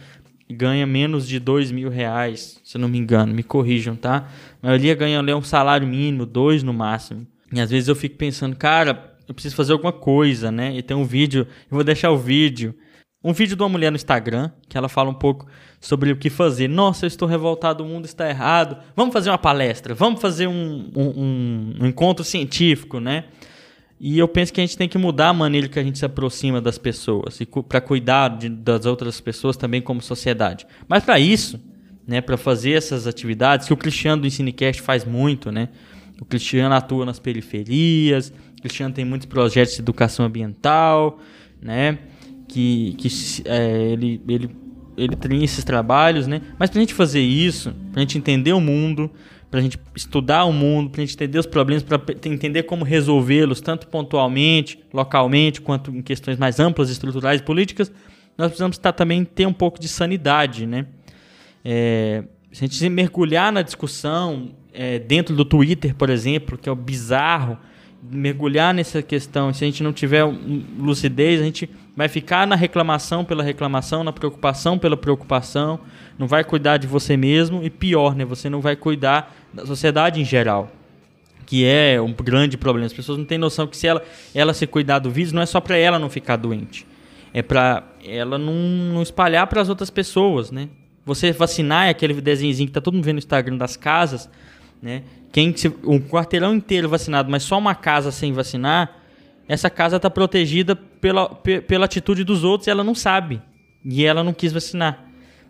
ganha 0.49 0.85
menos 0.85 1.27
de 1.27 1.39
2 1.39 1.71
mil 1.71 1.89
reais, 1.89 2.59
se 2.63 2.77
não 2.77 2.87
me 2.87 2.97
engano. 2.97 3.33
Me 3.33 3.43
corrijam, 3.43 3.95
tá? 3.95 4.27
A 4.61 4.67
maioria 4.67 4.95
ganha 4.95 5.19
ali 5.19 5.33
um 5.33 5.41
salário 5.41 5.87
mínimo, 5.87 6.25
dois 6.25 6.63
no 6.63 6.73
máximo. 6.73 7.25
E 7.53 7.59
às 7.59 7.69
vezes 7.69 7.87
eu 7.89 7.95
fico 7.95 8.15
pensando, 8.17 8.55
cara, 8.55 9.13
eu 9.27 9.33
preciso 9.33 9.55
fazer 9.55 9.73
alguma 9.73 9.91
coisa, 9.93 10.51
né? 10.51 10.75
E 10.75 10.81
tem 10.81 10.95
um 10.95 11.03
vídeo, 11.05 11.41
eu 11.69 11.75
vou 11.75 11.83
deixar 11.83 12.11
o 12.11 12.17
vídeo 12.17 12.73
um 13.23 13.33
vídeo 13.33 13.57
de 13.57 13.63
uma 13.63 13.67
mulher 13.67 13.89
no 13.91 13.95
Instagram, 13.97 14.51
que 14.69 14.77
ela 14.77 14.87
fala 14.87 15.09
um 15.09 15.13
pouco 15.13 15.47
sobre 15.81 16.11
o 16.11 16.15
que 16.15 16.29
fazer. 16.29 16.69
Nossa, 16.69 17.03
eu 17.05 17.07
estou 17.07 17.27
revoltado, 17.27 17.83
o 17.83 17.87
mundo 17.87 18.05
está 18.05 18.29
errado. 18.29 18.77
Vamos 18.95 19.11
fazer 19.11 19.29
uma 19.31 19.37
palestra, 19.39 19.93
vamos 19.93 20.21
fazer 20.21 20.47
um, 20.47 20.89
um- 20.95 21.73
um 21.81 21.87
encontro 21.87 22.23
científico, 22.23 22.99
né? 23.01 23.25
E 23.99 24.19
eu 24.19 24.27
penso 24.27 24.53
que 24.53 24.61
a 24.61 24.63
gente 24.63 24.77
tem 24.77 24.87
que 24.87 24.97
mudar 24.97 25.29
a 25.29 25.33
maneira 25.33 25.67
que 25.67 25.79
a 25.79 25.83
gente 25.83 25.97
se 25.97 26.05
aproxima 26.05 26.61
das 26.61 26.77
pessoas 26.77 27.41
e 27.41 27.47
para 27.67 27.81
cuidar 27.81 28.29
de- 28.29 28.49
das 28.49 28.85
outras 28.85 29.19
pessoas 29.19 29.57
também 29.57 29.81
como 29.81 30.01
sociedade. 30.01 30.67
Mas 30.87 31.03
para 31.03 31.19
isso, 31.19 31.59
né, 32.07 32.21
para 32.21 32.37
fazer 32.37 32.71
essas 32.73 33.07
atividades 33.07 33.67
que 33.67 33.73
o 33.73 33.77
Cristiano 33.77 34.21
do 34.21 34.27
Ensinecast 34.27 34.81
faz 34.81 35.03
muito, 35.03 35.51
né? 35.51 35.69
O 36.21 36.25
Cristiano 36.25 36.73
atua 36.73 37.05
nas 37.05 37.19
periferias, 37.19 38.31
o 38.57 38.61
Cristiano 38.61 38.93
tem 38.93 39.03
muitos 39.03 39.25
projetos 39.25 39.75
de 39.75 39.81
educação 39.81 40.25
ambiental, 40.25 41.19
né? 41.61 41.97
Que, 42.47 42.95
que 42.97 43.07
é, 43.45 43.91
ele, 43.91 44.21
ele, 44.27 44.49
ele 44.95 45.15
tem 45.15 45.43
esses 45.43 45.63
trabalhos, 45.63 46.27
né? 46.27 46.41
Mas 46.57 46.69
para 46.69 46.79
a 46.79 46.81
gente 46.81 46.93
fazer 46.93 47.19
isso, 47.21 47.73
para 47.91 47.99
a 47.99 48.01
gente 48.01 48.17
entender 48.17 48.53
o 48.53 48.61
mundo, 48.61 49.11
para 49.49 49.59
a 49.59 49.63
gente 49.63 49.79
estudar 49.95 50.45
o 50.45 50.51
mundo, 50.51 50.89
para 50.89 51.01
a 51.01 51.05
gente 51.05 51.15
entender 51.15 51.39
os 51.39 51.45
problemas, 51.45 51.83
para 51.83 52.01
entender 52.25 52.63
como 52.63 52.83
resolvê-los, 52.83 53.61
tanto 53.61 53.87
pontualmente, 53.87 54.79
localmente, 54.93 55.61
quanto 55.61 55.91
em 55.91 56.01
questões 56.01 56.37
mais 56.37 56.59
amplas, 56.59 56.89
estruturais 56.89 57.41
políticas, 57.41 57.91
nós 58.37 58.47
precisamos 58.47 58.77
tá, 58.77 58.91
também 58.91 59.23
ter 59.23 59.47
um 59.47 59.53
pouco 59.53 59.79
de 59.79 59.87
sanidade, 59.87 60.65
né? 60.65 60.85
É, 61.63 62.23
se 62.51 62.63
a 62.63 62.67
gente 62.67 62.89
mergulhar 62.89 63.51
na 63.51 63.61
discussão 63.61 64.49
é, 64.73 64.99
dentro 64.99 65.35
do 65.35 65.43
Twitter, 65.43 65.95
por 65.95 66.09
exemplo, 66.09 66.57
que 66.57 66.69
é 66.69 66.71
o 66.71 66.75
bizarro, 66.75 67.57
mergulhar 68.01 68.73
nessa 68.73 69.01
questão, 69.01 69.53
se 69.53 69.63
a 69.63 69.67
gente 69.67 69.83
não 69.83 69.91
tiver 69.91 70.23
lucidez, 70.77 71.41
a 71.41 71.43
gente 71.43 71.69
vai 71.95 72.07
ficar 72.07 72.45
na 72.45 72.55
reclamação 72.55 73.25
pela 73.25 73.43
reclamação, 73.43 74.03
na 74.03 74.13
preocupação 74.13 74.77
pela 74.77 74.95
preocupação, 74.95 75.79
não 76.17 76.27
vai 76.27 76.43
cuidar 76.43 76.77
de 76.77 76.87
você 76.87 77.17
mesmo 77.17 77.63
e 77.63 77.69
pior, 77.69 78.15
né? 78.15 78.23
Você 78.23 78.49
não 78.49 78.61
vai 78.61 78.75
cuidar 78.75 79.35
da 79.53 79.65
sociedade 79.65 80.21
em 80.21 80.25
geral 80.25 80.71
que 81.45 81.65
é 81.65 81.99
um 82.01 82.11
grande 82.11 82.57
problema. 82.57 82.85
As 82.85 82.91
pessoas 82.91 83.17
não 83.17 83.23
têm 83.23 83.37
noção 83.37 83.65
que 83.65 83.77
se 83.77 83.87
ela, 83.87 84.03
ela 84.35 84.53
se 84.53 84.67
cuidar 84.67 84.99
do 84.99 85.09
vírus, 85.09 85.31
não 85.31 85.41
é 85.41 85.45
só 85.45 85.61
para 85.61 85.77
ela 85.77 85.97
não 85.97 86.09
ficar 86.09 86.35
doente. 86.35 86.85
É 87.33 87.41
para 87.41 87.83
ela 88.05 88.37
não, 88.37 88.53
não 88.53 89.01
espalhar 89.01 89.47
para 89.47 89.61
as 89.61 89.69
outras 89.69 89.89
pessoas, 89.89 90.51
né? 90.51 90.67
Você 91.05 91.31
vacinar 91.31 91.87
é 91.87 91.91
aquele 91.91 92.19
desenhozinho 92.19 92.67
que 92.67 92.73
tá 92.73 92.81
todo 92.81 92.95
mundo 92.95 93.05
vendo 93.05 93.15
no 93.15 93.19
Instagram 93.19 93.55
das 93.55 93.77
casas, 93.77 94.29
né? 94.81 95.03
Quem 95.31 95.55
se, 95.55 95.69
um 95.85 95.99
quarteirão 95.99 96.53
inteiro 96.53 96.89
vacinado, 96.89 97.31
mas 97.31 97.43
só 97.43 97.57
uma 97.57 97.73
casa 97.73 98.11
sem 98.11 98.33
vacinar, 98.33 98.97
essa 99.47 99.69
casa 99.69 99.97
tá 100.01 100.09
protegida 100.09 100.75
pela, 100.75 101.29
pe- 101.29 101.61
pela 101.61 101.85
atitude 101.85 102.25
dos 102.25 102.43
outros 102.43 102.67
e 102.67 102.71
ela 102.71 102.83
não 102.83 102.93
sabe. 102.93 103.41
E 103.85 104.03
ela 104.03 104.21
não 104.21 104.33
quis 104.33 104.51
vacinar. 104.51 105.05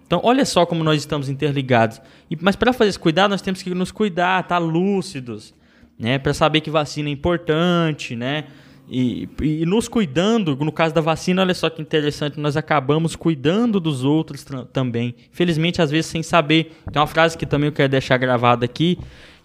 Então, 0.08 0.22
olha 0.24 0.46
só 0.46 0.66
como 0.66 0.86
nós 0.86 0.98
estamos 0.98 1.28
interligados. 1.28 2.02
E, 2.32 2.38
mas 2.42 2.56
para 2.56 2.72
fazer 2.72 2.90
esse 2.90 3.00
cuidado, 3.00 3.32
nós 3.32 3.42
temos 3.42 3.62
que 3.62 3.70
nos 3.76 3.92
cuidar, 3.92 4.42
estar 4.42 4.58
lúcidos, 4.58 5.54
né? 6.00 6.18
Para 6.18 6.34
saber 6.34 6.62
que 6.62 6.72
vacina 6.72 7.10
é 7.10 7.12
importante, 7.12 8.16
né? 8.16 8.46
E, 8.90 9.28
e 9.42 9.66
nos 9.66 9.90
cuidando, 9.90 10.56
no 10.56 10.72
caso 10.72 10.96
da 10.96 11.02
vacina, 11.02 11.42
olha 11.42 11.54
só 11.54 11.70
que 11.70 11.82
interessante, 11.82 12.40
nós 12.40 12.56
acabamos 12.56 13.18
cuidando 13.18 13.82
dos 13.82 14.06
outros 14.06 14.46
também. 14.72 15.14
Infelizmente, 15.30 15.82
às 15.82 15.92
vezes, 15.92 16.06
sem 16.06 16.24
saber. 16.24 16.72
Tem 16.90 17.02
uma 17.02 17.08
frase 17.08 17.38
que 17.38 17.46
também 17.46 17.68
eu 17.68 17.74
quero 17.74 17.90
deixar 17.90 18.18
gravada 18.18 18.64
aqui, 18.64 18.98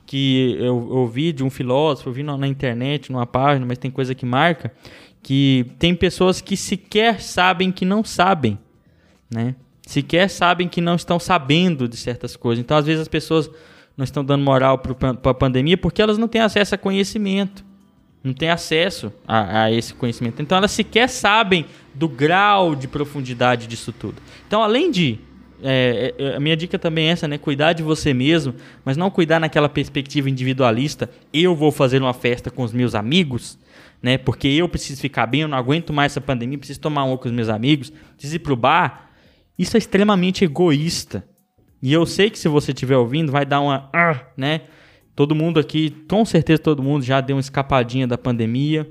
que 0.06 0.56
eu 0.60 0.76
ouvi 0.76 1.32
de 1.32 1.42
um 1.42 1.50
filósofo, 1.50 2.08
eu 2.08 2.12
vi 2.12 2.22
na 2.22 2.38
na 2.38 2.46
internet, 2.46 3.10
numa 3.10 3.26
página, 3.26 3.66
mas 3.66 3.78
tem 3.78 3.90
coisa 3.90 4.14
que 4.14 4.24
marca, 4.24 4.72
que 5.20 5.66
tem 5.76 5.92
pessoas 5.92 6.40
que 6.40 6.56
sequer 6.56 7.20
sabem 7.20 7.72
que 7.72 7.84
não 7.84 8.04
sabem 8.04 8.58
né? 9.32 9.54
Sequer 9.86 10.28
sabem 10.30 10.68
que 10.68 10.80
não 10.80 10.94
estão 10.94 11.18
sabendo 11.18 11.88
de 11.88 11.96
certas 11.96 12.36
coisas. 12.36 12.62
Então, 12.64 12.76
às 12.76 12.86
vezes, 12.86 13.02
as 13.02 13.08
pessoas 13.08 13.50
não 13.96 14.04
estão 14.04 14.24
dando 14.24 14.44
moral 14.44 14.78
para 14.78 15.30
a 15.30 15.34
pandemia 15.34 15.76
porque 15.76 16.00
elas 16.00 16.18
não 16.18 16.28
têm 16.28 16.40
acesso 16.40 16.74
a 16.74 16.78
conhecimento. 16.78 17.64
Não 18.22 18.32
têm 18.32 18.50
acesso 18.50 19.12
a, 19.26 19.64
a 19.64 19.72
esse 19.72 19.92
conhecimento. 19.94 20.40
Então, 20.40 20.56
elas 20.56 20.70
sequer 20.70 21.08
sabem 21.08 21.66
do 21.92 22.08
grau 22.08 22.74
de 22.74 22.86
profundidade 22.86 23.66
disso 23.66 23.92
tudo. 23.92 24.22
Então, 24.46 24.62
além 24.62 24.90
de 24.90 25.18
é, 25.62 26.14
é, 26.18 26.36
a 26.36 26.40
minha 26.40 26.56
dica 26.56 26.78
também 26.78 27.06
é 27.06 27.10
essa, 27.10 27.28
né? 27.28 27.38
Cuidar 27.38 27.72
de 27.72 27.82
você 27.82 28.12
mesmo, 28.12 28.54
mas 28.84 28.96
não 28.96 29.10
cuidar 29.10 29.38
naquela 29.38 29.68
perspectiva 29.68 30.28
individualista. 30.28 31.08
Eu 31.32 31.54
vou 31.54 31.70
fazer 31.70 32.02
uma 32.02 32.12
festa 32.12 32.50
com 32.50 32.64
os 32.64 32.72
meus 32.72 32.94
amigos, 32.94 33.56
né? 34.02 34.18
Porque 34.18 34.48
eu 34.48 34.68
preciso 34.68 35.00
ficar 35.00 35.26
bem, 35.26 35.42
eu 35.42 35.48
não 35.48 35.56
aguento 35.56 35.92
mais 35.92 36.12
essa 36.12 36.20
pandemia, 36.20 36.58
preciso 36.58 36.80
tomar 36.80 37.04
um 37.04 37.16
com 37.16 37.28
os 37.28 37.34
meus 37.34 37.48
amigos, 37.48 37.92
preciso 38.14 38.36
ir 38.36 38.40
pro 38.40 38.56
bar. 38.56 39.11
Isso 39.58 39.76
é 39.76 39.78
extremamente 39.78 40.44
egoísta. 40.44 41.24
E 41.82 41.92
eu 41.92 42.06
sei 42.06 42.30
que 42.30 42.38
se 42.38 42.48
você 42.48 42.72
estiver 42.72 42.96
ouvindo, 42.96 43.32
vai 43.32 43.44
dar 43.44 43.60
uma, 43.60 43.90
ah, 43.92 44.24
né? 44.36 44.62
Todo 45.14 45.34
mundo 45.34 45.60
aqui, 45.60 45.90
com 46.08 46.24
certeza 46.24 46.62
todo 46.62 46.82
mundo 46.82 47.04
já 47.04 47.20
deu 47.20 47.36
uma 47.36 47.40
escapadinha 47.40 48.06
da 48.06 48.16
pandemia, 48.16 48.88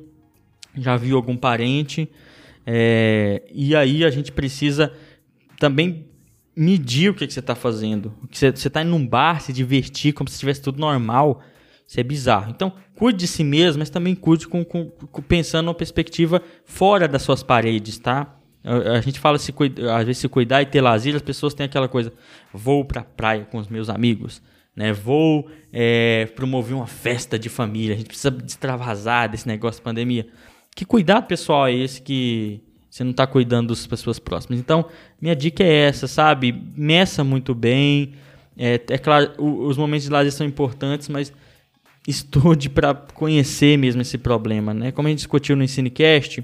já 0.76 0.96
viu 0.98 1.16
algum 1.16 1.36
parente. 1.36 2.10
É, 2.66 3.42
e 3.52 3.76
aí 3.76 4.04
a 4.04 4.10
gente 4.12 4.32
precisa 4.32 4.94
também 5.60 6.06
medir 6.56 7.10
o 7.10 7.14
que, 7.14 7.26
que 7.26 7.34
você 7.34 7.40
está 7.40 7.56
fazendo. 7.56 8.14
Você 8.30 8.48
está 8.48 8.82
indo 8.82 8.92
num 8.92 9.08
bar, 9.08 9.42
se 9.42 9.52
divertir 9.54 10.14
como 10.14 10.30
se 10.30 10.36
estivesse 10.36 10.62
tudo 10.62 10.80
normal. 10.80 11.42
Isso 11.88 12.00
é 12.00 12.04
bizarro. 12.04 12.52
Então, 12.52 12.74
cuide 12.96 13.20
de 13.20 13.28
si 13.28 13.44
mesmo, 13.44 13.80
mas 13.80 13.90
também 13.90 14.16
cuide 14.16 14.48
com, 14.48 14.64
com, 14.64 14.90
com 14.90 15.22
pensando 15.22 15.66
numa 15.66 15.74
perspectiva 15.74 16.42
fora 16.66 17.08
das 17.08 17.22
suas 17.22 17.42
paredes, 17.42 17.98
tá? 17.98 18.38
A, 18.64 18.98
a 18.98 19.02
gente 19.02 19.20
fala 19.20 19.38
se 19.38 19.52
cuida, 19.52 19.96
às 19.96 20.06
vezes 20.06 20.20
se 20.20 20.28
cuidar 20.28 20.62
e 20.62 20.66
ter 20.66 20.82
lazer, 20.82 21.16
as 21.16 21.22
pessoas 21.22 21.54
têm 21.54 21.66
aquela 21.66 21.88
coisa, 21.88 22.14
vou 22.54 22.86
pra 22.86 23.04
praia 23.04 23.46
com 23.50 23.58
os 23.58 23.68
meus 23.68 23.90
amigos, 23.90 24.42
né? 24.76 24.94
Vou 24.94 25.50
é, 25.72 26.26
promover 26.36 26.76
uma 26.76 26.88
festa 26.88 27.38
de 27.38 27.50
família, 27.50 27.96
a 27.96 27.98
gente 27.98 28.08
precisa 28.08 28.36
extravasar 28.46 29.30
desse 29.30 29.48
negócio 29.48 29.80
de 29.80 29.84
pandemia. 29.84 30.28
Que 30.76 30.86
cuidado 30.86 31.28
pessoal 31.28 31.68
é 31.68 31.74
esse 31.74 32.02
que 32.02 32.62
você 32.90 33.04
não 33.04 33.12
está 33.12 33.26
cuidando 33.26 33.70
das 33.70 33.88
pessoas 33.88 34.20
próximas? 34.20 34.60
Então, 34.60 34.86
minha 35.20 35.36
dica 35.36 35.64
é 35.64 35.88
essa, 35.88 36.08
sabe? 36.08 36.54
Meça 36.76 37.24
muito 37.24 37.56
bem. 37.56 38.14
É, 38.58 38.76
é 38.90 38.98
claro, 38.98 39.34
os 39.38 39.78
momentos 39.78 40.06
de 40.06 40.12
lazer 40.12 40.32
são 40.32 40.46
importantes, 40.46 41.10
mas 41.10 41.34
estude 42.08 42.70
para 42.70 42.94
conhecer 42.94 43.78
mesmo 43.78 44.02
esse 44.02 44.18
problema, 44.18 44.74
né? 44.74 44.92
Como 44.92 45.08
a 45.08 45.12
gente 45.12 45.20
discutiu 45.20 45.56
no 45.56 45.64
EnsineCast, 45.64 46.44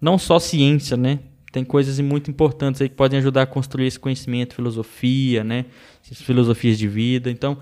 não 0.00 0.18
só 0.18 0.38
ciência, 0.38 0.96
né? 0.96 1.18
Tem 1.52 1.62
coisas 1.62 2.00
muito 2.00 2.30
importantes 2.30 2.80
aí 2.80 2.88
que 2.88 2.94
podem 2.94 3.18
ajudar 3.18 3.42
a 3.42 3.46
construir 3.46 3.86
esse 3.86 4.00
conhecimento, 4.00 4.54
filosofia, 4.54 5.44
né? 5.44 5.66
Filosofias 6.02 6.78
de 6.78 6.88
vida. 6.88 7.30
Então, 7.30 7.58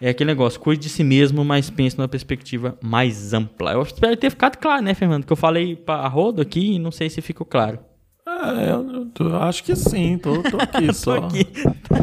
é 0.00 0.10
aquele 0.10 0.28
negócio, 0.28 0.60
cuide 0.60 0.82
de 0.82 0.88
si 0.88 1.02
mesmo, 1.02 1.44
mas 1.44 1.68
pense 1.68 1.98
numa 1.98 2.06
perspectiva 2.06 2.78
mais 2.80 3.34
ampla. 3.34 3.72
Eu 3.72 3.82
espero 3.82 4.16
ter 4.16 4.30
ficado 4.30 4.58
claro, 4.58 4.82
né, 4.82 4.94
Fernando? 4.94 5.26
Que 5.26 5.32
eu 5.32 5.36
falei 5.36 5.74
para 5.74 6.06
rodo 6.06 6.40
aqui 6.40 6.74
e 6.74 6.78
não 6.78 6.92
sei 6.92 7.10
se 7.10 7.20
ficou 7.20 7.44
claro. 7.44 7.80
Ah, 8.38 8.52
eu, 8.52 9.10
eu 9.18 9.42
acho 9.42 9.64
que 9.64 9.74
sim, 9.74 10.18
tô, 10.18 10.42
tô 10.42 10.58
aqui 10.60 10.92
só. 10.92 11.20
tô 11.20 11.26
aqui. 11.26 11.46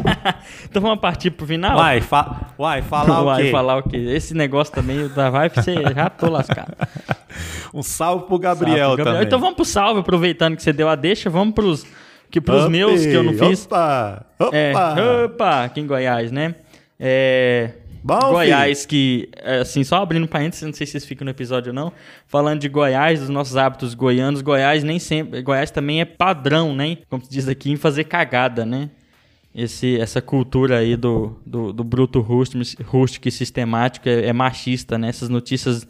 então 0.68 0.82
vamos 0.82 0.98
partir 0.98 1.30
pro 1.30 1.46
final? 1.46 1.78
Uai, 1.78 2.00
fa 2.00 2.50
uai 2.58 2.82
falar 2.82 3.20
o 3.20 3.36
quê? 3.36 3.42
Uai, 3.42 3.50
falar 3.52 3.76
o 3.76 3.82
quê? 3.84 3.96
Esse 3.96 4.34
negócio 4.34 4.74
também 4.74 5.06
da 5.08 5.30
vai 5.30 5.48
você 5.48 5.74
já 5.94 6.10
tô 6.10 6.28
lascado. 6.28 6.74
um 7.72 7.84
salve 7.84 8.26
pro 8.26 8.36
Gabriel, 8.36 8.76
salve 8.76 8.96
pro 8.96 8.96
Gabriel, 8.96 9.14
também. 9.14 9.26
Então 9.28 9.38
vamos 9.38 9.54
pro 9.54 9.64
salve, 9.64 10.00
aproveitando 10.00 10.56
que 10.56 10.62
você 10.62 10.72
deu 10.72 10.88
a 10.88 10.96
deixa, 10.96 11.30
vamos 11.30 11.54
pros, 11.54 11.86
que 12.28 12.40
pros 12.40 12.64
Ope, 12.64 12.72
meus 12.72 13.06
que 13.06 13.12
eu 13.12 13.22
não 13.22 13.34
fiz. 13.34 13.64
Opa! 13.66 14.26
Opa! 14.40 14.56
É, 14.56 15.24
opa, 15.24 15.64
aqui 15.64 15.80
em 15.80 15.86
Goiás, 15.86 16.32
né? 16.32 16.56
É, 16.98 17.74
Bom, 18.06 18.32
Goiás, 18.32 18.84
filho. 18.84 18.88
que, 18.90 19.30
assim, 19.62 19.82
só 19.82 20.02
abrindo 20.02 20.28
parênteses, 20.28 20.62
não 20.62 20.74
sei 20.74 20.86
se 20.86 20.92
vocês 20.92 21.06
ficam 21.06 21.24
no 21.24 21.30
episódio 21.30 21.70
ou 21.70 21.74
não, 21.74 21.90
falando 22.26 22.60
de 22.60 22.68
Goiás, 22.68 23.20
dos 23.20 23.30
nossos 23.30 23.56
hábitos 23.56 23.94
goianos, 23.94 24.42
Goiás 24.42 24.84
nem 24.84 24.98
sempre. 24.98 25.40
Goiás 25.40 25.70
também 25.70 26.02
é 26.02 26.04
padrão, 26.04 26.74
né? 26.74 26.98
Como 27.08 27.24
se 27.24 27.30
diz 27.30 27.48
aqui, 27.48 27.72
em 27.72 27.76
fazer 27.76 28.04
cagada, 28.04 28.66
né? 28.66 28.90
Esse, 29.54 29.98
essa 29.98 30.20
cultura 30.20 30.80
aí 30.80 30.96
do, 30.96 31.40
do, 31.46 31.72
do 31.72 31.82
bruto 31.82 32.20
rústico, 32.20 32.62
rústico 32.82 33.26
e 33.26 33.30
sistemático 33.30 34.06
é, 34.06 34.26
é, 34.26 34.32
machista, 34.34 34.98
né? 34.98 35.08
Essas 35.08 35.30
notícias 35.30 35.88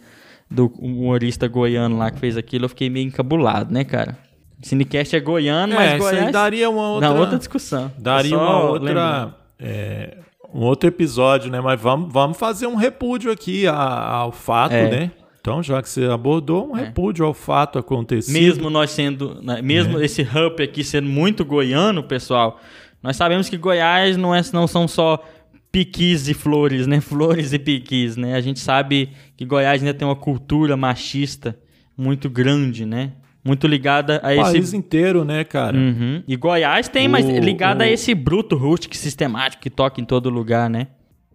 do 0.49 0.67
humorista 0.79 1.49
goiano 1.49 1.99
lá 1.99 2.13
que 2.13 2.21
fez 2.21 2.37
aquilo, 2.37 2.67
eu 2.67 2.69
fiquei 2.69 2.89
meio 2.89 3.09
encabulado, 3.09 3.75
né, 3.75 3.83
cara? 3.83 4.17
Cinecast 4.63 5.17
é 5.17 5.21
goiano, 5.21 5.73
é, 5.73 5.77
mas 5.77 6.01
Goiás... 6.01 6.31
daria 6.31 6.71
uma 6.71 6.91
outra... 6.91 7.09
Não, 7.09 7.19
outra 7.19 7.39
discussão. 7.39 7.91
Daria 7.99 8.39
uma 8.39 8.71
outra... 8.71 9.35
É, 9.59 10.19
um 10.55 10.61
outro 10.61 10.89
episódio, 10.89 11.51
né? 11.51 11.61
Mas 11.61 11.81
vamos, 11.81 12.13
vamos 12.13 12.39
fazer 12.39 12.69
um 12.69 12.77
repúdio 12.77 13.33
aqui 13.33 13.67
ao 13.67 14.31
fato, 14.31 14.73
é. 14.73 14.89
né? 14.89 15.11
Então, 15.41 15.63
já 15.63 15.83
que 15.83 15.89
você 15.89 16.05
abordou, 16.05 16.71
um 16.73 16.77
é. 16.77 16.85
repúdio 16.85 17.27
ao 17.27 17.35
fato 17.35 17.79
acontecido. 17.79 18.33
Mesmo 18.33 18.71
nós 18.71 18.93
sendo, 18.93 19.43
né, 19.43 19.61
mesmo 19.61 19.99
é. 19.99 20.05
esse 20.05 20.23
hub 20.23 20.63
aqui 20.63 20.83
sendo 20.83 21.09
muito 21.09 21.45
goiano, 21.45 22.03
pessoal, 22.03 22.59
nós 23.03 23.17
sabemos 23.17 23.51
que 23.51 23.59
Goiás 23.59 24.17
não, 24.17 24.35
é, 24.35 24.41
não 24.55 24.67
são 24.67 24.89
só 24.89 25.23
piquis 25.71 26.29
e 26.29 26.35
flores, 26.35 26.87
né? 26.87 27.01
Flores 27.03 27.53
e 27.53 27.59
piquis, 27.59 28.17
né? 28.17 28.35
A 28.37 28.41
gente 28.41 28.61
sabe 28.61 29.11
que 29.37 29.45
Goiás 29.45 29.83
ainda 29.83 29.93
tem 29.93 30.07
uma 30.07 30.17
cultura 30.17 30.77
machista 30.77 31.59
muito 31.97 32.31
grande, 32.31 32.87
né? 32.87 33.13
Muito 33.45 33.67
ligada 33.67 34.21
a 34.23 34.33
esse. 34.33 34.41
O 34.41 34.53
país 34.53 34.73
inteiro, 34.73 35.25
né, 35.25 35.45
cara? 35.45 35.77
Uhum. 35.77 36.23
E 36.27 36.35
Goiás 36.35 36.89
tem, 36.89 37.07
o, 37.07 37.11
mas 37.11 37.27
ligada 37.27 37.85
o... 37.85 37.87
a 37.87 37.91
esse 37.91 38.15
bruto 38.15 38.57
rústico 38.57 38.97
sistemático 38.97 39.63
que 39.63 39.71
toca 39.71 40.01
em 40.01 40.05
todo 40.05 40.31
lugar, 40.31 40.71
né? 40.71 40.89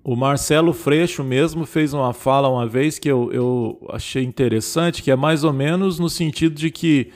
O 0.04 0.16
Marcelo 0.16 0.74
Freixo 0.74 1.24
mesmo 1.24 1.66
fez 1.66 1.94
uma 1.94 2.14
fala 2.14 2.50
uma 2.50 2.66
vez 2.66 2.98
que 2.98 3.10
eu, 3.10 3.32
eu 3.32 3.88
achei 3.92 4.24
interessante, 4.24 5.04
que 5.04 5.12
é 5.12 5.16
mais 5.16 5.44
ou 5.44 5.54
menos 5.54 6.00
no 6.00 6.10
sentido 6.10 6.56
de 6.56 6.72
que 6.72 7.12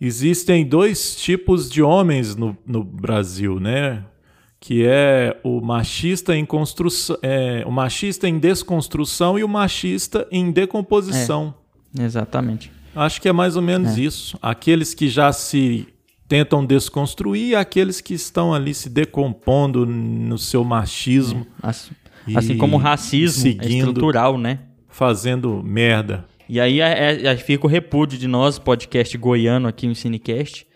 existem 0.00 0.64
dois 0.64 1.16
tipos 1.16 1.68
de 1.68 1.82
homens 1.82 2.36
no, 2.36 2.56
no 2.66 2.82
Brasil, 2.82 3.60
né? 3.60 4.04
Que 4.60 4.84
é 4.86 5.38
o 5.44 5.60
machista 5.60 6.34
em 6.34 6.44
construção, 6.44 7.18
é, 7.22 7.62
o 7.66 7.70
machista 7.70 8.28
em 8.28 8.38
desconstrução 8.38 9.38
e 9.38 9.44
o 9.44 9.48
machista 9.48 10.26
em 10.32 10.50
decomposição. 10.50 11.54
É, 11.98 12.02
exatamente. 12.02 12.77
Acho 12.98 13.22
que 13.22 13.28
é 13.28 13.32
mais 13.32 13.54
ou 13.54 13.62
menos 13.62 13.96
é. 13.96 14.00
isso. 14.00 14.36
Aqueles 14.42 14.92
que 14.92 15.08
já 15.08 15.32
se 15.32 15.86
tentam 16.26 16.66
desconstruir 16.66 17.56
aqueles 17.56 18.00
que 18.00 18.12
estão 18.12 18.52
ali 18.52 18.74
se 18.74 18.90
decompondo 18.90 19.86
no 19.86 20.36
seu 20.36 20.64
machismo. 20.64 21.46
É. 21.62 21.68
Assim, 21.68 21.92
assim 22.34 22.58
como 22.58 22.76
o 22.76 22.78
racismo 22.80 23.48
é 23.48 23.52
seguindo, 23.52 23.72
é 23.72 23.76
estrutural, 23.76 24.36
né? 24.36 24.58
Fazendo 24.88 25.62
merda. 25.62 26.26
E 26.48 26.60
aí 26.60 26.80
é, 26.80 27.26
é, 27.26 27.36
fica 27.36 27.66
o 27.66 27.70
repúdio 27.70 28.18
de 28.18 28.26
nós, 28.26 28.58
podcast 28.58 29.16
goiano 29.16 29.68
aqui 29.68 29.86
no 29.86 29.94
Cinecast, 29.94 30.66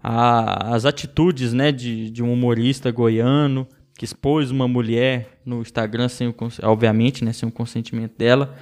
a, 0.00 0.74
as 0.74 0.84
atitudes 0.84 1.52
né, 1.52 1.72
de, 1.72 2.10
de 2.10 2.22
um 2.22 2.32
humorista 2.32 2.92
goiano 2.92 3.66
que 3.98 4.04
expôs 4.04 4.50
uma 4.50 4.68
mulher 4.68 5.38
no 5.44 5.60
Instagram, 5.60 6.08
sem 6.08 6.28
o, 6.28 6.34
obviamente, 6.62 7.24
né, 7.24 7.32
sem 7.32 7.48
o 7.48 7.52
consentimento 7.52 8.16
dela 8.16 8.54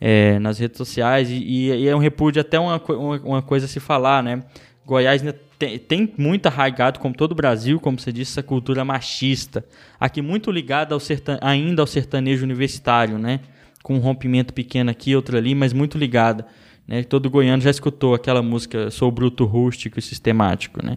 é, 0.00 0.38
nas 0.38 0.58
redes 0.58 0.76
sociais 0.78 1.28
e, 1.30 1.70
e, 1.70 1.88
é 1.88 1.94
um 1.94 1.98
repúdio 1.98 2.40
até 2.40 2.58
uma, 2.58 2.80
uma, 3.24 3.42
coisa 3.42 3.66
a 3.66 3.68
se 3.68 3.80
falar, 3.80 4.22
né? 4.22 4.42
Goiás 4.86 5.20
ainda 5.20 5.38
tem, 5.58 5.78
tem 5.78 6.14
muito 6.16 6.46
arraigado, 6.46 6.98
como 7.00 7.14
todo 7.14 7.32
o 7.32 7.34
Brasil, 7.34 7.80
como 7.80 7.98
você 7.98 8.12
disse, 8.12 8.32
essa 8.32 8.42
cultura 8.42 8.84
machista. 8.84 9.64
Aqui 9.98 10.22
muito 10.22 10.50
ligada 10.50 10.94
ao 10.94 11.00
ainda 11.40 11.82
ao 11.82 11.86
sertanejo 11.86 12.44
universitário, 12.44 13.18
né? 13.18 13.40
Com 13.82 13.96
um 13.96 13.98
rompimento 13.98 14.54
pequeno 14.54 14.90
aqui, 14.90 15.14
outro 15.14 15.36
ali, 15.36 15.54
mas 15.54 15.72
muito 15.72 15.98
ligada. 15.98 16.46
Né? 16.86 17.02
Todo 17.02 17.28
goiano 17.28 17.62
já 17.62 17.70
escutou 17.70 18.14
aquela 18.14 18.40
música 18.40 18.90
Sou 18.90 19.10
Bruto 19.10 19.44
Rústico 19.44 19.98
e 19.98 20.02
Sistemático, 20.02 20.84
né? 20.84 20.96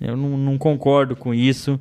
Eu 0.00 0.16
não, 0.16 0.36
não 0.36 0.58
concordo 0.58 1.14
com 1.14 1.34
isso 1.34 1.78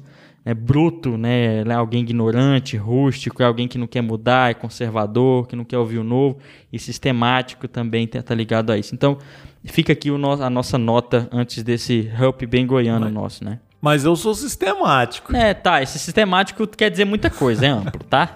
é 0.48 0.54
bruto, 0.54 1.18
né? 1.18 1.62
É 1.62 1.74
alguém 1.74 2.00
ignorante, 2.04 2.78
rústico, 2.78 3.44
é 3.44 3.46
alguém 3.46 3.68
que 3.68 3.78
não 3.78 3.86
quer 3.86 4.00
mudar, 4.00 4.50
é 4.50 4.54
conservador, 4.54 5.46
que 5.46 5.58
não 5.58 5.66
quer 5.66 5.78
ouvir 5.78 5.98
o 5.98 6.06
novo, 6.06 6.38
e 6.72 6.80
sistemático 6.80 7.68
também 7.68 8.06
está 8.06 8.34
ligado 8.34 8.72
a 8.72 8.78
isso. 8.78 8.96
Então, 8.96 9.18
fica 9.66 9.92
aqui 9.92 10.10
o 10.10 10.18
no, 10.18 10.42
a 10.42 10.50
nossa 10.50 10.78
nota 10.78 11.28
antes 11.34 11.64
desse 11.64 12.10
help 12.18 12.44
bem 12.44 12.66
goiano 12.66 13.04
mas, 13.04 13.14
nosso, 13.14 13.44
né? 13.44 13.60
Mas 13.82 14.06
eu 14.06 14.16
sou 14.16 14.34
sistemático. 14.34 15.36
É, 15.36 15.54
tá. 15.54 15.84
Esse 15.84 16.00
sistemático 16.00 16.66
quer 16.66 16.90
dizer 16.90 17.04
muita 17.04 17.30
coisa, 17.30 17.66
é 17.66 17.70
amplo, 17.70 18.02
tá? 18.06 18.34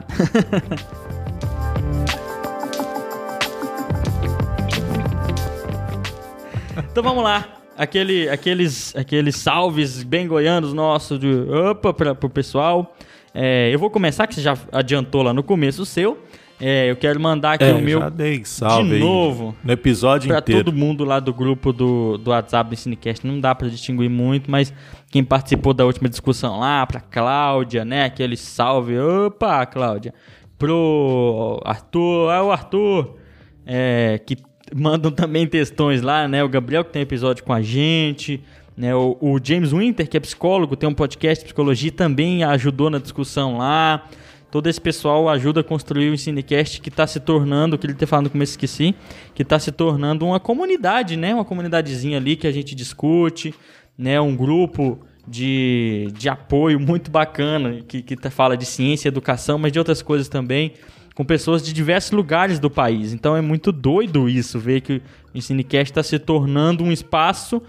então 6.91 7.01
vamos 7.01 7.23
lá 7.23 7.60
aquele, 7.77 8.29
aqueles, 8.29 8.95
aqueles 8.95 9.35
salves 9.35 10.03
bem 10.03 10.27
goianos 10.27 10.73
nossos 10.73 11.19
de 11.19 11.27
opa 11.27 11.93
para 11.93 12.11
o 12.11 12.29
pessoal. 12.29 12.95
É, 13.33 13.69
eu 13.73 13.79
vou 13.79 13.89
começar, 13.89 14.27
que 14.27 14.35
você 14.35 14.41
já 14.41 14.57
adiantou 14.71 15.21
lá 15.21 15.33
no 15.33 15.43
começo 15.43 15.81
o 15.83 15.85
seu. 15.85 16.17
É, 16.63 16.91
eu 16.91 16.95
quero 16.95 17.19
mandar 17.19 17.53
aqui 17.53 17.63
é, 17.63 17.73
o 17.73 17.81
meu 17.81 17.99
já 17.99 18.09
dei 18.09 18.45
salve 18.45 18.91
de 18.91 18.99
novo 18.99 19.55
no 19.63 19.71
episódio 19.71 20.27
pra 20.27 20.37
inteiro. 20.37 20.65
todo 20.65 20.77
mundo 20.77 21.03
lá 21.03 21.19
do 21.19 21.33
grupo 21.33 21.73
do, 21.73 22.19
do 22.19 22.29
WhatsApp 22.29 22.69
do 22.69 22.75
Cinecast. 22.75 23.25
Não 23.25 23.39
dá 23.39 23.55
para 23.55 23.67
distinguir 23.67 24.11
muito, 24.11 24.51
mas 24.51 24.71
quem 25.09 25.23
participou 25.23 25.73
da 25.73 25.85
última 25.85 26.07
discussão 26.07 26.59
lá, 26.59 26.85
pra 26.85 26.99
Cláudia, 26.99 27.83
né? 27.83 28.05
Aquele 28.05 28.37
salve, 28.37 28.99
opa, 28.99 29.65
Cláudia. 29.65 30.13
Pro 30.59 31.59
Arthur, 31.65 32.31
é 32.31 32.41
o 32.41 32.51
Arthur, 32.51 33.15
é, 33.65 34.21
que 34.23 34.37
mandam 34.75 35.11
também 35.11 35.45
textões 35.47 36.01
lá, 36.01 36.27
né? 36.27 36.43
O 36.43 36.49
Gabriel 36.49 36.83
que 36.83 36.91
tem 36.91 37.01
episódio 37.01 37.43
com 37.43 37.53
a 37.53 37.61
gente, 37.61 38.41
Né? 38.75 38.95
O, 38.95 39.17
o 39.19 39.39
James 39.43 39.71
Winter, 39.71 40.07
que 40.09 40.17
é 40.17 40.19
psicólogo, 40.19 40.75
tem 40.75 40.87
um 40.89 40.93
podcast 40.93 41.43
de 41.43 41.45
psicologia, 41.45 41.91
também 41.91 42.43
ajudou 42.43 42.89
na 42.89 42.97
discussão 42.97 43.57
lá. 43.57 44.07
Todo 44.49 44.67
esse 44.67 44.81
pessoal 44.81 45.29
ajuda 45.29 45.61
a 45.61 45.63
construir 45.63 46.09
o 46.09 46.13
Ensinecast 46.13 46.81
que 46.81 46.89
está 46.89 47.05
se 47.07 47.19
tornando, 47.19 47.77
que 47.77 47.85
ele 47.85 47.93
ter 47.93 48.05
falado 48.05 48.25
no 48.25 48.29
começo 48.29 48.51
esqueci, 48.53 48.93
que 49.33 49.43
está 49.43 49.57
se 49.59 49.71
tornando 49.71 50.25
uma 50.25 50.39
comunidade, 50.39 51.15
né? 51.15 51.33
Uma 51.33 51.45
comunidadezinha 51.45 52.17
ali 52.17 52.35
que 52.35 52.47
a 52.47 52.51
gente 52.51 52.75
discute, 52.75 53.53
né? 53.97 54.19
Um 54.19 54.35
grupo 54.35 54.99
de, 55.27 56.09
de 56.17 56.27
apoio 56.27 56.79
muito 56.79 57.09
bacana, 57.11 57.81
que, 57.87 58.01
que 58.01 58.15
tá- 58.15 58.29
fala 58.31 58.57
de 58.57 58.65
ciência, 58.65 59.07
educação, 59.07 59.57
mas 59.57 59.71
de 59.71 59.79
outras 59.79 60.01
coisas 60.01 60.27
também, 60.27 60.73
com 61.21 61.25
pessoas 61.25 61.61
de 61.61 61.71
diversos 61.71 62.09
lugares 62.09 62.57
do 62.57 62.67
país. 62.67 63.13
Então 63.13 63.37
é 63.37 63.41
muito 63.41 63.71
doido 63.71 64.27
isso, 64.27 64.57
ver 64.57 64.81
que 64.81 64.93
o 64.93 65.37
Ensinecast 65.37 65.91
está 65.91 66.01
se 66.01 66.17
tornando 66.17 66.83
um 66.83 66.91
espaço 66.91 67.61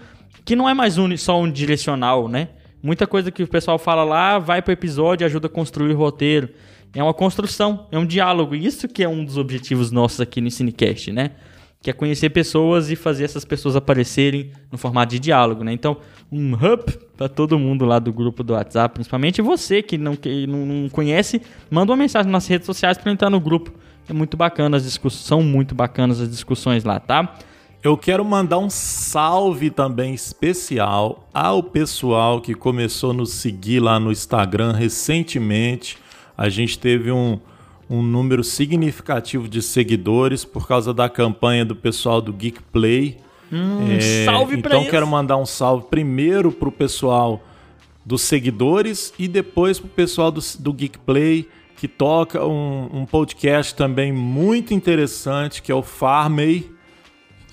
que 0.43 0.55
não 0.55 0.67
é 0.67 0.73
mais 0.73 0.97
uni- 0.97 1.19
só 1.19 1.39
um 1.39 1.51
direcional, 1.51 2.27
né? 2.27 2.47
Muita 2.81 3.05
coisa 3.05 3.29
que 3.29 3.43
o 3.43 3.47
pessoal 3.47 3.77
fala 3.77 4.03
lá 4.03 4.39
vai 4.39 4.59
para 4.59 4.71
o 4.71 4.73
episódio 4.73 5.23
ajuda 5.23 5.45
a 5.45 5.49
construir 5.51 5.93
o 5.93 5.95
roteiro. 5.95 6.49
É 6.95 7.03
uma 7.03 7.13
construção, 7.13 7.85
é 7.91 7.99
um 7.99 8.07
diálogo. 8.07 8.55
Isso 8.55 8.87
que 8.87 9.03
é 9.03 9.07
um 9.07 9.23
dos 9.23 9.37
objetivos 9.37 9.91
nossos 9.91 10.19
aqui 10.19 10.41
no 10.41 10.49
Cinecast, 10.49 11.11
né? 11.11 11.29
Que 11.83 11.91
é 11.91 11.93
conhecer 11.93 12.31
pessoas 12.31 12.89
e 12.89 12.95
fazer 12.95 13.25
essas 13.25 13.45
pessoas 13.45 13.75
aparecerem 13.75 14.51
no 14.71 14.77
formato 14.77 15.11
de 15.11 15.19
diálogo, 15.19 15.63
né? 15.63 15.71
Então, 15.71 15.97
um 16.31 16.53
hub 16.53 16.85
para 17.15 17.29
todo 17.29 17.59
mundo 17.59 17.85
lá 17.85 17.99
do 17.99 18.11
grupo 18.11 18.43
do 18.43 18.53
WhatsApp, 18.53 18.95
principalmente 18.95 19.41
você 19.41 19.83
que 19.83 19.97
não, 19.97 20.15
que 20.15 20.47
não, 20.47 20.89
conhece, 20.89 21.41
manda 21.69 21.91
uma 21.91 21.97
mensagem 21.97 22.31
nas 22.31 22.47
redes 22.47 22.65
sociais 22.65 22.97
para 22.97 23.11
entrar 23.11 23.29
no 23.29 23.39
grupo. 23.39 23.71
É 24.09 24.13
muito 24.13 24.35
bacana 24.35 24.77
as 24.77 24.83
discussões, 24.83 25.25
são 25.25 25.43
muito 25.43 25.75
bacanas 25.75 26.19
as 26.19 26.29
discussões 26.29 26.83
lá, 26.83 26.99
tá? 26.99 27.35
Eu 27.83 27.97
quero 27.97 28.23
mandar 28.23 28.59
um 28.59 28.69
salve 28.69 29.69
também 29.69 30.13
especial 30.13 31.27
ao 31.33 31.61
pessoal 31.61 32.39
que 32.39 32.53
começou 32.53 33.11
a 33.11 33.13
nos 33.13 33.33
seguir 33.33 33.81
lá 33.81 33.99
no 33.99 34.09
Instagram 34.09 34.71
recentemente. 34.71 35.97
A 36.37 36.47
gente 36.47 36.79
teve 36.79 37.11
um, 37.11 37.37
um 37.89 38.01
número 38.01 38.43
significativo 38.43 39.47
de 39.47 39.61
seguidores 39.61 40.43
por 40.45 40.67
causa 40.67 40.93
da 40.93 41.07
campanha 41.09 41.63
do 41.65 41.75
pessoal 41.75 42.21
do 42.21 42.31
Geek 42.33 42.61
Play. 42.71 43.17
Hum, 43.51 43.87
É, 43.91 44.25
salve 44.25 44.57
pra 44.57 44.69
Então 44.71 44.79
eles. 44.81 44.91
quero 44.91 45.05
mandar 45.07 45.37
um 45.37 45.45
salve 45.45 45.85
primeiro 45.89 46.51
pro 46.51 46.71
pessoal 46.71 47.41
dos 48.05 48.21
seguidores 48.21 49.13
e 49.19 49.27
depois 49.27 49.79
pro 49.79 49.87
pessoal 49.89 50.31
do, 50.31 50.41
do 50.59 50.73
Geek 50.73 50.97
Play 50.99 51.47
que 51.77 51.87
toca 51.87 52.45
um, 52.45 52.89
um 52.93 53.05
podcast 53.05 53.75
também 53.75 54.11
muito 54.11 54.73
interessante 54.73 55.61
que 55.61 55.71
é 55.71 55.75
o 55.75 55.83
Farmei. 55.83 56.71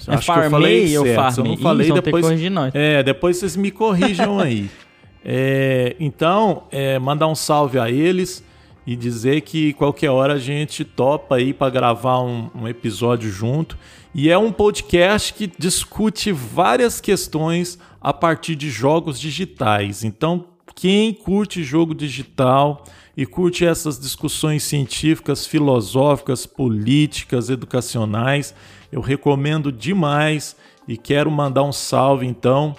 É 0.07 0.13
ou 0.13 0.19
Se 0.23 1.11
eu 1.11 1.15
Farmei? 1.15 1.45
não 1.45 1.55
Ih, 1.55 1.57
falei 1.63 1.89
vão 1.89 1.97
ter 1.97 2.01
que 2.03 2.05
depois. 2.07 2.25
corrigir 2.25 2.51
nós. 2.51 2.73
É, 2.75 3.03
depois 3.03 3.37
vocês 3.37 3.57
me 3.57 3.71
corrijam 3.71 4.39
aí. 4.41 4.71
É, 5.23 5.97
então, 6.01 6.63
é, 6.73 6.99
mandar 6.99 7.27
um 7.27 7.35
salve 7.35 7.79
a 7.79 7.91
eles 7.91 8.43
e 8.87 8.97
dizer 8.97 9.43
que 9.43 9.73
qualquer 9.75 10.11
hora 10.11 10.35
a 10.35 10.39
gente 10.39 10.85
topa 10.85 11.37
aí 11.37 11.53
para 11.53 11.71
gravar 11.71 12.21
um, 12.21 12.51
um 12.55 12.69
episódio 12.69 13.31
junto. 13.31 13.77
E 14.15 14.31
é 14.31 14.37
um 14.37 14.51
podcast 14.51 15.33
que 15.35 15.51
discute 15.59 16.33
várias 16.33 17.01
questões 17.01 17.79
a 18.01 18.13
partir 18.13 18.57
de 18.57 18.71
jogos 18.71 19.21
digitais. 19.21 20.03
Então, 20.03 20.47
quem 20.75 21.13
curte 21.13 21.63
jogo 21.63 21.95
digital 21.95 22.85
e 23.17 23.27
curte 23.27 23.65
essas 23.67 24.01
discussões 24.01 24.63
científicas, 24.63 25.47
filosóficas, 25.47 26.47
políticas, 26.47 27.51
educacionais, 27.51 28.55
eu 28.91 29.01
recomendo 29.01 29.71
demais 29.71 30.57
e 30.89 30.97
quero 30.97 31.31
mandar 31.31 31.63
um 31.63 31.73
salve 31.73 32.27
então, 32.27 32.75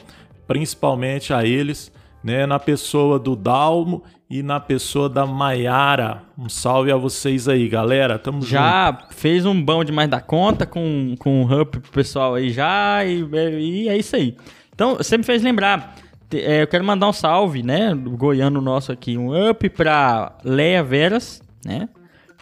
principalmente 0.48 1.34
a 1.34 1.46
eles, 1.46 1.92
né, 2.24 2.46
na 2.46 2.60
pessoa 2.60 3.20
do 3.20 3.36
Dalmo 3.36 4.04
e 4.32 4.42
na 4.42 4.62
pessoa 4.62 5.10
da 5.10 5.26
Maiara. 5.26 6.24
Um 6.38 6.48
salve 6.48 6.90
a 6.90 6.96
vocês 6.96 7.50
aí, 7.50 7.68
galera. 7.68 8.18
Tamo 8.18 8.42
junto. 8.42 8.52
Já 8.52 8.98
fez 9.10 9.46
um 9.46 9.62
bom 9.62 9.84
demais 9.84 10.10
da 10.10 10.22
conta 10.22 10.66
com, 10.66 11.16
com 11.20 11.44
o 11.44 11.62
Up 11.62 11.78
pro 11.82 11.92
pessoal 11.92 12.36
aí 12.36 12.50
já 12.50 13.04
e, 13.04 13.28
e 13.60 13.90
é 13.90 13.98
isso 13.98 14.16
aí. 14.16 14.38
Então, 14.74 14.96
você 14.96 15.18
me 15.18 15.24
fez 15.26 15.44
lembrar. 15.44 15.96
é, 16.34 16.62
eu 16.62 16.68
quero 16.68 16.84
mandar 16.86 17.10
um 17.10 17.14
salve, 17.14 17.62
né? 17.62 17.94
Do 17.94 18.12
goiano 18.12 18.62
nosso 18.62 18.90
aqui. 18.94 19.18
Um 19.18 19.50
up 19.50 19.70
pra 19.70 20.38
Leia 20.46 20.82
Veras, 20.82 21.44
né? 21.66 21.90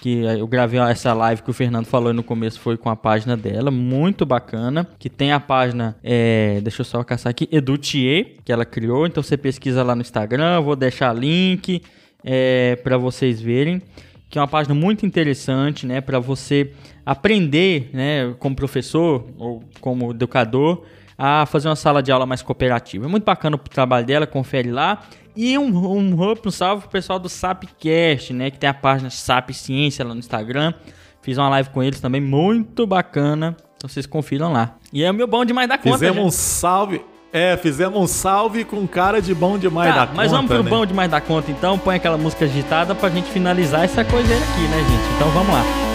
Que 0.01 0.21
eu 0.23 0.47
gravei 0.47 0.79
essa 0.79 1.13
live 1.13 1.43
que 1.43 1.49
o 1.49 1.53
Fernando 1.53 1.85
falou 1.85 2.13
no 2.13 2.23
começo, 2.23 2.59
foi 2.59 2.77
com 2.77 2.89
a 2.89 2.95
página 2.95 3.35
dela, 3.35 3.69
muito 3.69 4.25
bacana. 4.25 4.87
Que 4.97 5.09
tem 5.09 5.31
a 5.31 5.39
página, 5.39 5.97
é, 6.03 6.59
deixa 6.61 6.81
eu 6.81 6.85
só 6.85 7.03
caçar 7.03 7.29
aqui, 7.29 7.49
Edutier, 7.51 8.37
que 8.45 8.51
ela 8.51 8.65
criou. 8.65 9.05
Então 9.05 9.21
você 9.21 9.35
pesquisa 9.35 9.83
lá 9.83 9.95
no 9.95 10.01
Instagram, 10.01 10.61
vou 10.61 10.75
deixar 10.75 11.13
link 11.13 11.81
é, 12.23 12.77
para 12.77 12.97
vocês 12.97 13.41
verem 13.41 13.81
que 14.29 14.37
é 14.37 14.41
uma 14.41 14.47
página 14.47 14.75
muito 14.75 15.05
interessante, 15.05 15.87
né, 15.87 16.01
para 16.01 16.19
você 16.19 16.71
aprender, 17.03 17.89
né, 17.91 18.35
como 18.37 18.55
professor 18.55 19.25
ou 19.39 19.63
como 19.81 20.11
educador, 20.11 20.83
a 21.17 21.45
fazer 21.45 21.67
uma 21.67 21.75
sala 21.75 22.01
de 22.01 22.11
aula 22.11 22.25
mais 22.25 22.41
cooperativa. 22.41 23.05
É 23.05 23.09
muito 23.09 23.25
bacana 23.25 23.55
o 23.55 23.59
trabalho 23.59 24.05
dela, 24.05 24.27
confere 24.27 24.71
lá. 24.71 25.03
E 25.41 25.57
um, 25.57 25.67
um 25.67 26.29
up, 26.31 26.45
um 26.45 26.51
salve 26.51 26.81
pro 26.81 26.91
pessoal 26.91 27.17
do 27.17 27.29
Sapcast, 27.29 28.33
né, 28.33 28.51
que 28.51 28.59
tem 28.59 28.69
a 28.69 28.73
página 28.73 29.09
Sap 29.09 29.49
Ciência 29.51 30.03
lá 30.03 30.13
no 30.13 30.19
Instagram. 30.19 30.73
Fiz 31.21 31.37
uma 31.37 31.47
live 31.47 31.69
com 31.69 31.81
eles 31.81 32.01
também, 32.01 32.19
muito 32.19 32.85
bacana. 32.85 33.55
Então 33.77 33.89
vocês 33.89 34.05
confiram 34.05 34.51
lá. 34.51 34.75
E 34.91 35.01
é 35.01 35.09
o 35.09 35.13
meu 35.13 35.27
bom 35.27 35.45
demais 35.45 35.69
da 35.69 35.77
conta. 35.77 35.97
Fizemos 35.97 36.17
gente. 36.17 36.27
um 36.27 36.31
salve. 36.31 37.01
É, 37.31 37.55
fizemos 37.55 37.97
um 37.97 38.05
salve 38.05 38.65
com 38.65 38.85
cara 38.85 39.21
de 39.21 39.33
bom 39.33 39.57
demais 39.57 39.95
Tá, 39.95 40.05
da 40.07 40.13
mas 40.13 40.29
conta. 40.29 40.35
vamos 40.41 40.51
pro 40.51 40.63
né? 40.63 40.69
bom 40.69 40.85
demais 40.85 41.09
da 41.09 41.21
conta 41.21 41.49
então. 41.51 41.79
Põe 41.79 41.95
aquela 41.95 42.17
música 42.17 42.43
agitada 42.43 42.93
pra 42.93 43.09
gente 43.09 43.31
finalizar 43.31 43.85
essa 43.85 44.03
coisa 44.03 44.33
aqui, 44.33 44.61
né, 44.67 44.77
gente? 44.79 45.15
Então 45.15 45.29
vamos 45.29 45.53
lá. 45.53 45.88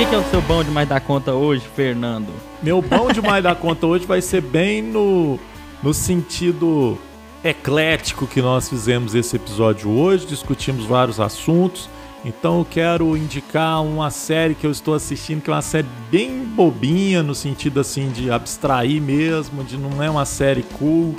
Que, 0.00 0.06
que 0.06 0.14
é 0.14 0.18
o 0.18 0.24
seu 0.30 0.40
bom 0.40 0.64
demais 0.64 0.88
da 0.88 0.98
conta 0.98 1.34
hoje, 1.34 1.62
Fernando? 1.76 2.32
Meu 2.62 2.80
bom 2.80 3.12
demais 3.12 3.44
da 3.44 3.54
conta 3.54 3.86
hoje 3.86 4.06
vai 4.06 4.22
ser 4.22 4.40
bem 4.40 4.80
no, 4.80 5.38
no 5.82 5.92
sentido 5.92 6.96
eclético 7.44 8.26
que 8.26 8.40
nós 8.40 8.66
fizemos 8.66 9.14
esse 9.14 9.36
episódio 9.36 9.90
hoje. 9.90 10.24
Discutimos 10.24 10.86
vários 10.86 11.20
assuntos. 11.20 11.86
Então 12.24 12.60
eu 12.60 12.64
quero 12.64 13.14
indicar 13.14 13.82
uma 13.82 14.10
série 14.10 14.54
que 14.54 14.66
eu 14.66 14.70
estou 14.70 14.94
assistindo, 14.94 15.42
que 15.42 15.50
é 15.50 15.52
uma 15.52 15.60
série 15.60 15.86
bem 16.10 16.44
bobinha, 16.44 17.22
no 17.22 17.34
sentido 17.34 17.78
assim 17.78 18.08
de 18.08 18.30
abstrair 18.30 19.02
mesmo, 19.02 19.62
de 19.62 19.76
não 19.76 20.02
é 20.02 20.08
uma 20.08 20.24
série 20.24 20.62
cool, 20.78 21.14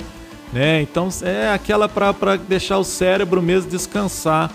né? 0.52 0.82
Então 0.82 1.08
é 1.22 1.52
aquela 1.52 1.88
para 1.88 2.34
deixar 2.34 2.78
o 2.78 2.84
cérebro 2.84 3.40
mesmo 3.40 3.70
descansar. 3.70 4.50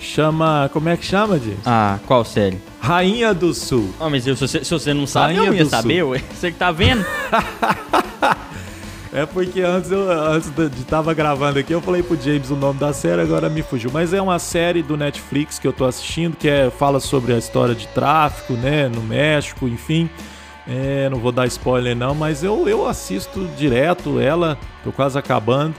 Chama. 0.00 0.70
Como 0.72 0.88
é 0.88 0.96
que 0.96 1.04
chama, 1.04 1.38
James? 1.38 1.60
Ah, 1.66 1.98
qual 2.06 2.24
série? 2.24 2.58
Rainha 2.80 3.34
do 3.34 3.52
Sul. 3.52 3.94
Ah, 4.00 4.08
mas 4.08 4.26
eu, 4.26 4.34
se, 4.34 4.48
você, 4.48 4.64
se 4.64 4.70
você 4.70 4.94
não 4.94 5.06
sabe, 5.06 5.34
Rainha 5.34 5.50
eu 5.50 5.54
ia 5.54 5.66
saber, 5.66 6.02
ué. 6.02 6.22
Você 6.34 6.50
que 6.50 6.58
tá 6.58 6.72
vendo? 6.72 7.04
É 9.12 9.26
porque 9.26 9.60
antes 9.60 9.90
eu 9.90 10.08
antes 10.08 10.50
de 10.50 10.68
de 10.68 10.84
tava 10.84 11.12
gravando 11.12 11.58
aqui, 11.58 11.72
eu 11.72 11.80
falei 11.80 12.00
pro 12.00 12.20
James 12.20 12.48
o 12.50 12.54
nome 12.54 12.78
da 12.78 12.92
série, 12.92 13.20
agora 13.20 13.48
me 13.48 13.60
fugiu. 13.60 13.90
Mas 13.92 14.14
é 14.14 14.22
uma 14.22 14.38
série 14.38 14.82
do 14.82 14.96
Netflix 14.96 15.58
que 15.58 15.66
eu 15.66 15.72
tô 15.72 15.84
assistindo, 15.84 16.36
que 16.36 16.48
é, 16.48 16.70
fala 16.70 17.00
sobre 17.00 17.34
a 17.34 17.38
história 17.38 17.74
de 17.74 17.88
tráfico, 17.88 18.52
né, 18.52 18.88
no 18.88 19.02
México, 19.02 19.66
enfim. 19.66 20.08
É, 20.66 21.08
não 21.10 21.18
vou 21.18 21.32
dar 21.32 21.46
spoiler 21.48 21.96
não, 21.96 22.14
mas 22.14 22.44
eu, 22.44 22.68
eu 22.68 22.86
assisto 22.86 23.48
direto 23.56 24.20
ela, 24.20 24.56
tô 24.84 24.92
quase 24.92 25.18
acabando. 25.18 25.74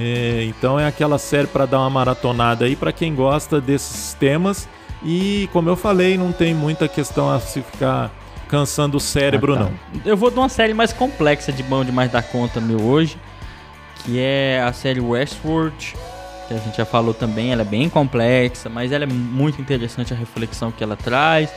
É, 0.00 0.44
então 0.44 0.78
é 0.78 0.86
aquela 0.86 1.18
série 1.18 1.46
para 1.46 1.66
dar 1.66 1.78
uma 1.80 1.90
maratonada 1.90 2.64
aí 2.64 2.74
para 2.76 2.92
quem 2.92 3.14
gosta 3.14 3.60
desses 3.60 4.14
temas. 4.14 4.68
E 5.02 5.48
como 5.52 5.68
eu 5.68 5.76
falei, 5.76 6.16
não 6.16 6.32
tem 6.32 6.54
muita 6.54 6.88
questão 6.88 7.30
a 7.30 7.38
se 7.40 7.60
ficar 7.62 8.10
cansando 8.48 8.96
o 8.96 9.00
cérebro 9.00 9.54
Ah, 9.54 9.58
tá. 9.58 9.64
não. 9.64 9.72
Eu 10.04 10.16
vou 10.16 10.30
de 10.30 10.38
uma 10.38 10.48
série 10.48 10.72
mais 10.74 10.92
complexa 10.92 11.52
de 11.52 11.62
bom 11.62 11.84
demais 11.84 12.10
da 12.10 12.22
conta 12.22 12.60
meu 12.60 12.80
hoje, 12.82 13.16
que 14.04 14.18
é 14.18 14.62
a 14.66 14.72
série 14.72 15.00
Westworld, 15.00 15.94
que 16.48 16.54
a 16.54 16.58
gente 16.58 16.76
já 16.76 16.84
falou 16.84 17.14
também, 17.14 17.52
ela 17.52 17.62
é 17.62 17.64
bem 17.64 17.88
complexa, 17.88 18.68
mas 18.68 18.92
ela 18.92 19.04
é 19.04 19.06
muito 19.06 19.60
interessante 19.60 20.12
a 20.12 20.16
reflexão 20.16 20.70
que 20.72 20.82
ela 20.84 20.96
traz. 20.96 21.50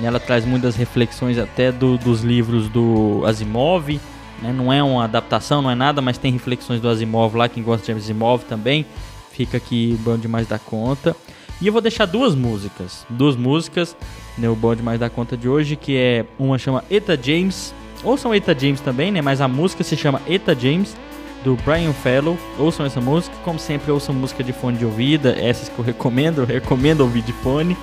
E 0.00 0.06
ela 0.06 0.20
traz 0.20 0.44
muitas 0.44 0.76
reflexões 0.76 1.36
até 1.36 1.72
do- 1.72 1.98
dos 1.98 2.22
livros 2.22 2.68
do 2.68 3.24
Asimov, 3.26 4.00
né? 4.42 4.52
Não 4.52 4.72
é 4.72 4.82
uma 4.82 5.04
adaptação, 5.04 5.62
não 5.62 5.70
é 5.70 5.74
nada, 5.74 6.00
mas 6.00 6.18
tem 6.18 6.32
reflexões 6.32 6.80
do 6.80 6.88
Asimov 6.88 7.36
lá, 7.36 7.48
quem 7.48 7.62
gosta 7.62 7.84
de 7.84 7.98
Asimov 7.98 8.44
também. 8.44 8.86
Fica 9.32 9.56
aqui 9.56 9.98
bom 10.00 10.16
demais 10.16 10.46
da 10.46 10.58
conta. 10.58 11.16
E 11.60 11.66
eu 11.66 11.72
vou 11.72 11.82
deixar 11.82 12.06
duas 12.06 12.34
músicas. 12.34 13.06
Duas 13.08 13.36
músicas, 13.36 13.96
né, 14.38 14.48
o 14.48 14.54
bom 14.54 14.74
demais 14.74 14.98
da 14.98 15.10
conta 15.10 15.36
de 15.36 15.48
hoje, 15.48 15.76
que 15.76 15.96
é 15.96 16.24
uma 16.38 16.58
chama 16.58 16.82
Eta 16.90 17.18
James, 17.20 17.74
ou 18.02 18.16
são 18.16 18.34
Eta 18.34 18.56
James 18.58 18.80
também, 18.80 19.12
né? 19.12 19.20
Mas 19.20 19.40
a 19.40 19.48
música 19.48 19.84
se 19.84 19.96
chama 19.96 20.22
Eta 20.26 20.56
James, 20.58 20.96
do 21.44 21.56
Brian 21.56 21.92
Fellow. 21.92 22.38
Ouçam 22.58 22.86
essa 22.86 23.00
música, 23.00 23.34
como 23.44 23.58
sempre, 23.58 23.90
ouçam 23.90 24.14
música 24.14 24.42
de 24.42 24.52
fone 24.52 24.78
de 24.78 24.84
ouvido, 24.84 25.28
essas 25.28 25.68
que 25.68 25.78
eu 25.78 25.84
recomendo, 25.84 26.40
eu 26.40 26.46
recomendo 26.46 27.00
ouvir 27.02 27.22
de 27.22 27.32
fone. 27.34 27.76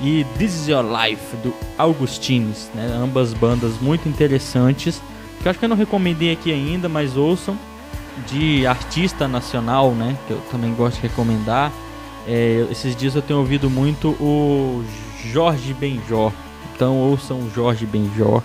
E 0.00 0.26
This 0.38 0.54
Is 0.54 0.68
Your 0.68 0.84
Life, 0.84 1.36
do 1.38 1.54
Augustines, 1.78 2.70
né? 2.74 2.86
Ambas 3.02 3.32
bandas 3.32 3.80
muito 3.80 4.08
interessantes, 4.08 5.00
que 5.46 5.50
acho 5.50 5.58
que 5.60 5.64
eu 5.64 5.68
não 5.68 5.76
recomendei 5.76 6.32
aqui 6.32 6.52
ainda, 6.52 6.88
mas 6.88 7.16
ouçam. 7.16 7.56
De 8.26 8.66
artista 8.66 9.28
nacional, 9.28 9.90
né? 9.92 10.16
Que 10.26 10.32
eu 10.32 10.40
também 10.50 10.72
gosto 10.74 10.96
de 10.96 11.02
recomendar. 11.02 11.70
É, 12.26 12.66
esses 12.70 12.96
dias 12.96 13.14
eu 13.14 13.20
tenho 13.22 13.38
ouvido 13.38 13.68
muito 13.70 14.08
o 14.20 14.82
Jorge 15.22 15.72
Benjor. 15.74 16.32
Então 16.74 16.96
ouçam 16.96 17.38
o 17.40 17.50
Jorge 17.54 17.84
Benjor. 17.86 18.42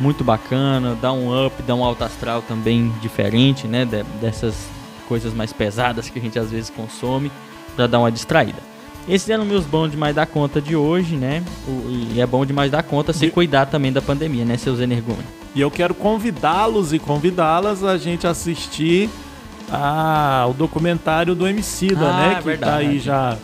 Muito 0.00 0.24
bacana, 0.24 0.96
dá 1.00 1.12
um 1.12 1.46
up, 1.46 1.62
dá 1.62 1.74
um 1.74 1.84
alto 1.84 2.04
astral 2.04 2.42
também 2.42 2.90
diferente, 3.00 3.66
né? 3.68 3.84
de- 3.84 4.02
dessas 4.20 4.66
coisas 5.08 5.32
mais 5.34 5.52
pesadas 5.52 6.08
que 6.08 6.18
a 6.18 6.22
gente 6.22 6.38
às 6.38 6.50
vezes 6.50 6.68
consome, 6.70 7.30
para 7.76 7.86
dar 7.86 7.98
uma 7.98 8.10
distraída. 8.10 8.58
Esses 9.08 9.28
eram 9.30 9.44
meus 9.44 9.64
bons 9.64 9.90
demais 9.90 10.14
da 10.14 10.26
conta 10.26 10.60
de 10.60 10.74
hoje, 10.74 11.16
né? 11.16 11.42
E 12.12 12.20
é 12.20 12.26
bom 12.26 12.44
demais 12.44 12.70
da 12.70 12.82
conta 12.82 13.12
se 13.12 13.30
cuidar 13.30 13.66
também 13.66 13.92
da 13.92 14.02
pandemia, 14.02 14.44
né, 14.44 14.56
seus 14.56 14.80
energúmenos? 14.80 15.26
E 15.54 15.60
eu 15.60 15.70
quero 15.70 15.94
convidá-los 15.94 16.92
e 16.92 16.98
convidá-las 16.98 17.84
a 17.84 17.96
gente 17.96 18.26
assistir 18.26 19.08
a, 19.70 20.46
o 20.50 20.52
documentário 20.52 21.34
do 21.34 21.46
Emicida, 21.46 22.08
Ah, 22.08 22.16
né? 22.28 22.34
Que 22.36 22.44
verdade. 22.44 22.70
tá 22.72 22.76
aí 22.78 22.98
já 22.98 23.36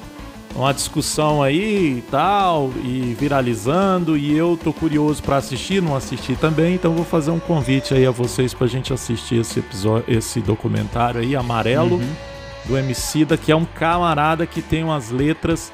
uma 0.54 0.74
discussão 0.74 1.42
aí 1.42 1.96
e 1.98 2.02
tal, 2.10 2.70
e 2.84 3.16
viralizando, 3.18 4.18
e 4.18 4.36
eu 4.36 4.58
tô 4.62 4.70
curioso 4.70 5.22
pra 5.22 5.38
assistir, 5.38 5.80
não 5.80 5.96
assisti 5.96 6.36
também, 6.36 6.74
então 6.74 6.92
vou 6.92 7.06
fazer 7.06 7.30
um 7.30 7.40
convite 7.40 7.94
aí 7.94 8.04
a 8.04 8.10
vocês 8.10 8.52
pra 8.52 8.66
gente 8.66 8.92
assistir 8.92 9.36
esse 9.40 9.60
episódio, 9.60 10.04
esse 10.08 10.40
documentário 10.40 11.20
aí, 11.22 11.34
Amarelo, 11.34 11.94
Uhum. 11.96 12.12
Do 12.64 12.76
Emicida, 12.78 13.36
que 13.36 13.50
é 13.52 13.56
um 13.56 13.64
camarada 13.64 14.46
que 14.46 14.62
tem 14.62 14.84
umas 14.84 15.10
letras 15.10 15.72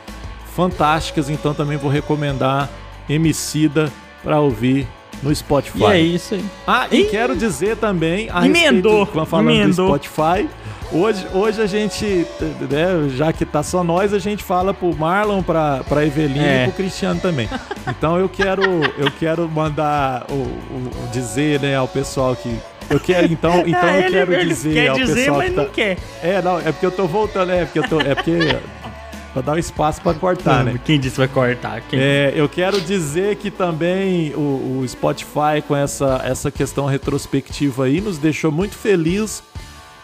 fantásticas, 0.55 1.29
então 1.31 1.55
também 1.55 1.77
vou 1.77 1.91
recomendar 1.91 2.69
Emicida 3.09 3.91
pra 4.23 4.41
ouvir 4.41 4.87
no 5.23 5.35
Spotify. 5.35 5.79
E 5.81 5.85
é 5.85 6.01
isso 6.01 6.35
aí. 6.35 6.45
Ah, 6.67 6.87
e 6.91 7.05
quero 7.05 7.37
dizer 7.37 7.77
também 7.77 8.29
a 8.33 8.45
Emendou, 8.47 9.05
respeito, 9.05 9.27
falando 9.27 9.51
emendou. 9.51 9.87
do 9.99 10.05
Spotify. 10.05 10.49
Hoje, 10.91 11.27
hoje 11.35 11.61
a 11.61 11.67
gente, 11.67 12.27
né, 12.71 13.09
já 13.15 13.31
que 13.33 13.45
tá 13.45 13.63
só 13.63 13.85
nós, 13.85 14.15
a 14.15 14.19
gente 14.19 14.43
fala 14.43 14.73
pro 14.73 14.95
Marlon, 14.97 15.43
pra, 15.43 15.83
pra 15.87 16.05
Evelina 16.05 16.47
É. 16.47 16.63
e 16.63 16.65
pro 16.69 16.77
Cristiano 16.77 17.21
também. 17.21 17.47
Então 17.87 18.17
eu 18.19 18.27
quero, 18.29 18.63
eu 18.97 19.11
quero 19.19 19.47
mandar 19.49 20.25
o- 20.31 20.35
o 20.35 21.09
dizer, 21.13 21.61
né, 21.61 21.77
ao 21.77 21.87
pessoal 21.87 22.35
que 22.35 22.57
eu 22.91 23.01
quero, 23.01 23.33
então, 23.33 23.61
então 23.67 23.81
Ah, 23.83 23.95
eu 23.97 24.01
ele- 24.03 24.11
quero 24.11 24.33
ele 24.35 24.45
dizer 24.49 24.75
quer 24.75 24.89
ao 24.89 24.97
dizer, 24.97 25.15
pessoal 25.15 25.39
mas 25.39 25.51
que 25.51 25.57
não 25.57 25.65
tá- 25.65 25.71
quer. 25.71 25.99
É, 26.23 26.43
não, 26.43 26.59
é 26.59 26.73
porque 26.73 26.87
eu 26.87 26.91
tô 26.91 27.07
voltando, 27.07 27.53
é 27.53 27.65
porque 27.65 27.79
eu 27.79 27.89
tô, 27.89 28.01
é 28.01 28.15
porque 28.15 28.33
pra 29.33 29.43
dar 29.43 29.53
um 29.53 29.59
espaço 29.59 30.01
pra 30.01 30.15
cortar, 30.15 30.65
né? 30.65 30.81
Quem 30.85 30.99
disse 30.99 31.17
vai 31.19 31.29
cortar? 31.29 31.81
Quem? 31.83 31.99
É, 32.01 32.33
eu 32.35 32.49
quero 32.49 32.81
dizer 32.81 33.37
que 33.37 33.51
também 33.51 34.33
o, 34.35 34.81
o 34.81 34.89
Spotify, 34.89 35.63
com 35.67 35.77
essa, 35.77 36.21
essa 36.25 36.51
questão 36.51 36.87
retrospectiva 36.87 37.85
aí, 37.85 38.01
nos 38.01 38.17
deixou 38.19 38.51
muito 38.51 38.75
feliz, 38.75 39.43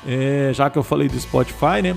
é, 0.06 0.50
já 0.52 0.68
que 0.68 0.78
eu 0.78 0.82
falei 0.82 1.08
do 1.08 1.18
Spotify, 1.18 1.80
né? 1.82 1.96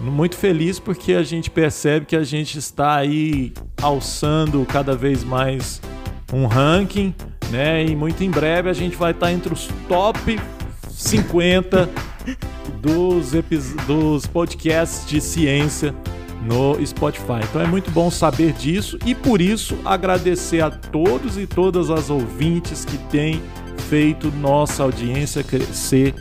Muito 0.00 0.36
feliz 0.36 0.78
porque 0.80 1.12
a 1.12 1.22
gente 1.22 1.50
percebe 1.50 2.06
que 2.06 2.16
a 2.16 2.24
gente 2.24 2.58
está 2.58 2.96
aí 2.96 3.52
alçando 3.80 4.64
cada 4.64 4.96
vez 4.96 5.22
mais 5.22 5.80
um 6.32 6.46
ranking, 6.46 7.14
né? 7.52 7.84
E 7.84 7.94
muito 7.94 8.24
em 8.24 8.30
breve 8.30 8.68
a 8.70 8.72
gente 8.72 8.96
vai 8.96 9.12
estar 9.12 9.30
entre 9.30 9.52
os 9.52 9.68
top 9.86 10.40
50 10.90 11.88
dos, 12.80 13.32
dos 13.86 14.26
podcasts 14.26 15.06
de 15.06 15.20
ciência 15.20 15.94
no 16.42 16.84
Spotify. 16.84 17.40
Então 17.48 17.60
é 17.60 17.66
muito 17.66 17.90
bom 17.90 18.10
saber 18.10 18.52
disso 18.52 18.98
e 19.06 19.14
por 19.14 19.40
isso 19.40 19.76
agradecer 19.84 20.60
a 20.60 20.70
todos 20.70 21.38
e 21.38 21.46
todas 21.46 21.90
as 21.90 22.10
ouvintes 22.10 22.84
que 22.84 22.98
têm 22.98 23.40
feito 23.88 24.32
nossa 24.40 24.82
audiência 24.82 25.44
crescer 25.44 26.14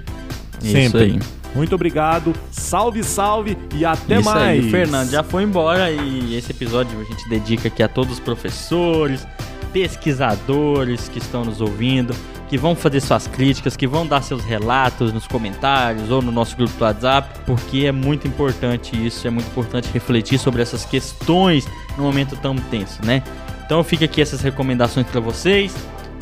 Isso 0.61 0.71
sempre. 0.71 1.01
aí. 1.01 1.19
Muito 1.53 1.75
obrigado, 1.75 2.33
salve, 2.49 3.03
salve 3.03 3.57
e 3.75 3.83
até 3.83 4.19
Isso 4.19 4.29
mais. 4.29 4.63
aí, 4.63 4.71
Fernando 4.71 5.09
já 5.09 5.21
foi 5.21 5.43
embora 5.43 5.91
e 5.91 6.35
esse 6.35 6.51
episódio 6.51 6.97
a 6.99 7.03
gente 7.03 7.27
dedica 7.27 7.67
aqui 7.67 7.83
a 7.83 7.89
todos 7.89 8.13
os 8.13 8.19
professores, 8.19 9.27
pesquisadores 9.71 11.07
que 11.09 11.19
estão 11.19 11.43
nos 11.45 11.61
ouvindo, 11.61 12.13
que 12.49 12.57
vão 12.57 12.75
fazer 12.75 12.99
suas 12.99 13.27
críticas, 13.27 13.77
que 13.77 13.87
vão 13.87 14.05
dar 14.05 14.21
seus 14.21 14.43
relatos 14.43 15.13
nos 15.13 15.25
comentários 15.25 16.11
ou 16.11 16.21
no 16.21 16.31
nosso 16.31 16.55
grupo 16.57 16.73
do 16.77 16.83
WhatsApp, 16.83 17.39
porque 17.45 17.85
é 17.85 17.91
muito 17.91 18.27
importante 18.27 18.93
isso, 19.05 19.25
é 19.25 19.29
muito 19.29 19.47
importante 19.47 19.89
refletir 19.93 20.37
sobre 20.37 20.61
essas 20.61 20.83
questões 20.83 21.65
num 21.97 22.03
momento 22.03 22.35
tão 22.35 22.55
tenso, 22.55 22.99
né? 23.05 23.23
Então 23.65 23.81
fica 23.83 24.03
aqui 24.05 24.21
essas 24.21 24.41
recomendações 24.41 25.07
para 25.07 25.21
vocês. 25.21 25.73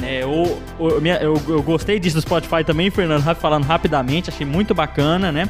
É, 0.03 0.23
o- 0.25 1.01
minha- 1.01 1.17
eu, 1.17 1.41
eu 1.47 1.61
gostei 1.63 1.99
disso 1.99 2.15
do 2.17 2.21
Spotify 2.21 2.63
também, 2.63 2.89
Fernando, 2.91 3.23
falando 3.35 3.65
rapidamente, 3.65 4.29
achei 4.29 4.45
muito 4.45 4.73
bacana, 4.75 5.31
né? 5.31 5.49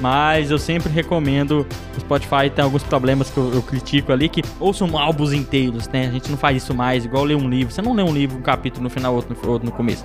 Mas 0.00 0.50
eu 0.50 0.58
sempre 0.58 0.92
recomendo 0.92 1.66
o 1.96 2.00
Spotify, 2.00 2.48
tem 2.54 2.64
alguns 2.64 2.82
problemas 2.82 3.30
que 3.30 3.36
eu, 3.36 3.52
eu 3.52 3.62
critico 3.62 4.12
ali, 4.12 4.28
que 4.28 4.42
ouçam 4.60 4.96
álbuns 4.96 5.32
inteiros, 5.32 5.88
né? 5.88 6.06
A 6.06 6.10
gente 6.10 6.30
não 6.30 6.38
faz 6.38 6.62
isso 6.62 6.74
mais, 6.74 7.04
igual 7.04 7.24
ler 7.24 7.34
um 7.34 7.48
livro. 7.48 7.72
Você 7.72 7.82
não 7.82 7.94
lê 7.94 8.02
um 8.02 8.12
livro, 8.12 8.38
um 8.38 8.42
capítulo 8.42 8.84
no 8.84 8.90
final, 8.90 9.14
outro 9.14 9.36
no, 9.42 9.50
outro 9.50 9.66
no 9.66 9.72
começo. 9.72 10.04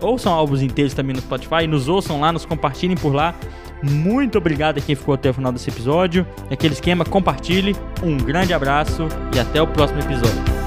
Ouçam 0.00 0.32
álbuns 0.32 0.62
inteiros 0.62 0.94
também 0.94 1.14
no 1.14 1.22
Spotify, 1.22 1.66
nos 1.66 1.88
ouçam 1.88 2.20
lá, 2.20 2.32
nos 2.32 2.44
compartilhem 2.44 2.96
por 2.96 3.14
lá. 3.14 3.34
Muito 3.82 4.38
obrigado 4.38 4.78
a 4.78 4.80
quem 4.80 4.94
ficou 4.94 5.14
até 5.14 5.30
o 5.30 5.34
final 5.34 5.50
desse 5.50 5.68
episódio. 5.68 6.26
Aquele 6.50 6.74
esquema, 6.74 7.04
compartilhe. 7.04 7.74
Um 8.02 8.16
grande 8.16 8.54
abraço 8.54 9.08
e 9.34 9.40
até 9.40 9.60
o 9.60 9.66
próximo 9.66 10.00
episódio. 10.00 10.61